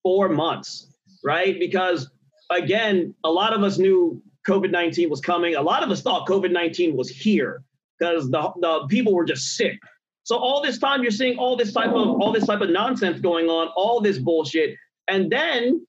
four 0.03 0.29
months, 0.29 0.87
right? 1.23 1.57
Because 1.59 2.09
again, 2.51 3.15
a 3.23 3.31
lot 3.31 3.53
of 3.53 3.63
us 3.63 3.77
knew 3.79 4.21
COVID 4.47 4.69
19 4.71 5.09
was 5.09 5.21
coming. 5.21 5.55
A 5.55 5.61
lot 5.61 5.81
of 5.83 5.89
us 5.89 6.01
thought 6.01 6.27
COVID 6.27 6.51
19 6.51 6.95
was 6.95 7.09
here 7.09 7.63
because 7.97 8.29
the, 8.29 8.51
the 8.59 8.85
people 8.89 9.13
were 9.13 9.23
just 9.25 9.55
sick. 9.55 9.79
So 10.23 10.37
all 10.37 10.61
this 10.61 10.77
time 10.79 11.01
you're 11.01 11.11
seeing 11.11 11.37
all 11.37 11.55
this 11.55 11.73
type 11.73 11.89
of 11.89 11.95
all 12.21 12.31
this 12.31 12.45
type 12.45 12.61
of 12.61 12.69
nonsense 12.69 13.19
going 13.19 13.47
on, 13.47 13.67
all 13.75 13.99
this 14.01 14.17
bullshit, 14.17 14.75
and 15.07 15.31
then 15.31 15.85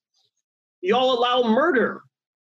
y'all 0.80 1.12
allow 1.18 1.42
murder 1.48 2.02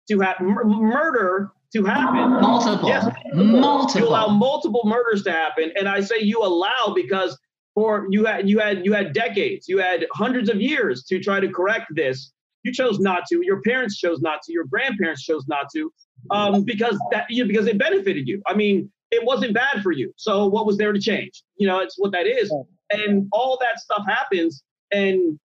to 0.09 0.19
happen, 0.19 0.47
murder 0.47 1.51
to 1.73 1.83
happen. 1.83 2.41
Multiple. 2.41 2.89
Yes, 2.89 3.07
Multiple. 3.33 4.01
You 4.01 4.07
allow 4.07 4.27
Multiple. 4.27 4.37
multiple 4.37 4.81
murders 4.85 5.23
to 5.23 5.31
happen, 5.31 5.71
and 5.77 5.87
I 5.87 6.01
say 6.01 6.19
you 6.19 6.41
allow 6.43 6.93
because 6.95 7.37
for 7.75 8.07
you 8.09 8.25
had 8.25 8.49
you 8.49 8.59
had 8.59 8.85
you 8.85 8.93
had 8.93 9.13
decades, 9.13 9.67
you 9.67 9.77
had 9.77 10.07
hundreds 10.13 10.49
of 10.49 10.61
years 10.61 11.03
to 11.05 11.19
try 11.19 11.39
to 11.39 11.49
correct 11.49 11.87
this. 11.95 12.31
You 12.63 12.73
chose 12.73 12.99
not 12.99 13.27
to. 13.31 13.41
Your 13.43 13.61
parents 13.61 13.97
chose 13.97 14.21
not 14.21 14.41
to. 14.43 14.53
Your 14.53 14.65
grandparents 14.65 15.23
chose 15.23 15.45
not 15.47 15.67
to, 15.75 15.91
um, 16.31 16.63
because 16.63 16.97
that 17.11 17.25
you 17.29 17.43
know, 17.43 17.47
because 17.47 17.67
it 17.67 17.77
benefited 17.77 18.27
you. 18.27 18.41
I 18.47 18.55
mean, 18.55 18.91
it 19.11 19.23
wasn't 19.25 19.53
bad 19.53 19.81
for 19.81 19.91
you. 19.91 20.13
So 20.17 20.47
what 20.47 20.65
was 20.65 20.77
there 20.77 20.91
to 20.91 20.99
change? 20.99 21.43
You 21.57 21.67
know, 21.67 21.79
it's 21.79 21.95
what 21.97 22.11
that 22.11 22.27
is, 22.27 22.51
and 22.91 23.27
all 23.31 23.57
that 23.61 23.79
stuff 23.79 24.03
happens, 24.07 24.63
and 24.91 25.39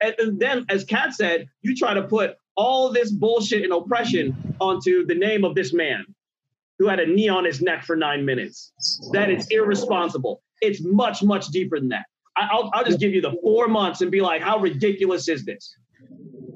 and 0.00 0.40
then 0.40 0.66
as 0.68 0.84
Kat 0.84 1.14
said, 1.14 1.48
you 1.62 1.74
try 1.76 1.94
to 1.94 2.02
put 2.02 2.36
all 2.56 2.92
this 2.92 3.10
bullshit 3.10 3.62
and 3.64 3.72
oppression 3.72 4.54
onto 4.60 5.06
the 5.06 5.14
name 5.14 5.44
of 5.44 5.54
this 5.54 5.72
man 5.72 6.04
who 6.78 6.88
had 6.88 6.98
a 6.98 7.06
knee 7.06 7.28
on 7.28 7.44
his 7.44 7.60
neck 7.60 7.84
for 7.84 7.96
nine 7.96 8.24
minutes. 8.24 8.72
That 9.12 9.30
is 9.30 9.46
irresponsible. 9.50 10.42
It's 10.62 10.82
much, 10.82 11.22
much 11.22 11.48
deeper 11.48 11.78
than 11.78 11.90
that. 11.90 12.06
I'll, 12.36 12.70
I'll 12.72 12.84
just 12.84 13.00
give 13.00 13.12
you 13.12 13.20
the 13.20 13.36
four 13.42 13.68
months 13.68 14.00
and 14.00 14.10
be 14.10 14.20
like, 14.22 14.40
how 14.40 14.58
ridiculous 14.58 15.28
is 15.28 15.44
this? 15.44 15.74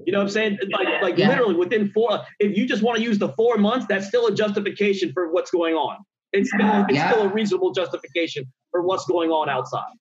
You 0.07 0.13
know 0.13 0.19
what 0.19 0.25
I'm 0.25 0.31
saying? 0.31 0.59
Like, 0.73 1.03
like 1.03 1.19
Yeah. 1.19 1.29
literally 1.29 1.55
within 1.55 1.91
four, 1.91 2.23
if 2.39 2.57
you 2.57 2.67
just 2.67 2.83
want 2.83 2.97
to 2.99 3.03
use 3.05 3.19
the 3.19 3.31
four 3.31 3.59
months, 3.59 3.87
that's 3.87 4.07
still 4.07 4.27
a 4.27 4.35
justification 4.35 5.13
for 5.13 5.31
what's 5.31 5.51
going 5.51 5.75
on. 5.75 5.99
It's 6.35 6.51
still, 6.51 6.85
it's 6.89 6.95
Yeah. 6.95 7.11
still 7.11 7.23
a 7.23 7.29
reasonable 7.29 7.73
justification 7.73 8.45
for 8.71 8.83
what's 8.83 9.07
going 9.07 9.31
on 9.31 9.49
outside. 9.49 9.95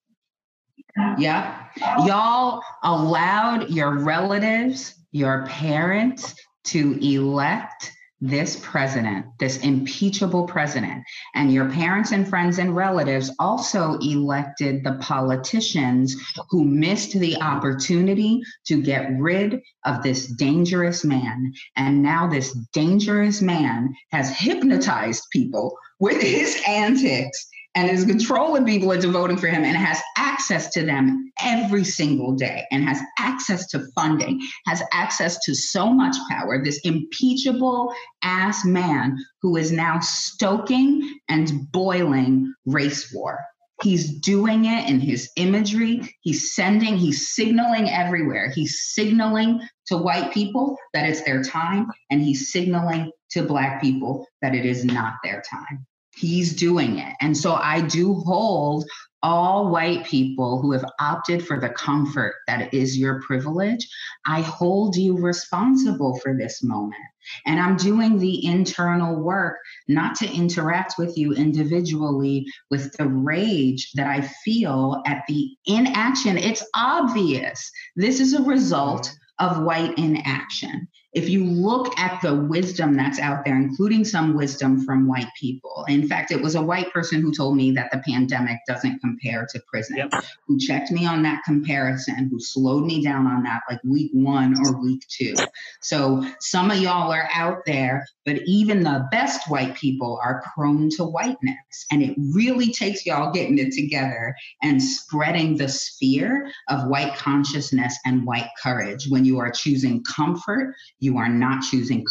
Yeah. 1.18 1.66
Y'all 2.06 2.62
allowed 2.84 3.70
your 3.70 4.00
relatives, 4.00 4.96
your 5.12 5.46
parents 5.48 6.36
to 6.66 6.98
elect 7.02 7.92
this 8.22 8.58
president, 8.64 9.26
this 9.38 9.58
impeachable 9.58 10.48
president. 10.48 11.04
And 11.36 11.52
your 11.52 11.70
parents 11.70 12.14
and 12.14 12.26
friends 12.28 12.58
and 12.58 12.74
relatives 12.74 13.30
also 13.38 13.98
elected 14.00 14.84
the 14.84 14.94
politicians 15.02 16.16
who 16.50 16.64
missed 16.64 17.20
the 17.20 17.36
opportunity 17.42 18.42
to 18.68 18.82
get 18.82 19.12
rid 19.20 19.62
of 19.84 20.04
this 20.04 20.28
dangerous 20.28 21.04
man. 21.04 21.52
And 21.76 22.02
now 22.02 22.28
this 22.28 22.54
dangerous 22.72 23.42
man 23.42 23.94
has 24.14 24.38
hypnotized 24.38 25.24
people 25.34 25.78
with 26.04 26.22
his 26.22 26.62
antics 26.68 27.48
and 27.76 27.90
is 27.90 28.04
controlling 28.04 28.66
people 28.66 28.92
into 28.92 29.08
voting 29.08 29.38
for 29.38 29.48
him 29.48 29.64
and 29.64 29.78
has 29.78 30.02
access 30.18 30.70
to 30.70 30.86
them 30.86 31.32
every 31.42 31.86
single 31.86 32.34
day 32.34 32.66
and 32.72 32.84
has 32.84 33.00
access 33.18 33.68
to 33.68 33.88
funding, 33.96 34.38
has 34.68 34.84
access 34.92 35.40
to 35.46 35.56
so 35.56 35.90
much 35.90 36.18
power. 36.30 36.62
This 36.62 36.82
impeachable 36.84 37.94
ass 38.22 38.66
man 38.66 39.18
who 39.42 39.56
is 39.56 39.72
now 39.72 40.02
stoking 40.02 41.20
and 41.30 41.72
boiling 41.72 42.54
race 42.66 43.10
war. 43.14 43.40
He's 43.82 44.20
doing 44.20 44.66
it 44.66 44.90
in 44.90 45.00
his 45.00 45.32
imagery. 45.38 46.02
He's 46.20 46.54
sending, 46.54 46.98
he's 46.98 47.34
signaling 47.34 47.90
everywhere. 47.90 48.52
He's 48.54 48.92
signaling 48.92 49.62
to 49.88 49.96
white 49.96 50.34
people 50.34 50.78
that 50.94 51.08
it's 51.08 51.24
their 51.24 51.42
time, 51.44 51.88
and 52.12 52.22
he's 52.22 52.52
signaling 52.52 53.10
to 53.32 53.44
black 53.44 53.82
people 53.82 54.28
that 54.42 54.54
it 54.54 54.66
is 54.66 54.84
not 54.84 55.14
their 55.24 55.42
time 55.50 55.86
he's 56.16 56.56
doing 56.56 57.00
it. 57.00 57.14
And 57.22 57.36
so 57.36 57.54
I 57.54 57.82
do 57.82 58.16
hold 58.16 58.86
all 59.24 59.70
white 59.70 60.06
people 60.06 60.62
who 60.62 60.74
have 60.74 60.86
opted 61.00 61.46
for 61.48 61.58
the 61.58 61.70
comfort 61.70 62.36
that 62.46 62.74
is 62.74 62.98
your 62.98 63.22
privilege. 63.22 63.88
I 64.28 64.42
hold 64.42 64.98
you 64.98 65.18
responsible 65.18 66.20
for 66.20 66.36
this 66.38 66.62
moment. 66.62 67.02
And 67.46 67.58
I'm 67.58 67.78
doing 67.78 68.18
the 68.18 68.46
internal 68.46 69.16
work 69.16 69.56
not 69.88 70.16
to 70.16 70.30
interact 70.30 70.96
with 70.98 71.18
you 71.18 71.32
individually 71.34 72.46
with 72.70 72.92
the 72.98 73.08
rage 73.08 73.92
that 73.94 74.08
I 74.08 74.22
feel 74.44 75.02
at 75.08 75.24
the 75.30 75.56
inaction. 75.66 76.38
It's 76.38 76.66
obvious. 76.76 77.72
This 77.96 78.20
is 78.20 78.34
a 78.34 78.44
result 78.44 79.06
mm-hmm. 79.40 79.60
of 79.60 79.64
white 79.64 79.98
inaction. 79.98 80.90
If 81.14 81.30
you 81.30 81.44
look 81.44 81.98
at 82.00 82.22
the 82.22 82.36
wisdom 82.36 82.96
that's 82.96 83.20
out 83.20 83.46
there, 83.46 83.56
including 83.56 84.04
some 84.04 84.36
wisdom 84.36 84.84
from 84.84 85.08
white 85.08 85.30
people, 85.40 85.86
in 85.88 86.08
fact, 86.08 86.32
it 86.32 86.42
was 86.42 86.56
a 86.56 86.62
white 86.62 86.92
person 86.92 87.22
who 87.22 87.32
told 87.32 87.56
me 87.56 87.72
that 87.72 87.92
the 87.92 88.00
pandemic 88.00 88.60
doesn't 88.68 89.00
compare 89.00 89.48
to 89.52 89.62
prison, 89.68 89.98
Yep. 89.98 90.24
who 90.48 90.58
checked 90.58 90.92
me 90.92 91.06
on 91.06 91.22
that 91.24 91.44
comparison, 91.44 92.30
who 92.32 92.40
slowed 92.40 92.86
me 92.86 93.04
down 93.04 93.28
on 93.28 93.44
that 93.44 93.62
like 93.70 93.80
week 93.84 94.10
one 94.14 94.56
or 94.66 94.82
week 94.82 95.06
two. 95.08 95.36
So 95.82 96.26
some 96.40 96.72
of 96.72 96.78
y'all 96.80 97.12
are 97.12 97.30
out 97.34 97.60
there, 97.66 98.06
but 98.26 98.40
even 98.46 98.84
the 98.84 99.08
best 99.12 99.50
white 99.50 99.76
people 99.76 100.20
are 100.24 100.44
prone 100.56 100.90
to 100.92 101.04
whiteness. 101.04 101.86
And 101.92 102.02
it 102.02 102.16
really 102.34 102.72
takes 102.72 103.06
y'all 103.06 103.32
getting 103.32 103.58
it 103.60 103.72
together 103.74 104.36
and 104.62 104.82
spreading 104.82 105.58
the 105.58 105.70
sphere 105.70 106.52
of 106.70 106.88
white 106.88 107.16
consciousness 107.16 107.98
and 108.06 108.26
white 108.26 108.50
courage 108.62 109.08
when 109.10 109.26
you 109.26 109.40
are 109.40 109.52
choosing 109.52 110.04
comfort 110.04 110.74
you 111.04 111.18
are 111.18 111.28
not 111.28 111.64
choosing 111.64 112.06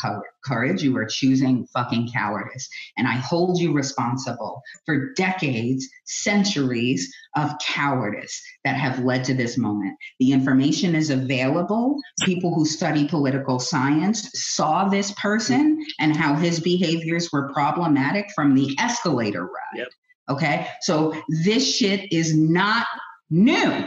courage. 0.45 0.83
You 0.83 0.95
are 0.99 1.07
choosing 1.07 1.67
fucking 1.73 2.11
cowardice. 2.13 2.69
And 2.99 3.09
I 3.09 3.13
hold 3.13 3.59
you 3.59 3.73
responsible 3.73 4.61
for 4.85 5.15
decades, 5.15 5.89
centuries 6.05 7.11
of 7.35 7.53
cowardice 7.59 8.43
that 8.65 8.77
have 8.77 9.03
led 9.03 9.25
to 9.25 9.35
this 9.35 9.57
moment. 9.57 9.97
The 10.21 10.33
information 10.33 10.95
is 10.95 11.09
available. 11.09 11.97
People 12.25 12.55
who 12.55 12.67
study 12.67 13.09
political 13.09 13.59
science 13.59 14.31
saw 14.35 14.89
this 14.89 15.11
person 15.13 15.83
and 15.99 16.15
how 16.15 16.35
his 16.35 16.61
behaviors 16.61 17.33
were 17.33 17.51
problematic 17.55 18.27
from 18.35 18.55
the 18.55 18.77
escalator 18.79 19.45
ride. 19.45 19.77
Yep. 19.77 19.89
Okay. 20.29 20.69
So 20.83 21.15
this 21.45 21.67
shit 21.67 22.13
is 22.13 22.37
not 22.37 22.87
new 23.31 23.87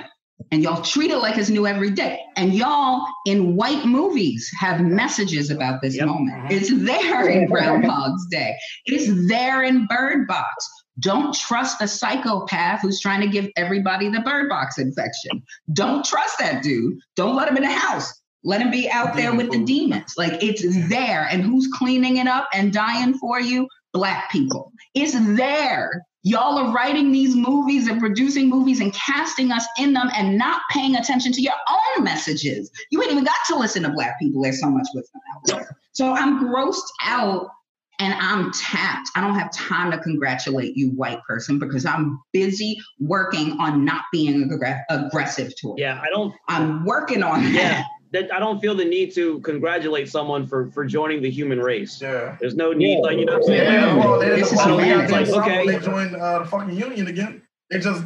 and 0.52 0.62
y'all 0.62 0.82
treat 0.82 1.12
it 1.12 1.18
like 1.18 1.38
it's 1.38 1.50
new 1.50 1.66
every 1.66 1.92
day. 1.92 2.20
And 2.36 2.54
y'all 2.54 3.06
in 3.26 3.56
white 3.56 3.86
movies 3.86 4.50
have 4.60 4.82
messages 4.82 5.50
about 5.50 5.82
this 5.82 5.96
Yep. 5.96 6.08
moment. 6.08 6.38
Uh-huh. 6.38 6.48
It's 6.52 6.86
there 6.86 7.28
in 7.28 7.46
Groundhog's 7.52 8.26
Day. 8.28 8.56
It's 8.86 9.28
there 9.28 9.64
in 9.64 9.88
Bird 9.88 10.28
Box. 10.28 10.70
Don't 11.00 11.34
trust 11.36 11.82
a 11.82 11.88
psychopath 11.88 12.82
who's 12.82 13.02
trying 13.02 13.22
to 13.22 13.28
give 13.28 13.50
everybody 13.58 14.10
the 14.10 14.22
Bird 14.22 14.48
Box 14.50 14.78
infection. 14.78 15.44
Don't 15.74 16.06
trust 16.06 16.38
that 16.40 16.64
dude. 16.64 16.98
Don't 17.16 17.36
let 17.36 17.50
him 17.50 17.58
in 17.58 17.64
the 17.64 17.70
house. 17.72 18.14
Let 18.44 18.62
him 18.62 18.72
be 18.72 18.90
out 18.90 19.16
there 19.16 19.34
with 19.36 19.52
the 19.52 19.64
demons. 19.66 20.14
Like 20.18 20.42
it's 20.44 20.64
there. 20.90 21.28
And 21.32 21.42
who's 21.44 21.68
cleaning 21.74 22.18
it 22.18 22.28
up 22.28 22.48
and 22.54 22.72
dying 22.72 23.18
for 23.18 23.40
you? 23.42 23.68
Black 23.92 24.30
people. 24.32 24.72
It's 24.94 25.14
there. 25.36 25.90
Y'all 26.28 26.58
are 26.58 26.74
writing 26.74 27.12
these 27.12 27.36
movies 27.36 27.88
and 27.88 28.00
producing 28.00 28.50
movies 28.50 28.80
and 28.80 28.92
casting 28.94 29.52
us 29.52 29.68
in 29.78 29.94
them 29.94 30.10
and 30.16 30.40
not 30.40 30.60
paying 30.72 30.96
attention 30.96 31.32
to 31.32 31.40
your 31.40 31.54
own 31.70 32.04
messages. 32.04 32.72
You 32.90 33.00
ain't 33.04 33.12
even 33.12 33.24
got 33.24 33.36
to 33.50 33.56
listen 33.56 33.84
to 33.84 33.90
black 33.90 34.18
people. 34.20 34.42
There's 34.42 34.60
so 34.60 34.72
much 34.72 34.88
wisdom 34.96 35.22
out 35.36 35.42
there. 35.46 35.78
So 35.92 36.14
I'm 36.14 36.44
grossed 36.44 36.82
out 37.04 37.52
and 38.00 38.16
I'm 38.16 38.52
tapped. 38.54 39.10
I 39.16 39.22
don't 39.22 39.38
have 39.38 39.54
time 39.54 39.92
to 39.92 40.00
congratulate 40.00 40.76
you, 40.76 40.90
white 40.94 41.22
person, 41.28 41.60
because 41.60 41.86
I'm 41.86 42.20
busy 42.34 42.80
working 43.00 43.60
on 43.60 43.86
not 43.86 44.06
being 44.12 44.50
aggra- 44.50 44.82
aggressive 44.90 45.54
toward 45.62 45.78
you. 45.78 45.86
Yeah, 45.86 46.02
I 46.02 46.10
don't. 46.10 46.34
I'm 46.48 46.86
working 46.86 47.22
on. 47.22 47.44
Yeah, 47.54 47.70
that 47.70 47.86
I 48.14 48.40
don't 48.40 48.60
feel 48.62 48.76
the 48.76 48.86
need 48.86 49.14
to 49.16 49.40
congratulate 49.42 50.10
someone 50.10 50.48
for 50.48 50.68
for 50.72 50.86
joining 50.86 51.22
the 51.22 51.30
human 51.30 51.60
race. 51.60 52.02
Yeah. 52.02 52.38
There's 52.40 52.56
no 52.56 52.72
need, 52.72 52.94
Yeah. 52.96 53.00
like 53.00 53.18
you 53.18 53.26
know 53.26 53.34
what 53.34 53.44
I'm 53.44 53.48
saying. 53.48 53.74
Yeah, 53.74 53.94
Like, 53.94 54.06
well, 54.06 54.20
they 54.20 54.30
This 54.30 54.52
is 54.52 54.58
problem 54.62 54.78
we 54.78 54.84
got 54.90 55.04
humanity. 55.06 55.20
in 55.20 55.26
South 55.26 55.44
Okay. 55.44 55.66
when 55.66 55.80
they 55.80 55.86
joined 55.86 56.16
uh, 56.16 56.40
the 56.40 56.46
fucking 56.46 56.78
union 56.78 57.08
again. 57.08 57.42
They 57.72 57.80
just 57.80 58.04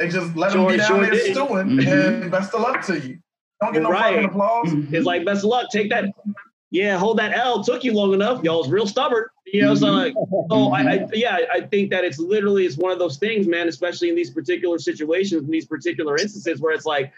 they 0.00 0.08
just 0.08 0.34
let 0.36 0.50
them 0.52 0.62
Sure- 0.62 0.70
be 0.70 0.76
down 0.78 0.86
sure 0.88 1.00
there 1.02 1.10
did. 1.12 1.32
stewing, 1.34 1.66
Mhm. 1.78 2.22
and 2.22 2.30
best 2.30 2.52
of 2.54 2.60
luck 2.62 2.84
to 2.86 2.98
you. 2.98 3.18
Don't 3.60 3.72
get 3.72 3.82
no 3.82 3.90
Right. 3.90 4.14
fucking 4.14 4.24
applause. 4.30 4.66
Mhm. 4.70 4.92
It's 4.92 5.06
like 5.06 5.24
best 5.24 5.44
of 5.44 5.50
luck. 5.50 5.70
Take 5.70 5.88
that. 5.90 6.06
Yeah, 6.72 6.98
hold 6.98 7.18
that 7.20 7.32
L. 7.36 7.62
Took 7.62 7.84
you 7.84 7.92
long 7.92 8.12
enough. 8.12 8.42
Y'all's 8.42 8.68
real 8.68 8.86
stubborn. 8.88 9.26
You 9.46 9.62
know, 9.62 9.74
so 9.76 9.86
like, 9.92 10.14
oh, 10.50 10.72
I, 10.72 10.80
I, 10.94 11.06
yeah, 11.12 11.38
I 11.52 11.60
think 11.60 11.90
that 11.90 12.02
it's 12.04 12.18
literally 12.18 12.66
it's 12.66 12.76
one 12.76 12.90
of 12.90 12.98
those 12.98 13.18
things, 13.18 13.46
man. 13.46 13.68
Especially 13.68 14.08
in 14.08 14.16
these 14.16 14.30
particular 14.30 14.78
situations, 14.78 15.44
in 15.44 15.50
these 15.50 15.66
particular 15.66 16.16
instances, 16.16 16.60
where 16.60 16.74
it's 16.74 16.86
like, 16.86 17.12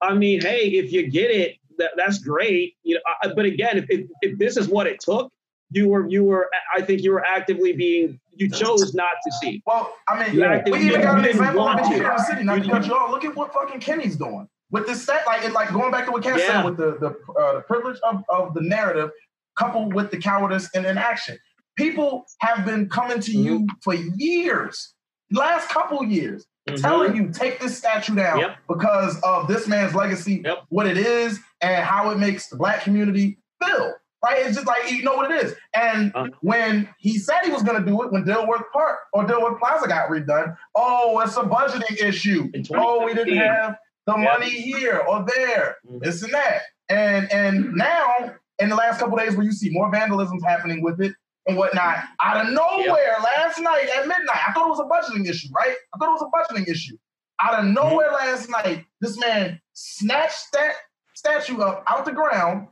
I 0.00 0.14
mean, 0.14 0.40
hey, 0.40 0.68
if 0.68 0.90
you 0.92 1.06
get 1.08 1.30
it, 1.30 1.56
that, 1.78 1.92
that's 1.96 2.18
great. 2.18 2.74
You 2.82 2.96
know, 2.96 3.00
I, 3.22 3.28
but 3.34 3.44
again, 3.44 3.78
if, 3.78 3.86
if 3.88 4.06
if 4.22 4.38
this 4.38 4.56
is 4.56 4.68
what 4.68 4.86
it 4.86 5.00
took, 5.00 5.30
you 5.70 5.88
were 5.88 6.08
you 6.08 6.24
were 6.24 6.48
I 6.74 6.82
think 6.82 7.02
you 7.02 7.12
were 7.12 7.24
actively 7.24 7.72
being 7.72 8.18
you 8.34 8.48
chose 8.48 8.94
not 8.94 9.12
to 9.24 9.32
see. 9.40 9.62
Well, 9.66 9.94
I 10.08 10.24
mean, 10.26 10.38
Yeah. 10.38 10.62
we 10.70 10.80
even 10.86 11.02
got 11.02 11.18
an 11.18 11.24
example 11.26 11.68
of 11.68 11.76
the 11.76 11.84
city. 11.84 12.44
To 12.44 12.56
You- 12.56 12.64
you 12.88 12.94
off. 12.94 13.10
Look 13.10 13.24
at 13.24 13.34
what 13.36 13.52
fucking 13.52 13.80
Kenney's 13.80 14.16
doing 14.16 14.48
with 14.70 14.86
this 14.86 15.04
set. 15.04 15.26
Like, 15.26 15.44
it, 15.44 15.52
like 15.52 15.70
going 15.72 15.90
back 15.90 16.06
to 16.06 16.12
what 16.12 16.22
Ken 16.22 16.38
Yeah. 16.38 16.46
said 16.46 16.64
with 16.64 16.76
the 16.78 16.96
the, 16.98 17.08
uh, 17.40 17.54
the 17.56 17.60
privilege 17.62 17.98
of, 18.02 18.22
of 18.30 18.54
the 18.54 18.62
narrative, 18.62 19.10
coupled 19.58 19.92
with 19.94 20.10
the 20.10 20.16
cowardice 20.18 20.70
and 20.74 20.86
inaction. 20.86 21.36
People 21.76 22.26
have 22.40 22.64
been 22.64 22.88
coming 22.88 23.20
to 23.20 23.32
you 23.32 23.60
Mm-hmm. 23.60 23.76
for 23.82 23.94
years, 23.94 24.94
last 25.30 25.68
couple 25.68 26.02
years, 26.04 26.46
Mhm. 26.68 26.80
telling 26.80 27.16
you 27.16 27.28
take 27.30 27.60
this 27.60 27.76
statue 27.76 28.14
down 28.14 28.38
Yep. 28.38 28.56
because 28.68 29.20
of 29.22 29.48
this 29.48 29.66
man's 29.66 29.94
legacy, 29.94 30.42
Yep. 30.44 30.64
what 30.68 30.86
it 30.86 30.96
is, 30.96 31.38
and 31.62 31.84
how 31.84 32.10
it 32.10 32.18
makes 32.18 32.48
the 32.48 32.56
black 32.56 32.82
community 32.82 33.38
feel. 33.64 33.94
Right? 34.24 34.46
It's 34.46 34.54
just 34.54 34.68
like 34.68 34.88
you 34.90 35.02
know 35.02 35.14
what 35.14 35.30
it 35.32 35.44
is. 35.44 35.54
And 35.74 36.12
Uh-huh. 36.14 36.28
when 36.42 36.88
he 36.98 37.18
said 37.18 37.40
he 37.44 37.50
was 37.50 37.62
going 37.64 37.82
to 37.82 37.84
do 37.88 38.02
it, 38.02 38.12
when 38.12 38.24
Dilworth 38.24 38.70
Park 38.72 38.98
or 39.12 39.24
Dilworth 39.24 39.58
Plaza 39.58 39.88
got 39.88 40.08
redone, 40.10 40.56
oh, 40.76 41.18
it's 41.20 41.36
a 41.36 41.40
budgeting 41.42 42.00
issue. 42.00 42.48
Oh, 42.74 43.04
we 43.04 43.14
didn't 43.14 43.36
have 43.38 43.76
the 44.06 44.16
Yep. 44.16 44.24
money 44.32 44.50
here 44.50 44.98
or 45.08 45.24
there, 45.36 45.76
Mhm. 45.88 46.02
this 46.04 46.22
and 46.22 46.32
that. 46.34 46.62
And 46.88 47.32
and 47.32 47.72
now 47.74 48.34
in 48.60 48.68
the 48.68 48.76
last 48.76 49.00
couple 49.00 49.16
days, 49.16 49.34
where 49.36 49.44
you 49.44 49.50
see 49.52 49.70
more 49.70 49.90
vandalisms 49.90 50.44
happening 50.44 50.82
with 50.82 51.00
it 51.00 51.14
and 51.48 51.56
whatnot, 51.56 52.04
out 52.20 52.46
of 52.46 52.52
nowhere, 52.52 53.16
last 53.24 53.58
night 53.58 53.88
at 53.96 54.06
midnight, 54.06 54.48
I 54.48 54.52
thought 54.52 54.66
it 54.66 54.70
was 54.70 54.78
a 54.78 54.84
budgeting 54.84 55.28
issue, 55.28 55.48
right? 55.52 55.74
I 55.94 55.98
thought 55.98 56.10
it 56.10 56.22
was 56.22 56.22
a 56.22 56.54
budgeting 56.54 56.68
issue. 56.68 56.96
Out 57.40 57.54
of 57.58 57.64
nowhere 57.64 58.12
last 58.12 58.48
night, 58.50 58.84
this 59.00 59.18
man 59.18 59.60
snatched 59.72 60.52
that 60.52 60.74
statue 61.22 61.60
up 61.60 61.84
out 61.88 62.04
the 62.04 62.12
ground, 62.12 62.66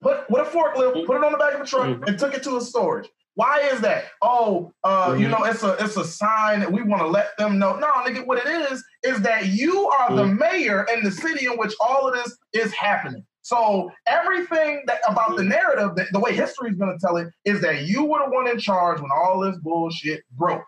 put 0.00 0.28
with 0.30 0.46
a 0.46 0.50
forklift, 0.50 1.04
put 1.06 1.16
it 1.16 1.24
on 1.24 1.32
the 1.32 1.38
back 1.38 1.54
of 1.54 1.60
a 1.62 1.66
truck, 1.66 1.86
Mhm. 1.88 2.06
and 2.06 2.18
took 2.18 2.34
it 2.34 2.42
to 2.44 2.56
a 2.56 2.60
storage. 2.60 3.08
Why 3.34 3.60
is 3.72 3.80
that? 3.80 4.04
Oh, 4.22 4.72
uh, 4.84 5.14
you 5.18 5.26
Mhm. 5.26 5.30
know, 5.32 5.44
it's 5.44 5.62
a 5.64 5.72
it's 5.84 5.96
a 5.96 6.04
sign 6.04 6.60
that 6.60 6.70
we 6.70 6.82
want 6.82 7.02
to 7.02 7.08
let 7.08 7.36
them 7.36 7.58
know. 7.58 7.74
No, 7.76 7.88
nigga, 8.04 8.24
what 8.24 8.38
it 8.38 8.46
is 8.46 8.82
is 9.02 9.20
that 9.22 9.46
you 9.46 9.88
are 9.88 10.14
the 10.14 10.24
mayor 10.24 10.86
in 10.94 11.02
the 11.02 11.10
city 11.10 11.46
in 11.46 11.58
which 11.58 11.74
all 11.80 12.06
of 12.08 12.14
this 12.14 12.38
is 12.52 12.72
happening. 12.72 13.24
So 13.42 13.90
everything 14.06 14.82
that 14.86 15.00
about 15.08 15.36
the 15.36 15.44
narrative, 15.44 15.96
that 15.96 16.06
the 16.12 16.18
way 16.20 16.32
history 16.34 16.70
is 16.70 16.76
going 16.76 16.96
to 16.96 17.04
tell 17.06 17.16
it, 17.16 17.28
is 17.44 17.60
that 17.60 17.82
you 17.82 18.04
were 18.04 18.20
the 18.24 18.30
one 18.30 18.48
in 18.48 18.58
charge 18.58 19.00
when 19.00 19.10
all 19.14 19.40
this 19.40 19.56
bullshit 19.58 20.22
broke, 20.32 20.64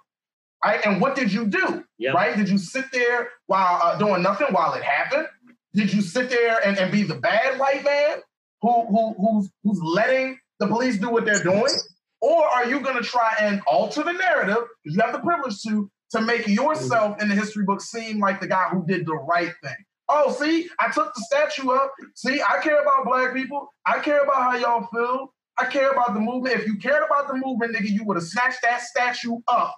right? 0.64 0.84
And 0.84 1.00
what 1.00 1.14
did 1.16 1.32
you 1.32 1.46
do? 1.46 1.84
Yep. 1.98 2.14
Right? 2.14 2.36
Did 2.36 2.48
you 2.48 2.58
sit 2.58 2.84
there 2.92 3.30
while 3.46 3.80
uh, 3.82 3.96
doing 3.98 4.22
nothing 4.22 4.48
while 4.52 4.74
it 4.74 4.84
happened? 4.84 5.26
Did 5.74 5.92
you 5.92 6.02
sit 6.02 6.30
there 6.30 6.66
and, 6.66 6.78
and 6.78 6.90
be 6.90 7.02
the 7.02 7.16
bad 7.16 7.58
white 7.58 7.84
man 7.84 8.18
who 8.62 8.86
who 8.86 9.14
who's 9.14 9.50
who's 9.62 9.80
letting 9.82 10.38
the 10.58 10.66
police 10.66 10.98
do 10.98 11.10
what 11.10 11.24
they're 11.24 11.42
doing? 11.42 11.72
Or 12.20 12.44
are 12.46 12.68
you 12.68 12.80
to 12.80 13.02
try 13.02 13.36
and 13.40 13.60
alter 13.66 14.02
the 14.02 14.12
narrative? 14.12 14.64
Because 14.82 14.96
you 14.96 15.02
have 15.02 15.12
the 15.12 15.20
privilege 15.20 15.60
to 15.62 15.90
to 16.12 16.20
make 16.20 16.46
yourself 16.48 17.20
in 17.22 17.28
the 17.28 17.34
history 17.34 17.64
book 17.64 17.80
seem 17.80 18.18
like 18.18 18.40
the 18.40 18.48
guy 18.48 18.68
who 18.70 18.84
did 18.86 19.06
the 19.06 19.14
right 19.14 19.52
thing. 19.62 19.76
Oh, 20.08 20.32
see, 20.32 20.68
I 20.80 20.90
took 20.90 21.14
the 21.14 21.20
statue 21.22 21.70
up. 21.70 21.92
See, 22.14 22.40
I 22.40 22.60
care 22.62 22.80
about 22.80 23.04
black 23.04 23.34
people. 23.34 23.68
I 23.84 23.98
care 23.98 24.22
about 24.22 24.42
how 24.42 24.56
y'all 24.56 24.88
feel. 24.92 25.34
I 25.58 25.66
care 25.66 25.92
about 25.92 26.14
the 26.14 26.20
movement. 26.20 26.56
If 26.60 26.66
you 26.66 26.78
cared 26.78 27.02
about 27.04 27.28
the 27.28 27.34
movement, 27.34 27.76
nigga, 27.76 27.90
you 27.90 28.04
would 28.04 28.16
have 28.16 28.24
snatched 28.24 28.62
that 28.62 28.80
statue 28.80 29.38
up 29.48 29.76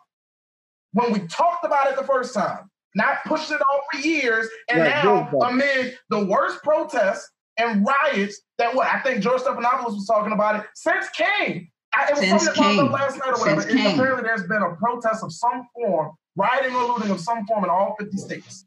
when 0.93 1.13
we 1.13 1.21
talked 1.21 1.65
about 1.65 1.89
it 1.89 1.97
the 1.97 2.05
first 2.05 2.35
time, 2.35 2.71
not 2.95 3.19
pushed 3.25 3.51
it 3.51 3.61
on 3.61 3.81
for 3.93 4.01
years. 4.01 4.49
And 4.71 4.81
Right, 4.81 5.05
now, 5.05 5.29
amid 5.43 5.97
the 6.09 6.25
worst 6.25 6.63
protests 6.63 7.31
and 7.57 7.87
riots 7.87 8.41
that 8.59 8.75
what 8.75 8.87
I 8.89 9.01
think 9.01 9.23
George 9.23 9.43
Stephanopoulos 9.43 9.95
was 9.95 10.07
talking 10.07 10.33
about 10.33 10.57
it 10.61 10.67
since 10.75 11.09
King. 11.11 11.71
I, 11.95 12.07
it 12.07 12.11
was 12.13 12.21
Since 12.21 12.45
something 12.45 12.63
that 12.63 12.73
King. 12.77 12.87
up 12.87 12.93
last 12.93 13.19
night 13.19 13.29
or 13.29 13.39
whatever. 13.41 13.63
Since 13.63 13.75
It- 13.75 13.77
King. 13.79 13.95
apparently, 13.99 14.23
there's 14.23 14.47
been 14.47 14.63
a 14.63 14.75
protest 14.77 15.25
of 15.25 15.33
some 15.33 15.67
form, 15.75 16.13
rioting 16.37 16.75
or 16.75 16.85
looting 16.85 17.11
of 17.11 17.21
some 17.21 17.45
form 17.47 17.65
in 17.65 17.71
all 17.71 17.97
50 17.99 18.17
states. 18.17 18.65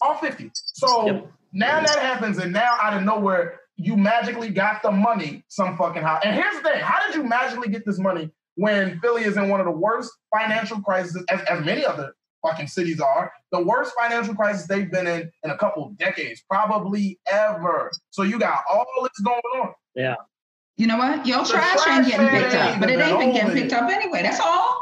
All 0.00 0.14
50. 0.18 0.50
So 0.54 1.06
Yep. 1.06 1.32
now 1.52 1.80
that 1.80 1.98
happens, 1.98 2.38
and 2.38 2.52
now 2.52 2.76
out 2.80 2.96
of 2.96 3.02
nowhere, 3.02 3.60
you 3.76 3.96
magically 3.96 4.50
got 4.50 4.82
the 4.82 4.90
money 4.92 5.44
some 5.48 5.76
fucking 5.76 6.02
how. 6.02 6.20
And 6.24 6.34
here's 6.34 6.56
the 6.56 6.62
thing: 6.68 6.80
how 6.80 7.04
did 7.06 7.14
you 7.16 7.24
magically 7.24 7.68
get 7.68 7.84
this 7.84 7.98
money 7.98 8.30
when 8.54 9.00
Philly 9.00 9.24
is 9.24 9.36
in 9.36 9.48
one 9.48 9.58
of 9.60 9.66
the 9.66 9.72
worst 9.72 10.12
financial 10.36 10.80
crises, 10.80 11.22
as, 11.28 11.40
as 11.42 11.64
many 11.64 11.84
other 11.84 12.12
fucking 12.42 12.66
cities 12.66 13.00
are, 13.00 13.32
the 13.52 13.62
worst 13.62 13.92
financial 13.98 14.34
crisis 14.34 14.66
they've 14.66 14.90
been 14.90 15.06
in 15.06 15.30
in 15.44 15.50
a 15.50 15.56
couple 15.56 15.88
decades, 15.98 16.42
probably 16.48 17.18
ever. 17.30 17.90
So 18.10 18.22
you 18.22 18.38
got 18.38 18.60
all 18.70 18.86
this 19.02 19.18
going 19.24 19.40
on. 19.56 19.72
Yeah. 19.94 20.16
You 20.76 20.86
know 20.86 20.96
what? 20.96 21.26
Your 21.26 21.42
The 21.44 21.50
trash, 21.50 21.82
trash 21.82 21.98
ain't 21.98 22.06
getting 22.06 22.26
man 22.26 22.42
picked 22.42 22.54
up, 22.54 22.80
but 22.80 22.90
it 22.90 23.00
ain't 23.00 23.18
been 23.18 23.32
getting 23.32 23.50
over 23.50 23.54
picked 23.60 23.72
up 23.72 23.90
anyway. 23.90 24.22
That's 24.22 24.40
all. 24.40 24.80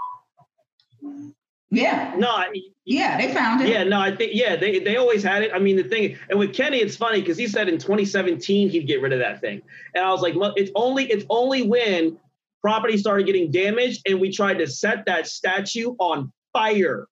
Yeah, 1.71 2.15
No, 2.17 2.29
I- 2.29 2.53
yeah, 2.85 3.19
they 3.19 3.35
found 3.35 3.61
it. 3.61 3.69
Yeah, 3.69 3.83
no, 3.83 4.01
I 4.01 4.15
think 4.15 4.31
yeah, 4.33 4.55
they 4.55 4.79
they 4.79 4.97
always 4.97 5.25
had 5.25 5.43
it. 5.43 5.51
I 5.53 5.59
mean, 5.59 5.75
the 5.77 5.83
thing, 5.83 6.17
and 6.31 6.39
with 6.39 6.55
Kenney, 6.55 6.79
it's 6.79 6.97
funny 6.97 7.21
because 7.21 7.37
he 7.37 7.49
said 7.49 7.69
in 7.69 7.79
2017 7.79 8.69
he'd 8.69 8.87
get 8.87 9.03
rid 9.03 9.13
of 9.13 9.19
that 9.19 9.41
thing, 9.41 9.61
and 9.95 10.05
I 10.05 10.13
was 10.13 10.23
like, 10.23 10.37
well, 10.37 10.53
it's 10.57 10.71
only 10.77 11.11
it's 11.11 11.25
only 11.29 11.63
when 11.67 12.17
property 12.63 12.97
started 12.97 13.27
getting 13.27 13.51
damaged 13.51 14.03
and 14.07 14.21
we 14.21 14.31
tried 14.31 14.59
to 14.59 14.67
set 14.69 15.05
that 15.07 15.27
statue 15.27 15.97
on 15.99 16.33
fire, 16.53 17.09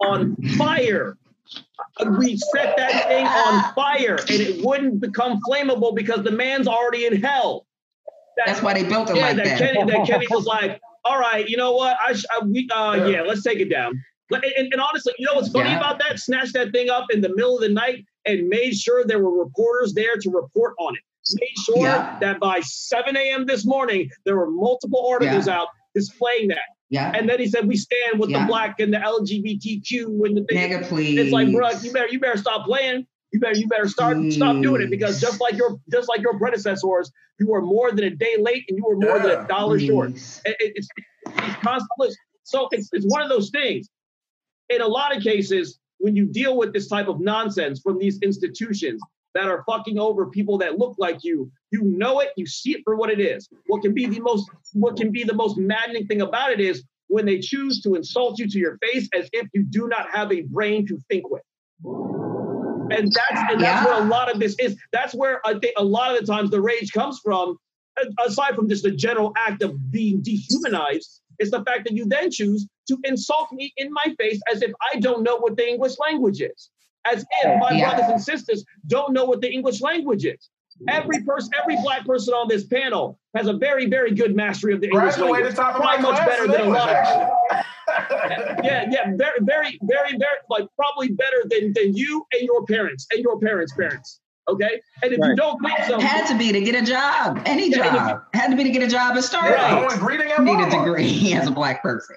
on 0.00 0.36
fire. 0.56 1.16
Uh, 1.98 2.10
we 2.18 2.36
set 2.36 2.76
that 2.76 3.08
thing 3.08 3.24
on 3.26 3.54
ah. 3.54 3.72
fire 3.74 4.16
and 4.16 4.30
it 4.30 4.64
wouldn't 4.64 5.00
become 5.00 5.40
flammable 5.48 5.94
because 5.94 6.22
the 6.22 6.30
man's 6.30 6.68
already 6.68 7.06
in 7.06 7.20
hell. 7.20 7.66
That- 8.36 8.46
That's 8.46 8.62
why 8.62 8.74
they 8.74 8.84
built 8.84 9.10
it 9.10 9.16
yeah, 9.16 9.22
like 9.28 9.36
that, 9.36 9.44
that. 9.46 9.58
Kenney, 9.58 9.84
that 9.90 10.06
Kenney 10.06 10.26
was 10.30 10.44
like, 10.44 10.80
all 11.04 11.18
right, 11.18 11.48
you 11.48 11.56
know 11.56 11.72
what? 11.72 11.96
I, 12.02 12.12
sh- 12.12 12.24
I 12.30 12.44
we, 12.44 12.68
uh, 12.70 13.06
yeah. 13.08 13.22
let's 13.22 13.42
take 13.42 13.58
it 13.60 13.70
down. 13.70 14.00
But- 14.30 14.44
And, 14.44 14.72
and 14.72 14.80
honestly, 14.80 15.14
you 15.18 15.26
know 15.26 15.34
what's 15.34 15.48
funny 15.50 15.70
Yeah. 15.70 15.78
about 15.78 15.98
that? 16.00 16.18
Snatched 16.18 16.52
that 16.52 16.70
thing 16.72 16.90
up 16.90 17.06
in 17.10 17.20
the 17.22 17.30
middle 17.30 17.54
of 17.56 17.62
the 17.62 17.70
night 17.70 18.04
and 18.26 18.48
made 18.48 18.74
sure 18.76 19.04
there 19.04 19.22
were 19.22 19.42
reporters 19.42 19.94
there 19.94 20.16
to 20.16 20.30
report 20.30 20.74
on 20.78 20.94
it. 20.94 21.02
Made 21.40 21.64
sure 21.64 21.86
Yeah. 21.86 22.18
that 22.20 22.40
by 22.40 22.60
7 22.60 23.16
a.m. 23.16 23.46
this 23.46 23.64
morning, 23.64 24.10
there 24.24 24.36
were 24.36 24.50
multiple 24.50 25.08
articles 25.10 25.48
out 25.48 25.68
displaying 25.94 26.48
that. 26.48 26.58
Yeah, 26.90 27.12
And 27.14 27.28
then 27.28 27.38
he 27.38 27.46
said, 27.46 27.68
we 27.68 27.76
stand 27.76 28.18
with 28.18 28.30
Yeah. 28.30 28.40
the 28.42 28.46
black 28.46 28.80
and 28.80 28.92
the 28.92 28.98
LGBTQ 28.98 30.26
and 30.26 30.36
the 30.38 30.44
thing. 30.44 30.70
nigga, 30.70 30.88
please. 30.88 31.18
It's 31.18 31.32
like, 31.32 31.52
bro, 31.52 31.68
you 31.82 31.92
better, 31.92 32.08
you 32.08 32.18
better 32.18 32.38
stop 32.38 32.64
playing. 32.66 33.06
You 33.30 33.40
better, 33.40 33.56
you 33.58 33.68
better 33.68 33.88
start, 33.88 34.16
stop 34.32 34.62
doing 34.62 34.80
it 34.80 34.88
because 34.90 35.20
just 35.20 35.38
like 35.38 35.54
your, 35.54 35.78
just 35.92 36.08
like 36.08 36.22
your 36.22 36.38
predecessors, 36.38 37.12
you 37.38 37.46
were 37.46 37.60
more 37.60 37.90
than 37.92 38.04
a 38.04 38.10
day 38.10 38.36
late 38.40 38.64
and 38.70 38.78
you 38.78 38.84
were 38.88 38.96
more 38.96 39.18
than 39.18 39.44
a 39.44 39.46
dollar 39.46 39.78
short. 39.78 40.12
Please. 40.12 40.40
It- 40.46 40.56
it- 40.60 40.72
it's, 40.76 40.88
it's 41.26 41.56
constant 41.56 41.90
list. 41.98 42.16
So 42.44 42.68
it's, 42.72 42.88
it's 42.92 43.04
one 43.06 43.20
of 43.20 43.28
those 43.28 43.50
things. 43.50 43.90
In 44.70 44.80
a 44.80 44.86
lot 44.88 45.14
of 45.14 45.22
cases, 45.22 45.78
when 45.98 46.16
you 46.16 46.24
deal 46.24 46.56
with 46.56 46.72
this 46.72 46.88
type 46.88 47.08
of 47.08 47.20
nonsense 47.20 47.80
from 47.82 47.98
these 47.98 48.18
institutions 48.22 49.02
that 49.34 49.44
are 49.46 49.64
fucking 49.68 49.98
over 49.98 50.26
people 50.26 50.58
that 50.58 50.78
look 50.78 50.94
like 50.98 51.22
you, 51.22 51.50
you 51.70 51.82
know 51.82 52.20
it, 52.20 52.30
you 52.36 52.46
see 52.46 52.72
it 52.72 52.80
for 52.84 52.96
what 52.96 53.10
it 53.10 53.20
is. 53.20 53.48
What 53.66 53.82
can 53.82 53.94
be 53.94 54.06
the 54.06 54.20
most 54.20 54.50
what 54.72 54.96
can 54.96 55.10
be 55.12 55.24
the 55.24 55.34
most 55.34 55.58
maddening 55.58 56.06
thing 56.06 56.22
about 56.22 56.52
it 56.52 56.60
is 56.60 56.82
when 57.08 57.24
they 57.26 57.38
choose 57.38 57.80
to 57.82 57.94
insult 57.94 58.38
you 58.38 58.48
to 58.48 58.58
your 58.58 58.78
face 58.78 59.08
as 59.14 59.28
if 59.32 59.46
you 59.54 59.64
do 59.64 59.88
not 59.88 60.10
have 60.10 60.32
a 60.32 60.42
brain 60.42 60.86
to 60.86 60.98
think 61.10 61.30
with. 61.30 61.42
And 62.90 63.12
that's 63.12 63.52
and 63.52 63.60
that's 63.60 63.84
Yeah. 63.84 63.84
what 63.84 64.02
a 64.02 64.04
lot 64.06 64.32
of 64.32 64.40
this 64.40 64.56
is. 64.58 64.76
That's 64.92 65.14
where 65.14 65.46
I 65.46 65.58
think 65.58 65.74
a 65.76 65.84
lot 65.84 66.14
of 66.14 66.20
the 66.20 66.26
times 66.32 66.50
the 66.50 66.60
rage 66.60 66.92
comes 66.92 67.20
from 67.22 67.58
aside 68.24 68.54
from 68.54 68.68
just 68.68 68.82
the 68.82 68.90
general 68.92 69.32
act 69.36 69.62
of 69.62 69.90
being 69.90 70.22
dehumanized, 70.22 71.20
is 71.38 71.50
the 71.50 71.62
fact 71.64 71.84
that 71.84 71.94
you 71.94 72.06
then 72.06 72.30
choose 72.30 72.66
to 72.88 72.96
insult 73.04 73.50
me 73.52 73.72
in 73.76 73.92
my 73.92 74.14
face 74.18 74.40
as 74.52 74.62
if 74.62 74.72
I 74.92 75.00
don't 75.00 75.22
know 75.22 75.36
what 75.36 75.56
the 75.56 75.68
English 75.68 75.98
language 75.98 76.40
is, 76.40 76.70
as 77.06 77.24
if 77.42 77.60
my 77.60 77.70
Yeah. 77.72 77.90
brothers 77.90 78.10
and 78.10 78.20
sisters 78.20 78.64
don't 78.86 79.12
know 79.12 79.24
what 79.24 79.40
the 79.40 79.50
English 79.52 79.80
language 79.80 80.24
is. 80.24 80.48
Every 80.88 81.22
person, 81.24 81.50
every 81.60 81.74
black 81.82 82.06
person 82.06 82.34
on 82.34 82.46
this 82.48 82.64
panel 82.64 83.18
has 83.34 83.48
a 83.48 83.52
very, 83.52 83.86
very 83.86 84.12
good 84.14 84.36
mastery 84.36 84.72
of 84.72 84.80
the 84.80 84.86
English 84.86 85.16
Graduated 85.16 85.32
language. 85.34 85.54
top 85.56 85.74
of 85.74 85.82
my 85.82 85.96
Probably 85.96 86.02
much 86.12 86.16
class 86.24 86.28
better 86.28 86.46
than 86.46 86.60
a 86.60 86.64
English, 86.64 86.78
lot 86.78 86.88
of 87.50 87.64
yeah, 88.64 88.86
yeah, 88.90 89.12
very, 89.16 89.38
very, 89.40 89.78
very, 89.82 90.10
very, 90.12 90.38
like 90.50 90.66
probably 90.76 91.08
better 91.10 91.42
than 91.46 91.72
than 91.72 91.96
you 91.96 92.24
and 92.32 92.42
your 92.42 92.64
parents 92.66 93.06
and 93.10 93.20
your 93.22 93.40
parents' 93.40 93.72
parents. 93.74 94.20
Okay, 94.48 94.80
and 95.02 95.12
if 95.12 95.18
you 95.18 95.36
don't 95.36 95.60
think 95.62 95.78
so, 95.86 95.98
Had 96.00 96.26
to 96.28 96.38
be 96.38 96.52
to 96.52 96.60
get 96.60 96.74
a 96.74 96.82
job, 96.82 97.42
any 97.44 97.68
Yeah, 97.70 97.86
and 97.88 97.96
if 97.96 98.02
job. 98.02 98.22
Had 98.32 98.50
to 98.50 98.56
be 98.56 98.64
to 98.64 98.70
get 98.70 98.82
a 98.82 98.86
job 98.88 99.16
at 99.16 99.16
Yeah, 99.16 99.20
Starbucks. 99.80 99.88
going 99.88 99.98
greeting 100.00 100.30
at 100.32 100.42
Need 100.42 100.60
a 100.60 100.70
degree 100.70 101.32
as 101.34 101.48
a 101.48 101.50
black 101.50 101.82
person. 101.82 102.16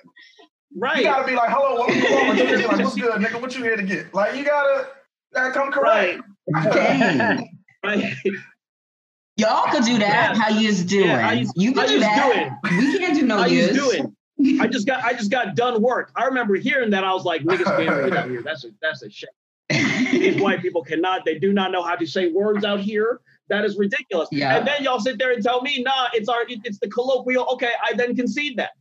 You 0.73 1.03
gotta 1.03 1.27
be 1.27 1.35
like, 1.35 1.49
hello, 1.49 1.75
welcome 1.75 1.95
to 1.95 2.01
Walmart. 2.01 2.37
You 2.37 2.43
gotta 2.43 2.57
be 2.57 2.65
like, 2.65 2.79
what's 2.79 2.95
good, 2.95 3.13
nigga? 3.21 3.41
What 3.41 3.55
you 3.57 3.63
here 3.63 3.75
to 3.75 3.83
get? 3.83 4.13
Like, 4.13 4.35
you 4.35 4.45
gotta, 4.45 4.87
gotta 5.33 5.51
come 5.53 5.71
correct. 5.71 6.21
right, 6.53 6.73
Dang. 6.73 7.59
right. 7.83 8.13
Y'all 9.37 9.71
could 9.71 9.83
do 9.83 9.97
that. 9.99 10.35
Yeah. 10.35 10.41
How 10.41 10.49
you's 10.49 10.83
doing? 10.83 11.07
Yeah, 11.07 11.21
how 11.21 11.31
you 11.31 11.45
how 11.73 11.81
could 11.81 11.87
do 11.87 11.93
yous 11.93 12.01
that. 12.03 12.59
We 12.63 12.97
can't 12.99 13.15
do 13.19 13.25
no 13.25 13.37
How 13.37 13.45
you 13.45 13.61
use. 13.63 13.75
doing? 13.75 14.15
I 14.59 14.67
just 14.67 14.87
got 14.87 15.03
I 15.03 15.13
just 15.13 15.31
got 15.31 15.55
done 15.55 15.81
work. 15.81 16.11
I 16.15 16.25
remember 16.25 16.55
hearing 16.55 16.89
that. 16.91 17.03
I 17.03 17.13
was 17.13 17.25
like, 17.25 17.41
niggas 17.43 17.65
can't 17.65 17.89
read 17.89 18.13
out 18.15 18.29
here. 18.29 18.41
That's 18.41 18.65
a 18.65 18.69
that's 18.81 19.03
a 19.03 19.09
shame. 19.09 19.29
These 19.69 20.41
white 20.41 20.61
people 20.61 20.83
cannot. 20.83 21.25
They 21.25 21.39
do 21.39 21.53
not 21.53 21.71
know 21.71 21.81
how 21.81 21.95
to 21.95 22.05
say 22.05 22.31
words 22.31 22.65
out 22.65 22.81
here. 22.81 23.21
That 23.49 23.65
is 23.65 23.77
ridiculous. 23.77 24.29
Yeah. 24.31 24.57
And 24.57 24.67
then 24.67 24.83
y'all 24.83 24.99
sit 24.99 25.17
there 25.17 25.31
and 25.31 25.43
tell 25.43 25.61
me, 25.61 25.81
nah, 25.81 26.07
it's 26.13 26.29
our 26.29 26.43
it's 26.47 26.79
the 26.79 26.89
colloquial. 26.89 27.47
Okay, 27.53 27.71
I 27.83 27.93
then 27.93 28.15
concede 28.15 28.57
that. 28.57 28.71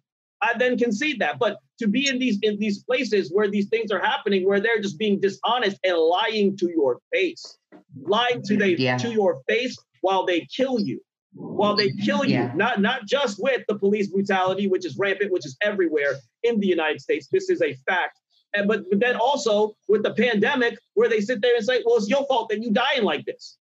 I 0.42 0.54
then 0.58 0.78
concede 0.78 1.18
that. 1.20 1.38
But 1.38 1.58
to 1.78 1.86
be 1.88 2.08
in 2.08 2.18
these 2.18 2.38
in 2.42 2.58
these 2.58 2.82
places 2.84 3.30
where 3.32 3.48
these 3.50 3.68
things 3.68 3.90
are 3.90 4.00
happening, 4.00 4.46
where 4.46 4.60
they're 4.60 4.80
just 4.80 4.98
being 4.98 5.20
dishonest 5.20 5.78
and 5.84 5.96
lying 5.96 6.56
to 6.58 6.70
your 6.70 7.00
face, 7.12 7.58
lying 8.02 8.42
to 8.44 8.56
they 8.56 8.76
Yeah. 8.76 8.96
to 8.98 9.12
your 9.12 9.42
face 9.48 9.76
while 10.00 10.24
they 10.24 10.46
kill 10.56 10.80
you, 10.80 11.00
while 11.34 11.76
they 11.76 11.90
kill 11.92 12.24
you, 12.24 12.34
Yeah. 12.34 12.52
not 12.54 12.80
not 12.80 13.06
just 13.06 13.42
with 13.42 13.62
the 13.68 13.78
police 13.78 14.08
brutality, 14.08 14.66
which 14.66 14.86
is 14.86 14.96
rampant, 14.98 15.30
which 15.32 15.44
is 15.46 15.56
everywhere 15.62 16.14
in 16.42 16.58
the 16.60 16.66
United 16.66 17.00
States. 17.00 17.28
This 17.30 17.50
is 17.50 17.60
a 17.62 17.74
fact. 17.88 18.18
And 18.54 18.66
but, 18.66 18.82
but 18.90 18.98
then 18.98 19.16
also 19.16 19.76
with 19.88 20.02
the 20.02 20.14
pandemic, 20.14 20.76
where 20.94 21.08
they 21.08 21.20
sit 21.20 21.40
there 21.42 21.54
and 21.54 21.64
say, 21.64 21.82
"Well, 21.84 21.96
it's 21.98 22.08
your 22.08 22.26
fault 22.26 22.48
that 22.50 22.60
you 22.62 22.70
dying 22.70 23.04
like 23.04 23.24
this." 23.26 23.56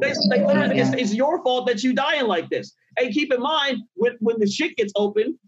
They, 0.00 0.12
they 0.30 0.44
literally, 0.46 0.78
it's, 0.78 0.92
it's 0.94 1.14
your 1.14 1.42
fault 1.42 1.66
that 1.66 1.82
you 1.82 1.92
dying 1.92 2.26
like 2.26 2.48
this. 2.48 2.72
And 2.96 3.12
keep 3.12 3.32
in 3.32 3.40
mind, 3.40 3.82
when 3.94 4.16
when 4.20 4.38
the 4.40 4.46
shit 4.46 4.76
gets 4.76 4.92
open, 4.96 5.38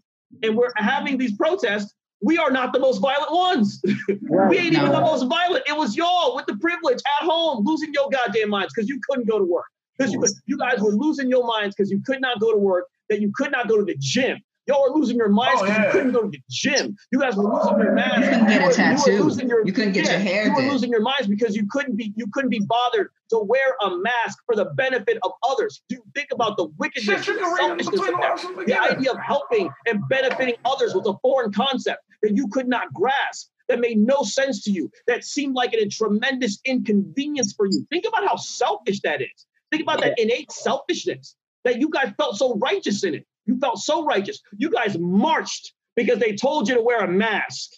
and 0.43 0.55
we're 0.55 0.71
having 0.75 1.17
these 1.17 1.35
protests, 1.35 1.93
we 2.21 2.37
are 2.37 2.51
not 2.51 2.71
the 2.73 2.79
most 2.79 2.99
violent 2.99 3.31
ones. 3.31 3.81
we 4.07 4.57
ain't 4.57 4.73
even 4.73 4.91
the 4.91 5.01
most 5.01 5.27
violent. 5.27 5.63
It 5.67 5.75
was 5.75 5.95
y'all 5.95 6.35
with 6.35 6.45
the 6.45 6.55
privilege 6.57 6.99
at 7.19 7.25
home 7.25 7.65
losing 7.65 7.91
your 7.93 8.09
goddamn 8.09 8.49
minds 8.49 8.73
because 8.75 8.87
you 8.87 8.99
couldn't 9.09 9.27
go 9.27 9.39
to 9.39 9.45
work. 9.45 9.65
Because 9.97 10.13
you, 10.13 10.23
you 10.45 10.57
guys 10.57 10.79
were 10.79 10.91
losing 10.91 11.29
your 11.29 11.45
minds 11.45 11.75
because 11.75 11.91
you 11.91 12.01
could 12.05 12.21
not 12.21 12.39
go 12.39 12.51
to 12.51 12.57
work, 12.57 12.87
that 13.09 13.21
you 13.21 13.31
could 13.35 13.51
not 13.51 13.67
go 13.67 13.77
to 13.77 13.83
the 13.83 13.95
gym. 13.99 14.39
Y'all 14.67 14.83
were 14.83 14.95
losing 14.97 15.17
your 15.17 15.29
minds 15.29 15.61
Oh, 15.61 15.65
because 15.65 15.77
yeah. 15.79 15.85
you 15.87 15.91
couldn't 15.91 16.11
go 16.11 16.21
to 16.21 16.29
the 16.29 16.39
gym. 16.49 16.95
You 17.11 17.19
guys 17.19 17.35
were 17.35 17.43
losing 17.43 17.79
your 17.79 17.93
minds. 17.95 18.17
You 18.27 18.31
couldn't 18.31 18.47
get 18.47 18.61
a 18.61 18.65
were- 18.67 18.73
tattoo. 18.73 19.11
were 19.17 19.23
losing 19.23 19.49
your- 19.49 19.65
You 19.65 19.73
couldn't 19.73 19.93
get 19.93 20.05
your 20.05 20.19
hair 20.19 20.45
You 20.45 20.53
were 20.53 20.61
did. 20.61 20.71
losing 20.71 20.89
your 20.91 21.01
minds 21.01 21.27
because 21.27 21.55
you 21.55 21.65
couldn't 21.69 21.95
be 21.95 22.13
you 22.15 22.27
couldn't 22.31 22.51
be 22.51 22.59
bothered 22.59 23.09
to 23.31 23.39
wear 23.39 23.75
a 23.81 23.97
mask 23.97 24.37
for 24.45 24.55
the 24.55 24.65
benefit 24.65 25.17
of 25.23 25.31
others. 25.47 25.81
Do 25.89 25.97
think 26.15 26.27
about 26.31 26.57
the 26.57 26.65
wickedness, 26.77 27.25
Shit, 27.25 27.27
you 27.27 27.33
and 27.33 27.41
can 27.41 27.53
read 27.53 27.79
it 27.79 27.85
selfishness 27.85 27.99
of 28.01 28.05
the 28.05 28.11
that. 28.21 28.55
the 28.57 28.65
The 28.65 28.79
idea 28.97 29.11
of 29.11 29.17
helping 29.19 29.69
and 29.87 30.01
benefiting 30.09 30.55
others 30.65 30.93
was 30.93 31.07
a 31.07 31.13
foreign 31.23 31.51
concept 31.51 32.01
that 32.21 32.35
you 32.37 32.47
could 32.49 32.67
not 32.67 32.93
grasp, 32.93 33.49
that 33.67 33.79
made 33.79 33.97
no 33.97 34.21
sense 34.21 34.63
to 34.65 34.71
you, 34.71 34.91
that 35.07 35.23
seemed 35.23 35.55
like 35.55 35.73
a 35.73 35.87
tremendous 35.87 36.59
inconvenience 36.65 37.53
for 37.53 37.65
you. 37.65 37.85
Think 37.89 38.05
about 38.07 38.27
how 38.27 38.35
selfish 38.35 38.99
that 39.01 39.21
is. 39.21 39.45
Think 39.71 39.81
about 39.83 40.01
that 40.01 40.19
innate 40.19 40.51
selfishness 40.51 41.35
that 41.63 41.79
you 41.79 41.89
guys 41.89 42.11
felt 42.17 42.35
so 42.37 42.55
righteous 42.55 43.03
in 43.03 43.15
it. 43.15 43.25
You 43.45 43.57
felt 43.59 43.79
so 43.79 44.05
righteous. 44.05 44.39
You 44.57 44.69
guys 44.69 44.97
marched 44.99 45.73
because 45.95 46.19
they 46.19 46.35
told 46.35 46.67
you 46.69 46.75
to 46.75 46.81
wear 46.81 46.99
a 47.03 47.07
mask. 47.11 47.69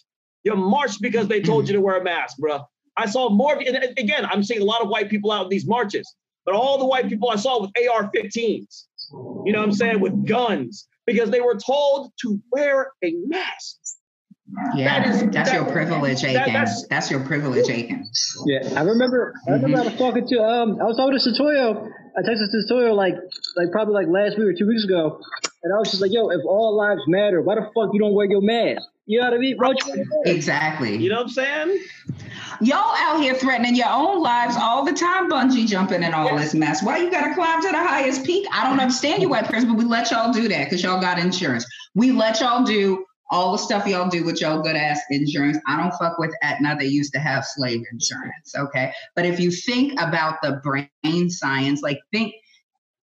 You 0.44 0.54
marched 0.56 1.00
because 1.00 1.26
they 1.28 1.40
told 1.40 1.68
you 1.68 1.74
to 1.74 1.80
wear 1.80 1.96
a 1.98 2.04
mask, 2.04 2.36
bro. 2.38 2.60
I 2.96 3.06
saw 3.06 3.28
more. 3.30 3.54
of 3.54 3.60
And 3.60 3.76
again, 3.98 4.24
I'm 4.26 4.42
seeing 4.44 4.60
a 4.60 4.64
lot 4.64 4.82
of 4.82 4.88
white 4.88 5.08
people 5.10 5.32
out 5.32 5.44
in 5.44 5.48
these 5.48 5.66
marches, 5.66 6.06
but 6.44 6.54
all 6.54 6.78
the 6.78 6.84
white 6.86 7.08
people 7.08 7.30
I 7.30 7.36
saw 7.36 7.60
with 7.60 7.70
AR-15s. 7.76 8.84
You 9.46 9.52
know 9.52 9.58
what 9.58 9.64
I'm 9.68 9.72
saying? 9.72 10.00
With 10.00 10.26
guns 10.26 10.86
because 11.06 11.30
they 11.30 11.40
were 11.40 11.56
told 11.56 12.12
to 12.22 12.40
wear 12.52 12.92
a 13.02 13.14
mask. 13.26 13.76
Yeah, 14.76 15.00
That 15.00 15.08
is- 15.08 15.20
that's 15.30 15.50
that- 15.50 15.54
your 15.54 15.70
privilege, 15.72 16.20
that- 16.22 16.28
Aiken. 16.42 16.52
that's- 16.52 16.86
That's, 16.88 17.10
your 17.10 17.20
privilege, 17.20 17.68
Aiken. 17.70 18.08
Yeah, 18.46 18.68
I 18.76 18.82
remember. 18.82 19.34
I 19.48 19.52
remember 19.52 19.78
I 19.80 19.84
was 19.86 19.94
talking 19.96 20.26
to 20.28 20.38
um, 20.42 20.78
I 20.80 20.84
was 20.84 20.96
talking 20.96 21.18
to 21.18 21.30
Satoyo. 21.30 21.90
I 22.16 22.22
texted 22.22 22.48
Satoyo 22.54 22.94
like, 22.94 23.14
like 23.56 23.72
probably 23.72 23.94
like 23.94 24.06
last 24.08 24.38
week 24.38 24.48
or 24.48 24.54
two 24.54 24.68
weeks 24.68 24.84
ago, 24.84 25.20
and 25.62 25.72
I 25.72 25.78
was 25.78 25.90
just 25.90 26.00
like, 26.00 26.12
"Yo, 26.12 26.28
if 26.28 26.40
all 26.46 26.76
lives 26.76 27.02
matter, 27.08 27.42
why 27.42 27.56
the 27.56 27.62
fuck 27.74 27.92
you 27.92 27.98
don't 28.00 28.14
wear 28.14 28.26
your 28.26 28.40
mask? 28.40 28.82
You 29.06 29.20
know 29.20 29.26
what 29.26 29.34
I 29.34 29.38
mean, 29.38 29.56
bro? 29.56 29.72
Exactly. 30.24 30.96
You 30.96 31.10
know 31.10 31.16
what 31.16 31.24
I'm 31.24 31.28
saying? 31.28 31.84
Y'all 32.60 32.94
out 32.96 33.20
here 33.20 33.34
threatening 33.34 33.74
your 33.74 33.90
own 33.90 34.22
lives 34.22 34.56
all 34.56 34.84
the 34.84 34.92
time, 34.92 35.28
bungee 35.28 35.66
jumping 35.66 36.04
and 36.04 36.14
all 36.14 36.36
this 36.38 36.54
mess. 36.54 36.82
Why 36.82 36.98
you 36.98 37.10
gotta 37.10 37.34
climb 37.34 37.60
to 37.62 37.68
the 37.68 37.78
highest 37.78 38.24
peak? 38.24 38.46
I 38.52 38.68
don't 38.68 38.78
understand 38.78 39.20
you 39.20 39.28
white 39.28 39.46
person, 39.46 39.68
but 39.68 39.76
we 39.76 39.84
let 39.84 40.10
y'all 40.10 40.32
do 40.32 40.48
that 40.48 40.64
because 40.64 40.82
y'all 40.82 41.00
got 41.00 41.18
insurance. 41.18 41.66
We 41.94 42.12
let 42.12 42.40
y'all 42.40 42.64
do 42.64 43.04
all 43.34 43.50
the 43.50 43.58
stuff 43.58 43.84
y'all 43.84 44.08
do 44.08 44.24
with 44.24 44.40
y'all 44.40 44.62
good 44.62 44.76
ass 44.76 45.00
insurance. 45.10 45.58
I 45.66 45.76
don't 45.76 45.92
fuck 45.94 46.18
with 46.18 46.32
Aetna. 46.40 46.76
They 46.78 46.86
used 46.86 47.12
to 47.14 47.18
have 47.18 47.44
slave 47.44 47.82
insurance. 47.90 48.54
Okay. 48.56 48.92
But 49.16 49.26
if 49.26 49.40
you 49.40 49.50
think 49.50 50.00
about 50.00 50.40
the 50.40 50.60
brain 50.62 51.30
science, 51.30 51.82
like 51.82 51.98
think 52.12 52.32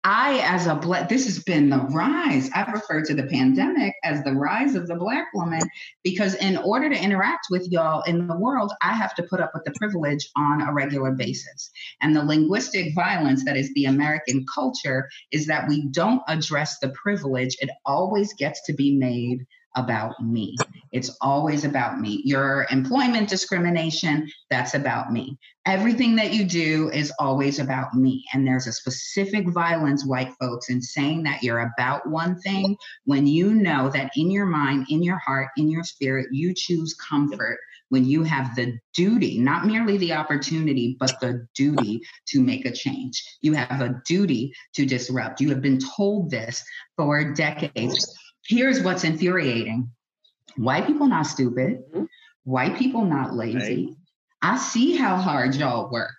I, 0.03 0.41
as 0.43 0.67
a 0.67 0.75
black, 0.75 1.09
this 1.09 1.27
has 1.27 1.45
been 1.45 1.71
the 1.71 1.79
rise. 1.79 2.51
I've 2.55 2.73
referred 2.73 3.05
to 3.05 3.15
the 3.15 3.29
pandemic 3.29 3.95
as 4.03 4.25
the 4.25 4.33
rise 4.33 4.75
of 4.75 4.89
the 4.89 4.97
black 4.97 5.27
woman 5.33 5.61
because 6.03 6.35
in 6.35 6.57
order 6.57 6.89
to 6.89 7.01
interact 7.01 7.47
with 7.51 7.69
y'all 7.71 8.03
in 8.03 8.27
the 8.27 8.37
world, 8.37 8.73
I 8.83 8.95
have 8.95 9.15
to 9.17 9.23
put 9.25 9.41
up 9.41 9.53
with 9.55 9.63
the 9.63 9.75
privilege 9.79 10.29
on 10.37 10.61
a 10.61 10.73
regular 10.73 11.13
basis. 11.13 11.71
And 12.03 12.17
the 12.17 12.25
linguistic 12.25 12.97
violence 12.97 13.45
that 13.45 13.57
is 13.57 13.73
the 13.75 13.85
American 13.85 14.45
culture 14.53 15.09
is 15.31 15.47
that 15.47 15.69
we 15.69 15.87
don't 15.91 16.23
address 16.27 16.81
the 16.81 16.89
privilege. 16.91 17.57
It 17.61 17.71
always 17.85 18.33
gets 18.35 18.61
to 18.67 18.73
be 18.73 18.97
made 18.97 19.47
about 19.77 20.21
me. 20.23 20.57
It's 20.93 21.17
always 21.21 21.65
about 21.65 22.01
me. 22.01 22.23
Your 22.25 22.67
employment 22.71 23.29
discrimination, 23.29 24.29
that's 24.51 24.75
about 24.75 25.13
me. 25.13 25.39
Everything 25.67 26.17
that 26.17 26.33
you 26.33 26.45
do 26.45 26.91
is 26.91 27.13
always 27.19 27.59
about 27.59 27.93
me. 27.95 28.25
And 28.33 28.47
there's 28.47 28.67
a 28.67 28.73
specific 28.73 29.49
violence, 29.49 30.07
white 30.07 30.33
folks, 30.41 30.71
in 30.71 30.81
saying 30.81 31.25
that 31.25 31.43
you're 31.43 31.71
about 31.77 32.09
one 32.09 32.39
thing 32.41 32.77
when 33.05 33.27
you 33.27 33.53
know 33.53 33.91
that 33.91 34.13
in 34.17 34.31
your 34.31 34.47
mind, 34.47 34.87
in 34.89 35.03
your 35.03 35.19
heart, 35.19 35.49
in 35.57 35.69
your 35.69 35.85
spirit, 35.85 36.29
you 36.31 36.55
choose 36.55 36.95
comfort 36.95 37.59
when 37.89 38.05
you 38.05 38.23
have 38.23 38.55
the 38.57 38.79
duty, 38.95 39.39
not 39.39 39.67
merely 39.67 39.97
the 39.97 40.13
opportunity, 40.13 40.97
but 40.99 41.19
the 41.21 41.47
duty 41.55 42.01
to 42.27 42.41
make 42.41 42.67
a 42.67 42.73
change. 42.73 43.23
You 43.43 43.53
have 43.53 43.81
a 43.81 44.01
duty 44.07 44.53
to 44.75 44.87
disrupt. 44.87 45.41
You 45.41 45.51
have 45.51 45.63
been 45.63 45.79
told 45.79 46.31
this 46.31 46.63
for 46.97 47.33
decades. 47.33 48.15
Here's 48.49 48.83
what's 48.83 49.05
infuriating 49.05 49.91
white 50.57 50.87
people 50.87 51.07
not 51.07 51.27
stupid, 51.27 51.83
Mhm. 51.93 52.09
white 52.45 52.77
people 52.77 53.05
not 53.05 53.35
lazy. 53.35 53.97
I 54.43 54.57
see 54.57 54.97
how 54.97 55.17
hard 55.17 55.55
y'all 55.55 55.91
work. 55.91 56.15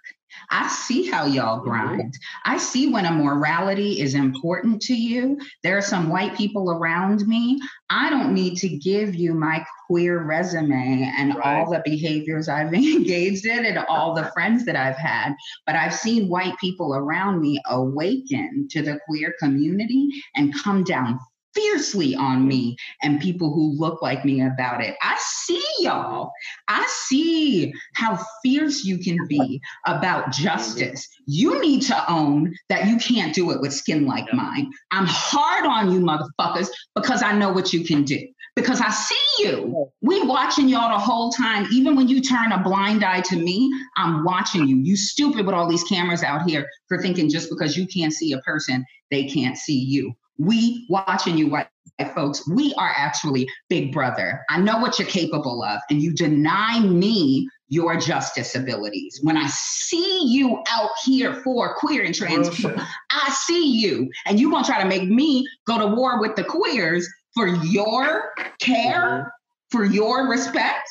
I 0.52 0.68
see 0.68 1.10
how 1.10 1.26
y'all 1.26 1.62
grind. 1.62 2.14
I 2.46 2.58
see 2.58 2.90
when 2.90 3.06
a 3.06 3.12
morality 3.12 4.02
is 4.02 4.14
important 4.14 4.82
to 4.84 4.94
you. 4.94 5.40
There 5.64 5.78
are 5.78 5.82
some 5.82 6.10
white 6.10 6.36
people 6.36 6.70
around 6.70 7.26
me. 7.28 7.60
I 7.90 8.10
don't 8.10 8.34
need 8.34 8.58
to 8.58 8.70
give 8.70 9.16
you 9.16 9.34
my 9.34 9.66
queer 9.88 10.24
resume 10.24 11.12
and 11.18 11.38
all 11.42 11.72
the 11.72 11.82
behaviors 11.86 12.50
I've 12.50 12.74
engaged 12.74 13.46
in 13.46 13.66
and 13.66 13.80
all 13.88 14.14
the 14.14 14.30
friends 14.34 14.66
that 14.66 14.76
I've 14.76 14.98
had. 14.98 15.34
But 15.66 15.76
I've 15.76 15.94
seen 15.94 16.30
white 16.30 16.58
people 16.60 16.94
around 16.94 17.42
me 17.42 17.60
awaken 17.66 18.68
to 18.72 18.82
the 18.82 19.00
queer 19.08 19.34
community 19.40 20.10
and 20.36 20.54
come 20.54 20.84
down 20.84 21.20
fiercely 21.54 22.16
on 22.16 22.48
me 22.48 22.76
and 23.02 23.20
people 23.20 23.54
who 23.54 23.74
look 23.78 24.02
like 24.02 24.24
me 24.26 24.42
about 24.42 24.84
it. 24.84 24.96
I 25.02 25.18
see 25.20 25.64
y'all. 25.80 26.32
I 26.68 26.86
see 26.88 27.74
how 27.96 28.20
fierce 28.44 28.84
you 28.84 28.98
can 29.00 29.18
be 29.28 29.62
about 29.86 30.32
justice. 30.32 31.08
You 31.26 31.60
need 31.62 31.82
to 31.84 32.12
own 32.12 32.54
that 32.70 32.88
you 32.88 32.98
can't 32.98 33.34
do 33.34 33.52
it 33.52 33.62
with 33.62 33.74
skin 33.74 34.06
like 34.06 34.32
mine. 34.34 34.72
I'm 34.92 35.08
hard 35.08 35.66
on 35.66 35.92
you 35.92 36.00
motherfuckers 36.00 36.70
because 36.96 37.24
I 37.24 37.34
know 37.34 37.52
what 37.52 37.74
you 37.74 37.84
can 37.84 38.04
do. 38.04 38.20
Because 38.56 38.82
I 38.82 38.90
see 38.90 39.44
you. 39.46 39.92
We 40.02 40.24
watching 40.24 40.68
y'all 40.68 40.90
the 40.90 40.98
whole 40.98 41.32
time. 41.32 41.68
Even 41.72 41.96
when 41.96 42.08
you 42.08 42.22
turn 42.22 42.52
a 42.52 42.64
blind 42.64 43.04
eye 43.04 43.22
to 43.22 43.36
me, 43.36 43.72
I'm 43.98 44.24
watching 44.24 44.68
you. 44.68 44.78
You 44.78 44.98
stupid 44.98 45.46
with 45.46 45.54
all 45.54 45.70
these 45.70 45.84
cameras 45.84 46.24
out 46.24 46.50
here 46.50 46.68
for 46.88 47.00
thinking 47.00 47.30
just 47.30 47.52
because 47.52 47.78
you 47.78 47.86
can't 47.86 48.12
see 48.12 48.32
a 48.32 48.40
person, 48.40 48.84
they 49.12 49.26
can't 49.26 49.58
see 49.58 49.78
you. 49.78 50.16
We 50.38 50.86
watching 50.90 51.38
you, 51.38 51.50
white 51.50 51.68
folks. 52.14 52.48
We 52.48 52.74
are 52.78 52.92
actually 52.96 53.50
big 53.70 53.92
brother. 53.92 54.44
I 54.50 54.60
know 54.60 54.78
what 54.78 55.00
you're 55.00 55.08
capable 55.08 55.64
of, 55.64 55.80
and 55.90 56.02
you 56.02 56.14
deny 56.14 56.80
me 56.80 57.50
your 57.70 57.98
justice 57.98 58.56
abilities. 58.56 59.20
When 59.24 59.36
I 59.36 59.48
see 59.48 60.26
you 60.26 60.64
out 60.70 60.92
here 61.04 61.34
for 61.44 61.76
queer 61.76 62.04
and 62.04 62.16
trans 62.16 62.50
people. 62.50 62.82
I 63.12 63.30
see 63.32 63.80
you, 63.80 64.10
and 64.26 64.40
you 64.40 64.52
gonna 64.52 64.66
try 64.66 64.82
to 64.82 64.88
make 64.88 65.10
me 65.10 65.48
go 65.66 65.78
to 65.80 65.88
war 65.88 66.22
with 66.22 66.36
the 66.36 66.44
queers 66.44 67.08
for 67.34 67.48
your 67.48 68.32
care, 68.60 69.02
mm-hmm. 69.02 69.30
for 69.72 69.86
your 69.86 70.30
respect. 70.30 70.88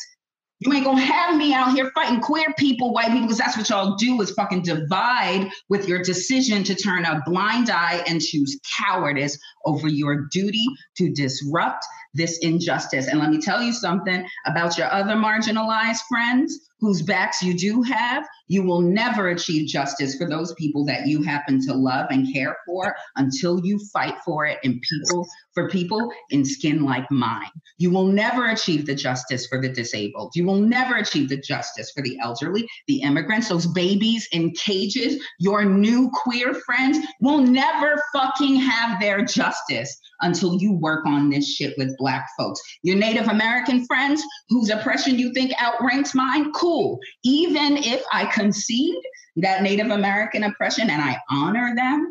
You 0.60 0.72
ain't 0.72 0.84
gonna 0.84 1.02
have 1.02 1.36
me 1.36 1.52
out 1.52 1.74
here 1.74 1.90
fighting 1.94 2.20
queer 2.20 2.54
people, 2.58 2.92
white 2.92 3.08
people, 3.08 3.22
because 3.22 3.38
that's 3.38 3.58
what 3.58 3.68
y'all 3.68 3.96
do 3.96 4.20
is 4.22 4.30
fucking 4.30 4.62
divide 4.62 5.50
with 5.68 5.86
your 5.86 6.02
decision 6.02 6.64
to 6.64 6.74
turn 6.74 7.04
a 7.04 7.22
blind 7.26 7.68
eye 7.68 8.02
and 8.06 8.22
choose 8.22 8.58
cowardice 8.78 9.38
over 9.66 9.86
your 9.86 10.26
duty 10.32 10.64
to 10.96 11.12
disrupt 11.12 11.84
this 12.16 12.38
injustice. 12.38 13.06
And 13.06 13.20
let 13.20 13.30
me 13.30 13.40
tell 13.40 13.62
you 13.62 13.72
something 13.72 14.26
about 14.46 14.76
your 14.78 14.90
other 14.92 15.14
marginalized 15.14 16.00
friends 16.08 16.66
whose 16.80 17.02
backs 17.02 17.42
you 17.42 17.54
do 17.54 17.82
have. 17.82 18.26
You 18.48 18.62
will 18.62 18.80
never 18.80 19.28
achieve 19.28 19.66
justice 19.68 20.14
for 20.16 20.28
those 20.28 20.52
people 20.54 20.84
that 20.86 21.06
you 21.06 21.22
happen 21.22 21.60
to 21.66 21.74
love 21.74 22.06
and 22.10 22.32
care 22.32 22.56
for 22.66 22.94
until 23.16 23.64
you 23.64 23.80
fight 23.92 24.14
for 24.24 24.46
it 24.46 24.58
in 24.62 24.80
people 24.80 25.26
for 25.54 25.68
people 25.68 26.12
in 26.30 26.44
skin 26.44 26.84
like 26.84 27.10
mine. 27.10 27.50
You 27.78 27.90
will 27.90 28.06
never 28.06 28.46
achieve 28.46 28.86
the 28.86 28.94
justice 28.94 29.46
for 29.46 29.60
the 29.60 29.70
disabled. 29.70 30.32
You 30.34 30.44
will 30.44 30.60
never 30.60 30.96
achieve 30.96 31.28
the 31.28 31.38
justice 31.38 31.90
for 31.90 32.02
the 32.02 32.18
elderly, 32.20 32.68
the 32.86 33.00
immigrants, 33.00 33.48
those 33.48 33.66
babies 33.66 34.28
in 34.32 34.52
cages. 34.52 35.22
Your 35.38 35.64
new 35.64 36.10
queer 36.12 36.54
friends 36.54 36.98
will 37.20 37.38
never 37.38 38.02
fucking 38.12 38.56
have 38.56 39.00
their 39.00 39.24
justice 39.24 39.98
until 40.20 40.56
you 40.58 40.72
work 40.72 41.04
on 41.06 41.30
this 41.30 41.48
shit 41.54 41.74
with 41.78 41.96
black 41.98 42.26
folks. 42.38 42.60
Your 42.82 42.96
Native 42.96 43.28
American 43.28 43.84
friends 43.86 44.22
whose 44.48 44.70
oppression 44.70 45.18
you 45.18 45.32
think 45.32 45.52
outranks 45.60 46.14
mine, 46.14 46.52
cool. 46.52 46.98
Even 47.24 47.76
if 47.76 48.02
I 48.12 48.26
concede 48.26 48.96
that 49.36 49.62
Native 49.62 49.90
American 49.90 50.44
oppression 50.44 50.88
and 50.90 51.02
I 51.02 51.18
honor 51.30 51.74
them 51.74 52.08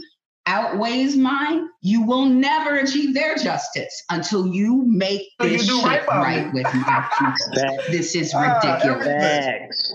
outweighs 0.47 1.17
mine, 1.17 1.67
you 1.81 2.03
will 2.03 2.25
never 2.25 2.75
achieve 2.77 3.13
their 3.13 3.35
justice 3.35 4.03
until 4.11 4.47
you 4.47 4.83
make 4.85 5.21
So 5.41 5.47
this 5.47 5.65
do 5.65 5.77
shit 5.77 5.85
right 5.85 6.07
right 6.07 6.53
with 6.53 6.65
my 6.73 7.09
people. 7.17 7.77
This 7.89 8.15
is 8.15 8.31
Ah, 8.35 8.59
ridiculous. 8.61 9.05
Facts. 9.05 9.93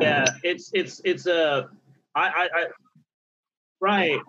Yeah, 0.00 0.26
it's 0.44 0.70
it's 0.72 1.00
it's 1.04 1.26
a 1.26 1.68
I 2.14 2.28
I, 2.28 2.48
I 2.54 2.66
right. 3.80 4.20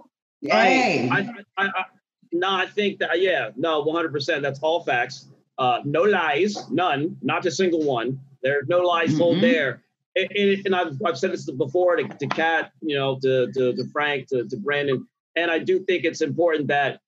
Hey, 0.41 1.09
I, 1.11 1.19
I, 1.57 1.65
I, 1.65 1.83
no, 2.31 2.49
I 2.49 2.65
think 2.67 2.99
that 2.99 3.21
yeah, 3.21 3.49
no, 3.55 3.81
one 3.81 3.95
hundred 3.95 4.11
percent. 4.11 4.41
That's 4.41 4.59
all 4.59 4.83
facts. 4.83 5.27
Uh, 5.57 5.79
no 5.83 6.03
lies, 6.03 6.69
none, 6.71 7.17
not 7.21 7.45
a 7.45 7.51
single 7.51 7.83
one. 7.83 8.19
There's 8.41 8.67
no 8.67 8.79
lies 8.79 9.17
told 9.17 9.37
Mhm. 9.37 9.41
there. 9.41 9.83
And, 10.15 10.31
and, 10.31 10.65
and 10.67 10.75
I've, 10.75 11.01
I've 11.05 11.17
said 11.17 11.31
this 11.33 11.49
before 11.51 11.97
to, 11.97 12.03
to 12.07 12.27
Kat, 12.27 12.71
you 12.81 12.95
know, 12.97 13.19
to, 13.21 13.51
to, 13.51 13.73
to 13.75 13.83
Frank, 13.91 14.27
to, 14.29 14.47
to 14.47 14.57
Brandon, 14.57 15.05
and 15.35 15.51
I 15.51 15.59
do 15.59 15.79
think 15.83 16.05
it's 16.05 16.21
important 16.21 16.67
that 16.67 16.99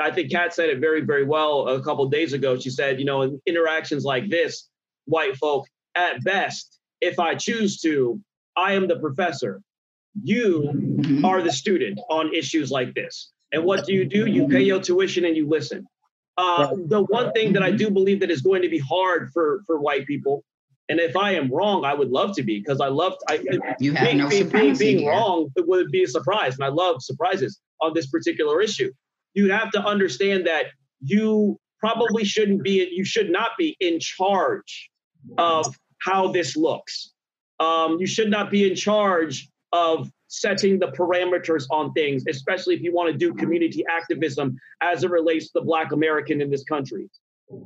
I 0.00 0.10
think 0.10 0.30
Kat 0.30 0.54
said 0.54 0.70
it 0.70 0.78
very, 0.78 1.00
very 1.02 1.24
well 1.24 1.68
a 1.68 1.82
couple 1.82 2.08
days 2.08 2.32
ago. 2.32 2.58
She 2.58 2.70
said, 2.70 2.98
you 3.00 3.04
know, 3.04 3.22
in 3.22 3.40
interactions 3.46 4.04
like 4.04 4.30
this, 4.30 4.68
white 5.06 5.36
folk, 5.36 5.66
at 5.94 6.22
best, 6.24 6.78
if 7.00 7.18
I 7.18 7.34
choose 7.34 7.80
to, 7.82 8.20
I 8.56 8.72
am 8.72 8.86
the 8.88 8.98
professor. 8.98 9.60
You 10.22 10.70
Mhm. 10.72 11.24
are 11.24 11.42
the 11.42 11.52
student 11.52 11.98
on 12.08 12.32
issues 12.34 12.70
like 12.70 12.94
this. 12.94 13.32
And 13.52 13.64
what 13.64 13.84
do 13.84 13.92
you 13.92 14.04
do? 14.04 14.26
You 14.26 14.48
pay 14.48 14.62
your 14.62 14.80
tuition 14.80 15.24
and 15.24 15.36
you 15.36 15.48
listen. 15.48 15.86
Uh, 16.38 16.74
the 16.86 17.02
one 17.02 17.32
thing 17.32 17.52
that 17.52 17.62
I 17.62 17.70
do 17.70 17.90
believe 17.90 18.20
that 18.20 18.30
is 18.30 18.40
going 18.40 18.62
to 18.62 18.68
be 18.68 18.78
hard 18.78 19.30
for 19.32 19.62
for 19.66 19.78
white 19.78 20.06
people, 20.06 20.44
and 20.88 20.98
if 20.98 21.16
I 21.16 21.32
am 21.32 21.50
wrong, 21.52 21.84
I 21.84 21.92
would 21.92 22.10
love 22.10 22.34
to 22.36 22.42
be 22.42 22.58
because 22.58 22.80
I 22.80 22.88
love 22.88 23.14
I, 23.28 23.44
you 23.78 23.92
have 23.92 24.06
being, 24.06 24.18
no 24.18 24.28
being, 24.28 24.28
being, 24.28 24.44
supremacy 24.44 24.84
being 24.84 24.98
here. 25.00 25.10
wrong 25.10 25.50
would 25.56 25.90
be 25.90 26.04
a 26.04 26.08
surprise, 26.08 26.54
and 26.54 26.64
I 26.64 26.68
love 26.68 27.02
surprises 27.02 27.60
on 27.82 27.92
this 27.94 28.06
particular 28.06 28.62
issue. 28.62 28.90
You 29.34 29.50
have 29.52 29.70
to 29.72 29.80
understand 29.80 30.46
that 30.46 30.66
you 31.00 31.58
probably 31.82 32.24
shouldn't 32.24 32.62
be, 32.62 32.88
you 32.92 33.04
should 33.04 33.30
not 33.30 33.50
be 33.58 33.76
in 33.80 33.98
charge 34.00 34.90
of 35.36 35.74
how 36.00 36.32
this 36.32 36.56
looks. 36.56 37.12
Um, 37.60 37.98
you 37.98 38.06
should 38.06 38.30
not 38.30 38.50
be 38.50 38.68
in 38.68 38.76
charge 38.76 39.48
of 39.72 40.10
setting 40.32 40.78
the 40.78 40.86
parameters 40.88 41.66
on 41.70 41.92
things, 41.92 42.24
especially 42.26 42.74
if 42.74 42.80
you 42.80 42.92
want 42.92 43.12
to 43.12 43.16
do 43.18 43.34
community 43.34 43.84
activism 43.90 44.56
as 44.80 45.04
it 45.04 45.10
relates 45.10 45.46
to 45.46 45.52
the 45.56 45.60
Black 45.60 45.92
American 45.92 46.40
in 46.40 46.50
this 46.50 46.64
country. 46.64 47.08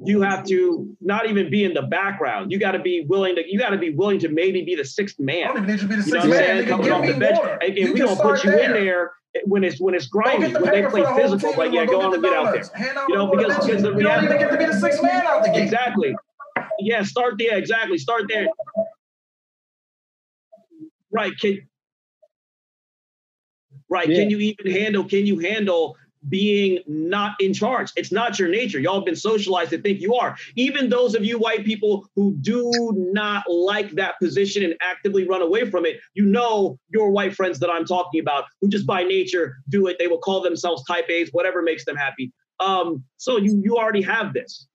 You 0.04 0.20
have 0.22 0.44
to 0.46 0.96
not 1.00 1.30
even 1.30 1.48
be 1.48 1.62
in 1.62 1.72
the 1.72 1.82
background. 1.82 2.50
You 2.50 2.58
got 2.58 2.72
to 2.72 2.80
be 2.80 3.06
willing 3.08 3.36
to. 3.36 3.42
You 3.48 3.56
got 3.56 3.70
to 3.70 3.78
be 3.78 3.90
willing 3.90 4.18
to 4.18 4.28
maybe 4.28 4.62
be 4.64 4.74
the 4.74 4.84
sixth 4.84 5.20
man. 5.20 5.44
I 5.44 5.52
don't 5.52 5.56
even 5.58 5.66
need 5.70 5.80
to 5.80 5.86
be 5.86 5.94
the 5.94 6.02
You 6.06 6.12
know 6.14 6.20
sixth 6.22 6.30
man. 6.40 6.66
Coming 6.66 6.90
off 6.90 7.06
the 7.06 7.14
bench, 7.14 7.38
and, 7.62 7.78
and 7.78 7.94
we 7.94 8.00
don't 8.00 8.20
put 8.20 8.42
you 8.42 8.50
in 8.50 8.56
there. 8.56 8.72
there 8.72 9.12
when 9.44 9.62
it's 9.62 9.78
when 9.80 9.94
it's 9.94 10.06
grimy, 10.08 10.50
the 10.50 10.58
when 10.58 10.72
they 10.72 10.84
play 10.88 11.02
the 11.02 11.14
physical. 11.14 11.52
But 11.54 11.72
yeah, 11.72 11.86
Go 11.86 12.00
go 12.00 12.06
on 12.08 12.14
and 12.14 12.22
get 12.22 12.32
out 12.32 12.52
there. 12.52 12.98
out 12.98 13.08
You 13.08 13.14
know, 13.14 13.30
because- 13.30 13.64
because 13.64 13.82
the 13.82 13.92
you 13.94 14.02
don't 14.02 14.24
even 14.24 14.38
get 14.38 14.50
to 14.50 14.58
be 14.58 14.64
the 14.64 14.80
sixth 14.80 15.00
man 15.04 15.24
out 15.24 15.44
the 15.44 15.50
gate. 15.50 15.62
Exactly. 15.62 16.16
Yeah, 16.80 17.04
start 17.04 17.34
there. 17.38 17.56
Exactly. 17.56 17.98
Start 17.98 18.24
there. 18.28 18.48
Right. 21.12 21.32
Can 21.40 21.60
right. 23.88 24.08
Yeah. 24.08 24.18
Can 24.18 24.30
you 24.30 24.38
even 24.38 24.70
handle? 24.70 25.04
Can 25.04 25.26
you 25.26 25.38
handle 25.38 25.96
being 26.28 26.80
not 26.86 27.40
in 27.40 27.54
charge? 27.54 27.92
It's 27.96 28.10
not 28.10 28.38
your 28.38 28.48
nature. 28.48 28.78
Y'all 28.80 29.02
been 29.02 29.16
socialized 29.16 29.70
to 29.70 29.80
think 29.80 30.00
you 30.00 30.14
are. 30.14 30.36
Even 30.56 30.88
those 30.88 31.14
of 31.14 31.24
you 31.24 31.38
white 31.38 31.64
people 31.64 32.08
who 32.16 32.34
do 32.40 32.70
not 32.96 33.44
like 33.48 33.92
that 33.92 34.18
position 34.18 34.64
and 34.64 34.74
actively 34.80 35.26
run 35.26 35.42
away 35.42 35.70
from 35.70 35.86
it, 35.86 36.00
you 36.14 36.24
know 36.24 36.78
your 36.88 37.10
white 37.10 37.34
friends 37.34 37.58
that 37.60 37.70
I'm 37.70 37.84
talking 37.84 38.20
about 38.20 38.44
who 38.60 38.68
just 38.68 38.86
by 38.86 39.04
nature 39.04 39.58
do 39.68 39.86
it. 39.86 39.98
They 39.98 40.08
will 40.08 40.18
call 40.18 40.42
themselves 40.42 40.84
type 40.84 41.08
A's, 41.08 41.30
whatever 41.32 41.62
makes 41.62 41.84
them 41.84 41.96
happy. 41.96 42.32
Um, 42.58 43.04
so 43.16 43.36
you 43.36 43.60
you 43.64 43.76
already 43.76 44.02
have 44.02 44.32
this. 44.32 44.66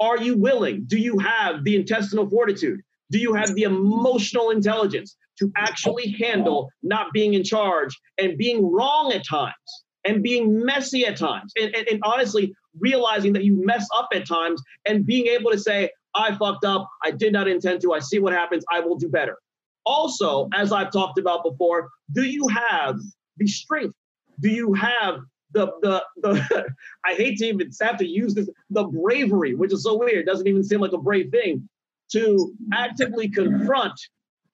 Are 0.00 0.18
you 0.18 0.36
willing? 0.36 0.84
Do 0.86 0.98
you 0.98 1.18
have 1.18 1.64
the 1.64 1.76
intestinal 1.76 2.28
fortitude? 2.28 2.80
Do 3.10 3.18
you 3.18 3.34
have 3.34 3.54
the 3.54 3.62
emotional 3.62 4.50
intelligence 4.50 5.16
to 5.38 5.50
actually 5.56 6.10
handle 6.18 6.70
not 6.82 7.12
being 7.12 7.34
in 7.34 7.44
charge 7.44 7.98
and 8.18 8.38
being 8.38 8.70
wrong 8.70 9.12
at 9.12 9.26
times 9.26 9.54
and 10.04 10.22
being 10.22 10.64
messy 10.64 11.06
at 11.06 11.16
times? 11.16 11.52
And, 11.60 11.74
and, 11.74 11.88
and 11.88 12.00
honestly, 12.04 12.54
realizing 12.78 13.32
that 13.34 13.44
you 13.44 13.64
mess 13.64 13.86
up 13.94 14.08
at 14.14 14.26
times 14.26 14.62
and 14.84 15.06
being 15.06 15.26
able 15.26 15.50
to 15.50 15.58
say, 15.58 15.90
I 16.14 16.34
fucked 16.36 16.64
up. 16.64 16.88
I 17.02 17.10
did 17.10 17.32
not 17.32 17.48
intend 17.48 17.80
to. 17.82 17.92
I 17.92 17.98
see 17.98 18.18
what 18.18 18.32
happens. 18.32 18.64
I 18.70 18.80
will 18.80 18.96
do 18.96 19.08
better. 19.08 19.36
Also, 19.86 20.48
as 20.54 20.72
I've 20.72 20.90
talked 20.90 21.18
about 21.18 21.42
before, 21.42 21.88
do 22.12 22.24
you 22.24 22.48
have 22.48 22.96
the 23.36 23.46
strength? 23.46 23.94
Do 24.40 24.48
you 24.48 24.72
have 24.74 25.20
the 25.52 25.68
the 25.82 26.04
the 26.22 26.66
I 27.04 27.14
hate 27.14 27.38
to 27.38 27.46
even 27.46 27.70
have 27.80 27.98
to 27.98 28.06
use 28.06 28.34
this, 28.34 28.48
the 28.70 28.84
bravery, 28.84 29.54
which 29.54 29.72
is 29.72 29.82
so 29.82 29.96
weird, 29.98 30.18
it 30.18 30.26
doesn't 30.26 30.46
even 30.46 30.64
seem 30.64 30.80
like 30.80 30.92
a 30.92 30.98
brave 30.98 31.30
thing, 31.30 31.68
to 32.12 32.52
actively 32.72 33.28
confront 33.28 33.98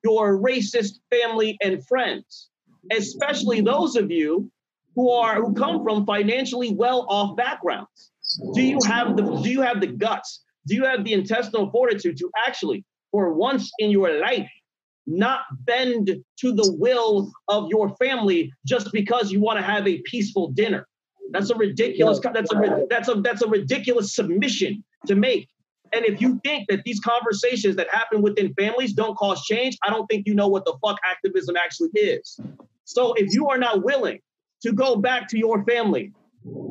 your 0.04 0.38
racist 0.38 1.00
family 1.10 1.56
and 1.62 1.86
friends, 1.86 2.48
especially 2.90 3.60
those 3.60 3.96
of 3.96 4.10
you 4.10 4.50
who 4.94 5.10
are 5.10 5.36
who 5.36 5.54
come 5.54 5.82
from 5.82 6.04
financially 6.06 6.72
well-off 6.72 7.36
backgrounds. 7.36 8.12
Do 8.54 8.62
you 8.62 8.78
have 8.86 9.16
the 9.16 9.22
do 9.42 9.50
you 9.50 9.60
have 9.62 9.80
the 9.80 9.88
guts? 9.88 10.42
Do 10.66 10.74
you 10.74 10.84
have 10.84 11.04
the 11.04 11.12
intestinal 11.12 11.70
fortitude 11.70 12.16
to 12.18 12.30
actually, 12.46 12.84
for 13.10 13.32
once 13.32 13.70
in 13.78 13.90
your 13.90 14.20
life, 14.20 14.48
not 15.06 15.40
bend 15.64 16.10
to 16.40 16.52
the 16.52 16.76
will 16.78 17.32
of 17.48 17.68
your 17.70 17.96
family 17.96 18.52
just 18.66 18.92
because 18.92 19.32
you 19.32 19.40
want 19.40 19.58
to 19.58 19.64
have 19.64 19.86
a 19.88 20.00
peaceful 20.02 20.50
dinner? 20.50 20.86
That's 21.32 21.50
a 21.50 21.54
ridiculous. 21.54 22.20
That's 22.20 22.52
a 22.52 22.86
that's 22.88 23.08
a 23.08 23.14
that's 23.16 23.42
a 23.42 23.48
ridiculous 23.48 24.14
submission 24.14 24.84
to 25.06 25.14
make. 25.14 25.48
And 25.92 26.04
if 26.04 26.20
you 26.20 26.40
think 26.44 26.68
that 26.68 26.84
these 26.84 27.00
conversations 27.00 27.76
that 27.76 27.88
happen 27.90 28.22
within 28.22 28.54
families 28.54 28.92
don't 28.92 29.16
cause 29.16 29.44
change, 29.44 29.76
I 29.82 29.90
don't 29.90 30.06
think 30.06 30.26
you 30.26 30.34
know 30.34 30.48
what 30.48 30.64
the 30.64 30.76
fuck 30.84 30.98
activism 31.04 31.56
actually 31.56 31.90
is. 31.94 32.38
So 32.84 33.12
if 33.14 33.32
you 33.32 33.48
are 33.48 33.58
not 33.58 33.82
willing 33.82 34.20
to 34.62 34.72
go 34.72 34.96
back 34.96 35.28
to 35.28 35.38
your 35.38 35.64
family 35.64 36.12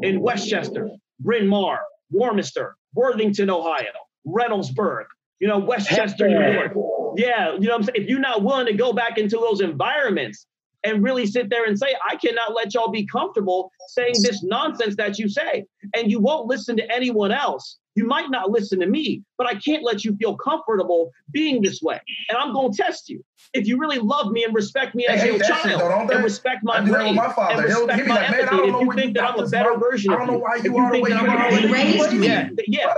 in 0.02 0.22
Westchester, 0.22 0.90
Bryn 1.20 1.48
Mawr, 1.48 1.80
Warminster, 2.12 2.76
Worthington, 2.94 3.50
Ohio, 3.50 3.92
Reynoldsburg, 4.26 5.06
you 5.40 5.48
know, 5.48 5.60
Westchester, 5.60 6.28
New 6.28 6.54
York. 6.54 6.74
Yeah, 7.16 7.54
you 7.54 7.62
know 7.62 7.72
what 7.72 7.76
I'm 7.76 7.84
saying? 7.84 8.04
If 8.04 8.10
you're 8.10 8.20
not 8.20 8.44
willing 8.44 8.68
to 8.68 8.74
go 8.74 8.94
back 8.94 9.18
into 9.18 9.38
those 9.38 9.62
environments 9.62 10.46
and 10.84 11.04
really 11.04 11.26
sit 11.26 11.50
there 11.50 11.66
and 11.66 11.78
say, 11.78 11.96
I 12.10 12.16
cannot 12.16 12.54
let 12.54 12.74
y'all 12.74 12.90
be 12.90 13.06
comfortable 13.06 13.72
saying 13.90 14.16
this 14.22 14.44
nonsense 14.44 14.96
that 14.96 15.20
you 15.20 15.28
say, 15.28 15.66
and 15.96 16.12
you 16.12 16.20
won't 16.20 16.48
listen 16.48 16.78
to 16.78 16.92
anyone 16.92 17.32
else. 17.32 17.78
You 18.00 18.06
might 18.08 18.30
not 18.32 18.50
listen 18.50 18.80
to 18.80 18.86
me, 18.86 19.24
but 19.38 19.46
I 19.46 19.56
can't 19.56 19.84
let 19.84 20.06
you 20.06 20.16
feel 20.16 20.38
comfortable 20.38 21.12
being 21.34 21.62
this 21.62 21.82
way. 21.82 22.00
And 22.30 22.38
I'm 22.38 22.54
going 22.54 22.72
to 22.72 22.78
test 22.82 23.10
you. 23.10 23.22
If 23.54 23.68
you 23.68 23.78
really 23.78 23.98
love 24.00 24.32
me 24.32 24.46
and 24.46 24.56
respect 24.56 24.96
me 24.96 25.06
as 25.06 25.22
your 25.26 25.38
shit, 25.38 25.48
child 25.48 25.82
though, 25.82 26.16
and 26.16 26.24
respect 26.24 26.64
my 26.64 26.78
I 26.78 26.86
do 26.86 26.86
that 26.86 26.92
with 26.92 26.98
brain 27.02 27.16
my 27.16 27.34
father. 27.34 27.66
and 27.66 27.66
respect 27.66 28.08
my 28.08 28.16
like, 28.16 28.24
I 28.24 28.38
empathy, 28.38 28.56
don't 28.56 28.66
if 28.68 28.72
know 28.72 28.82
you 28.84 28.94
think 28.94 29.08
you 29.08 29.14
that 29.16 29.24
I'm 29.34 29.40
a 29.40 29.50
better 29.50 29.78
version 29.78 30.12
I 30.12 30.14
of 30.14 30.20
don't 30.20 30.28
know 30.28 30.34
you, 30.36 30.40
why 30.40 30.56
you 30.56 30.64
you 30.64 30.78
are 30.78 30.92
the 30.94 31.02
way 31.02 31.10
you 31.10 31.16
I'm 31.18 31.30
are. 31.30 31.52
They 31.52 31.68
raised 31.68 32.14
me. 32.14 32.28
yeah, 32.28 32.50
yeah, 32.68 32.94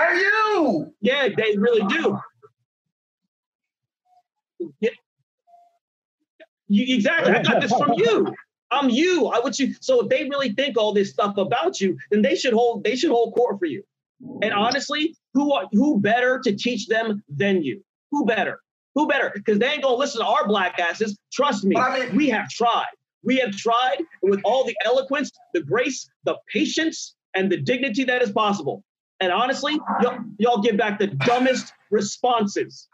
Are 0.00 0.14
you? 0.14 0.94
yeah, 1.02 1.28
they 1.36 1.54
really 1.58 1.86
do. 1.88 2.18
Yeah. 4.80 4.90
You, 6.68 6.94
exactly. 6.96 7.30
I 7.34 7.42
got 7.42 7.60
this 7.60 7.72
from 7.72 7.92
you. 7.98 8.34
I'm 8.70 8.88
you. 8.88 9.26
I 9.26 9.40
would 9.40 9.58
you. 9.58 9.74
So 9.82 10.00
if 10.04 10.08
they 10.08 10.24
really 10.30 10.52
think 10.54 10.78
all 10.78 10.94
this 10.94 11.10
stuff 11.10 11.36
about 11.36 11.78
you, 11.78 11.98
then 12.10 12.22
they 12.22 12.36
should 12.36 12.54
hold. 12.54 12.84
They 12.84 12.96
should 12.96 13.10
hold 13.10 13.34
court 13.34 13.58
for 13.58 13.66
you. 13.66 13.84
And 14.42 14.52
honestly, 14.52 15.14
who 15.34 15.54
who 15.72 16.00
better 16.00 16.40
to 16.40 16.54
teach 16.54 16.86
them 16.86 17.22
than 17.28 17.62
you? 17.62 17.82
Who 18.10 18.24
better? 18.24 18.60
Who 18.94 19.06
better? 19.06 19.30
Because 19.34 19.58
they 19.58 19.66
ain't 19.66 19.82
gonna 19.82 19.96
listen 19.96 20.22
to 20.22 20.26
our 20.26 20.46
black 20.46 20.78
asses. 20.78 21.18
Trust 21.32 21.64
me. 21.64 21.74
We 22.14 22.28
have 22.30 22.48
tried. 22.48 22.86
We 23.22 23.36
have 23.38 23.54
tried 23.56 23.98
with 24.22 24.40
all 24.44 24.64
the 24.64 24.76
eloquence, 24.84 25.30
the 25.52 25.62
grace, 25.62 26.08
the 26.24 26.36
patience, 26.52 27.14
and 27.34 27.50
the 27.50 27.58
dignity 27.58 28.04
that 28.04 28.22
is 28.22 28.32
possible. 28.32 28.82
And 29.20 29.32
honestly, 29.32 29.78
y'all, 30.02 30.18
y'all 30.38 30.60
give 30.60 30.76
back 30.76 30.98
the 30.98 31.06
dumbest 31.08 31.72
responses 31.90 32.88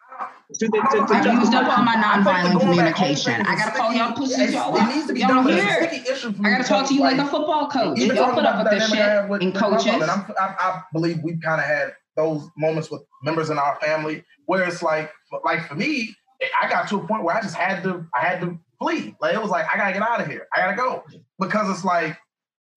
to 0.59 0.67
the 0.69 0.79
to, 0.93 1.07
to 1.07 1.15
I've 1.15 1.25
used 1.41 1.55
up 1.55 1.77
all 1.79 1.83
my 1.85 1.95
I 1.97 2.15
think 2.15 2.25
the 2.25 2.31
nonviolent 2.31 2.61
going 2.61 2.77
back 2.77 2.95
home 2.97 3.15
communication. 3.17 3.33
I 3.47 3.57
gotta 3.57 3.77
call 3.77 3.93
y'all 3.93 4.13
pussies 4.13 4.39
It's- 4.39 4.53
y'all 4.53 4.77
It 4.77 4.95
needs 4.95 5.07
to 5.09 5.15
be 5.15 5.23
up. 5.25 5.29
done, 5.31 5.37
Y'all 5.39 5.45
but 5.81 5.91
here. 5.93 6.13
issue 6.13 6.35
I 6.45 6.51
gotta 6.51 6.65
talk 6.65 6.87
to 6.89 6.95
you 6.95 7.01
like 7.01 7.19
a 7.19 7.25
football 7.27 7.69
coach. 7.69 7.99
Y'all 7.99 8.15
talking 8.15 8.35
put 8.35 8.45
up 8.45 8.61
about 8.61 8.65
with 8.73 8.81
this 8.81 8.93
I 8.93 8.97
shit 9.23 9.31
with- 9.31 9.43
and 9.43 9.53
with 9.53 9.55
my 9.55 9.61
coaches. 9.61 9.87
and 9.87 10.05
I'm, 10.05 10.25
I, 10.39 10.55
I 10.59 10.83
believe 10.93 11.21
we've 11.23 11.41
kind 11.43 11.61
of 11.61 11.67
had 11.67 11.95
those 12.17 12.47
moments 12.57 12.91
with 12.91 13.03
members 13.25 13.51
in 13.51 13.59
our 13.59 13.77
family 13.81 14.23
where 14.47 14.63
it's 14.65 14.83
like, 14.83 15.11
like 15.45 15.67
for 15.67 15.75
me, 15.75 16.15
I 16.63 16.69
got 16.69 16.87
to 16.89 16.97
a 16.97 17.07
point 17.07 17.25
where 17.25 17.35
I 17.35 17.41
just 17.41 17.55
had 17.57 17.83
to, 17.85 18.07
I 18.15 18.21
had 18.21 18.41
to 18.43 18.59
flee. 18.79 19.17
Like 19.21 19.35
it 19.35 19.41
was 19.41 19.51
like, 19.51 19.67
I 19.73 19.77
gotta 19.79 19.93
get 19.95 20.03
out 20.03 20.21
of 20.21 20.27
here. 20.29 20.47
I 20.55 20.61
gotta 20.61 20.77
go 20.77 21.05
because 21.41 21.71
it's 21.71 21.85
like 21.85 22.17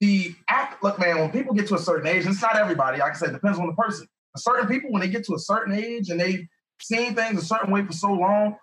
the 0.05 0.35
act. 0.49 0.83
Look, 0.83 0.99
man, 0.99 1.19
when 1.19 1.31
people 1.31 1.53
get 1.53 1.67
to 1.67 1.75
a 1.75 1.79
certain 1.79 2.07
age, 2.07 2.25
it's 2.25 2.41
not 2.41 2.55
everybody. 2.55 2.99
Like 2.99 3.13
I 3.13 3.15
said, 3.15 3.29
it 3.29 3.33
depends 3.33 3.59
on 3.59 3.67
the 3.67 3.73
person. 3.73 4.07
Certain 4.37 4.67
people, 4.67 4.91
when 4.91 5.01
they 5.01 5.07
get 5.07 5.25
to 5.25 5.33
a 5.33 5.39
certain 5.39 5.73
age 5.73 6.09
and 6.09 6.19
they've 6.19 6.45
seen 6.81 7.15
things 7.15 7.41
a 7.41 7.45
certain 7.45 7.71
way 7.71 7.85
for 7.85 7.93
so 7.93 8.11
long, 8.11 8.57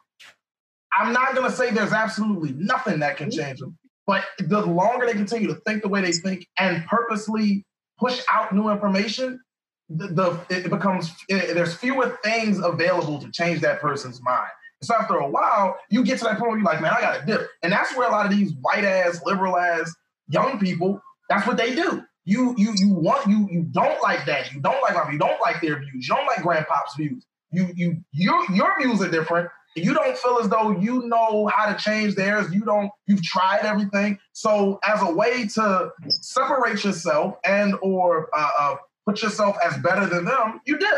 I'm 0.93 1.12
not 1.12 1.34
gonna 1.34 1.51
say 1.51 1.70
there's 1.70 1.93
absolutely 1.93 2.53
nothing 2.53 3.01
that 3.01 3.16
can 3.16 3.30
change 3.30 3.59
them. 3.61 3.78
But 4.07 4.24
the 4.38 4.61
longer 4.64 5.07
they 5.07 5.14
continue 5.14 5.49
to 5.49 5.55
think 5.66 5.82
the 5.82 5.88
way 5.88 6.03
they 6.03 6.12
think 6.12 6.47
and 6.59 6.84
purposely 6.86 7.64
push 7.99 8.20
out 8.30 8.53
new 8.53 8.68
information, 8.68 9.40
the, 9.88 10.09
the 10.09 10.57
it 10.64 10.68
becomes 10.68 11.12
it, 11.28 11.55
there's 11.55 11.74
fewer 11.74 12.18
things 12.22 12.59
available 12.59 13.18
to 13.20 13.30
change 13.30 13.61
that 13.62 13.80
person's 13.80 14.22
mind. 14.22 14.51
So 14.82 14.95
after 14.95 15.14
a 15.14 15.28
while, 15.28 15.78
you 15.90 16.05
get 16.05 16.18
to 16.18 16.24
that 16.24 16.38
point 16.38 16.51
where 16.51 16.59
you're 16.59 16.66
like, 16.66 16.82
man, 16.82 16.93
I 16.95 17.01
got 17.01 17.20
to 17.20 17.24
dip, 17.24 17.49
and 17.62 17.72
that's 17.72 17.97
where 17.97 18.09
a 18.09 18.12
lot 18.12 18.26
of 18.26 18.32
these 18.32 18.53
white 18.61 18.84
ass, 18.84 19.22
liberal 19.24 19.57
ass 19.57 19.95
young 20.28 20.59
people, 20.59 21.01
that's 21.29 21.47
what 21.47 21.57
they 21.57 21.75
do. 21.75 22.03
You 22.25 22.55
you 22.57 22.73
you 22.77 22.89
want 22.91 23.27
you 23.27 23.49
you 23.51 23.62
don't 23.62 24.01
like 24.03 24.27
that. 24.27 24.53
You 24.53 24.61
don't 24.61 24.81
like 24.83 25.12
you 25.12 25.18
don't 25.18 25.41
like 25.41 25.61
their 25.61 25.79
views. 25.81 26.09
You 26.09 26.14
don't 26.14 26.27
like 26.27 26.43
grandpop's 26.43 26.95
views. 26.97 27.25
You 27.51 27.68
you 27.75 28.05
your 28.12 28.45
your 28.53 28.81
views 28.81 29.03
are 29.03 29.11
different. 29.11 29.49
You 29.75 29.95
don't 29.95 30.16
feel 30.18 30.39
as 30.39 30.49
though 30.49 30.79
you 30.79 31.09
know 31.09 31.51
how 31.55 31.73
to 31.73 31.83
change 31.83 32.14
theirs. 32.14 32.53
You 32.53 32.64
don't. 32.64 32.91
You've 33.07 33.23
tried 33.23 33.64
everything. 33.64 34.18
So 34.33 34.79
as 34.87 35.03
a 35.03 35.11
way 35.11 35.47
to 35.55 35.91
separate 36.09 36.85
yourself 36.85 37.37
and 37.45 37.75
or 37.83 38.29
uh, 38.35 38.51
uh, 38.59 38.75
put 39.07 39.23
yourself 39.23 39.57
as 39.64 39.77
better 39.79 40.07
than 40.07 40.25
them, 40.25 40.61
you 40.66 40.79
did. 40.79 40.95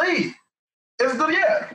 Leave. 0.00 0.34
It's 1.00 1.16
the 1.16 1.26
yeah. 1.28 1.72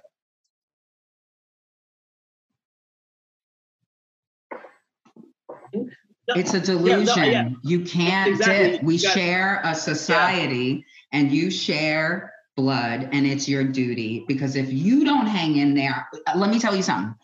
It's 6.36 6.54
a 6.54 6.60
yeah, 6.60 6.64
delusion. 6.66 7.16
no, 7.16 7.24
yeah. 7.24 7.50
You 7.64 7.82
can't 7.82 8.32
Exactly. 8.32 8.72
dip. 8.72 8.84
We 8.84 8.98
share 8.98 9.62
a 9.64 9.76
society 9.76 10.86
and 11.12 11.32
you 11.32 11.50
share 11.50 12.34
blood 12.56 13.10
and 13.12 13.26
it's 13.26 13.48
your 13.48 13.64
duty 13.64 14.26
because 14.28 14.56
if 14.56 14.72
you 14.72 15.06
don't 15.06 15.28
hang 15.28 15.58
in 15.58 15.74
there, 15.74 16.08
let 16.36 16.50
me 16.50 16.60
tell 16.60 16.76
you 16.76 16.84
something. 16.84 17.16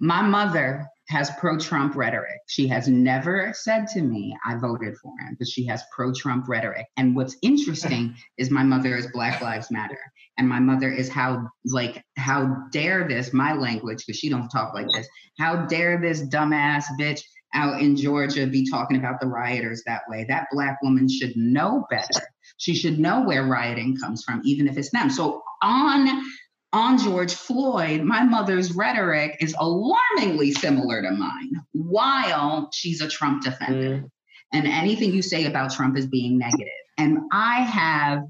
My 0.00 0.22
mother 0.22 0.86
has 1.08 1.30
pro 1.38 1.56
Trump 1.58 1.94
rhetoric. 1.94 2.40
She 2.48 2.66
has 2.68 2.88
never 2.88 3.52
said 3.54 3.86
to 3.88 4.02
me, 4.02 4.36
I 4.44 4.56
voted 4.56 4.96
for 4.98 5.12
him, 5.20 5.36
but 5.38 5.46
she 5.46 5.64
has 5.66 5.82
pro 5.94 6.12
Trump 6.12 6.48
rhetoric. 6.48 6.86
And 6.96 7.14
what's 7.14 7.36
interesting 7.42 8.14
is 8.38 8.50
my 8.50 8.62
mother 8.62 8.96
is 8.96 9.06
Black 9.12 9.40
Lives 9.40 9.70
Matter. 9.70 9.98
And 10.38 10.48
my 10.48 10.58
mother 10.58 10.90
is 10.90 11.08
how, 11.08 11.48
like, 11.64 12.04
how 12.16 12.56
dare 12.70 13.08
this, 13.08 13.32
my 13.32 13.54
language, 13.54 14.04
because 14.06 14.18
she 14.18 14.28
don't 14.28 14.48
talk 14.48 14.74
like 14.74 14.88
this, 14.92 15.08
how 15.38 15.64
dare 15.66 15.98
this 16.00 16.22
dumbass 16.22 16.84
bitch 17.00 17.22
out 17.54 17.80
in 17.80 17.96
Georgia 17.96 18.46
be 18.46 18.68
talking 18.68 18.96
about 18.96 19.20
the 19.20 19.26
rioters 19.26 19.82
that 19.86 20.02
way. 20.08 20.24
That 20.28 20.46
black 20.50 20.78
woman 20.82 21.08
should 21.08 21.36
know 21.36 21.86
better. 21.90 22.26
She 22.58 22.74
should 22.74 22.98
know 22.98 23.22
where 23.22 23.44
rioting 23.44 23.96
comes 23.96 24.22
from, 24.24 24.42
even 24.44 24.68
if 24.68 24.76
it's 24.76 24.90
them. 24.90 25.10
So 25.10 25.42
on 25.62 26.24
on 26.72 26.98
George 26.98 27.32
Floyd, 27.32 28.02
my 28.02 28.22
mother's 28.22 28.72
rhetoric 28.72 29.36
is 29.40 29.54
alarmingly 29.58 30.52
similar 30.52 31.00
to 31.00 31.10
mine, 31.10 31.52
while 31.72 32.68
she's 32.72 33.00
a 33.00 33.08
Trump 33.08 33.42
defender. 33.42 33.98
Mm. 33.98 34.10
And 34.52 34.66
anything 34.66 35.12
you 35.12 35.22
say 35.22 35.46
about 35.46 35.72
Trump 35.72 35.96
is 35.96 36.06
being 36.06 36.38
negative. 36.38 36.68
And 36.98 37.18
I 37.32 37.62
have 37.62 38.20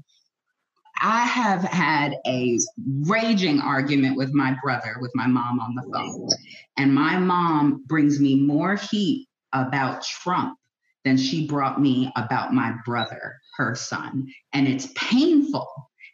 I 1.01 1.25
have 1.25 1.63
had 1.63 2.15
a 2.25 2.59
raging 3.03 3.59
argument 3.61 4.17
with 4.17 4.33
my 4.33 4.55
brother, 4.63 4.95
with 4.99 5.11
my 5.15 5.27
mom 5.27 5.59
on 5.59 5.75
the 5.75 5.83
phone. 5.93 6.29
And 6.77 6.93
my 6.93 7.17
mom 7.17 7.83
brings 7.85 8.19
me 8.19 8.35
more 8.35 8.75
heat 8.75 9.27
about 9.53 10.03
Trump 10.03 10.57
than 11.05 11.17
she 11.17 11.47
brought 11.47 11.79
me 11.79 12.11
about 12.15 12.53
my 12.53 12.73
brother, 12.85 13.35
her 13.57 13.75
son. 13.75 14.27
And 14.53 14.67
it's 14.67 14.89
painful. 14.95 15.67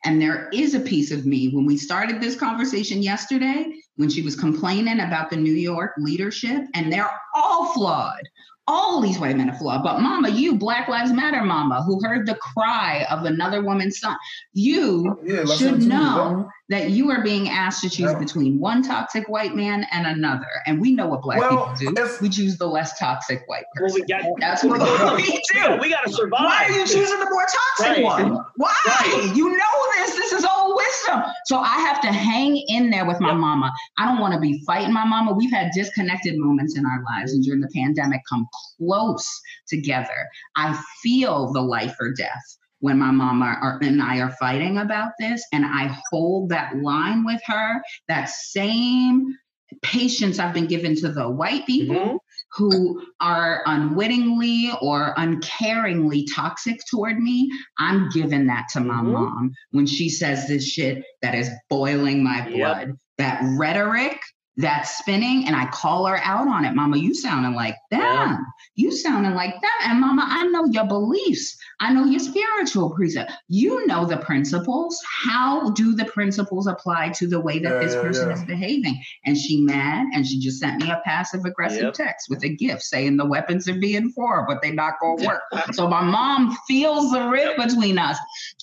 And 0.06 0.22
there 0.22 0.50
is 0.52 0.76
a 0.76 0.82
piece 0.82 1.12
of 1.12 1.26
me 1.26 1.50
when 1.50 1.66
we 1.66 1.78
started 1.78 2.20
this 2.20 2.36
conversation 2.36 3.02
yesterday, 3.02 3.74
when 3.96 4.10
she 4.10 4.22
was 4.22 4.36
complaining 4.36 5.00
about 5.00 5.30
the 5.30 5.38
New 5.38 5.54
York 5.54 5.94
leadership, 5.98 6.64
and 6.74 6.92
they're 6.92 7.10
all 7.34 7.74
flawed. 7.74 8.22
All 8.66 9.02
these 9.02 9.20
white 9.20 9.36
men 9.36 9.50
are 9.50 9.58
flawed. 9.58 9.84
But 9.84 10.00
mama, 10.00 10.30
you, 10.30 10.56
Black 10.56 10.88
Lives 10.88 11.12
Matter 11.12 11.44
mama, 11.44 11.84
who 11.84 12.00
heard 12.02 12.26
the 12.26 12.36
cry 12.36 13.06
of 13.12 13.26
another 13.26 13.62
woman's 13.62 14.00
son, 14.00 14.16
you 14.54 15.20
Yeah, 15.26 15.44
should 15.46 15.68
have 15.72 15.80
two, 15.82 15.88
know 15.88 16.50
that 16.70 16.92
you 16.92 17.12
are 17.12 17.22
being 17.22 17.50
asked 17.50 17.82
to 17.82 17.90
choose 17.90 18.12
Yeah. 18.14 18.20
between 18.20 18.60
one 18.62 18.82
toxic 18.82 19.28
white 19.28 19.54
man 19.54 19.86
and 19.92 20.08
another. 20.08 20.48
And 20.66 20.80
we 20.80 20.94
know 20.94 21.08
what 21.08 21.24
black 21.24 21.40
Well, 21.40 21.50
people 21.76 21.94
do. 21.94 22.02
it's- 22.02 22.22
We 22.22 22.30
choose 22.30 22.58
the 22.58 22.66
less 22.68 22.98
toxic 22.98 23.44
white 23.48 23.66
Well, 23.76 23.90
person. 23.90 24.02
we 24.02 24.08
got. 24.08 24.24
That's 24.40 24.64
what 24.64 24.80
we 24.80 24.86
we 25.24 25.42
do. 25.54 25.78
we 25.82 25.90
got 25.90 26.06
to 26.06 26.14
survive. 26.14 26.40
Why 26.46 26.66
are 26.70 26.72
you 26.72 26.86
choosing 26.88 27.20
the 27.20 27.30
more 27.30 27.46
toxic 27.78 27.98
Right. 27.98 28.04
one? 28.04 28.46
Why? 28.56 28.74
Right. 28.88 29.34
You 29.36 29.50
know 29.50 29.58
this. 29.98 30.16
This 30.16 30.32
is 30.32 30.46
old 30.46 30.53
wisdom. 30.94 31.24
So 31.46 31.60
I 31.60 31.80
have 31.80 32.02
to 32.02 32.12
hang 32.12 32.58
in 32.68 32.90
there 32.90 33.06
with 33.06 33.20
my 33.20 33.34
mama. 33.34 33.72
I 33.98 34.06
don't 34.06 34.20
want 34.20 34.34
to 34.34 34.40
be 34.40 34.64
fighting 34.66 34.94
my 34.94 35.06
mama. 35.06 35.34
We've 35.34 35.52
had 35.52 35.72
disconnected 35.74 36.38
moments 36.38 36.78
in 36.78 36.86
our 36.86 37.04
lives, 37.04 37.34
and 37.34 37.44
during 37.44 37.62
the 37.62 37.70
pandemic, 37.74 38.22
come 38.30 38.48
close 38.78 39.28
together. 39.68 40.28
I 40.56 40.80
feel 41.02 41.52
the 41.54 41.62
life 41.62 41.96
or 42.00 42.14
death 42.14 42.58
when 42.80 43.00
my 43.00 43.12
mama 43.12 43.58
are, 43.62 43.80
and 43.82 44.02
I 44.02 44.20
are 44.20 44.36
fighting 44.40 44.78
about 44.78 45.12
this, 45.20 45.46
and 45.54 45.66
I 45.66 45.98
hold 46.12 46.50
that 46.50 46.76
line 46.78 47.24
with 47.24 47.42
her. 47.46 47.82
That 48.08 48.30
same 48.30 49.38
patience 49.82 50.38
I've 50.38 50.54
been 50.54 50.68
given 50.68 50.96
to 50.98 51.10
the 51.10 51.30
white 51.30 51.66
people 51.66 51.96
Mhm. 51.96 52.18
Who 52.56 53.02
are 53.20 53.64
unwittingly 53.66 54.72
or 54.82 55.14
uncaringly 55.18 56.26
toxic 56.34 56.80
toward 56.90 57.20
me, 57.20 57.52
I'm 57.80 58.10
giving 58.10 58.48
that 58.48 58.68
to 58.74 58.80
my 58.80 59.02
Mhm. 59.02 59.12
mom 59.12 59.52
when 59.72 59.86
she 59.86 60.10
says 60.10 60.48
this 60.48 60.68
shit 60.68 61.04
that 61.22 61.36
is 61.36 61.50
boiling 61.70 62.24
my 62.24 62.48
Yep. 62.48 62.52
blood. 62.58 62.92
That 63.18 63.42
rhetoric 63.58 64.20
that's 64.58 64.98
spinning, 65.00 65.48
and 65.48 65.56
I 65.56 65.66
call 65.68 66.06
her 66.06 66.18
out 66.24 66.48
on 66.48 66.64
it. 66.66 66.76
Mama, 66.76 66.98
you 66.98 67.14
sounding 67.16 67.54
like 67.56 67.76
them. 67.90 68.02
Yeah. 68.02 68.38
You 68.76 68.92
sounding 68.92 69.34
like 69.34 69.54
them. 69.62 69.72
And 69.86 70.00
mama, 70.00 70.26
I 70.28 70.44
know 70.48 70.66
your 70.66 70.86
beliefs. 70.88 71.58
I 71.80 71.92
know 71.92 72.06
your 72.06 72.20
spiritual 72.20 72.92
precept. 72.92 73.32
You 73.48 73.86
know 73.88 74.06
the 74.06 74.18
principles. 74.18 75.00
How 75.26 75.72
do 75.72 75.96
the 75.96 76.06
principles 76.06 76.68
apply 76.68 77.10
to 77.16 77.28
the 77.28 77.40
way 77.40 77.60
that 77.60 77.74
Yeah, 77.74 77.80
this 77.80 77.96
yeah, 77.96 78.02
person 78.02 78.32
is 78.32 78.44
behaving? 78.46 79.02
And 79.26 79.38
she 79.38 79.62
mad, 79.62 80.08
and 80.14 80.26
she 80.26 80.40
just 80.40 80.60
sent 80.60 80.82
me 80.84 80.92
a 80.92 81.02
passive 81.04 81.46
aggressive 81.46 81.82
Yep. 81.84 81.94
text 81.94 82.28
with 82.30 82.44
a 82.44 82.50
gift 82.50 82.84
saying 82.84 83.18
the 83.18 83.26
weapons 83.26 83.68
are 83.68 83.80
being 83.80 84.12
for, 84.12 84.46
but 84.48 84.62
they 84.62 84.72
not 84.72 84.94
gonna 85.02 85.26
work. 85.28 85.42
so 85.74 85.88
my 85.88 86.02
mom 86.04 86.56
feels 86.68 87.12
the 87.12 87.28
rift 87.28 87.58
between 87.58 87.98
us. 87.98 88.18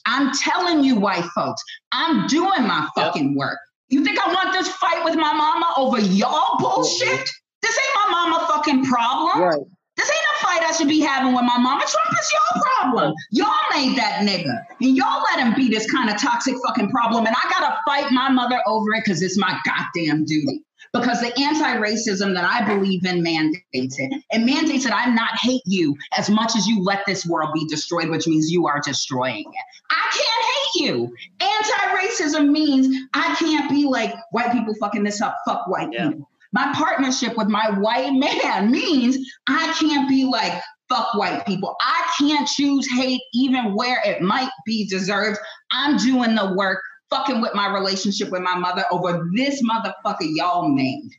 I'm 0.07 0.32
telling 0.34 0.84
you, 0.84 0.97
white 0.97 1.24
folks, 1.34 1.62
I'm 1.93 2.26
doing 2.28 2.62
my 2.66 2.88
Yep. 2.97 3.07
fucking 3.07 3.36
work. 3.36 3.59
You 3.91 4.05
think 4.05 4.18
I 4.18 4.32
want 4.32 4.53
this 4.53 4.68
fight 4.68 5.05
with 5.05 5.16
my 5.16 5.32
mama 5.32 5.74
over 5.76 6.01
y'all 6.01 6.59
bullshit? 6.59 7.28
This 7.61 7.78
ain't 7.78 7.95
my 7.97 8.09
mama 8.11 8.47
fucking 8.49 8.84
problem. 8.84 9.43
Right. 9.43 9.59
This 9.97 10.09
ain't 10.09 10.18
a 10.18 10.47
fight 10.47 10.62
I 10.62 10.72
should 10.72 10.88
be 10.88 11.01
having 11.01 11.34
with 11.34 11.45
my 11.45 11.59
mama. 11.59 11.84
Trump 11.86 12.12
is 12.12 12.32
your 12.32 12.62
problem. 12.62 13.12
Y'all 13.32 13.53
made 13.72 13.99
that 13.99 14.22
nigga. 14.26 14.57
And 14.80 14.97
y'all 14.97 15.22
let 15.22 15.41
him 15.45 15.55
be 15.55 15.68
this 15.68 15.91
kind 15.91 16.09
of 16.09 16.18
toxic 16.18 16.55
fucking 16.66 16.88
problem. 16.91 17.26
And 17.26 17.34
I 17.36 17.51
gotta 17.51 17.76
fight 17.86 18.11
my 18.12 18.30
mother 18.30 18.61
over 18.66 18.95
it 18.95 19.05
because 19.05 19.22
it's 19.22 19.36
my 19.36 19.59
goddamn 19.66 20.24
duty. 20.24 20.62
Because 20.93 21.20
the 21.20 21.33
anti-racism 21.41 22.35
that 22.35 22.45
I 22.45 22.64
believe 22.66 23.05
in 23.07 23.22
mandates 23.22 23.99
it. 23.99 24.12
It 24.31 24.39
mandates 24.45 24.85
that 24.85 24.95
I 24.95 25.12
not 25.12 25.31
hate 25.41 25.62
you 25.66 25.97
as 26.16 26.28
much 26.28 26.57
as 26.57 26.66
you 26.66 26.83
let 26.83 27.01
this 27.07 27.26
world 27.26 27.51
be 27.55 27.66
destroyed, 27.68 28.09
which 28.09 28.26
means 28.26 28.51
you 28.51 28.66
are 28.66 28.81
destroying 28.85 29.45
it. 29.45 29.83
I 29.91 30.11
can't 30.12 30.45
hate 30.53 30.87
you. 30.87 31.14
Anti-racism 31.41 32.51
means 32.51 32.97
I 33.14 33.35
can't 33.37 33.70
be 33.70 33.85
like 33.85 34.14
white 34.33 34.53
people 34.53 34.74
fucking 34.81 35.05
this 35.05 35.20
up, 35.20 35.37
fuck 35.47 35.66
white 35.68 35.93
Yeah. 35.93 36.11
people. 36.11 36.28
My 36.53 36.72
partnership 36.74 37.37
with 37.37 37.47
my 37.49 37.70
white 37.78 38.12
man 38.12 38.70
means 38.72 39.16
I 39.47 39.72
can't 39.78 40.09
be 40.09 40.24
like, 40.24 40.61
fuck 40.89 41.14
white 41.14 41.47
people. 41.47 41.76
I 41.81 42.11
can't 42.18 42.49
choose 42.49 42.89
hate 42.91 43.22
even 43.33 43.74
where 43.74 44.01
it 44.05 44.20
might 44.22 44.51
be 44.66 44.89
deserved. 44.89 45.39
I'm 45.70 45.97
doing 45.97 46.35
the 46.35 46.53
work, 46.57 46.81
fucking 47.11 47.41
with 47.41 47.55
my 47.55 47.73
relationship 47.73 48.31
with 48.31 48.43
my 48.43 48.57
mother 48.57 48.85
over 48.91 49.29
this 49.35 49.63
motherfucker 49.69 50.29
y'all 50.35 50.69
made. 50.69 51.11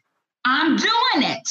I'm 0.45 0.75
doing 0.75 0.91
it. 1.31 1.47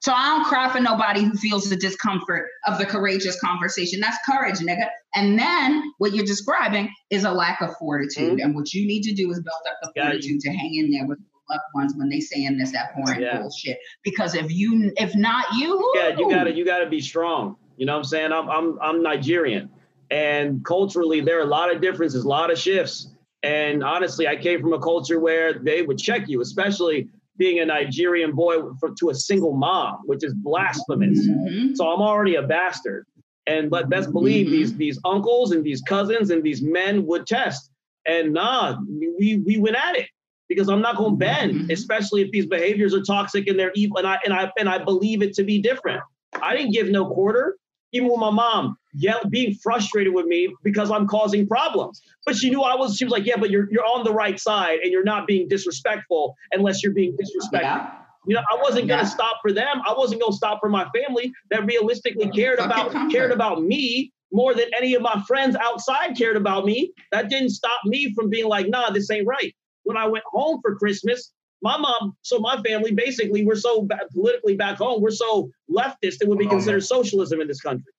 So 0.00 0.12
I 0.12 0.30
don't 0.36 0.44
cry 0.44 0.68
for 0.72 0.80
nobody 0.80 1.22
who 1.22 1.34
feels 1.36 1.70
the 1.70 1.76
discomfort 1.76 2.48
of 2.66 2.76
the 2.78 2.86
courageous 2.86 3.40
conversation. 3.40 4.00
That's 4.00 4.18
courage, 4.28 4.58
nigga. 4.58 4.88
And 5.14 5.38
then 5.38 5.92
what 5.98 6.12
you're 6.12 6.24
describing 6.26 6.90
is 7.10 7.22
a 7.22 7.30
lack 7.30 7.60
of 7.60 7.70
fortitude. 7.78 8.38
Mhm. 8.38 8.42
And 8.44 8.54
what 8.56 8.72
you 8.74 8.84
need 8.84 9.02
to 9.02 9.14
do 9.14 9.30
is 9.30 9.36
build 9.40 9.54
up 9.68 9.76
the 9.80 9.92
you- 9.94 10.02
fortitude 10.02 10.40
to 10.40 10.50
hang 10.50 10.74
in 10.74 10.90
there 10.90 11.06
with 11.06 11.20
loved 11.48 11.62
ones 11.74 11.94
when 11.96 12.08
they 12.08 12.18
saying 12.18 12.58
this 12.58 12.74
abhorrent 12.74 13.20
Yeah. 13.20 13.38
bullshit. 13.38 13.78
Because 14.02 14.34
if 14.34 14.50
you, 14.50 14.90
if 14.96 15.14
not 15.14 15.44
you, 15.56 15.92
yeah, 15.94 16.08
you 16.18 16.28
gotta 16.28 16.52
you 16.52 16.64
gotta 16.64 16.86
be 16.88 17.00
strong. 17.00 17.56
You 17.76 17.86
know 17.86 17.92
what 17.92 17.98
I'm 17.98 18.04
saying? 18.04 18.32
I'm 18.32 18.48
I'm 18.50 18.78
I'm 18.82 19.02
Nigerian, 19.04 19.70
and 20.10 20.64
culturally 20.64 21.20
there 21.20 21.38
are 21.38 21.42
a 21.42 21.46
lot 21.46 21.72
of 21.72 21.80
differences, 21.80 22.24
a 22.24 22.28
lot 22.28 22.50
of 22.50 22.58
shifts. 22.58 23.08
And 23.42 23.82
honestly, 23.82 24.28
I 24.28 24.36
came 24.36 24.60
from 24.60 24.72
a 24.72 24.78
culture 24.78 25.18
where 25.18 25.54
they 25.54 25.82
would 25.82 25.98
check 25.98 26.28
you, 26.28 26.40
especially 26.40 27.08
being 27.38 27.60
a 27.60 27.64
Nigerian 27.64 28.32
boy 28.32 28.62
for, 28.78 28.90
to 29.00 29.10
a 29.10 29.14
single 29.14 29.52
mom, 29.54 29.98
which 30.04 30.22
is 30.22 30.32
blasphemous. 30.34 31.26
Mhm. 31.26 31.76
So 31.76 31.88
I'm 31.88 32.00
already 32.00 32.36
a 32.36 32.42
bastard. 32.42 33.06
And 33.48 33.68
but 33.70 33.88
best 33.88 34.12
believe 34.12 34.46
Mhm. 34.46 34.50
these 34.50 34.76
these 34.76 35.00
uncles 35.04 35.50
and 35.50 35.64
these 35.64 35.82
cousins 35.82 36.30
and 36.30 36.44
these 36.44 36.62
men 36.62 37.04
would 37.06 37.26
test. 37.26 37.70
And 38.06 38.32
nah, 38.32 38.76
we 39.18 39.42
we 39.44 39.56
went 39.58 39.76
at 39.76 39.96
it 39.96 40.06
because 40.48 40.68
I'm 40.68 40.80
not 40.80 40.96
gonna 40.96 41.16
bend, 41.16 41.52
Mhm. 41.52 41.72
especially 41.72 42.22
if 42.22 42.30
these 42.30 42.46
behaviors 42.46 42.94
are 42.94 43.02
toxic 43.02 43.48
and 43.48 43.58
they're 43.58 43.72
evil. 43.74 43.96
And 43.98 44.06
I 44.06 44.18
and 44.24 44.32
I 44.32 44.52
and 44.58 44.68
I 44.68 44.78
believe 44.78 45.22
it 45.22 45.32
to 45.34 45.42
be 45.42 45.58
different. 45.60 46.00
I 46.40 46.56
didn't 46.56 46.72
give 46.72 46.88
no 46.90 47.06
quarter, 47.06 47.56
even 47.92 48.08
with 48.08 48.20
my 48.20 48.30
mom 48.30 48.76
yell, 48.94 49.20
being 49.28 49.54
frustrated 49.54 50.12
with 50.14 50.26
me 50.26 50.54
because 50.62 50.90
I'm 50.90 51.06
causing 51.06 51.46
problems. 51.46 52.02
But 52.26 52.36
she 52.36 52.50
knew 52.50 52.62
I 52.62 52.74
was. 52.76 52.96
She 52.96 53.04
was 53.04 53.12
like, 53.12 53.26
"Yeah, 53.26 53.36
but 53.38 53.50
you're 53.50 53.68
you're 53.70 53.84
on 53.84 54.04
the 54.04 54.12
right 54.12 54.38
side, 54.38 54.78
and 54.82 54.92
you're 54.92 55.04
not 55.04 55.26
being 55.26 55.48
disrespectful 55.48 56.34
unless 56.52 56.82
you're 56.82 56.92
being 56.94 57.16
disrespectful." 57.16 57.60
Yeah. 57.62 57.90
You 58.26 58.36
know, 58.36 58.42
I 58.52 58.56
wasn't 58.62 58.86
gonna 58.86 59.06
stop 59.06 59.38
for 59.42 59.52
them. 59.52 59.82
I 59.86 59.94
wasn't 59.96 60.20
gonna 60.20 60.32
stop 60.36 60.60
for 60.60 60.68
my 60.68 60.86
family 60.96 61.32
that 61.50 61.64
realistically 61.66 62.30
cared 62.30 62.58
Fucking 62.58 62.70
about 62.72 62.92
comfort. 62.92 63.12
cared 63.12 63.32
about 63.32 63.62
me 63.62 64.12
more 64.30 64.54
than 64.54 64.66
any 64.78 64.94
of 64.94 65.02
my 65.02 65.20
friends 65.26 65.56
outside 65.56 66.16
cared 66.16 66.36
about 66.36 66.64
me. 66.64 66.92
That 67.10 67.28
didn't 67.28 67.50
stop 67.50 67.80
me 67.84 68.14
from 68.14 68.30
being 68.30 68.46
like, 68.46 68.68
nah, 68.68 68.90
this 68.90 69.10
ain't 69.10 69.26
right. 69.26 69.52
When 69.82 69.96
I 69.96 70.06
went 70.06 70.24
home 70.26 70.60
for 70.62 70.76
Christmas, 70.76 71.32
my 71.62 71.76
mom, 71.76 72.16
so 72.22 72.38
my 72.38 72.62
family 72.62 72.92
basically, 72.92 73.44
we're 73.44 73.56
so 73.56 73.82
ba- 73.82 73.98
politically 74.14 74.54
back 74.56 74.78
home, 74.78 75.02
we're 75.02 75.10
so 75.10 75.50
leftist, 75.68 76.22
it 76.22 76.28
would 76.28 76.38
be 76.38 76.46
Oh, 76.46 76.50
considered 76.50 76.84
socialism 76.84 77.40
in 77.40 77.48
this 77.48 77.60
country. 77.60 77.92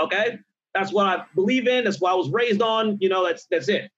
Okay? 0.00 0.38
That's 0.74 0.92
what 0.92 1.06
I 1.06 1.24
believe 1.34 1.66
in. 1.66 1.84
That's 1.84 2.00
what 2.00 2.12
I 2.12 2.14
was 2.14 2.28
raised 2.30 2.60
on. 2.60 2.98
You 3.00 3.08
know, 3.08 3.26
that's 3.26 3.46
that's 3.50 3.68
it. 3.68 3.90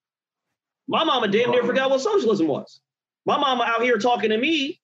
My 0.87 1.05
mama 1.05 1.29
damn 1.29 1.51
near 1.51 1.65
forgot 1.65 1.91
what 1.91 2.01
socialism 2.01 2.47
was. 2.47 2.81
My 3.27 3.39
mama 3.39 3.65
out 3.65 3.83
here 3.83 3.99
talking 3.99 4.31
to 4.31 4.39
me 4.39 4.81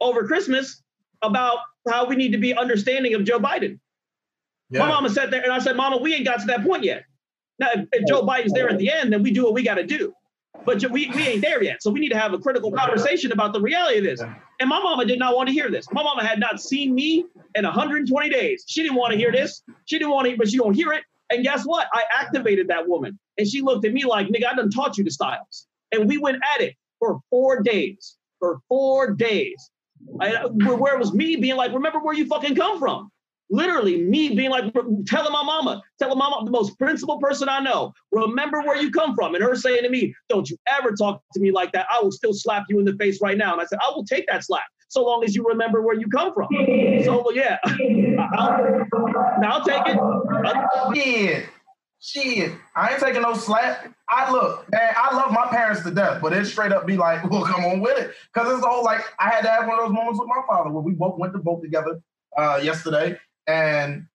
over 0.00 0.26
Christmas 0.26 0.82
about 1.22 1.58
how 1.88 2.06
we 2.06 2.16
need 2.16 2.32
to 2.32 2.38
be 2.38 2.54
understanding 2.54 3.14
of 3.14 3.24
Joe 3.24 3.38
Biden. 3.38 3.78
My 4.70 4.88
mama 4.88 5.10
sat 5.10 5.30
there 5.30 5.42
and 5.42 5.52
I 5.52 5.58
said, 5.58 5.76
Mama, 5.76 5.98
we 5.98 6.14
ain't 6.14 6.24
got 6.24 6.40
to 6.40 6.46
that 6.46 6.64
point 6.64 6.82
yet. 6.82 7.04
Now, 7.58 7.68
if, 7.74 7.86
if 7.92 8.08
Joe 8.08 8.22
oh. 8.22 8.26
Biden's 8.26 8.52
there 8.52 8.68
at 8.68 8.78
the 8.78 8.90
end, 8.90 9.12
then 9.12 9.22
we 9.22 9.30
do 9.30 9.44
what 9.44 9.54
we 9.54 9.62
got 9.62 9.74
to 9.74 9.86
do. 9.86 10.12
But 10.64 10.90
we, 10.90 11.10
we 11.10 11.22
ain't 11.22 11.42
there 11.42 11.62
yet. 11.62 11.82
So 11.82 11.90
we 11.90 12.00
need 12.00 12.10
to 12.10 12.18
have 12.18 12.32
a 12.32 12.38
critical 12.38 12.70
conversation 12.72 13.32
about 13.32 13.52
the 13.52 13.60
reality 13.60 13.98
of 13.98 14.04
this. 14.04 14.20
And 14.60 14.68
my 14.68 14.80
mama 14.80 15.04
did 15.04 15.18
not 15.18 15.36
want 15.36 15.48
to 15.48 15.52
hear 15.52 15.70
this. 15.70 15.90
My 15.92 16.02
mama 16.02 16.24
had 16.24 16.38
not 16.38 16.60
seen 16.60 16.94
me 16.94 17.24
in 17.54 17.64
120 17.64 18.28
days. 18.28 18.64
She 18.66 18.82
didn't 18.82 18.96
want 18.96 19.12
to 19.12 19.18
hear 19.18 19.32
this. 19.32 19.62
She 19.84 19.98
didn't 19.98 20.12
want 20.12 20.28
to, 20.28 20.36
but 20.36 20.48
she 20.48 20.56
don't 20.56 20.74
hear 20.74 20.92
it. 20.92 21.04
And 21.30 21.42
guess 21.42 21.64
what? 21.64 21.88
I 21.92 22.04
activated 22.18 22.68
that 22.68 22.88
woman. 22.88 23.18
And 23.38 23.48
she 23.48 23.62
looked 23.62 23.84
at 23.84 23.92
me 23.92 24.04
like, 24.04 24.28
nigga, 24.28 24.46
I 24.46 24.54
done 24.54 24.70
taught 24.70 24.96
you 24.96 25.04
the 25.04 25.10
styles. 25.10 25.66
And 25.92 26.08
we 26.08 26.18
went 26.18 26.38
at 26.54 26.60
it 26.60 26.76
for 26.98 27.20
four 27.30 27.62
days. 27.62 28.16
For 28.38 28.60
four 28.68 29.12
days. 29.12 29.70
I, 30.20 30.34
uh, 30.34 30.48
where 30.48 30.76
where 30.76 30.94
it 30.94 30.98
was 30.98 31.14
me 31.14 31.36
being 31.36 31.56
like, 31.56 31.72
remember 31.72 31.98
where 31.98 32.14
you 32.14 32.26
fucking 32.26 32.54
come 32.54 32.78
from. 32.78 33.10
Literally, 33.50 34.02
me 34.02 34.34
being 34.34 34.50
like, 34.50 34.72
telling 35.06 35.32
my 35.32 35.42
mama, 35.44 35.82
telling 35.98 36.18
my 36.18 36.28
mama, 36.28 36.44
the 36.44 36.50
most 36.50 36.78
principled 36.78 37.20
person 37.20 37.48
I 37.48 37.60
know, 37.60 37.92
remember 38.10 38.60
where 38.62 38.76
you 38.76 38.90
come 38.90 39.14
from. 39.14 39.34
And 39.34 39.44
her 39.44 39.54
saying 39.54 39.82
to 39.82 39.90
me, 39.90 40.14
don't 40.28 40.48
you 40.48 40.56
ever 40.78 40.92
talk 40.92 41.22
to 41.34 41.40
me 41.40 41.50
like 41.52 41.72
that. 41.72 41.86
I 41.92 42.00
will 42.02 42.12
still 42.12 42.32
slap 42.32 42.64
you 42.68 42.78
in 42.78 42.84
the 42.84 42.94
face 42.94 43.20
right 43.20 43.36
now. 43.36 43.52
And 43.52 43.60
I 43.60 43.66
said, 43.66 43.78
I 43.82 43.90
will 43.94 44.04
take 44.04 44.26
that 44.28 44.44
slap 44.44 44.64
so 44.88 45.04
long 45.04 45.24
as 45.24 45.34
you 45.34 45.44
remember 45.46 45.82
where 45.82 45.94
you 45.94 46.08
come 46.08 46.32
from. 46.32 46.48
So, 47.04 47.30
yeah, 47.32 47.58
I'll, 48.38 48.86
I'll 49.44 49.64
take 49.64 49.82
it. 49.88 49.98
I'll- 49.98 50.94
Shit. 50.94 51.46
Shit. 52.00 52.52
I 52.76 52.90
ain't 52.92 53.00
taking 53.00 53.22
no 53.22 53.32
slap. 53.34 53.86
I 54.10 54.30
look, 54.30 54.70
man, 54.70 54.92
I 54.94 55.16
love 55.16 55.32
my 55.32 55.46
parents 55.46 55.82
to 55.84 55.90
death, 55.90 56.20
but 56.20 56.34
it 56.34 56.44
straight 56.44 56.70
up 56.70 56.86
be 56.86 56.96
like, 56.98 57.24
well, 57.30 57.44
come 57.44 57.64
on 57.64 57.80
with 57.80 57.98
it. 57.98 58.12
Cause 58.34 58.52
it's 58.52 58.60
the 58.60 58.68
whole 58.68 58.84
like 58.84 59.00
I 59.18 59.30
had 59.30 59.40
to 59.42 59.48
have 59.48 59.66
one 59.66 59.78
of 59.78 59.86
those 59.86 59.94
moments 59.94 60.18
with 60.20 60.28
my 60.28 60.42
father 60.46 60.70
where 60.70 60.82
we 60.82 60.92
both 60.92 61.18
went 61.18 61.32
to 61.32 61.38
vote 61.40 61.62
together 61.62 62.00
uh 62.36 62.60
yesterday. 62.62 63.18
And 63.46 64.06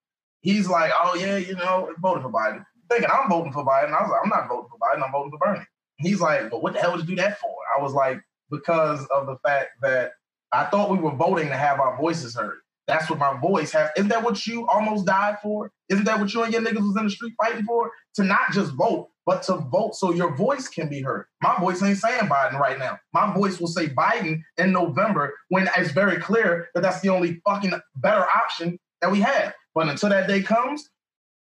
he's 0.42 0.68
like, 0.68 0.92
Oh 0.96 1.16
yeah, 1.16 1.38
you 1.38 1.56
know, 1.56 1.94
voted 2.02 2.24
for 2.24 2.32
Biden. 2.32 2.64
Thinking 2.90 3.10
I'm 3.12 3.30
voting 3.30 3.54
for 3.54 3.66
Biden. 3.66 3.94
I 3.94 4.02
was 4.02 4.12
like, 4.12 4.22
I'm 4.24 4.30
not 4.30 4.48
voting 4.48 4.70
for 4.70 4.78
Biden, 4.80 5.06
I'm 5.06 5.12
voting 5.12 5.32
for 5.32 5.38
Bernie. 5.38 5.66
He's 5.98 6.22
like, 6.22 6.50
But 6.50 6.64
what 6.64 6.74
the 6.74 6.80
hell 6.80 6.92
would 6.92 7.02
you 7.02 7.08
do 7.08 7.16
that 7.22 7.40
for? 7.40 7.54
I 7.78 7.82
was 7.82 7.94
like, 7.94 8.20
because 8.50 9.06
of 9.14 9.28
the 9.28 9.38
fact 9.46 9.70
that 9.82 10.14
I 10.52 10.66
thought 10.66 10.90
we 10.90 10.98
were 10.98 11.16
voting 11.16 11.50
to 11.50 11.56
have 11.56 11.80
our 11.80 11.96
voices 11.98 12.36
heard. 12.36 12.58
That's 12.88 13.08
what 13.08 13.20
my 13.20 13.40
voice 13.40 13.72
has. 13.74 13.92
Isn't 13.96 14.10
that 14.10 14.24
what 14.24 14.48
you 14.48 14.68
almost 14.68 15.06
died 15.06 15.38
for? 15.44 15.72
Isn't 15.90 16.06
that 16.06 16.20
what 16.20 16.34
you 16.34 16.42
and 16.42 16.52
your 16.52 16.64
niggas 16.64 16.82
was 16.82 16.98
in 16.98 17.04
the 17.04 17.12
street 17.12 17.36
fighting 17.40 17.64
for? 17.64 17.92
To 18.16 18.24
not 18.24 18.52
just 18.52 18.74
vote, 18.74 19.10
but 19.28 19.44
to 19.44 19.58
vote 19.58 19.94
so 19.94 20.12
your 20.12 20.36
voice 20.36 20.68
can 20.68 20.90
be 20.90 21.00
heard. 21.00 21.28
My 21.44 21.56
voice 21.60 21.84
ain't 21.84 22.00
saying 22.00 22.24
Biden 22.24 22.58
right 22.58 22.80
now. 22.80 22.98
My 23.14 23.32
voice 23.32 23.60
will 23.60 23.68
say 23.68 23.90
Biden 23.90 24.42
in 24.58 24.72
November 24.72 25.36
when 25.50 25.70
it's 25.78 25.92
very 25.92 26.20
clear 26.20 26.70
that 26.74 26.82
that's 26.82 27.02
the 27.02 27.10
only 27.10 27.40
fucking 27.48 27.74
better 27.98 28.26
option 28.36 28.80
that 29.02 29.12
we 29.12 29.22
have. 29.22 29.54
But 29.76 29.89
until 29.89 30.10
that 30.10 30.28
day 30.28 30.41
comes, 30.43 30.89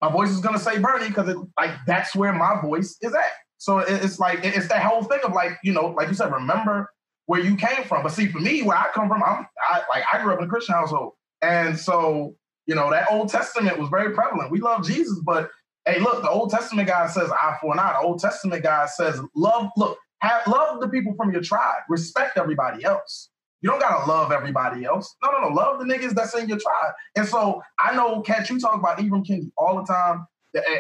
my 0.01 0.11
voice 0.11 0.31
is 0.31 0.41
gonna 0.41 0.59
say 0.59 0.79
Bernie 0.79 1.09
because 1.09 1.35
like 1.59 1.73
that's 1.87 2.15
where 2.17 2.33
my 2.33 2.61
voice 2.63 2.97
is 3.03 3.15
at. 3.15 3.33
So 3.59 3.79
it- 3.81 4.05
it's 4.05 4.19
like 4.21 4.45
it- 4.45 4.57
it's 4.57 4.69
that 4.69 4.83
whole 4.85 5.03
thing 5.05 5.21
of 5.25 5.33
like 5.33 5.59
you 5.65 5.73
know, 5.73 5.89
like 5.89 6.09
you 6.09 6.15
said, 6.15 6.33
remember 6.33 6.91
where 7.27 7.41
you 7.41 7.57
came 7.57 7.85
from. 7.85 8.03
But 8.05 8.13
see, 8.13 8.29
for 8.29 8.41
me, 8.41 8.63
where 8.63 8.79
I 8.79 8.89
come 8.95 9.09
from, 9.09 9.23
I'm 9.25 9.47
I, 9.69 9.83
like 9.91 10.05
I 10.13 10.23
grew 10.23 10.35
up 10.35 10.41
in 10.41 10.47
a 10.47 10.49
Christian 10.49 10.75
household, 10.77 11.15
and 11.43 11.79
so 11.79 12.37
you 12.67 12.77
know 12.77 12.91
that 12.91 13.13
Old 13.13 13.31
Testament 13.31 13.79
was 13.79 13.91
very 13.91 14.15
prevalent. 14.15 14.53
We 14.53 14.61
love 14.61 14.87
Jesus, 14.87 15.21
but 15.25 15.51
hey, 15.87 16.01
look, 16.01 16.23
the 16.23 16.31
Old 16.31 16.51
Testament 16.51 16.89
guy 16.89 17.09
says 17.09 17.31
eye 17.33 17.59
for 17.61 17.79
eye. 17.79 17.95
The 18.01 18.07
Old 18.07 18.21
Testament 18.21 18.63
guy 18.63 18.87
says 18.87 19.21
love. 19.37 19.71
Look, 19.77 19.99
have 20.21 20.47
love 20.47 20.81
the 20.81 20.89
people 20.89 21.15
from 21.17 21.33
your 21.33 21.43
tribe. 21.43 21.83
Respect 21.91 22.39
everybody 22.39 22.85
else. 22.85 23.30
You 23.63 23.71
don't 23.71 23.81
gotta 23.81 24.11
love 24.11 24.33
everybody 24.33 24.85
else. 24.85 25.17
No, 25.23 25.31
no, 25.31 25.49
no. 25.49 25.55
Love 25.55 25.79
the 25.79 25.85
niggas 25.85 26.15
that's 26.15 26.35
in 26.35 26.49
your 26.49 26.59
tribe. 26.59 26.95
And 27.17 27.27
so 27.27 27.63
I 27.79 27.95
know, 27.95 28.23
Kat, 28.23 28.49
you 28.49 28.59
talk 28.59 28.75
about 28.75 28.99
Ibram 28.99 29.27
Kendi 29.27 29.51
all 29.59 29.77
the 29.77 29.85
time. 29.85 30.27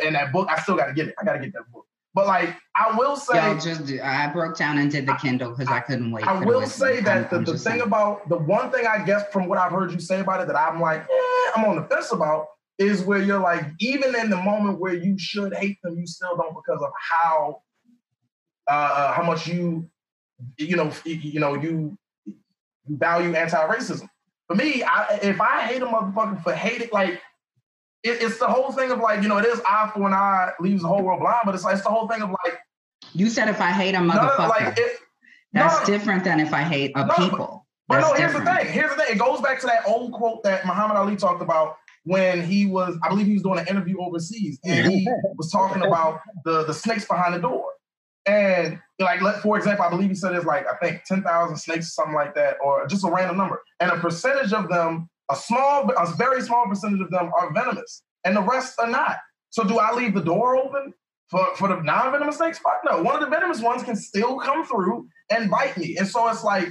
And 0.04 0.14
that 0.14 0.32
book, 0.32 0.48
I 0.50 0.60
still 0.60 0.76
gotta 0.76 0.92
get 0.94 1.08
it. 1.08 1.14
I 1.20 1.24
gotta 1.24 1.38
get 1.38 1.52
that 1.52 1.70
book. 1.72 1.86
But 2.12 2.26
like, 2.26 2.56
I 2.74 2.96
will 2.96 3.16
say, 3.16 3.54
just 3.60 3.88
I 4.02 4.26
broke 4.32 4.56
down 4.56 4.78
and 4.78 4.90
did 4.90 5.06
the 5.06 5.14
Kindle 5.14 5.50
because 5.50 5.68
I 5.68 5.80
couldn't 5.80 6.10
wait. 6.10 6.26
I 6.26 6.44
will 6.44 6.66
say 6.66 7.00
that 7.00 7.16
I'm- 7.16 7.26
the, 7.30 7.36
I'm 7.36 7.44
the 7.44 7.52
thing 7.52 7.58
saying. 7.58 7.80
about 7.82 8.28
the 8.28 8.36
one 8.36 8.72
thing 8.72 8.86
I 8.86 9.04
guess 9.04 9.30
from 9.32 9.46
what 9.46 9.58
I've 9.58 9.70
heard 9.70 9.92
you 9.92 10.00
say 10.00 10.20
about 10.20 10.40
it 10.40 10.48
that 10.48 10.56
I'm 10.56 10.80
like, 10.80 11.02
eh, 11.02 11.50
I'm 11.54 11.64
on 11.66 11.76
the 11.76 11.82
fence 11.84 12.10
about 12.10 12.46
is 12.78 13.02
where 13.02 13.20
you're 13.20 13.38
like, 13.38 13.64
even 13.78 14.16
in 14.16 14.30
the 14.30 14.38
moment 14.38 14.80
where 14.80 14.94
you 14.94 15.18
should 15.18 15.54
hate 15.54 15.78
them, 15.84 15.98
you 15.98 16.06
still 16.06 16.36
don't 16.36 16.54
because 16.54 16.82
of 16.82 16.90
how 16.98 17.62
uh, 18.66 18.70
uh 18.72 19.12
how 19.12 19.22
much 19.22 19.46
you 19.46 19.88
you 20.56 20.76
know 20.76 20.90
you, 21.04 21.38
know 21.38 21.54
you 21.54 21.96
value 22.88 23.34
anti-racism. 23.34 24.08
For 24.46 24.56
me, 24.56 24.82
I, 24.82 25.18
if 25.22 25.40
I 25.40 25.62
hate 25.62 25.82
a 25.82 25.86
motherfucker 25.86 26.42
for 26.42 26.52
hating, 26.52 26.88
like 26.92 27.20
it, 28.02 28.22
it's 28.22 28.38
the 28.38 28.46
whole 28.48 28.72
thing 28.72 28.90
of 28.90 28.98
like 28.98 29.22
you 29.22 29.28
know 29.28 29.38
it 29.38 29.44
is 29.44 29.60
eye 29.66 29.90
for 29.94 30.06
an 30.06 30.12
eye 30.12 30.50
leaves 30.58 30.82
the 30.82 30.88
whole 30.88 31.02
world 31.02 31.20
blind, 31.20 31.40
but 31.44 31.54
it's 31.54 31.64
like 31.64 31.74
it's 31.74 31.84
the 31.84 31.90
whole 31.90 32.08
thing 32.08 32.22
of 32.22 32.30
like 32.30 32.58
You 33.12 33.28
said 33.28 33.48
if 33.48 33.60
I 33.60 33.70
hate 33.70 33.94
a 33.94 34.00
no, 34.00 34.12
motherfucker, 34.12 34.48
like 34.48 34.78
it, 34.78 34.92
that's 35.52 35.80
no, 35.80 35.86
different 35.86 36.24
than 36.24 36.40
if 36.40 36.52
I 36.52 36.62
hate 36.62 36.92
a 36.96 37.06
No, 37.06 37.14
people. 37.14 37.66
But 37.88 38.02
That's 38.02 38.08
no, 38.08 38.14
here's 38.14 38.32
different. 38.32 38.46
the 38.58 38.64
thing. 38.64 38.72
Here's 38.72 38.90
the 38.90 39.02
thing. 39.02 39.16
It 39.16 39.18
goes 39.18 39.40
back 39.40 39.60
to 39.60 39.66
that 39.66 39.82
old 39.84 40.12
quote 40.12 40.44
that 40.44 40.64
Muhammad 40.64 40.96
Ali 40.96 41.16
talked 41.16 41.42
about 41.42 41.76
when 42.04 42.40
he 42.42 42.66
was, 42.66 42.96
I 43.02 43.08
believe 43.08 43.26
he 43.26 43.32
was 43.32 43.42
doing 43.42 43.58
an 43.58 43.66
interview 43.66 44.00
overseas, 44.00 44.60
and 44.64 44.90
he 44.90 45.08
was 45.36 45.50
talking 45.50 45.82
about 45.82 46.20
the 46.44 46.64
the 46.64 46.72
snakes 46.72 47.04
behind 47.04 47.34
the 47.34 47.40
door. 47.40 47.64
And 48.30 48.78
like, 49.00 49.22
let, 49.22 49.42
for 49.42 49.56
example, 49.58 49.84
I 49.84 49.90
believe 49.90 50.08
he 50.08 50.14
said 50.14 50.34
it's 50.36 50.46
like 50.46 50.64
I 50.68 50.76
think 50.76 51.02
ten 51.04 51.20
thousand 51.20 51.56
snakes, 51.56 51.88
or 51.88 51.90
something 51.90 52.14
like 52.14 52.34
that, 52.36 52.58
or 52.64 52.86
just 52.86 53.04
a 53.04 53.10
random 53.10 53.36
number. 53.36 53.60
And 53.80 53.90
a 53.90 53.96
percentage 53.96 54.52
of 54.52 54.68
them, 54.68 55.08
a 55.30 55.34
small, 55.34 55.90
a 55.90 56.14
very 56.14 56.40
small 56.40 56.64
percentage 56.68 57.00
of 57.00 57.10
them 57.10 57.32
are 57.36 57.52
venomous, 57.52 58.04
and 58.24 58.36
the 58.36 58.42
rest 58.42 58.78
are 58.78 58.86
not. 58.86 59.16
So 59.50 59.64
do 59.64 59.80
I 59.80 59.92
leave 59.94 60.14
the 60.14 60.20
door 60.20 60.56
open 60.56 60.94
for 61.28 61.44
for 61.56 61.66
the 61.66 61.82
non-venomous 61.82 62.36
snakes? 62.36 62.58
Fuck 62.58 62.82
no. 62.84 63.02
One 63.02 63.16
of 63.16 63.20
the 63.20 63.26
venomous 63.26 63.60
ones 63.60 63.82
can 63.82 63.96
still 63.96 64.38
come 64.38 64.64
through 64.64 65.08
and 65.30 65.50
bite 65.50 65.76
me. 65.76 65.96
And 65.96 66.06
so 66.06 66.28
it's 66.28 66.44
like 66.44 66.68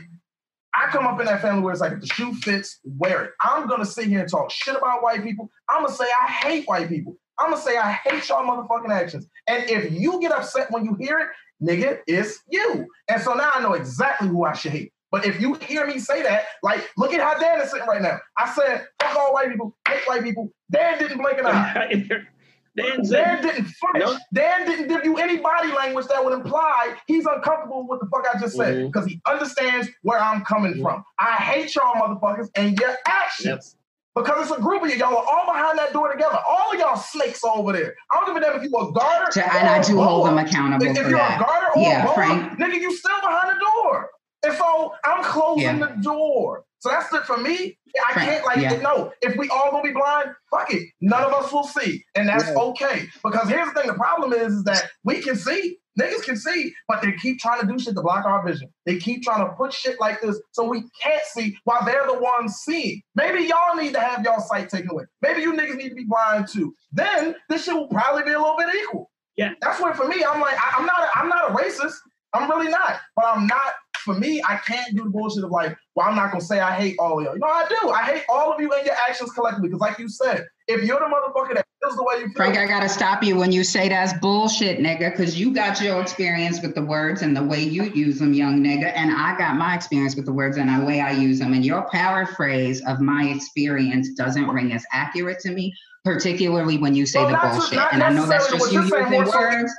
I 0.73 0.87
come 0.91 1.05
up 1.05 1.19
in 1.19 1.25
that 1.25 1.41
family 1.41 1.61
where 1.61 1.73
it's 1.73 1.81
like 1.81 1.91
if 1.91 1.99
the 1.99 2.07
shoe 2.07 2.33
fits, 2.35 2.79
wear 2.85 3.25
it. 3.25 3.31
I'm 3.41 3.67
gonna 3.67 3.85
sit 3.85 4.07
here 4.07 4.21
and 4.21 4.29
talk 4.29 4.49
shit 4.49 4.77
about 4.77 5.03
white 5.03 5.23
people. 5.23 5.49
I'm 5.67 5.83
gonna 5.83 5.93
say 5.93 6.05
I 6.05 6.31
hate 6.31 6.65
white 6.69 6.87
people. 6.87 7.17
I'm 7.37 7.51
gonna 7.51 7.61
say 7.61 7.77
I 7.77 7.91
hate 7.91 8.29
y'all 8.29 8.45
motherfucking 8.45 8.93
actions. 8.93 9.27
And 9.47 9.69
if 9.69 9.91
you 9.91 10.21
get 10.21 10.31
upset 10.31 10.71
when 10.71 10.85
you 10.85 10.95
hear 10.95 11.19
it, 11.19 11.27
nigga, 11.61 11.99
it's 12.07 12.43
you. 12.49 12.87
And 13.07 13.21
so 13.21 13.33
now 13.33 13.51
I 13.53 13.61
know 13.61 13.73
exactly 13.73 14.27
who 14.27 14.45
I 14.45 14.53
should 14.53 14.71
hate. 14.71 14.93
But 15.11 15.25
if 15.25 15.41
you 15.41 15.55
hear 15.55 15.87
me 15.87 15.97
say 15.97 16.21
that, 16.21 16.43
like, 16.61 16.87
look 16.95 17.13
at 17.13 17.19
how 17.19 17.39
Dan 17.39 17.61
is 17.61 17.71
sitting 17.71 17.87
right 17.87 18.01
now. 18.01 18.19
I 18.37 18.53
said, 18.53 18.87
fuck 19.01 19.15
all 19.15 19.33
white 19.33 19.49
people, 19.49 19.75
hate 19.87 20.01
white 20.05 20.23
people. 20.23 20.51
Dan 20.71 20.99
didn't 20.99 21.17
blink 21.17 21.39
an 21.39 21.47
eye. 21.47 22.03
Dan, 22.75 23.01
Dan 23.09 23.41
didn't 23.41 23.65
flinch. 23.65 23.95
No. 23.95 24.17
Dan 24.33 24.65
didn't 24.65 24.87
give 24.87 25.03
you 25.03 25.17
any 25.17 25.37
body 25.37 25.73
language 25.73 26.05
that 26.07 26.23
would 26.23 26.33
imply 26.33 26.95
he's 27.07 27.25
uncomfortable 27.25 27.85
with 27.87 27.99
the 27.99 28.05
fuck 28.07 28.25
I 28.33 28.39
just 28.39 28.55
said 28.55 28.85
because 28.85 29.05
mm-hmm. 29.05 29.13
he 29.13 29.21
understands 29.25 29.89
where 30.03 30.19
I'm 30.19 30.45
coming 30.45 30.73
mm-hmm. 30.73 30.83
from. 30.83 31.03
I 31.17 31.33
hate 31.33 31.75
y'all 31.75 31.95
motherfuckers 31.95 32.47
and 32.55 32.77
your 32.79 32.95
actions. 33.05 33.75
Yep. 34.19 34.25
Because 34.25 34.49
it's 34.49 34.57
a 34.57 34.61
group 34.61 34.83
of 34.83 34.89
you. 34.89 34.95
Y'all 34.95 35.17
are 35.17 35.25
all 35.25 35.45
behind 35.45 35.77
that 35.79 35.93
door 35.93 36.11
together. 36.11 36.37
All 36.47 36.71
of 36.73 36.79
y'all 36.79 36.97
snakes 36.97 37.43
over 37.43 37.73
there. 37.73 37.95
I 38.11 38.17
don't 38.17 38.27
give 38.27 38.35
a 38.35 38.45
damn 38.45 38.61
if 38.61 38.69
you 38.69 38.77
a 38.77 38.91
garter. 38.91 39.31
To, 39.31 39.55
and 39.55 39.67
I 39.67 39.81
do 39.81 40.01
hold 40.01 40.27
them 40.27 40.37
accountable 40.37 40.85
if, 40.85 40.95
for 40.95 41.03
if 41.03 41.09
you're 41.09 41.17
that. 41.17 41.41
a 41.41 41.43
garter 41.43 41.67
or 41.75 41.81
yeah, 41.81 42.03
a 42.03 42.05
bowler, 42.05 42.15
Frank. 42.15 42.59
nigga, 42.59 42.79
you 42.79 42.95
still 42.95 43.19
behind 43.21 43.55
the 43.55 43.65
door. 43.65 44.09
And 44.43 44.53
so 44.53 44.93
I'm 45.03 45.23
closing 45.23 45.63
yeah. 45.63 45.77
the 45.77 46.01
door. 46.01 46.63
So 46.79 46.89
that's 46.89 47.13
it 47.13 47.23
for 47.23 47.37
me. 47.37 47.77
I 48.07 48.13
can't 48.13 48.45
like 48.45 48.59
yeah. 48.59 48.79
no. 48.81 49.11
If 49.21 49.35
we 49.35 49.49
all 49.49 49.71
gonna 49.71 49.83
be 49.83 49.91
blind, 49.91 50.29
fuck 50.49 50.73
it. 50.73 50.89
None 51.01 51.23
of 51.23 51.33
us 51.33 51.51
will 51.51 51.65
see, 51.65 52.05
and 52.15 52.29
that's 52.29 52.47
yeah. 52.47 52.55
okay. 52.55 53.07
Because 53.23 53.49
here's 53.49 53.67
the 53.67 53.81
thing: 53.81 53.87
the 53.87 53.95
problem 53.95 54.31
is, 54.31 54.53
is 54.53 54.63
that 54.63 54.89
we 55.03 55.21
can 55.21 55.35
see, 55.35 55.77
niggas 55.99 56.23
can 56.23 56.37
see, 56.37 56.73
but 56.87 57.01
they 57.01 57.11
keep 57.13 57.39
trying 57.39 57.61
to 57.61 57.67
do 57.67 57.77
shit 57.77 57.95
to 57.95 58.01
block 58.01 58.25
our 58.25 58.45
vision. 58.45 58.69
They 58.85 58.97
keep 58.97 59.23
trying 59.23 59.45
to 59.45 59.53
put 59.53 59.73
shit 59.73 59.99
like 59.99 60.21
this 60.21 60.39
so 60.51 60.63
we 60.63 60.83
can't 61.01 61.23
see 61.25 61.57
while 61.65 61.83
they're 61.85 62.07
the 62.07 62.19
ones 62.19 62.55
seeing. 62.65 63.01
Maybe 63.15 63.43
y'all 63.43 63.75
need 63.75 63.93
to 63.93 63.99
have 63.99 64.23
y'all 64.23 64.41
sight 64.41 64.69
taken 64.69 64.91
away. 64.91 65.05
Maybe 65.21 65.41
you 65.41 65.53
niggas 65.53 65.75
need 65.77 65.89
to 65.89 65.95
be 65.95 66.05
blind 66.05 66.47
too. 66.47 66.73
Then 66.91 67.35
this 67.49 67.65
shit 67.65 67.75
will 67.75 67.87
probably 67.87 68.23
be 68.23 68.31
a 68.31 68.39
little 68.39 68.57
bit 68.57 68.73
equal. 68.75 69.11
Yeah, 69.37 69.53
that's 69.61 69.81
where 69.81 69.93
for 69.93 70.07
me, 70.07 70.23
I'm 70.23 70.41
like, 70.41 70.57
I, 70.57 70.75
I'm 70.77 70.85
not, 70.85 70.99
a, 70.99 71.17
I'm 71.17 71.29
not 71.29 71.51
a 71.51 71.53
racist. 71.53 71.95
I'm 72.33 72.49
really 72.49 72.69
not. 72.69 72.99
But 73.15 73.25
I'm 73.25 73.47
not, 73.47 73.73
for 73.99 74.15
me, 74.15 74.41
I 74.47 74.57
can't 74.57 74.95
do 74.95 75.03
the 75.03 75.09
bullshit 75.09 75.43
of 75.43 75.51
like, 75.51 75.77
well, 75.95 76.07
I'm 76.07 76.15
not 76.15 76.31
gonna 76.31 76.43
say 76.43 76.59
I 76.59 76.71
hate 76.71 76.95
all 76.99 77.19
of 77.19 77.25
y'all. 77.25 77.33
You 77.33 77.39
know, 77.39 77.47
I 77.47 77.67
do. 77.67 77.89
I 77.89 78.03
hate 78.03 78.23
all 78.29 78.53
of 78.53 78.59
you 78.59 78.71
and 78.71 78.85
your 78.85 78.95
actions 79.07 79.31
collectively. 79.31 79.69
Because 79.69 79.81
like 79.81 79.99
you 79.99 80.09
said, 80.09 80.45
if 80.67 80.83
you're 80.83 80.99
the 80.99 81.05
motherfucker 81.05 81.55
that 81.55 81.65
feels 81.81 81.95
the 81.95 82.03
way 82.03 82.15
you 82.19 82.25
feel. 82.25 82.33
Frank, 82.35 82.57
I 82.57 82.67
gotta 82.67 82.89
stop 82.89 83.23
you 83.23 83.35
when 83.35 83.51
you 83.51 83.63
say 83.63 83.89
that's 83.89 84.13
bullshit, 84.19 84.79
nigga, 84.79 85.11
because 85.11 85.39
you 85.39 85.53
got 85.53 85.81
your 85.81 86.01
experience 86.01 86.61
with 86.61 86.75
the 86.75 86.83
words 86.83 87.21
and 87.21 87.35
the 87.35 87.43
way 87.43 87.61
you 87.61 87.83
use 87.83 88.19
them, 88.19 88.33
young 88.33 88.63
nigga. 88.63 88.91
And 88.95 89.11
I 89.11 89.37
got 89.37 89.55
my 89.55 89.75
experience 89.75 90.15
with 90.15 90.25
the 90.25 90.33
words 90.33 90.57
and 90.57 90.69
the 90.69 90.85
way 90.85 91.01
I 91.01 91.11
use 91.11 91.39
them. 91.39 91.53
And 91.53 91.65
your 91.65 91.87
paraphrase 91.89 92.81
of 92.85 93.01
my 93.01 93.25
experience 93.25 94.13
doesn't 94.13 94.47
ring 94.47 94.73
as 94.73 94.85
accurate 94.91 95.39
to 95.39 95.51
me, 95.51 95.73
particularly 96.03 96.77
when 96.77 96.95
you 96.95 97.05
say 97.05 97.23
well, 97.23 97.31
the 97.31 97.57
bullshit. 97.57 97.79
and 97.93 98.03
I 98.03 98.09
know 98.11 98.25
that's 98.25 98.51
just 98.51 98.71
you 98.71 98.81
using 98.81 99.09
the 99.09 99.31
words. 99.33 99.73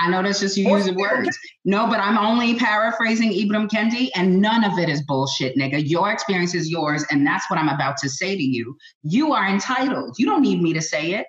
I 0.00 0.08
know 0.08 0.22
that's 0.22 0.40
just 0.40 0.56
you 0.56 0.68
using 0.68 0.96
words. 0.96 1.36
No, 1.64 1.86
but 1.86 2.00
I'm 2.00 2.16
only 2.16 2.54
paraphrasing 2.58 3.32
Ibram 3.32 3.68
Kendi, 3.68 4.08
and 4.14 4.40
none 4.40 4.64
of 4.64 4.78
it 4.78 4.88
is 4.88 5.02
bullshit, 5.02 5.56
nigga. 5.56 5.82
Your 5.86 6.10
experience 6.10 6.54
is 6.54 6.70
yours, 6.70 7.04
and 7.10 7.26
that's 7.26 7.48
what 7.50 7.58
I'm 7.58 7.68
about 7.68 7.98
to 7.98 8.08
say 8.08 8.34
to 8.34 8.42
you. 8.42 8.76
You 9.02 9.32
are 9.32 9.46
entitled. 9.46 10.16
You 10.18 10.26
don't 10.26 10.40
need 10.40 10.62
me 10.62 10.72
to 10.72 10.80
say 10.80 11.12
it. 11.12 11.26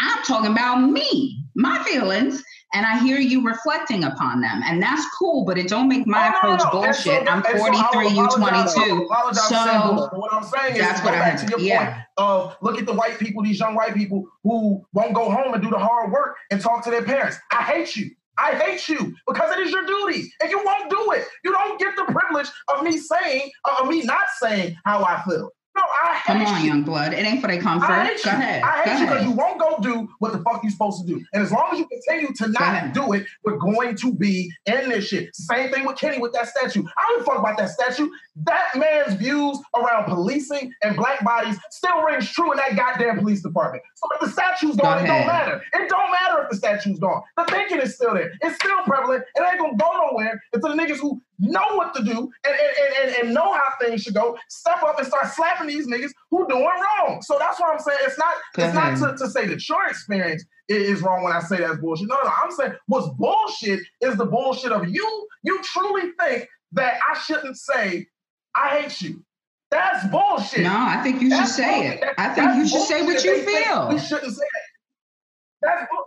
I'm 0.00 0.22
talking 0.24 0.52
about 0.52 0.90
me, 0.90 1.42
my 1.54 1.82
feelings, 1.84 2.42
and 2.74 2.84
I 2.84 2.98
hear 2.98 3.18
you 3.18 3.46
reflecting 3.46 4.04
upon 4.04 4.40
them, 4.40 4.60
and 4.64 4.82
that's 4.82 5.06
cool. 5.18 5.44
But 5.44 5.56
it 5.56 5.68
don't 5.68 5.88
make 5.88 6.06
my 6.06 6.28
approach 6.28 6.60
bullshit. 6.70 7.26
So, 7.26 7.26
I'm 7.26 7.42
43, 7.42 7.64
so 7.64 8.00
you 8.02 8.28
22. 8.28 9.08
So 9.34 10.08
what 10.12 10.32
I'm 10.32 10.42
saying 10.42 10.74
is, 10.74 10.80
that's 10.80 11.02
what 11.02 11.14
I 11.14 11.36
to 11.36 11.46
your 11.46 11.60
yeah. 11.60 11.84
point 11.84 12.02
of 12.18 12.56
look 12.60 12.78
at 12.78 12.86
the 12.86 12.92
white 12.92 13.18
people, 13.18 13.42
these 13.42 13.58
young 13.58 13.74
white 13.74 13.94
people 13.94 14.26
who 14.42 14.84
won't 14.92 15.14
go 15.14 15.30
home 15.30 15.54
and 15.54 15.62
do 15.62 15.70
the 15.70 15.78
hard 15.78 16.12
work 16.12 16.36
and 16.50 16.60
talk 16.60 16.84
to 16.84 16.90
their 16.90 17.02
parents. 17.02 17.36
I 17.50 17.62
hate 17.62 17.96
you. 17.96 18.10
I 18.38 18.54
hate 18.54 18.86
you 18.88 19.14
because 19.26 19.50
it 19.56 19.60
is 19.60 19.72
your 19.72 19.86
duty, 19.86 20.30
and 20.42 20.50
you 20.50 20.62
won't 20.62 20.90
do 20.90 21.12
it. 21.12 21.26
You 21.42 21.52
don't 21.52 21.80
get 21.80 21.96
the 21.96 22.04
privilege 22.12 22.48
of 22.68 22.84
me 22.84 22.98
saying, 22.98 23.50
uh, 23.64 23.76
of 23.82 23.88
me 23.88 24.02
not 24.02 24.26
saying 24.38 24.76
how 24.84 25.02
I 25.04 25.22
feel. 25.26 25.50
No, 25.76 25.82
I 25.82 26.20
Come 26.24 26.42
on, 26.42 26.62
you. 26.62 26.68
young 26.68 26.82
blood. 26.82 27.12
It 27.12 27.24
ain't 27.26 27.40
for 27.42 27.48
their 27.48 27.60
comfort. 27.60 27.90
I 27.90 28.06
hate 28.06 28.24
go 28.24 28.30
you. 28.30 28.36
ahead. 28.36 28.62
I 28.62 28.82
hate 28.82 28.84
go 28.86 28.98
you 28.98 29.06
because 29.06 29.24
you 29.26 29.30
won't 29.32 29.60
go 29.60 29.76
do 29.82 30.08
what 30.20 30.32
the 30.32 30.38
fuck 30.38 30.64
you 30.64 30.70
supposed 30.70 31.06
to 31.06 31.06
do. 31.06 31.22
And 31.34 31.42
as 31.42 31.52
long 31.52 31.68
as 31.72 31.78
you 31.78 31.86
continue 31.86 32.32
to 32.34 32.48
not 32.48 32.94
do 32.94 33.12
it, 33.12 33.26
we're 33.44 33.58
going 33.58 33.94
to 33.96 34.14
be 34.14 34.50
in 34.64 34.88
this 34.88 35.06
shit. 35.08 35.36
Same 35.36 35.70
thing 35.70 35.84
with 35.84 35.96
Kenney 35.98 36.18
with 36.18 36.32
that 36.32 36.48
statue. 36.48 36.82
I 36.96 37.04
don't 37.10 37.26
fuck 37.26 37.38
about 37.38 37.58
that 37.58 37.68
statue. 37.68 38.08
That 38.44 38.74
man's 38.76 39.14
views 39.14 39.58
around 39.76 40.04
policing 40.06 40.72
and 40.82 40.96
black 40.96 41.22
bodies 41.24 41.58
still 41.70 42.02
rings 42.02 42.30
true 42.30 42.52
in 42.52 42.56
that 42.58 42.74
goddamn 42.76 43.18
police 43.18 43.42
department. 43.42 43.82
So 43.96 44.08
if 44.14 44.20
the 44.20 44.28
statue's 44.30 44.76
gone, 44.76 44.98
go 44.98 45.04
it 45.04 45.06
don't 45.06 45.26
matter. 45.26 45.62
It 45.74 45.88
don't 45.88 46.10
matter 46.10 46.42
if 46.44 46.50
the 46.50 46.56
statue's 46.56 46.98
gone. 46.98 47.22
The 47.36 47.44
thinking 47.44 47.80
is 47.80 47.94
still 47.94 48.14
there. 48.14 48.32
It's 48.40 48.56
still 48.56 48.78
prevalent. 48.84 49.24
It 49.34 49.42
ain't 49.46 49.58
gonna 49.58 49.76
go 49.76 50.08
nowhere 50.10 50.42
until 50.52 50.74
the 50.74 50.82
niggas 50.82 50.98
who 50.98 51.20
know 51.38 51.64
what 51.74 51.94
to 51.94 52.02
do 52.02 52.30
and, 52.44 52.54
and, 52.54 52.94
and, 53.02 53.16
and 53.22 53.34
know 53.34 53.52
how 53.52 53.72
things 53.80 54.02
should 54.02 54.14
go, 54.14 54.36
step 54.48 54.82
up 54.82 54.98
and 54.98 55.06
start 55.06 55.26
slapping 55.28 55.68
these 55.68 55.86
niggas 55.86 56.10
who 56.30 56.46
doing 56.48 56.64
wrong. 56.64 57.22
So 57.22 57.36
that's 57.38 57.60
what 57.60 57.72
I'm 57.72 57.78
saying. 57.78 57.98
It's 58.02 58.18
not 58.18 58.34
it's 58.58 58.74
not 58.74 58.96
to, 58.98 59.16
to 59.16 59.30
say 59.30 59.46
that 59.46 59.68
your 59.68 59.86
experience 59.86 60.44
is 60.68 61.02
wrong 61.02 61.22
when 61.22 61.32
I 61.32 61.40
say 61.40 61.58
that's 61.58 61.78
bullshit. 61.78 62.08
No, 62.08 62.16
no, 62.16 62.24
no. 62.24 62.32
I'm 62.42 62.50
saying 62.50 62.72
what's 62.86 63.08
bullshit 63.16 63.80
is 64.00 64.16
the 64.16 64.26
bullshit 64.26 64.72
of 64.72 64.88
you. 64.88 65.28
You 65.42 65.60
truly 65.62 66.12
think 66.20 66.48
that 66.72 66.98
I 67.10 67.18
shouldn't 67.18 67.56
say 67.56 68.06
I 68.54 68.80
hate 68.80 69.00
you. 69.02 69.22
That's 69.70 70.06
bullshit. 70.08 70.62
No, 70.62 70.74
I 70.74 71.02
think 71.02 71.20
you 71.20 71.28
that's 71.28 71.50
should 71.50 71.64
say 71.64 71.82
bullshit. 71.82 72.02
it. 72.02 72.14
I 72.18 72.28
think 72.34 72.56
you 72.56 72.68
should 72.68 72.82
say 72.82 73.02
what 73.04 73.22
you 73.24 73.42
feel. 73.42 73.88
We 73.88 73.98
shouldn't 73.98 74.32
say 74.32 74.42
that 74.42 74.62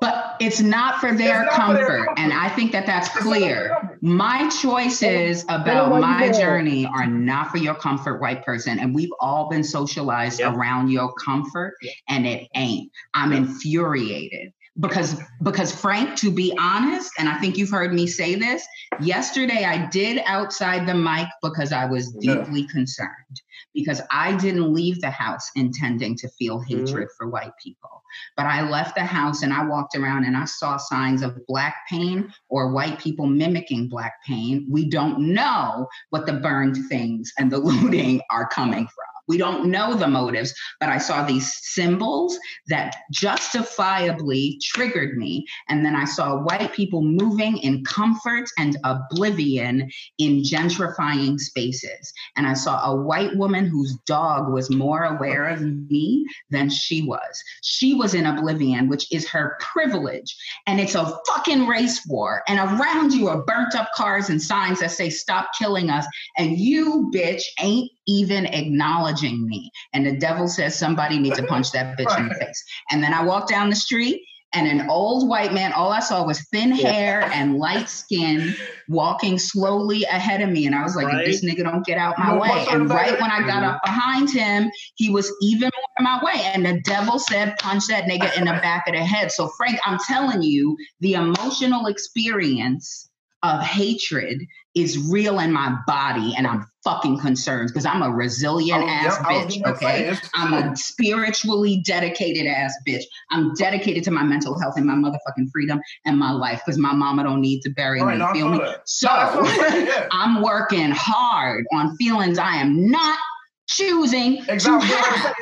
but 0.01 0.35
it's 0.39 0.61
not 0.61 0.99
for 0.99 1.13
their, 1.13 1.43
not 1.45 1.53
comfort, 1.53 1.85
for 1.85 1.91
their 1.91 2.05
comfort, 2.05 2.19
and 2.19 2.33
I 2.33 2.49
think 2.49 2.71
that 2.71 2.85
that's 2.85 3.09
clear. 3.09 3.97
My 4.01 4.49
choices 4.49 5.43
about 5.49 5.99
my 5.99 6.31
journey 6.31 6.85
are 6.85 7.05
not 7.05 7.51
for 7.51 7.57
your 7.57 7.75
comfort, 7.75 8.21
white 8.21 8.45
person, 8.45 8.79
and 8.79 8.95
we've 8.95 9.13
all 9.19 9.49
been 9.49 9.63
socialized 9.63 10.39
yep. 10.39 10.53
around 10.53 10.89
your 10.89 11.13
comfort, 11.13 11.75
and 12.07 12.25
it 12.25 12.47
ain't. 12.55 12.91
I'm 13.13 13.33
infuriated 13.33 14.53
because 14.79 15.19
because 15.43 15.73
Frank, 15.73 16.17
to 16.19 16.31
be 16.31 16.55
honest, 16.59 17.11
and 17.17 17.27
I 17.27 17.37
think 17.39 17.57
you've 17.57 17.69
heard 17.69 17.93
me 17.93 18.07
say 18.07 18.35
this 18.35 18.65
yesterday, 19.01 19.65
I 19.65 19.87
did 19.87 20.21
outside 20.25 20.87
the 20.87 20.93
mic 20.93 21.27
because 21.41 21.71
I 21.71 21.85
was 21.85 22.11
deeply 22.13 22.61
yeah. 22.61 22.67
concerned 22.71 23.41
because 23.73 24.01
I 24.11 24.35
didn't 24.35 24.73
leave 24.73 25.01
the 25.01 25.09
house 25.09 25.49
intending 25.55 26.15
to 26.17 26.29
feel 26.29 26.59
mm-hmm. 26.59 26.85
hatred 26.85 27.07
mm-hmm. 27.07 27.17
for 27.17 27.29
white 27.29 27.51
people. 27.61 28.01
But 28.35 28.47
I 28.47 28.67
left 28.67 28.95
the 28.95 29.05
house 29.05 29.43
and 29.43 29.53
I 29.53 29.65
walked 29.65 29.95
around 29.95 30.25
and 30.25 30.35
I 30.35 30.45
saw 30.45 30.77
signs 30.77 31.21
of 31.21 31.45
black 31.47 31.75
pain 31.89 32.33
or 32.49 32.71
white 32.71 32.99
people 32.99 33.27
mimicking 33.27 33.87
black 33.87 34.15
pain. 34.25 34.65
We 34.69 34.89
don't 34.89 35.33
know 35.33 35.87
what 36.09 36.25
the 36.25 36.33
burned 36.33 36.77
things 36.89 37.31
and 37.37 37.51
the 37.51 37.57
looting 37.59 38.21
are 38.31 38.47
coming 38.47 38.87
from. 38.87 39.08
We 39.29 39.37
don't 39.37 39.69
know 39.69 39.93
the 39.93 40.07
motives, 40.07 40.53
but 40.79 40.89
I 40.89 40.97
saw 40.97 41.23
these 41.23 41.53
symbols 41.61 42.37
that 42.67 42.95
justifiably 43.11 44.59
triggered 44.63 45.17
me. 45.17 45.45
And 45.69 45.85
then 45.85 45.95
I 45.95 46.05
saw 46.05 46.41
white 46.41 46.73
people 46.73 47.03
moving 47.03 47.57
in 47.57 47.85
comfort 47.85 48.49
and 48.57 48.75
oblivion 48.83 49.89
in 50.17 50.41
gentrifying 50.41 51.39
spaces. 51.39 52.11
And 52.35 52.47
I 52.47 52.53
saw 52.53 52.91
a 52.91 52.95
white 52.95 53.35
woman 53.37 53.65
whose 53.65 53.95
dog 54.07 54.51
was 54.51 54.71
more 54.71 55.03
aware 55.03 55.47
of 55.47 55.61
me 55.61 56.25
than 56.49 56.69
she 56.71 57.03
was. 57.03 57.43
She 57.61 57.93
was 57.93 58.15
in 58.15 58.25
oblivion, 58.25 58.89
which 58.89 59.11
is 59.11 59.29
her 59.29 59.57
privilege. 59.59 60.35
And 60.65 60.79
it's 60.79 60.95
a 60.95 61.17
fucking 61.27 61.67
race 61.67 62.03
war. 62.07 62.41
And 62.47 62.57
around 62.57 63.13
you 63.13 63.27
are 63.27 63.43
burnt 63.43 63.75
up 63.75 63.89
cars 63.95 64.29
and 64.29 64.41
signs 64.41 64.79
that 64.79 64.89
say, 64.89 65.11
stop 65.11 65.49
killing 65.57 65.91
us. 65.91 66.07
And 66.35 66.57
you, 66.57 67.11
bitch, 67.13 67.43
ain't 67.59 67.91
even 68.07 68.47
acknowledging 68.47 69.18
me. 69.23 69.71
And 69.93 70.05
the 70.05 70.17
devil 70.17 70.47
says 70.47 70.77
somebody 70.77 71.19
needs 71.19 71.37
to 71.37 71.45
punch 71.45 71.71
that 71.71 71.97
bitch 71.97 72.17
in 72.17 72.29
the 72.29 72.35
face. 72.35 72.63
And 72.91 73.03
then 73.03 73.13
I 73.13 73.23
walk 73.23 73.47
down 73.47 73.69
the 73.69 73.75
street 73.75 74.21
and 74.53 74.67
an 74.67 74.89
old 74.89 75.29
white 75.29 75.53
man, 75.53 75.73
all 75.73 75.91
I 75.91 75.99
saw 75.99 76.25
was 76.25 76.41
thin 76.49 76.71
hair 76.71 77.21
and 77.33 77.57
light 77.59 77.87
skin 77.87 78.55
walking 78.87 79.37
slowly 79.37 80.05
ahead 80.05 80.41
of 80.41 80.49
me. 80.49 80.65
And 80.65 80.73
I 80.73 80.81
was 80.81 80.95
like, 80.95 81.05
right. 81.05 81.25
this 81.25 81.45
nigga 81.45 81.63
don't 81.63 81.85
get 81.85 81.99
out 81.99 82.17
my 82.17 82.35
way. 82.35 82.65
And 82.71 82.89
right 82.89 83.19
when 83.21 83.29
I 83.29 83.45
got 83.45 83.63
up 83.63 83.79
behind 83.85 84.31
him, 84.31 84.71
he 84.95 85.11
was 85.11 85.31
even 85.43 85.69
more 85.75 85.89
in 85.99 86.03
my 86.03 86.23
way. 86.23 86.41
And 86.45 86.65
the 86.65 86.81
devil 86.81 87.19
said, 87.19 87.57
punch 87.59 87.85
that 87.89 88.05
nigga 88.05 88.35
in 88.37 88.45
the 88.45 88.53
back 88.53 88.87
of 88.87 88.95
the 88.95 89.03
head. 89.03 89.31
So, 89.31 89.49
Frank, 89.55 89.79
I'm 89.85 89.99
telling 90.07 90.41
you, 90.41 90.75
the 90.99 91.13
emotional 91.13 91.85
experience 91.85 93.07
of 93.43 93.61
hatred 93.61 94.41
is 94.73 94.97
real 95.09 95.39
in 95.39 95.51
my 95.51 95.77
body 95.85 96.33
and 96.35 96.47
I'm 96.47 96.65
fucking 96.83 97.19
concerns 97.19 97.71
because 97.71 97.85
I'm 97.85 98.01
a 98.01 98.09
resilient 98.09 98.83
oh, 98.83 98.87
ass 98.87 99.17
bitch, 99.19 99.65
okay? 99.65 100.15
I'm 100.33 100.53
a 100.53 100.75
spiritually 100.75 101.81
dedicated 101.85 102.47
ass 102.47 102.73
bitch. 102.87 103.03
I'm 103.31 103.53
dedicated 103.53 104.03
to 104.05 104.11
my 104.11 104.23
mental 104.23 104.59
health 104.59 104.75
and 104.77 104.85
my 104.85 104.93
motherfucking 104.93 105.49
freedom 105.51 105.81
and 106.05 106.17
my 106.17 106.31
life 106.31 106.61
because 106.65 106.77
my 106.77 106.93
mama 106.93 107.23
don't 107.23 107.41
need 107.41 107.61
to 107.61 107.69
bury 107.71 108.01
right, 108.01 108.17
me, 108.17 108.39
feel 108.39 108.49
me? 108.49 108.59
So 108.85 109.07
no, 109.07 109.43
yeah. 109.43 110.07
I'm 110.11 110.41
working 110.41 110.91
hard 110.91 111.65
on 111.73 111.95
feelings 111.97 112.37
I 112.37 112.55
am 112.55 112.89
not 112.89 113.19
choosing 113.67 114.43
exactly. 114.47 114.89
to 114.89 114.95
have. 114.95 115.35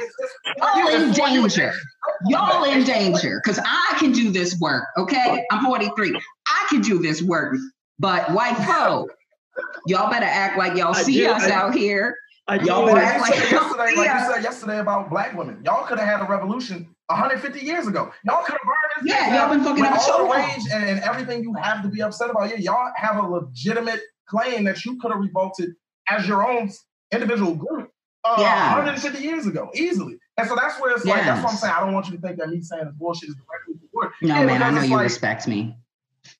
Y'all 0.75 0.87
in 0.89 1.11
danger. 1.11 1.73
Y'all 2.27 2.63
in 2.63 2.83
danger 2.83 3.41
because 3.43 3.59
I 3.63 3.95
can 3.99 4.11
do 4.11 4.31
this 4.31 4.59
work, 4.59 4.85
okay? 4.97 5.45
I'm 5.51 5.63
43. 5.63 6.19
I 6.47 6.65
can 6.69 6.81
do 6.81 6.99
this 6.99 7.21
work 7.21 7.55
but 7.99 8.31
white 8.31 8.57
folk, 8.67 9.11
Y'all 9.85 10.09
better 10.09 10.25
act 10.25 10.57
like 10.57 10.75
y'all 10.77 10.95
I 10.95 11.03
see 11.03 11.13
do, 11.19 11.27
us 11.29 11.43
I- 11.43 11.51
out 11.51 11.73
here. 11.75 12.15
I 12.49 12.55
Y'all 12.59 12.85
do- 12.85 12.93
were 12.93 12.97
Like 12.99 13.15
you 13.15 13.21
like, 13.21 13.33
said 13.33 13.51
yesterday, 13.51 13.83
like 13.97 14.05
yeah. 14.05 14.27
you 14.27 14.33
said 14.33 14.43
yesterday 14.43 14.79
about 14.79 15.09
black 15.09 15.35
women, 15.37 15.61
y'all 15.65 15.85
could 15.85 15.99
have 15.99 16.07
had 16.07 16.25
a 16.25 16.31
revolution 16.31 16.87
150 17.07 17.59
years 17.65 17.87
ago. 17.87 18.09
Y'all 18.23 18.41
could 18.43 18.53
have 18.53 18.61
burned 18.63 19.05
this. 19.05 19.13
Yeah, 19.13 19.35
y'all 19.35 19.49
been 19.53 19.63
fucking 19.65 19.81
with 19.83 19.91
up 19.91 19.99
so 19.99 20.11
all 20.13 20.17
the 20.19 20.23
long. 20.29 20.37
rage 20.37 20.61
and, 20.71 20.83
and 20.85 20.99
everything 21.01 21.43
you 21.43 21.53
have 21.61 21.81
to 21.83 21.89
be 21.89 22.01
upset 22.01 22.29
about. 22.29 22.49
Yeah, 22.49 22.55
y'all 22.55 22.89
have 22.95 23.17
a 23.17 23.27
legitimate 23.27 23.99
claim 24.27 24.63
that 24.63 24.85
you 24.85 24.97
could 24.99 25.11
have 25.11 25.19
revolted 25.19 25.71
as 26.09 26.25
your 26.25 26.49
own 26.49 26.69
individual 27.11 27.53
group 27.53 27.91
uh, 28.23 28.37
Yeah. 28.39 28.75
150 28.75 29.21
years 29.21 29.45
ago, 29.45 29.69
easily. 29.75 30.17
And 30.37 30.47
so 30.47 30.55
that's 30.55 30.79
where 30.79 30.95
it's 30.95 31.03
like, 31.03 31.23
that's 31.25 31.43
what 31.43 31.51
I'm 31.51 31.57
saying. 31.57 31.73
I 31.75 31.81
don't 31.81 31.93
want 31.93 32.07
you 32.07 32.15
to 32.15 32.21
think 32.21 32.37
that 32.37 32.47
me 32.47 32.61
saying 32.61 32.85
this 32.85 32.93
bullshit 32.93 33.27
is 33.27 33.35
directly 33.35 33.73
the 33.73 33.87
word. 33.91 34.11
No, 34.21 34.35
Yeah, 34.35 34.45
man, 34.45 34.63
I 34.63 34.69
know 34.71 34.83
you 34.83 34.95
like- 34.95 35.03
respect 35.03 35.49
me. 35.49 35.75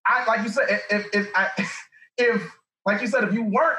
I 0.06 0.24
like 0.26 0.44
you 0.44 0.50
said, 0.50 0.82
if 0.90 1.08
if 1.14 1.28
I, 1.36 1.50
if 2.18 2.57
like 2.88 3.02
you 3.02 3.08
said, 3.08 3.26
if 3.26 3.34
you 3.34 3.44
weren't 3.44 3.78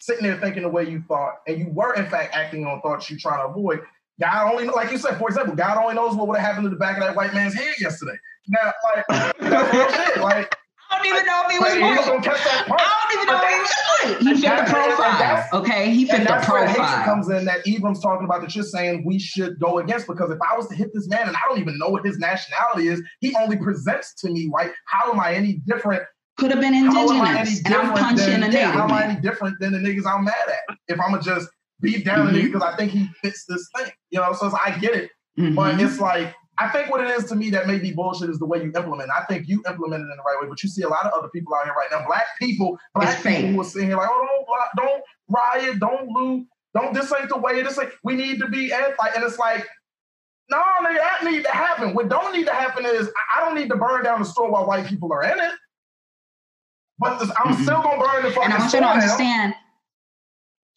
sitting 0.00 0.24
there 0.24 0.36
thinking 0.38 0.64
the 0.64 0.68
way 0.68 0.86
you 0.88 1.02
thought, 1.06 1.36
and 1.46 1.58
you 1.58 1.68
were 1.70 1.94
in 1.94 2.04
fact 2.06 2.34
acting 2.34 2.66
on 2.66 2.82
thoughts 2.82 3.08
you're 3.08 3.18
trying 3.18 3.38
to 3.38 3.48
avoid, 3.48 3.80
God 4.20 4.50
only 4.52 4.66
like 4.66 4.90
you 4.90 4.98
said, 4.98 5.16
for 5.16 5.28
example, 5.28 5.54
God 5.54 5.78
only 5.80 5.94
knows 5.94 6.16
what 6.16 6.26
would 6.28 6.36
have 6.36 6.46
happened 6.46 6.64
to 6.64 6.70
the 6.70 6.76
back 6.76 6.98
of 6.98 7.04
that 7.04 7.16
white 7.16 7.32
man's 7.32 7.54
head 7.54 7.74
yesterday. 7.80 8.18
Now, 8.48 8.72
like 8.84 9.04
that's 9.38 9.72
real 9.72 9.88
shit. 9.92 10.20
Like, 10.20 10.54
I 10.90 10.98
don't 10.98 11.06
even 11.06 11.24
know 11.24 11.42
if 11.46 11.52
he 11.52 11.58
was 11.58 11.68
like 11.68 11.78
he 11.78 11.82
was 11.84 11.98
right. 11.98 12.06
gonna 12.06 12.22
catch 12.22 12.44
that 12.44 12.66
punch. 12.66 12.82
I 12.84 13.06
don't 13.06 13.22
even 13.22 13.34
know 13.34 13.40
if 13.42 13.50
he 13.50 13.60
was 13.60 13.70
right. 13.70 14.34
He 14.34 14.42
fit 14.42 14.56
the 14.56 14.72
profile. 14.72 15.60
Okay, 15.60 15.90
he 15.94 16.04
fit 16.06 16.14
And 16.16 16.22
the 16.24 16.28
that's 16.30 16.48
where 16.48 16.62
the 16.62 16.68
hatred 16.68 16.86
profile. 16.88 17.04
comes 17.04 17.28
in 17.30 17.44
that 17.44 17.64
Ibram's 17.64 18.02
talking 18.02 18.24
about 18.24 18.40
that 18.40 18.54
you're 18.56 18.64
saying 18.64 19.04
we 19.06 19.20
should 19.20 19.60
go 19.60 19.78
against 19.78 20.08
because 20.08 20.30
if 20.30 20.38
I 20.42 20.56
was 20.56 20.66
to 20.68 20.74
hit 20.74 20.92
this 20.92 21.06
man 21.08 21.28
and 21.28 21.36
I 21.36 21.40
don't 21.48 21.60
even 21.60 21.78
know 21.78 21.88
what 21.88 22.04
his 22.04 22.18
nationality 22.18 22.88
is, 22.88 23.00
he 23.20 23.32
only 23.36 23.56
presents 23.56 24.14
to 24.14 24.30
me 24.30 24.48
white. 24.48 24.72
How 24.86 25.12
am 25.12 25.20
I 25.20 25.34
any 25.34 25.62
different 25.66 26.02
Could 26.40 26.50
have 26.52 26.60
been 26.60 26.72
am 26.74 26.86
indigenous, 26.96 27.60
and 27.66 27.74
I'm 27.74 27.92
punching 27.92 28.40
than, 28.40 28.42
a 28.44 28.50
Yeah, 28.50 28.72
how 28.72 28.84
am 28.84 28.92
I 28.92 29.04
any 29.04 29.20
different 29.20 29.58
than 29.60 29.72
the 29.72 29.78
niggas 29.78 30.06
I'm 30.06 30.24
mad 30.24 30.34
at? 30.48 30.76
If 30.88 30.98
I'm 30.98 31.10
gonna 31.10 31.22
just 31.22 31.48
beat 31.80 32.04
down 32.04 32.26
a 32.26 32.30
Mhm. 32.30 32.34
nigga 32.34 32.44
because 32.46 32.62
I 32.62 32.76
think 32.76 32.92
he 32.92 33.08
fits 33.22 33.44
this 33.46 33.68
thing, 33.76 33.92
you 34.10 34.18
know. 34.20 34.32
So 34.32 34.46
it's, 34.46 34.56
I 34.64 34.70
get 34.78 34.94
it, 34.94 35.10
Mhm. 35.38 35.54
but 35.54 35.78
it's 35.80 36.00
like 36.00 36.34
I 36.58 36.68
think 36.68 36.90
what 36.90 37.00
it 37.02 37.08
is 37.10 37.24
to 37.26 37.34
me 37.36 37.48
that 37.50 37.66
may 37.66 37.78
be 37.78 37.90
bullshit 37.92 38.28
is 38.30 38.38
the 38.38 38.44
way 38.46 38.58
you 38.58 38.72
implement. 38.74 39.02
it. 39.08 39.14
I 39.14 39.24
think 39.24 39.48
you 39.48 39.62
implement 39.66 40.00
it 40.02 40.04
in 40.10 40.16
the 40.16 40.22
right 40.26 40.36
way, 40.42 40.48
but 40.48 40.62
you 40.62 40.68
see 40.68 40.82
a 40.82 40.88
lot 40.88 41.06
of 41.06 41.12
other 41.12 41.28
people 41.28 41.54
out 41.54 41.64
here 41.64 41.72
right 41.74 41.88
now, 41.90 42.06
black 42.06 42.26
people, 42.38 42.78
black 42.94 43.14
It's 43.14 43.22
people 43.22 43.32
fake. 43.42 43.54
who 43.54 43.60
are 43.60 43.64
sitting 43.64 43.88
here 43.88 43.96
like, 43.96 44.08
oh, 44.10 44.44
don't, 44.76 44.86
don't 44.86 45.02
riot, 45.28 45.78
don't 45.78 46.08
loot, 46.08 46.46
don't. 46.74 46.92
This 46.94 47.10
ain't 47.18 47.28
the 47.30 47.38
way. 47.38 47.62
This 47.62 47.78
ain't. 47.78 47.90
We 48.04 48.14
need 48.14 48.40
to 48.40 48.48
be 48.48 48.70
like, 48.98 49.14
and 49.14 49.24
it's 49.24 49.38
like. 49.38 49.66
No, 50.50 50.58
nigga, 50.82 50.96
that 50.96 51.24
need 51.30 51.44
to 51.44 51.50
happen. 51.52 51.94
What 51.94 52.08
don't 52.08 52.32
need 52.34 52.44
to 52.46 52.52
happen 52.52 52.84
is 52.84 53.08
I 53.36 53.38
don't 53.40 53.54
need 53.54 53.68
to 53.68 53.76
burn 53.76 54.02
down 54.02 54.18
the 54.18 54.24
store 54.26 54.50
while 54.50 54.66
white 54.66 54.84
people 54.84 55.12
are 55.12 55.22
in 55.22 55.38
it. 55.38 55.52
But 57.00 57.18
this, 57.18 57.30
I'm 57.42 57.54
Mhm. 57.54 57.62
still 57.62 57.82
gonna 57.82 57.98
burn 57.98 58.22
the 58.22 58.30
fucking 58.30 58.44
And 58.44 58.52
I 58.52 58.58
want 58.58 58.72
you 58.72 58.80
to 58.80 58.86
understand 58.86 59.54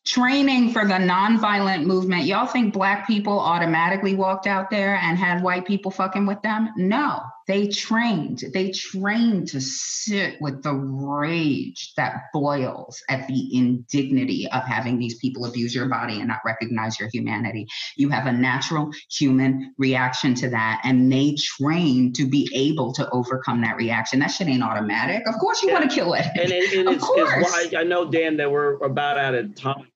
training 0.06 0.72
for 0.72 0.86
the 0.86 0.96
nonviolent 0.96 1.86
movement. 1.86 2.24
Y'all 2.26 2.46
think 2.48 2.74
black 2.74 3.08
people 3.08 3.40
automatically 3.40 4.16
walked 4.16 4.48
out 4.48 4.70
there 4.70 4.96
and 4.96 5.18
had 5.18 5.42
white 5.44 5.66
people 5.66 5.92
fucking 5.92 6.26
with 6.26 6.42
them? 6.42 6.70
No, 6.76 7.22
they 7.48 7.68
trained. 7.68 8.44
They 8.54 8.72
trained 8.72 9.48
to 9.50 9.60
sit 9.62 10.36
with 10.42 10.64
the 10.64 10.74
rage 10.74 11.94
that 11.98 12.24
boils 12.34 13.02
at 13.10 13.28
the 13.28 13.56
indignity 13.58 14.48
of 14.52 14.64
having 14.64 14.98
these 15.00 15.18
people 15.20 15.46
abuse 15.46 15.76
your 15.76 15.88
body 15.90 16.20
and 16.20 16.28
not 16.28 16.40
recognize 16.46 17.00
your 17.00 17.10
humanity. 17.12 17.68
You 17.98 18.10
have 18.10 18.28
a 18.28 18.32
natural 18.32 18.92
human 19.12 19.74
reaction 19.78 20.36
to 20.36 20.50
that, 20.50 20.82
and 20.84 21.12
they 21.12 21.36
train 21.38 22.14
to 22.14 22.26
be 22.28 22.50
able 22.54 22.94
to 22.94 23.10
overcome 23.10 23.62
that 23.62 23.76
reaction. 23.78 24.20
That 24.20 24.28
shit 24.28 24.48
ain't 24.48 24.64
automatic. 24.64 25.28
Of 25.28 25.36
course, 25.40 25.62
you 25.62 25.70
Yeah. 25.70 25.80
want 25.80 25.90
to 25.90 25.96
kill 25.96 26.14
it. 26.14 26.26
and, 26.36 26.52
it, 26.52 26.74
and 26.74 26.88
Of 26.88 26.96
it's, 26.96 27.04
it's 27.04 27.32
course. 27.32 27.52
why 27.52 27.80
I 27.80 27.84
know 27.84 28.10
Dan 28.10 28.38
that 28.38 28.52
we're 28.52 28.76
about 28.84 29.18
out 29.18 29.36
of 29.36 29.54
time. 29.56 29.88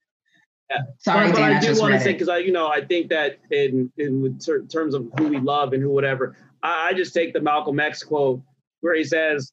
Sorry, 0.99 1.28
but, 1.28 1.36
but 1.36 1.40
Dan, 1.40 1.53
I 1.53 1.57
I 1.57 1.60
do 1.61 1.80
want 1.80 1.94
to 1.94 1.99
say 2.02 2.11
because 2.11 2.28
I, 2.28 2.40
you 2.40 2.52
know, 2.52 2.68
I 2.68 2.84
think 2.84 3.10
that 3.10 3.40
in 3.52 3.90
in 3.98 4.38
ter- 4.38 4.64
terms 4.65 4.94
of 4.95 5.07
who 5.18 5.30
we 5.30 5.40
love 5.40 5.72
and 5.72 5.82
who 5.82 5.90
whatever, 5.90 6.36
I, 6.68 6.89
I 6.89 6.94
just 6.94 7.14
take 7.14 7.34
the 7.34 7.41
Malcolm 7.41 7.80
X 7.80 8.03
quote 8.03 8.41
where 8.81 8.95
he 8.95 9.03
says, 9.03 9.52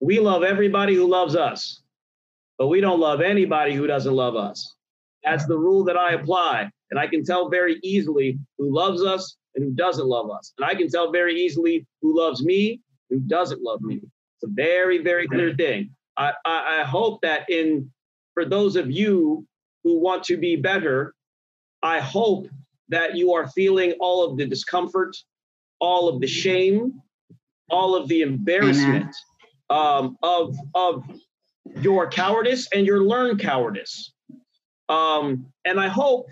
"We 0.00 0.20
love 0.20 0.42
everybody 0.42 0.94
who 0.94 1.06
loves 1.08 1.34
us, 1.34 1.82
but 2.58 2.68
we 2.68 2.80
don't 2.80 3.00
love 3.00 3.20
anybody 3.20 3.74
who 3.74 3.86
doesn't 3.86 4.14
love 4.14 4.36
us." 4.36 4.76
That's 5.24 5.46
the 5.46 5.58
rule 5.58 5.84
that 5.84 5.96
I 5.96 6.12
apply, 6.12 6.70
and 6.90 7.00
I 7.00 7.06
can 7.06 7.24
tell 7.24 7.48
very 7.48 7.78
easily 7.82 8.38
who 8.58 8.74
loves 8.74 9.02
us 9.02 9.36
and 9.54 9.64
who 9.64 9.72
doesn't 9.72 10.06
love 10.06 10.30
us, 10.30 10.52
and 10.58 10.66
I 10.66 10.74
can 10.74 10.88
tell 10.88 11.10
very 11.10 11.34
easily 11.34 11.86
who 12.02 12.16
loves 12.16 12.44
me, 12.44 12.80
who 13.08 13.20
doesn't 13.20 13.62
love 13.62 13.80
me. 13.80 13.96
It's 13.96 14.44
a 14.44 14.52
very, 14.52 14.98
very 15.02 15.28
clear 15.28 15.54
thing. 15.54 15.90
I, 16.16 16.32
I, 16.44 16.80
I 16.80 16.84
hope 16.84 17.22
that 17.22 17.48
in 17.48 17.90
for 18.34 18.44
those 18.44 18.76
of 18.76 18.90
you 18.90 19.46
who 19.84 20.00
want 20.00 20.24
to 20.24 20.36
be 20.36 20.56
better, 20.56 21.14
I 21.82 22.00
hope 22.00 22.46
that 22.88 23.16
you 23.16 23.32
are 23.32 23.48
feeling 23.50 23.92
all 24.00 24.24
of 24.24 24.36
the 24.36 24.46
discomfort, 24.46 25.16
all 25.82 26.08
of 26.08 26.20
the 26.20 26.26
shame, 26.26 27.02
all 27.68 27.94
of 27.94 28.08
the 28.08 28.22
embarrassment 28.22 29.14
um, 29.68 30.16
of 30.22 30.56
of 30.74 31.04
your 31.80 32.08
cowardice 32.08 32.68
and 32.72 32.86
your 32.86 33.02
learned 33.02 33.40
cowardice. 33.40 34.12
Um, 34.88 35.46
and 35.64 35.80
I 35.80 35.88
hope 35.88 36.26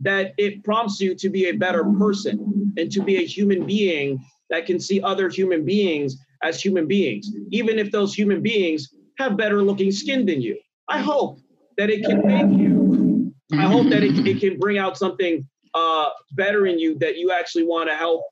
that 0.00 0.34
it 0.38 0.62
prompts 0.62 1.00
you 1.00 1.14
to 1.16 1.28
be 1.28 1.48
a 1.48 1.52
better 1.52 1.84
person 1.98 2.72
and 2.76 2.90
to 2.92 3.02
be 3.02 3.16
a 3.16 3.26
human 3.26 3.66
being 3.66 4.24
that 4.50 4.66
can 4.66 4.78
see 4.78 5.00
other 5.00 5.28
human 5.28 5.64
beings 5.64 6.16
as 6.42 6.62
human 6.62 6.86
beings, 6.86 7.30
even 7.50 7.78
if 7.78 7.90
those 7.90 8.14
human 8.14 8.42
beings 8.42 8.94
have 9.18 9.36
better 9.36 9.62
looking 9.62 9.90
skin 9.90 10.26
than 10.26 10.40
you. 10.40 10.58
I 10.88 10.98
hope 10.98 11.38
that 11.78 11.90
it 11.90 12.04
can 12.04 12.26
make 12.26 12.58
you. 12.58 13.34
I 13.52 13.62
hope 13.62 13.88
that 13.88 14.02
it, 14.02 14.26
it 14.26 14.40
can 14.40 14.58
bring 14.58 14.78
out 14.78 14.98
something 14.98 15.48
uh, 15.72 16.10
better 16.32 16.66
in 16.66 16.78
you 16.78 16.98
that 16.98 17.16
you 17.16 17.30
actually 17.32 17.64
want 17.64 17.88
to 17.88 17.96
help 17.96 18.22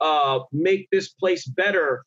uh, 0.00 0.40
make 0.52 0.88
this 0.90 1.08
place 1.08 1.46
better, 1.46 2.04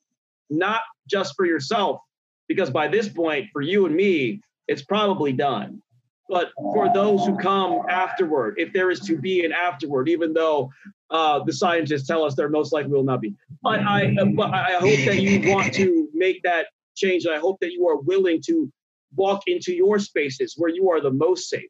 not 0.50 0.82
just 1.10 1.36
for 1.36 1.46
yourself, 1.46 2.02
because 2.48 2.70
by 2.70 2.88
this 2.88 3.10
point, 3.10 3.48
for 3.54 3.62
you 3.62 3.86
and 3.86 3.96
me, 3.96 4.42
it's 4.68 4.84
probably 4.84 5.34
done. 5.34 5.82
But 6.30 6.52
for 6.58 6.94
those 6.94 7.26
who 7.26 7.36
come 7.38 7.82
afterward, 7.90 8.56
if 8.58 8.72
there 8.72 8.92
is 8.92 9.00
to 9.02 9.18
be 9.18 9.44
an 9.46 9.52
afterward, 9.52 10.08
even 10.08 10.32
though 10.32 10.70
uh, 11.10 11.44
the 11.44 11.52
scientists 11.52 12.06
tell 12.06 12.24
us 12.24 12.36
there 12.36 12.50
most 12.50 12.72
likely 12.72 12.92
will 12.92 13.04
not 13.04 13.20
be, 13.20 13.34
but 13.64 13.80
I, 13.80 14.14
but 14.36 14.54
I 14.54 14.74
hope 14.74 15.06
that 15.06 15.20
you 15.20 15.52
want 15.52 15.74
to 15.74 16.08
make 16.14 16.44
that 16.44 16.68
change, 16.96 17.26
and 17.26 17.34
I 17.34 17.40
hope 17.40 17.60
that 17.62 17.72
you 17.72 17.88
are 17.88 17.98
willing 17.98 18.42
to 18.46 18.72
walk 19.16 19.42
into 19.48 19.74
your 19.74 19.98
spaces 19.98 20.54
where 20.56 20.70
you 20.70 20.92
are 20.92 21.02
the 21.02 21.12
most 21.12 21.50
safe, 21.50 21.70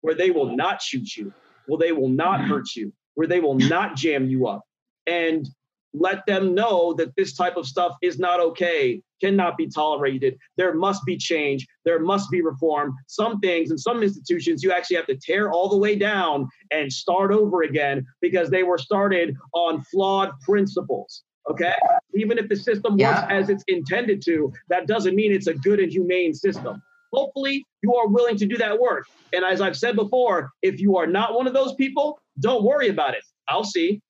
where 0.00 0.14
they 0.14 0.30
will 0.30 0.56
not 0.56 0.80
shoot 0.80 1.14
you, 1.14 1.34
where 1.66 1.78
they 1.78 1.92
will 1.92 2.08
not 2.08 2.40
hurt 2.40 2.74
you, 2.74 2.94
where 3.14 3.26
they 3.26 3.40
will 3.40 3.56
not 3.56 3.94
jam 3.94 4.26
you 4.26 4.46
up, 4.46 4.62
and 5.06 5.46
let 5.94 6.24
them 6.26 6.54
know 6.54 6.94
that 6.94 7.14
this 7.16 7.34
type 7.34 7.56
of 7.56 7.66
stuff 7.66 7.96
is 8.02 8.18
not 8.18 8.40
okay, 8.40 9.00
cannot 9.20 9.56
be 9.56 9.68
tolerated. 9.68 10.36
There 10.56 10.74
must 10.74 11.04
be 11.04 11.16
change. 11.16 11.66
There 11.84 11.98
must 11.98 12.30
be 12.30 12.42
reform. 12.42 12.94
Some 13.06 13.40
things 13.40 13.70
and 13.70 13.80
some 13.80 14.02
institutions 14.02 14.62
you 14.62 14.72
actually 14.72 14.96
have 14.96 15.06
to 15.06 15.16
tear 15.16 15.50
all 15.50 15.68
the 15.68 15.76
way 15.76 15.96
down 15.96 16.48
and 16.70 16.92
start 16.92 17.32
over 17.32 17.62
again 17.62 18.06
because 18.20 18.50
they 18.50 18.62
were 18.62 18.78
started 18.78 19.36
on 19.54 19.82
flawed 19.84 20.30
principles. 20.40 21.22
Okay. 21.50 21.74
Even 22.14 22.36
if 22.36 22.48
the 22.48 22.56
system 22.56 22.96
works 22.96 23.22
as 23.30 23.48
it's 23.48 23.64
intended 23.68 24.22
to, 24.26 24.52
that 24.68 24.86
doesn't 24.86 25.14
mean 25.14 25.32
it's 25.32 25.46
a 25.46 25.54
good 25.54 25.80
and 25.80 25.90
humane 25.90 26.34
system. 26.34 26.82
Hopefully, 27.12 27.64
you 27.82 27.94
are 27.94 28.06
willing 28.06 28.36
to 28.36 28.44
do 28.44 28.58
that 28.58 28.78
work. 28.78 29.06
And 29.32 29.42
as 29.42 29.62
I've 29.62 29.76
said 29.76 29.96
before, 29.96 30.50
if 30.60 30.78
you 30.78 30.98
are 30.98 31.06
not 31.06 31.34
one 31.34 31.46
of 31.46 31.54
those 31.54 31.74
people, 31.74 32.20
don't 32.38 32.64
worry 32.64 32.88
about 32.88 33.14
it. 33.14 33.22
I'll 33.48 33.64
see. 33.64 34.02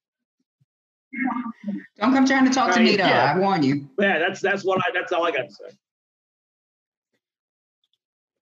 Don't 1.98 2.12
come 2.12 2.26
trying 2.26 2.44
to 2.44 2.50
talk 2.50 2.74
to 2.74 2.80
me, 2.80 2.96
though. 2.96 3.04
yeah. 3.04 3.34
I 3.34 3.38
warn 3.38 3.62
you. 3.62 3.88
Yeah, 3.98 4.18
that's 4.18 4.40
that's 4.40 4.64
what 4.64 4.78
I 4.78 4.90
that's 4.92 5.12
all 5.12 5.26
I 5.26 5.30
got 5.30 5.48
to 5.48 5.54
say. 5.54 5.76